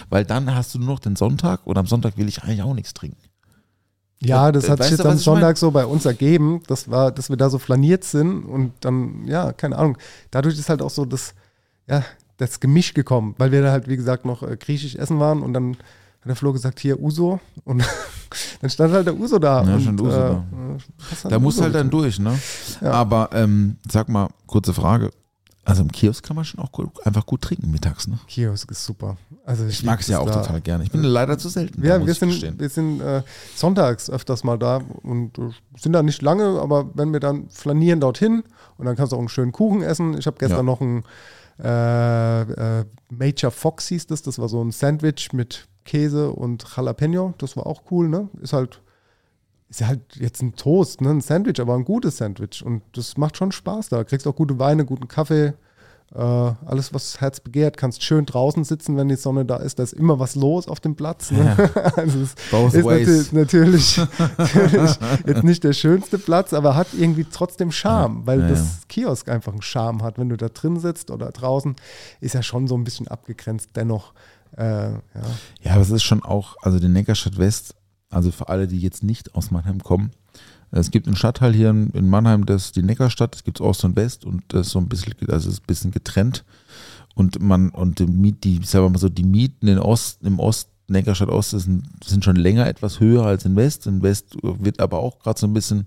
Weil 0.09 0.23
dann 0.25 0.53
hast 0.55 0.73
du 0.73 0.79
nur 0.79 0.87
noch 0.89 0.99
den 0.99 1.15
Sonntag 1.15 1.65
und 1.65 1.77
am 1.77 1.87
Sonntag 1.87 2.17
will 2.17 2.27
ich 2.27 2.43
eigentlich 2.43 2.61
auch 2.61 2.73
nichts 2.73 2.93
trinken. 2.93 3.17
Ja, 4.21 4.51
das 4.51 4.65
Äh, 4.65 4.71
hat 4.71 4.83
sich 4.83 4.91
jetzt 4.91 5.05
am? 5.05 5.17
Sonntag 5.17 5.57
so 5.57 5.71
bei 5.71 5.85
uns 5.85 6.05
ergeben, 6.05 6.61
das 6.67 6.89
war, 6.91 7.11
dass 7.11 7.29
wir 7.29 7.37
da 7.37 7.49
so 7.49 7.57
flaniert 7.57 8.03
sind 8.03 8.43
und 8.43 8.73
dann, 8.81 9.25
ja, 9.27 9.53
keine 9.53 9.77
Ahnung. 9.77 9.97
Dadurch 10.31 10.59
ist 10.59 10.69
halt 10.69 10.81
auch 10.81 10.89
so 10.89 11.05
das, 11.05 11.33
ja, 11.87 12.03
das 12.39 12.59
Gemisch 12.59 12.93
gekommen, 12.95 13.35
weil 13.37 13.51
wir 13.51 13.61
da 13.61 13.71
halt, 13.71 13.87
wie 13.87 13.95
gesagt, 13.97 14.25
noch 14.25 14.41
äh, 14.43 14.57
griechisch 14.57 14.95
essen 14.95 15.19
waren 15.19 15.41
und 15.43 15.53
dann 15.53 15.73
hat 16.21 16.25
der 16.27 16.35
Flo 16.35 16.51
gesagt, 16.51 16.79
hier 16.79 16.99
Uso 16.99 17.39
und 17.65 17.83
dann 18.61 18.69
stand 18.69 18.93
halt 18.93 19.05
der 19.07 19.15
Uso 19.17 19.37
da. 19.39 19.63
Ja, 19.63 19.75
und, 19.75 19.81
stand 19.81 20.01
Uso 20.01 20.11
da. 20.11 20.31
äh, 20.31 20.77
hast 21.11 21.25
Da 21.25 21.37
muss 21.39 21.55
Uso 21.55 21.63
halt 21.63 21.75
dann 21.75 21.89
durch, 21.89 22.17
ne? 22.19 22.37
Ja. 22.81 22.91
Aber 22.91 23.29
ähm, 23.33 23.77
sag 23.89 24.09
mal, 24.09 24.29
kurze 24.47 24.73
Frage. 24.73 25.11
Also 25.65 25.83
im 25.83 25.91
Kiosk 25.91 26.25
kann 26.25 26.35
man 26.35 26.45
schon 26.45 26.59
auch 26.61 26.71
gut, 26.71 26.89
einfach 27.05 27.25
gut 27.27 27.41
trinken 27.43 27.69
mittags, 27.69 28.07
ne? 28.07 28.17
Kiosk 28.27 28.71
ist 28.71 28.83
super. 28.85 29.17
Also 29.45 29.65
Ich 29.67 29.83
mag 29.83 29.99
es 29.99 30.07
ja 30.07 30.17
auch 30.19 30.25
da. 30.25 30.41
total 30.41 30.61
gerne. 30.61 30.83
Ich 30.83 30.91
bin 30.91 31.03
leider 31.03 31.37
zu 31.37 31.47
selten. 31.49 31.85
Ja, 31.85 31.99
da, 31.99 32.05
wir 32.05 32.11
ich 32.13 32.17
sind, 32.19 32.59
wir 32.59 32.69
sind 32.69 33.01
äh, 33.01 33.21
sonntags 33.55 34.09
öfters 34.09 34.43
mal 34.43 34.57
da 34.57 34.81
und 35.03 35.37
äh, 35.37 35.49
sind 35.77 35.93
da 35.93 36.01
nicht 36.01 36.21
lange, 36.23 36.59
aber 36.59 36.89
wenn 36.95 37.13
wir 37.13 37.19
dann 37.19 37.49
flanieren 37.49 37.99
dorthin 37.99 38.43
und 38.77 38.85
dann 38.85 38.95
kannst 38.95 39.11
du 39.11 39.15
auch 39.17 39.19
einen 39.19 39.29
schönen 39.29 39.51
Kuchen 39.51 39.83
essen. 39.83 40.17
Ich 40.17 40.25
habe 40.25 40.37
gestern 40.39 40.57
Ja. 40.59 40.63
noch 40.63 40.81
ein 40.81 41.03
äh, 41.61 42.41
äh, 42.79 42.85
Major 43.09 43.51
Fox 43.51 43.87
hieß 43.87 44.07
das, 44.07 44.21
das 44.21 44.39
war 44.39 44.49
so 44.49 44.63
ein 44.63 44.71
Sandwich 44.71 45.33
mit 45.33 45.67
Käse 45.85 46.31
und 46.31 46.65
Jalapeno, 46.75 47.33
das 47.37 47.57
war 47.57 47.65
auch 47.65 47.83
cool, 47.91 48.09
ne? 48.09 48.29
Ist 48.41 48.53
halt, 48.53 48.81
ist 49.69 49.85
halt 49.85 50.15
jetzt 50.15 50.41
ein 50.41 50.55
Toast, 50.55 51.01
ne? 51.01 51.09
Ein 51.09 51.21
Sandwich, 51.21 51.59
aber 51.59 51.75
ein 51.75 51.85
gutes 51.85 52.17
Sandwich 52.17 52.63
und 52.63 52.83
das 52.93 53.17
macht 53.17 53.37
schon 53.37 53.51
Spaß 53.51 53.89
da. 53.89 54.03
Kriegst 54.03 54.27
auch 54.27 54.35
gute 54.35 54.59
Weine, 54.59 54.85
guten 54.85 55.07
Kaffee, 55.07 55.53
äh, 56.15 56.19
alles, 56.19 56.93
was 56.93 57.11
das 57.11 57.21
Herz 57.21 57.39
begehrt, 57.39 57.77
kannst 57.77 58.03
schön 58.03 58.25
draußen 58.25 58.63
sitzen, 58.63 58.97
wenn 58.97 59.09
die 59.09 59.15
Sonne 59.15 59.45
da 59.45 59.57
ist. 59.57 59.77
Da 59.77 59.83
ist 59.83 59.93
immer 59.93 60.19
was 60.19 60.35
los 60.35 60.67
auf 60.67 60.79
dem 60.79 60.95
Platz. 60.95 61.29
Ne? 61.29 61.55
also 61.95 62.21
es 62.21 62.35
Both 62.49 62.73
ist 62.73 62.85
ways. 62.85 63.31
natürlich, 63.31 63.97
natürlich, 64.37 64.97
jetzt 65.27 65.43
nicht 65.43 65.63
der 65.63 65.73
schönste 65.73 66.17
Platz, 66.17 66.53
aber 66.53 66.75
hat 66.75 66.87
irgendwie 66.97 67.25
trotzdem 67.31 67.71
Charme, 67.71 68.25
weil 68.25 68.41
Ja, 68.41 68.47
das 68.47 68.87
Kiosk 68.87 69.29
einfach 69.29 69.51
einen 69.51 69.61
Charme 69.61 70.01
hat. 70.01 70.17
Wenn 70.17 70.29
du 70.29 70.37
da 70.37 70.49
drin 70.49 70.79
sitzt 70.79 71.11
oder 71.11 71.31
draußen, 71.31 71.75
ist 72.21 72.33
ja 72.33 72.41
schon 72.41 72.67
so 72.67 72.75
ein 72.75 72.83
bisschen 72.83 73.07
abgegrenzt. 73.07 73.69
Dennoch, 73.75 74.13
äh, 74.57 74.63
ja. 74.63 74.99
Ja, 75.61 75.71
aber 75.73 75.81
es 75.81 75.91
ist 75.91 76.03
schon 76.03 76.23
auch, 76.23 76.55
also 76.63 76.79
die 76.79 76.89
Neckarstadt 76.89 77.37
West, 77.37 77.75
also 78.09 78.31
für 78.31 78.49
alle, 78.49 78.67
die 78.67 78.79
jetzt 78.79 79.03
nicht 79.03 79.35
aus 79.35 79.51
Mannheim 79.51 79.83
kommen, 79.83 80.09
es 80.71 80.91
gibt 80.91 81.07
einen 81.07 81.15
Stadtteil 81.15 81.53
hier 81.53 81.69
in 81.69 82.09
Mannheim, 82.09 82.45
das 82.45 82.65
ist 82.65 82.75
die 82.75 82.83
Neckarstadt, 82.83 83.35
es 83.35 83.43
gibt 83.43 83.59
Ost 83.61 83.83
und 83.83 83.95
West 83.95 84.25
und 84.25 84.43
das 84.49 84.67
ist 84.67 84.73
so 84.73 84.79
ein 84.79 84.87
bisschen, 84.87 85.13
also 85.29 85.49
ist 85.49 85.61
ein 85.61 85.67
bisschen 85.67 85.91
getrennt. 85.91 86.43
Und 87.15 87.41
man, 87.41 87.69
und 87.69 87.99
die, 87.99 88.05
die, 88.05 88.63
sagen 88.63 88.85
wir 88.85 88.89
mal 88.91 88.99
so, 88.99 89.09
die 89.09 89.23
Mieten 89.23 89.67
in 89.67 89.79
Ost, 89.79 90.21
im 90.23 90.39
Ost, 90.39 90.69
Neckarstadt 90.89 91.29
Ost 91.29 91.51
sind, 91.51 91.83
sind 92.03 92.23
schon 92.23 92.35
länger 92.35 92.67
etwas 92.67 92.99
höher 92.99 93.25
als 93.25 93.45
in 93.45 93.55
West. 93.55 93.87
In 93.87 94.01
West 94.01 94.35
wird 94.41 94.79
aber 94.79 94.99
auch 94.99 95.19
gerade 95.19 95.39
so 95.39 95.47
ein 95.47 95.53
bisschen 95.53 95.85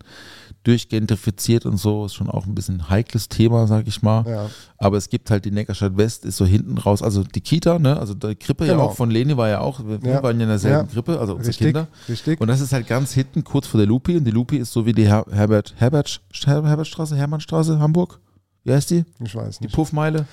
durchgentrifiziert 0.65 1.67
und 1.67 1.77
so, 1.77 2.07
ist 2.07 2.15
schon 2.15 2.29
auch 2.31 2.47
ein 2.47 2.55
bisschen 2.55 2.77
ein 2.77 2.89
heikles 2.89 3.29
Thema, 3.29 3.67
sag 3.67 3.87
ich 3.89 4.03
mal. 4.03 4.25
Ja. 4.29 4.49
Aber 4.79 4.97
es 4.97 5.09
gibt 5.09 5.31
halt 5.31 5.45
die 5.45 5.51
Neckarstadt 5.51 5.97
West, 5.97 6.25
ist 6.25 6.37
so 6.37 6.47
hinten 6.47 6.79
raus, 6.79 7.03
also 7.03 7.25
die 7.25 7.41
Kita, 7.41 7.79
ne, 7.79 7.99
also 7.99 8.15
die 8.15 8.35
Krippe 8.37 8.67
ja 8.67 8.73
Genau. 8.75 8.85
auch 8.87 8.95
von 8.97 9.11
Leni 9.11 9.37
war 9.37 9.49
ja 9.49 9.61
auch, 9.61 9.81
wir 9.85 9.99
Ja. 10.09 10.23
waren 10.23 10.37
ja 10.39 10.45
in 10.45 10.49
derselben 10.49 10.87
Ja. 10.89 10.93
Krippe, 10.93 11.19
also 11.19 11.35
unsere 11.35 11.49
Richtig, 11.49 11.67
Kinder. 11.67 11.89
richtig. 12.09 12.41
Und 12.41 12.49
das 12.49 12.61
ist 12.61 12.73
halt 12.73 12.87
ganz 12.87 13.13
hinten, 13.13 13.43
kurz 13.45 13.67
vor 13.67 13.79
der 13.79 13.87
Lupi. 13.89 14.17
Und 14.17 14.25
die 14.25 14.31
Lupi 14.31 14.57
ist 14.59 14.73
so 14.73 14.87
wie 14.87 14.93
die 14.93 15.05
Her 15.07 15.25
Herbert, 15.31 15.75
Herbert, 15.79 16.21
Her 16.45 16.63
Herbertstraße, 16.65 17.17
Hermannstraße, 17.17 17.79
Hamburg. 17.81 18.21
Wie 18.65 18.73
heißt 18.73 18.91
die? 18.91 19.05
Ich 19.25 19.35
weiß 19.35 19.59
Die 19.59 19.65
nicht. 19.65 19.75
Puffmeile? 19.75 20.27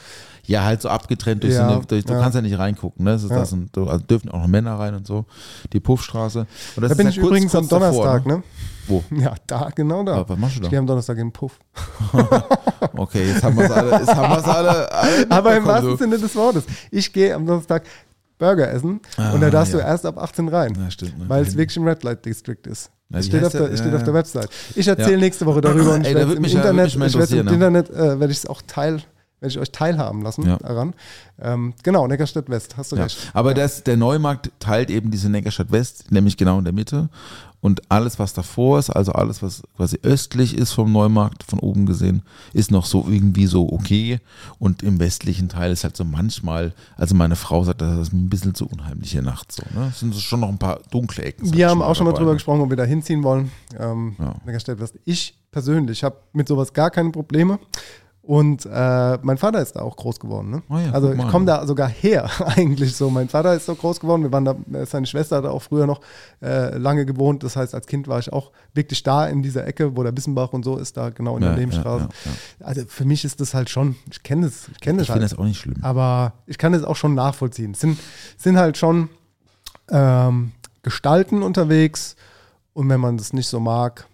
Ja, 0.45 0.63
halt 0.63 0.82
so 0.82 0.89
abgetrennt 0.89 1.43
durch 1.43 1.53
Ja, 1.53 1.67
so 1.69 1.75
eine, 1.75 1.86
durch, 1.86 2.05
du 2.05 2.13
ja. 2.13 2.19
kannst 2.21 2.36
ja 2.36 2.41
nicht 2.41 2.57
reingucken, 2.57 3.05
ne? 3.05 3.11
Das 3.11 3.23
ist 3.23 3.30
Ja. 3.32 3.38
das 3.39 3.53
und, 3.53 3.75
also 3.77 4.03
dürfen 4.05 4.30
auch 4.32 4.39
noch 4.41 4.47
Männer 4.47 4.77
rein 4.80 4.93
und 4.95 5.05
so. 5.05 5.25
Die 5.73 5.80
Puffstraße. 5.80 6.45
Da 6.75 6.82
bin 6.82 6.89
halt 6.89 6.99
ich 7.09 7.15
kurz- 7.19 7.27
übrigens 7.27 7.55
am 7.55 7.67
kurz 7.67 7.69
davor, 7.82 8.05
Donnerstag, 8.05 8.25
ne? 8.25 8.43
Wo? 8.88 9.03
Ja, 9.15 9.34
da, 9.47 9.69
genau 9.75 10.03
da. 10.03 10.15
Aber 10.15 10.30
was 10.30 10.38
machst 10.39 10.55
du 10.55 10.59
Ich 10.61 10.65
da? 10.65 10.69
gehe 10.69 10.80
am 10.80 10.88
Donnerstag 10.88 11.17
in 11.17 11.27
den 11.27 11.34
Puff. 11.34 11.59
Okay, 12.95 13.27
jetzt 13.32 13.43
haben 13.43 13.57
wir 13.57 13.65
es 13.65 13.71
alle, 13.71 13.91
jetzt 13.91 14.15
haben 14.15 14.32
wir 14.32 14.38
es 14.39 14.43
alle, 14.45 14.91
alle 14.91 15.25
Aber 15.32 15.55
im 15.57 15.65
wahrsten 15.65 15.89
du. 15.91 15.97
Sinne 15.97 16.17
des 16.17 16.36
Wortes. 16.36 16.63
Ich 16.91 17.11
gehe 17.13 17.36
am 17.36 17.45
Donnerstag 17.45 17.84
Burger 18.40 18.72
essen 18.72 19.02
und 19.34 19.42
da 19.42 19.50
darfst 19.52 19.74
ja. 19.74 19.80
du 19.80 19.86
erst 19.86 20.06
ab 20.08 20.18
18 20.18 20.48
rein. 20.48 20.74
Ja, 20.76 20.90
stimmt, 20.90 21.20
ne? 21.20 21.26
Weil 21.30 21.44
es 21.44 21.56
wirklich 21.56 21.78
im 21.78 21.88
Red 21.88 22.02
Light 22.04 22.26
District 22.26 22.58
ist. 22.66 22.90
Ja, 23.12 23.20
wie 23.20 23.24
steht, 23.24 23.44
auf 23.44 23.52
der, 23.52 23.68
der? 23.68 23.78
steht 23.78 23.88
Ja, 23.92 23.96
auf 23.98 24.04
der 24.04 24.14
ja. 24.14 24.20
Website. 24.20 24.50
Ich 24.76 24.88
erzähle 24.88 25.12
Ja. 25.14 25.18
nächste 25.18 25.46
Woche 25.46 25.62
darüber 25.62 25.94
und 25.96 26.02
ich 26.02 26.08
Ey, 26.08 26.14
da 26.16 26.22
im 26.22 26.44
ja- 26.44 26.50
Internet, 26.58 26.88
ich 26.88 27.00
werde 27.00 27.14
im 27.14 27.20
interessieren, 27.20 27.48
Internet 27.48 27.90
äh, 27.92 28.20
werde 28.20 28.32
ich 28.32 28.38
es 28.40 28.46
auch 28.48 28.62
teil, 28.66 28.94
werde 29.40 29.52
ich 29.54 29.60
euch 29.60 29.72
teilhaben 29.72 30.22
lassen 30.22 30.46
Ja. 30.46 30.58
daran. 30.58 30.94
Ähm, 31.42 31.74
genau, 31.84 32.08
Neckarstadt 32.08 32.50
West, 32.50 32.78
hast 32.78 32.92
du 32.92 32.96
Ja. 32.98 33.04
recht. 33.04 33.18
Aber 33.34 33.54
das, 33.54 33.84
der 33.84 33.98
Neumarkt 33.98 34.52
teilt 34.60 34.90
eben 34.90 35.12
diese 35.12 35.30
Neckarstadt 35.30 35.72
West, 35.72 36.12
nämlich 36.12 36.38
genau 36.38 36.60
in 36.60 36.64
der 36.66 36.74
Mitte. 36.74 37.10
Und 37.62 37.91
alles, 37.91 38.20
was 38.20 38.34
davor 38.34 38.80
ist, 38.80 38.89
also 38.89 39.12
alles, 39.12 39.43
was 39.43 39.64
quasi 39.76 39.99
östlich 40.03 40.57
ist 40.57 40.72
vom 40.72 40.91
Neumarkt, 40.91 41.43
von 41.43 41.60
oben 41.60 41.86
gesehen, 41.86 42.24
ist 42.53 42.72
noch 42.72 42.86
so 42.86 43.05
irgendwie 43.10 43.47
so 43.47 43.72
okay. 43.72 44.20
Und 44.60 44.82
im 44.82 44.99
westlichen 44.99 45.49
Teil 45.49 45.72
ist 45.72 45.84
halt 45.84 45.97
so 45.97 46.05
manchmal, 46.05 46.74
also 46.95 47.16
meine 47.16 47.36
Frau 47.36 47.64
sagt, 47.64 47.82
das 47.82 47.99
ist 47.99 48.14
ein 48.14 48.30
bisschen 48.30 48.55
zu 48.55 48.68
unheimlich 48.68 49.12
hier 49.12 49.22
nachts 49.22 49.57
so. 49.57 49.64
Ne? 49.78 49.88
Es 49.89 49.99
sind 49.99 50.14
so 50.14 50.20
schon 50.20 50.39
noch 50.39 50.49
ein 50.49 50.57
paar 50.57 50.80
dunkle 50.91 51.24
Ecken. 51.24 51.53
Wir 51.53 51.70
haben 51.70 51.82
auch 51.82 51.95
schon 51.95 52.05
mal 52.05 52.14
drüber 52.14 52.32
ne? 52.32 52.36
gesprochen, 52.36 52.62
ob 52.62 52.70
wir 52.70 52.78
da 52.78 52.86
hinziehen 52.86 53.24
wollen. 53.24 53.51
Ähm, 53.78 54.16
Ja. 54.20 54.36
Ich 55.05 55.38
persönlich 55.51 56.03
habe 56.03 56.18
mit 56.34 56.47
sowas 56.47 56.74
gar 56.74 56.91
keine 56.91 57.12
Probleme. 57.12 57.60
Und 58.30 58.63
äh, 58.71 59.17
mein 59.23 59.39
Vater 59.39 59.59
ist 59.59 59.75
da 59.75 59.80
auch 59.82 59.95
groß 59.95 60.19
geworden. 60.19 60.51
Ne? 60.51 60.61
Ah 60.69 60.80
ja, 60.82 60.91
also 60.91 61.11
ich 61.11 61.27
komme 61.30 61.45
da 61.45 61.65
sogar 61.65 61.88
her, 61.89 62.30
eigentlich 62.45 62.95
so. 62.95 63.09
Mein 63.09 63.27
Vater 63.27 63.55
ist 63.55 63.65
so 63.65 63.73
groß 63.73 63.99
geworden. 63.99 64.21
Wir 64.21 64.32
waren 64.32 64.45
da, 64.45 64.55
seine 64.86 65.07
Schwester 65.07 65.38
hat 65.38 65.45
auch 65.45 65.63
früher 65.63 65.88
noch 65.88 65.99
äh, 66.39 66.77
lange 66.77 67.07
gewohnt. 67.07 67.41
Das 67.41 67.55
heißt, 67.55 67.73
als 67.73 67.88
Kind 67.88 68.07
war 68.07 68.19
ich 68.19 68.32
auch 68.32 68.51
wirklich 68.75 69.01
da 69.01 69.25
in 69.25 69.41
dieser 69.41 69.65
Ecke, 69.65 69.97
wo 69.97 70.03
der 70.03 70.11
Bissenbach 70.11 70.53
und 70.53 70.63
so 70.63 70.77
ist, 70.77 70.95
da 70.95 71.09
genau 71.09 71.38
in 71.38 71.41
Ja, 71.41 71.49
der 71.49 71.57
ja, 71.57 71.59
Nebenstraße. 71.65 72.07
ja, 72.59 72.65
Also 72.67 72.84
für 72.88 73.03
mich 73.05 73.25
ist 73.25 73.41
das 73.41 73.55
halt 73.55 73.71
schon, 73.71 73.95
ich 74.11 74.21
kenne 74.21 74.45
das, 74.45 74.67
ich 74.71 74.80
kenne 74.80 74.99
das 74.99 75.07
Ich 75.07 75.11
finde 75.11 75.23
halt. 75.23 75.32
das 75.32 75.39
auch 75.39 75.45
nicht 75.45 75.57
schlimm. 75.59 75.77
Aber 75.82 76.34
ich 76.45 76.59
kann 76.59 76.75
es 76.75 76.84
auch 76.84 76.97
schon 76.97 77.15
nachvollziehen. 77.15 77.71
Es 77.71 77.80
sind, 77.80 77.97
sind 78.38 78.57
halt 78.57 78.77
schon 78.77 79.09
ähm, 79.89 80.51
Gestalten 80.84 81.41
unterwegs 81.41 82.15
und 82.73 82.89
wenn 82.89 82.99
man 82.99 83.17
das 83.17 83.34
nicht 83.34 83.47
so 83.47 83.59
mag, 83.59 84.05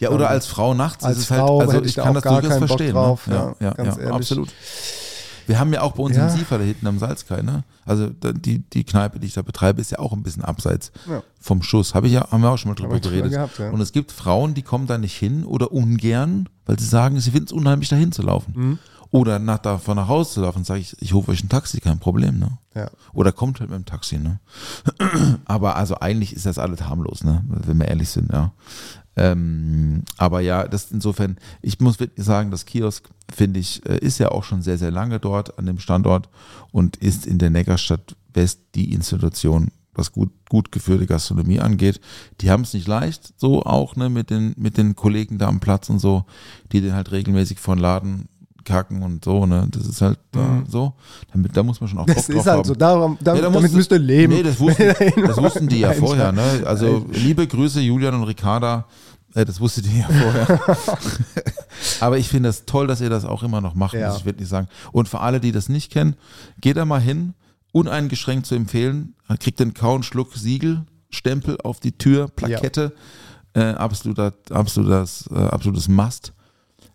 Ja, 0.00 0.10
oder 0.10 0.28
als 0.30 0.46
Frau 0.46 0.74
nachts 0.74 1.04
als 1.04 1.18
ist 1.18 1.30
es 1.30 1.36
Frau 1.36 1.60
halt, 1.60 1.68
also 1.70 1.80
ich 1.82 1.88
ich 1.88 1.94
da 1.94 2.02
kann 2.02 2.10
auch 2.10 2.14
das 2.14 2.22
gar 2.24 2.40
durchaus 2.42 2.58
verstehen. 2.58 2.92
drauf, 2.92 3.26
ne? 3.26 3.34
ja, 3.34 3.46
ja, 3.60 3.66
ja, 3.68 3.72
ganz 3.74 3.96
ja 3.96 4.10
absolut. 4.12 4.48
Wir 5.46 5.58
haben 5.58 5.72
ja 5.72 5.80
auch 5.80 5.92
bei 5.92 6.02
uns 6.02 6.14
Ja. 6.16 6.28
im 6.28 6.36
Siefer 6.36 6.58
da 6.58 6.64
hinten 6.64 6.86
am 6.86 6.98
Salzkai, 6.98 7.40
ne? 7.40 7.64
Also 7.86 8.08
da- 8.10 8.32
die, 8.32 8.58
die 8.58 8.84
Kneipe, 8.84 9.18
die 9.18 9.28
ich 9.28 9.32
da 9.32 9.40
betreibe, 9.40 9.80
ist 9.80 9.90
ja 9.90 9.98
auch 9.98 10.12
ein 10.12 10.22
bisschen 10.22 10.44
abseits 10.44 10.92
Ja. 11.08 11.22
vom 11.40 11.62
Schuss. 11.62 11.94
Habe 11.94 12.06
ich 12.06 12.12
ja, 12.12 12.30
haben 12.30 12.42
wir 12.42 12.50
auch 12.50 12.58
schon 12.58 12.70
mal 12.70 12.74
drüber 12.74 13.00
geredet. 13.00 13.30
gehabt, 13.32 13.58
ja. 13.58 13.70
Und 13.70 13.80
es 13.80 13.92
gibt 13.92 14.12
Frauen, 14.12 14.52
die 14.52 14.60
kommen 14.62 14.86
da 14.86 14.98
nicht 14.98 15.16
hin 15.16 15.44
oder 15.46 15.72
ungern, 15.72 16.50
weil 16.66 16.78
sie 16.78 16.84
sagen, 16.84 17.18
sie 17.18 17.30
finden 17.30 17.46
es 17.46 17.52
unheimlich, 17.52 17.88
dahin 17.88 18.12
zu 18.12 18.20
laufen. 18.20 18.52
Mhm. 18.54 18.78
Oder 19.10 19.38
nach, 19.38 19.56
davon 19.58 19.96
nach 19.96 20.06
Hause 20.08 20.32
zu 20.34 20.40
laufen, 20.42 20.64
sage 20.64 20.80
ich, 20.80 20.94
ich 21.00 21.14
rufe 21.14 21.30
euch 21.30 21.42
ein 21.42 21.48
Taxi, 21.48 21.80
kein 21.80 21.98
Problem, 21.98 22.38
ne? 22.38 22.58
ja. 22.74 22.90
Oder 23.14 23.32
kommt 23.32 23.58
halt 23.58 23.70
mit 23.70 23.78
dem 23.78 23.86
Taxi, 23.86 24.18
ne? 24.18 24.40
Aber 25.46 25.76
also 25.76 25.98
eigentlich 25.98 26.34
ist 26.34 26.44
das 26.44 26.58
alles 26.58 26.82
harmlos, 26.82 27.24
ne? 27.24 27.42
Wenn 27.48 27.78
wir 27.78 27.88
ehrlich 27.88 28.10
sind, 28.10 28.30
ja. 28.30 28.52
Ähm, 29.18 30.02
aber 30.16 30.40
ja, 30.40 30.66
das 30.68 30.90
insofern, 30.92 31.36
ich 31.60 31.80
muss 31.80 31.98
wirklich 31.98 32.24
sagen, 32.24 32.50
das 32.50 32.64
Kiosk, 32.66 33.08
finde 33.34 33.58
ich, 33.60 33.84
äh, 33.84 33.98
ist 33.98 34.18
ja 34.18 34.30
auch 34.30 34.44
schon 34.44 34.62
sehr, 34.62 34.78
sehr 34.78 34.90
lange 34.92 35.18
dort 35.18 35.58
an 35.58 35.66
dem 35.66 35.78
Standort 35.80 36.28
und 36.70 36.96
ist 36.96 37.26
in 37.26 37.38
der 37.38 37.50
Neckarstadt 37.50 38.14
West 38.32 38.60
die 38.76 38.92
Institution, 38.92 39.68
was 39.94 40.12
gut, 40.12 40.30
gut 40.48 40.70
geführte 40.70 41.06
Gastronomie 41.06 41.58
angeht. 41.58 42.00
Die 42.40 42.50
haben 42.50 42.62
es 42.62 42.74
nicht 42.74 42.86
leicht, 42.86 43.32
so 43.36 43.64
auch, 43.64 43.96
ne, 43.96 44.08
mit 44.08 44.30
den, 44.30 44.54
mit 44.56 44.78
den 44.78 44.94
Kollegen 44.94 45.38
da 45.38 45.48
am 45.48 45.58
Platz 45.58 45.90
und 45.90 45.98
so, 45.98 46.24
die 46.70 46.80
den 46.80 46.94
halt 46.94 47.10
regelmäßig 47.10 47.58
vor 47.58 47.74
den 47.74 47.82
Laden 47.82 48.28
kacken 48.64 49.02
und 49.02 49.24
so, 49.24 49.46
ne? 49.46 49.66
Das 49.70 49.86
ist 49.86 50.02
halt 50.02 50.18
da 50.30 50.62
so. 50.68 50.92
Damit, 51.32 51.56
da 51.56 51.62
muss 51.62 51.80
man 51.80 51.88
schon 51.88 51.98
auch 51.98 52.06
Bock 52.06 52.14
Das 52.16 52.26
drauf 52.26 52.36
ist 52.36 52.46
halt 52.46 52.58
haben. 52.58 52.64
so, 52.64 52.74
darum, 52.74 53.12
Ja, 53.12 53.18
damit, 53.24 53.42
da 53.42 53.50
damit 53.50 53.72
müsst 53.72 53.90
ihr 53.90 53.98
leben. 53.98 54.34
Nee, 54.34 54.42
das 54.42 54.60
wussten, 54.60 54.92
das 55.26 55.36
wussten 55.38 55.68
die 55.68 55.80
ja 55.80 55.92
vorher. 55.94 56.32
Ne? 56.32 56.42
Also 56.66 57.06
liebe 57.10 57.46
Grüße 57.46 57.80
Julian 57.80 58.14
und 58.14 58.24
Ricarda. 58.24 58.86
Äh, 59.34 59.44
das 59.44 59.60
wusstet 59.60 59.86
ihr 59.86 60.00
ja 60.00 60.06
vorher. 60.08 60.60
Aber 62.00 62.18
ich 62.18 62.28
finde 62.28 62.48
es 62.48 62.58
das 62.58 62.66
toll, 62.66 62.86
dass 62.86 63.00
ihr 63.00 63.10
das 63.10 63.24
auch 63.24 63.42
immer 63.42 63.60
noch 63.60 63.74
macht, 63.74 63.94
Ja. 63.94 64.08
muss 64.08 64.18
ich 64.18 64.24
wirklich 64.24 64.48
sagen. 64.48 64.68
Und 64.92 65.08
für 65.08 65.20
alle, 65.20 65.40
die 65.40 65.52
das 65.52 65.68
nicht 65.68 65.92
kennen, 65.92 66.16
geht 66.60 66.76
da 66.76 66.84
mal 66.84 67.00
hin. 67.00 67.34
Uneingeschränkt 67.72 68.46
zu 68.46 68.54
empfehlen. 68.54 69.14
Kriegt 69.40 69.60
den 69.60 69.74
Kau 69.74 69.94
und 69.94 70.04
Schluck 70.04 70.34
Siegel, 70.34 70.86
Stempel 71.10 71.58
auf 71.62 71.80
die 71.80 71.92
Tür, 71.92 72.28
Plakette. 72.28 72.94
Äh, 73.54 73.60
absoluter, 73.72 74.32
absolutes, 74.50 75.28
äh, 75.30 75.34
absolutes 75.34 75.88
Must. 75.88 76.32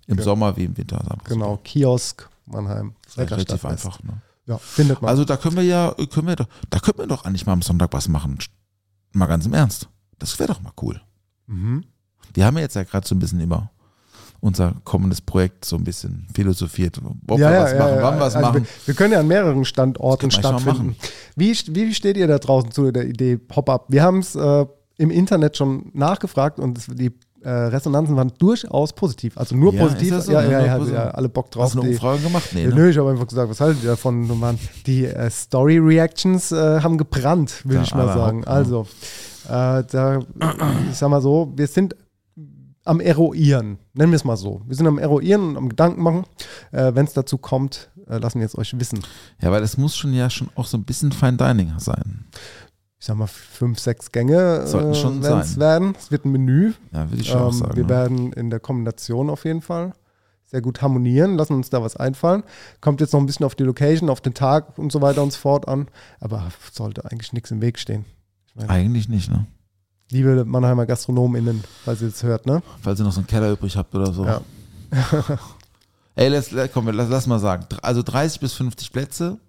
Im 0.07 0.19
Sommer 0.21 0.57
wie 0.57 0.65
im 0.65 0.75
Winter. 0.77 1.01
Genau, 1.25 1.57
Kiosk, 1.63 2.27
Mannheim. 2.45 2.93
Relativ 3.15 3.63
einfach. 3.65 4.01
Ne? 4.03 4.21
Ja, 4.45 4.57
findet 4.57 5.01
man. 5.01 5.09
Also 5.09 5.23
da 5.23 5.37
können 5.37 5.55
wir 5.55 5.63
ja, 5.63 5.93
können 6.11 6.27
wir 6.27 6.35
doch, 6.35 6.47
da 6.69 6.79
können 6.79 6.97
wir 6.97 7.07
doch 7.07 7.23
eigentlich 7.23 7.45
mal 7.45 7.53
am 7.53 7.61
Sonntag 7.61 7.93
was 7.93 8.09
machen. 8.09 8.37
Mal 9.13 9.27
ganz 9.27 9.45
im 9.45 9.53
Ernst. 9.53 9.87
Das 10.19 10.37
wäre 10.39 10.51
doch 10.51 10.61
mal 10.61 10.73
cool. 10.81 11.01
mhm. 11.47 11.85
Wir 12.33 12.45
haben 12.45 12.55
ja 12.55 12.61
jetzt 12.61 12.75
ja 12.75 12.83
gerade 12.83 13.07
so 13.07 13.15
ein 13.15 13.19
bisschen 13.19 13.39
über 13.41 13.69
unser 14.39 14.73
kommendes 14.83 15.21
Projekt 15.21 15.63
so 15.63 15.77
ein 15.77 15.83
bisschen 15.85 16.27
philosophiert, 16.35 16.99
ob 17.27 17.39
ja, 17.39 17.49
wir 17.49 17.55
ja, 17.57 17.63
was 17.63 17.73
machen, 17.79 17.97
wann 18.01 18.15
wir 18.15 18.19
was 18.19 18.35
also 18.35 18.47
machen. 18.47 18.63
Wir, 18.63 18.87
wir 18.87 18.93
können 18.93 19.13
ja 19.13 19.19
an 19.21 19.27
mehreren 19.27 19.63
Standorten 19.63 20.31
stattfinden. 20.31 20.95
Wie, 21.37 21.51
wie 21.69 21.93
steht 21.93 22.17
ihr 22.17 22.27
da 22.27 22.39
draußen 22.39 22.71
zu 22.71 22.91
der 22.91 23.07
Idee 23.07 23.37
Pop-Up? 23.37 23.85
Wir 23.87 24.03
haben 24.03 24.19
es 24.19 24.35
äh, 24.35 24.65
im 24.97 25.11
Internet 25.11 25.55
schon 25.55 25.91
nachgefragt 25.93 26.59
und 26.59 26.77
es, 26.77 26.87
die 26.87 27.11
äh, 27.41 27.49
Resonanzen 27.49 28.15
waren 28.17 28.33
durchaus 28.37 28.91
positiv. 28.93 29.37
Also 29.37 29.55
nur 29.55 29.73
Ja, 29.73 29.83
positiv. 29.83 30.13
so? 30.21 30.31
Ja, 30.33 30.41
Ja, 30.43 30.51
ja, 30.65 30.77
ja, 30.77 30.85
ja, 30.93 31.07
alle 31.11 31.29
Bock 31.29 31.49
drauf. 31.51 31.63
Hast 31.63 31.75
du 31.75 31.79
eine 31.81 31.89
Die- 31.89 31.95
Umfrage 31.95 32.21
gemacht? 32.21 32.49
Nee, 32.53 32.67
ne? 32.67 32.75
Nö, 32.75 32.89
ich 32.89 32.97
habe 32.97 33.11
einfach 33.11 33.27
gesagt, 33.27 33.49
was 33.49 33.61
haltet 33.61 33.83
ihr 33.83 33.91
davon? 33.91 34.29
Und 34.29 34.39
man, 34.41 34.59
die 34.85 35.05
äh, 35.05 35.29
Story-Reactions 35.29 36.51
äh, 36.51 36.81
haben 36.81 36.97
gebrannt, 36.97 37.63
würde 37.65 37.77
Ja, 37.77 37.83
ich 37.83 37.95
mal 37.95 38.07
sagen. 38.07 38.41
Ja. 38.43 38.47
Also, 38.49 38.87
äh, 39.45 39.83
da, 39.89 40.19
ich 40.91 40.97
sag 40.97 41.09
mal 41.09 41.21
so, 41.21 41.51
wir 41.55 41.67
sind 41.67 41.95
am 42.85 42.99
Eruieren, 42.99 43.77
nennen 43.93 44.11
wir 44.11 44.17
es 44.17 44.25
mal 44.25 44.37
so. 44.37 44.61
Wir 44.65 44.75
sind 44.75 44.87
am 44.87 44.97
Eruieren 44.97 45.49
und 45.49 45.57
am 45.57 45.69
Gedanken 45.69 46.01
machen. 46.01 46.25
Äh, 46.71 46.93
Wenn 46.95 47.05
es 47.05 47.13
dazu 47.13 47.37
kommt, 47.37 47.89
äh, 48.07 48.17
lassen 48.17 48.39
wir 48.39 48.45
es 48.45 48.57
euch 48.57 48.77
wissen. 48.79 48.99
Ja, 49.41 49.51
weil 49.51 49.63
es 49.63 49.77
muss 49.77 49.95
schon 49.95 50.13
ja 50.13 50.29
schon 50.29 50.49
auch 50.55 50.65
so 50.65 50.77
ein 50.77 50.83
bisschen 50.83 51.11
Fine 51.11 51.37
Dining 51.37 51.73
sein. 51.77 52.25
Ich 52.99 53.05
sag 53.07 53.17
mal, 53.17 53.27
fünf, 53.27 53.79
sechs 53.79 54.11
Gänge 54.11 54.65
Sollten 54.67 54.91
äh, 54.91 54.95
schon 54.95 55.23
werden's 55.23 55.51
sein. 55.53 55.59
werden. 55.59 55.95
Es 55.99 56.11
wird 56.11 56.25
ein 56.25 56.31
Menü. 56.31 56.73
Ja, 56.91 57.09
würde 57.09 57.21
ich 57.21 57.27
schon 57.29 57.41
auch 57.41 57.51
Ähm, 57.51 57.57
sagen. 57.59 57.75
wir 57.75 57.83
ne? 57.83 57.89
werden 57.89 58.33
in 58.33 58.49
der 58.49 58.59
Kombination 58.59 59.29
auf 59.29 59.45
jeden 59.45 59.61
Fall 59.61 59.93
sehr 60.45 60.61
gut 60.61 60.81
harmonieren, 60.83 61.35
lassen 61.35 61.53
uns 61.53 61.69
da 61.71 61.81
was 61.81 61.95
einfallen. 61.95 62.43
Kommt 62.79 63.01
jetzt 63.01 63.11
noch 63.13 63.19
ein 63.19 63.25
bisschen 63.25 63.45
auf 63.45 63.55
die 63.55 63.63
Location, 63.63 64.09
auf 64.09 64.21
den 64.21 64.33
Tag 64.35 64.77
und 64.77 64.91
so 64.91 65.01
weiter 65.01 65.23
und 65.23 65.33
so 65.33 65.39
fort 65.39 65.67
an, 65.67 65.87
aber 66.19 66.49
sollte 66.71 67.09
eigentlich 67.11 67.33
nichts 67.33 67.49
im 67.49 67.59
Weg 67.61 67.79
stehen. 67.79 68.05
Ich 68.47 68.55
meine, 68.55 68.69
Eigentlich 68.69 69.09
nicht, 69.09 69.31
ne? 69.31 69.47
Liebe 70.13 70.45
Mannheimer 70.45 70.85
GastronomInnen, 70.85 71.63
falls 71.83 72.01
ihr 72.01 72.07
jetzt 72.07 72.23
hört, 72.23 72.45
ne? 72.45 72.61
Falls 72.81 72.99
ihr 72.99 73.03
noch 73.03 73.11
so 73.11 73.19
einen 73.19 73.27
Keller 73.27 73.51
übrig 73.51 73.75
habt 73.75 73.93
oder 73.93 74.13
so. 74.13 74.25
Ja. 74.25 74.41
Ey, 76.15 76.29
lass, 76.29 76.49
komm, 76.71 76.87
lass, 76.89 77.09
lass 77.09 77.27
mal 77.27 77.39
sagen. 77.39 77.65
Also 77.81 78.03
30 78.03 78.39
bis 78.39 78.53
50 78.53 78.91
Plätze. 78.91 79.39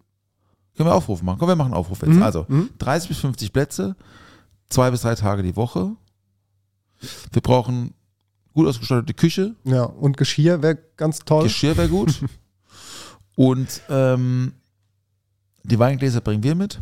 Können 0.77 0.89
wir 0.89 0.95
Aufruf 0.95 1.23
machen? 1.23 1.39
Komm, 1.39 1.49
wir 1.49 1.57
machen 1.57 1.73
einen 1.73 1.75
Aufruf 1.81 2.01
jetzt. 2.03 2.15
Mhm, 2.15 2.23
Also 2.23 2.47
mhm. 2.49 2.71
30 2.79 3.09
bis 3.09 3.19
50 3.19 3.53
Plätze, 3.53 3.95
zwei 4.71 4.91
bis 4.91 5.03
drei 5.03 5.15
Tage 5.15 5.43
die 5.43 5.55
Woche. 5.55 5.93
Wir 7.33 7.43
brauchen 7.43 7.95
gut 8.55 8.67
ausgestattete 8.67 9.15
Küche. 9.15 9.55
Ja, 9.65 9.85
und 9.85 10.17
Geschirr 10.17 10.63
wäre 10.63 10.79
ganz 10.97 11.21
toll. 11.21 11.45
Geschirr 11.45 11.77
wäre 11.77 11.89
gut. 11.89 12.21
Und 13.37 13.83
ähm, 13.89 14.53
die 15.65 15.77
Weingläser 15.77 16.21
bringen 16.21 16.45
wir 16.45 16.55
mit. 16.55 16.79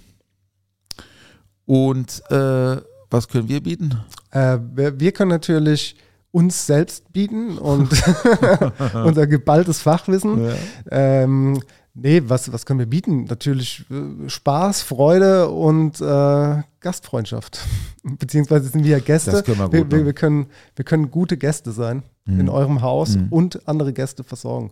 Und 1.65 2.23
äh, 2.31 2.77
was 3.13 3.29
können 3.29 3.49
wir 3.49 3.63
bieten? 3.63 3.99
Äh, 4.31 4.59
wir, 4.75 4.99
wir 4.99 5.13
können 5.13 5.31
natürlich 5.31 5.97
uns 6.31 6.67
selbst 6.67 7.13
bieten 7.13 7.59
und 7.59 7.91
unser 8.95 9.27
geballtes 9.27 9.81
Fachwissen. 9.83 10.51
Ähm, 10.91 11.61
Nee, 11.95 12.23
was, 12.25 12.51
was 12.51 12.65
können 12.65 12.79
wir 12.79 12.87
bieten? 12.87 13.25
Natürlich 13.25 13.85
äh, 13.91 14.27
Spaß, 14.27 14.81
Freude 14.81 15.51
und 15.51 16.01
äh, 16.01 16.63
Gastfreundschaft. 16.81 17.61
Beziehungsweise 18.03 18.71
sind 18.71 18.85
wir 18.85 18.93
ja 18.93 18.99
Gäste. 18.99 19.31
Das 19.31 19.45
können 19.45 19.59
wir 19.59 19.65
gut, 19.67 19.73
wir, 19.75 19.91
wir, 19.99 20.07
wir, 20.07 20.13
können, 20.15 20.47
wir 20.75 20.87
können 20.87 21.11
gute 21.11 21.37
Gäste 21.37 21.71
sein 21.71 22.03
in 22.25 22.49
eurem 22.49 22.81
Haus 22.81 23.17
Mhm. 23.17 23.27
und 23.29 23.69
andere 23.69 23.93
Gäste 23.93 24.25
versorgen. 24.25 24.71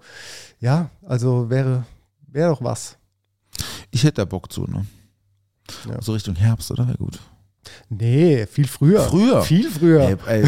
Ja, 0.61 0.89
also 1.05 1.51
wäre, 1.51 1.85
wäre 2.27 2.49
doch 2.51 2.63
was. 2.65 2.97
Ich 3.91 4.05
hätte 4.05 4.23
da 4.23 4.25
Bock 4.25 4.51
zu, 4.51 4.63
ne? 4.65 4.87
Ja. 5.91 6.01
So 6.01 6.13
Richtung 6.15 6.37
Herbst, 6.37 6.71
oder? 6.71 6.87
Wäre 6.87 6.97
gut. 6.97 7.19
Nee, 7.89 8.47
viel 8.47 8.67
früher. 8.67 9.01
Früher? 9.03 9.43
Viel 9.43 9.71
früher. 9.71 10.01
Ey, 10.01 10.17
ey, 10.27 10.45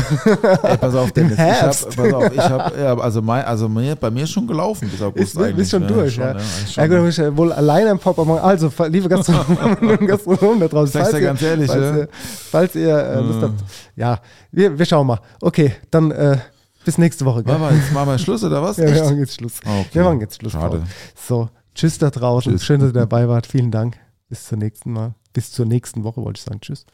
ey, 0.63 0.77
pass 0.79 0.95
auf, 0.95 1.13
Dennis. 1.13 1.39
Ich 1.39 1.63
hab, 1.63 1.97
pass 1.97 2.13
auf, 2.13 2.33
ich 2.33 2.39
hab, 2.41 2.79
ja, 2.79 2.97
also, 2.97 3.21
mein, 3.21 3.45
also 3.45 3.69
mir, 3.69 3.97
bei 3.97 4.11
mir 4.11 4.25
ist 4.25 4.31
schon 4.31 4.47
gelaufen 4.47 4.89
bis 4.89 5.03
August 5.03 5.35
Ist, 5.35 5.41
eigentlich. 5.41 5.69
schon 5.69 5.83
ja, 5.83 5.89
durch, 5.89 6.15
schon, 6.15 6.25
ja. 6.25 6.33
Ja, 6.35 6.41
schon, 6.41 6.89
gut, 6.89 7.09
ich 7.09 7.17
ja 7.17 7.37
wohl 7.37 7.53
alleine 7.53 7.91
im 7.91 7.99
Pop 7.99 8.17
machen. 8.19 8.39
Also, 8.39 8.73
liebe 8.89 9.09
Gastronomen 9.09 9.99
und 9.99 10.07
Gastronomen 10.07 10.61
da 10.61 10.69
draußen, 10.69 10.93
Sag's 10.93 11.11
dir 11.11 11.19
ihr, 11.19 11.25
ganz 11.25 11.43
ehrlich, 11.43 11.71
falls, 11.71 11.85
ja. 11.85 11.97
ihr, 11.97 12.09
falls 12.51 12.75
ihr 12.75 12.97
äh, 12.97 13.21
Lust 13.21 13.43
habt. 13.43 13.65
Ja, 13.97 14.21
wir, 14.51 14.79
wir 14.79 14.87
schauen 14.87 15.07
mal. 15.07 15.21
Okay, 15.41 15.75
dann 15.91 16.11
äh, 16.13 16.39
bis 16.85 16.99
nächste 16.99 17.25
Woche. 17.25 17.45
Gell? 17.45 17.59
Machen 17.59 17.75
wir 17.75 17.77
jetzt 17.77 17.93
machen 17.93 18.09
wir 18.09 18.19
Schluss 18.19 18.43
oder 18.43 18.63
was? 18.63 18.77
Ja, 18.77 18.87
wir 18.87 19.03
machen 19.03 19.19
jetzt 19.19 19.35
Schluss. 19.35 19.61
Ah, 19.65 19.81
okay. 19.81 19.89
Wir 19.93 20.05
machen 20.05 20.21
jetzt 20.21 20.37
Schluss. 20.37 20.53
Schade. 20.53 20.83
So, 21.15 21.49
tschüss 21.75 21.99
da 21.99 22.11
draußen. 22.11 22.53
Tschüss. 22.53 22.65
Schön, 22.65 22.81
dass 22.81 22.91
ihr 22.91 22.95
dabei 22.95 23.29
wart. 23.29 23.47
Vielen 23.47 23.71
Dank. 23.71 23.99
Bis 24.29 24.47
zum 24.47 24.61
nächsten 24.61 24.93
Mal. 24.93 25.15
Bis 25.33 25.51
zur 25.51 25.67
nächsten 25.67 26.05
Woche, 26.05 26.23
wollte 26.23 26.39
ich 26.39 26.45
sagen. 26.45 26.61
Tschüss. 26.61 26.85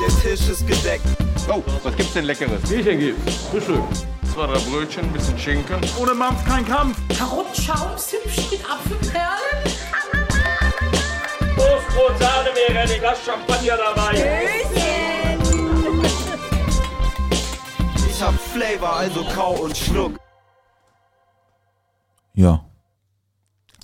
Der 0.00 0.08
Tisch 0.20 0.48
ist 0.48 0.66
gedeckt. 0.66 1.06
Oh, 1.48 1.62
was 1.82 1.96
gibt's 1.96 2.14
denn 2.14 2.24
Leckeres? 2.24 2.62
Bierchen 2.68 2.98
gibt's. 2.98 3.36
Frühstück. 3.50 3.82
Zwei, 4.32 4.46
drei 4.46 4.58
Brötchen, 4.70 5.04
ein 5.04 5.12
bisschen 5.12 5.38
Schinken. 5.38 5.80
Ohne 5.98 6.14
Mampf 6.14 6.44
kein 6.44 6.66
Kampf. 6.66 6.98
Karottenschaum, 7.16 7.96
Zimtschnitt, 7.96 8.60
Apfelperlen. 8.68 9.64
Toastbrot, 11.56 12.18
Sahne 12.18 12.50
wäre 12.54 12.80
ein 12.80 13.00
Glas 13.00 13.18
Champagner 13.24 13.76
dabei. 13.76 14.54
Ich 18.10 18.22
hab 18.22 18.34
Flavor, 18.34 18.96
also 18.96 19.24
kau 19.34 19.52
und 19.62 19.76
schluck. 19.76 20.18
Ja. 22.34 22.65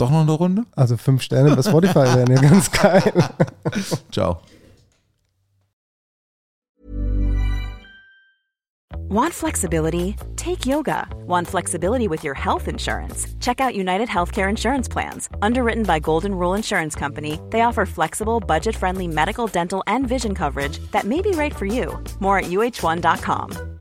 Doch 0.02 0.10
noch 0.10 0.22
eine 0.22 0.32
Runde? 0.32 0.64
Also 0.74 0.96
fünf 0.96 1.22
Sterne 1.22 1.54
bei 1.54 1.62
Spotify 1.62 2.00
wären 2.16 2.26
ja 2.26 2.40
ganz 2.40 2.72
geil. 2.72 3.12
Ciao. 4.10 4.40
Want 8.96 9.32
flexibility? 9.32 10.16
Take 10.34 10.66
yoga. 10.66 11.06
Want 11.24 11.46
flexibility 11.46 12.08
with 12.08 12.24
your 12.24 12.34
health 12.34 12.66
insurance? 12.66 13.28
Check 13.38 13.60
out 13.60 13.76
United 13.76 14.08
Healthcare 14.08 14.48
Insurance 14.48 14.88
Plans. 14.88 15.28
Underwritten 15.40 15.84
by 15.84 16.00
Golden 16.00 16.34
Rule 16.34 16.54
Insurance 16.54 16.96
Company, 16.96 17.38
they 17.50 17.60
offer 17.60 17.86
flexible, 17.86 18.40
budget 18.40 18.74
friendly 18.74 19.06
medical, 19.06 19.46
dental, 19.46 19.84
and 19.86 20.08
vision 20.08 20.34
coverage 20.34 20.78
that 20.90 21.04
may 21.04 21.22
be 21.22 21.30
right 21.30 21.54
for 21.54 21.66
you. 21.66 22.02
More 22.18 22.38
at 22.38 22.46
uh1.com. 22.46 23.71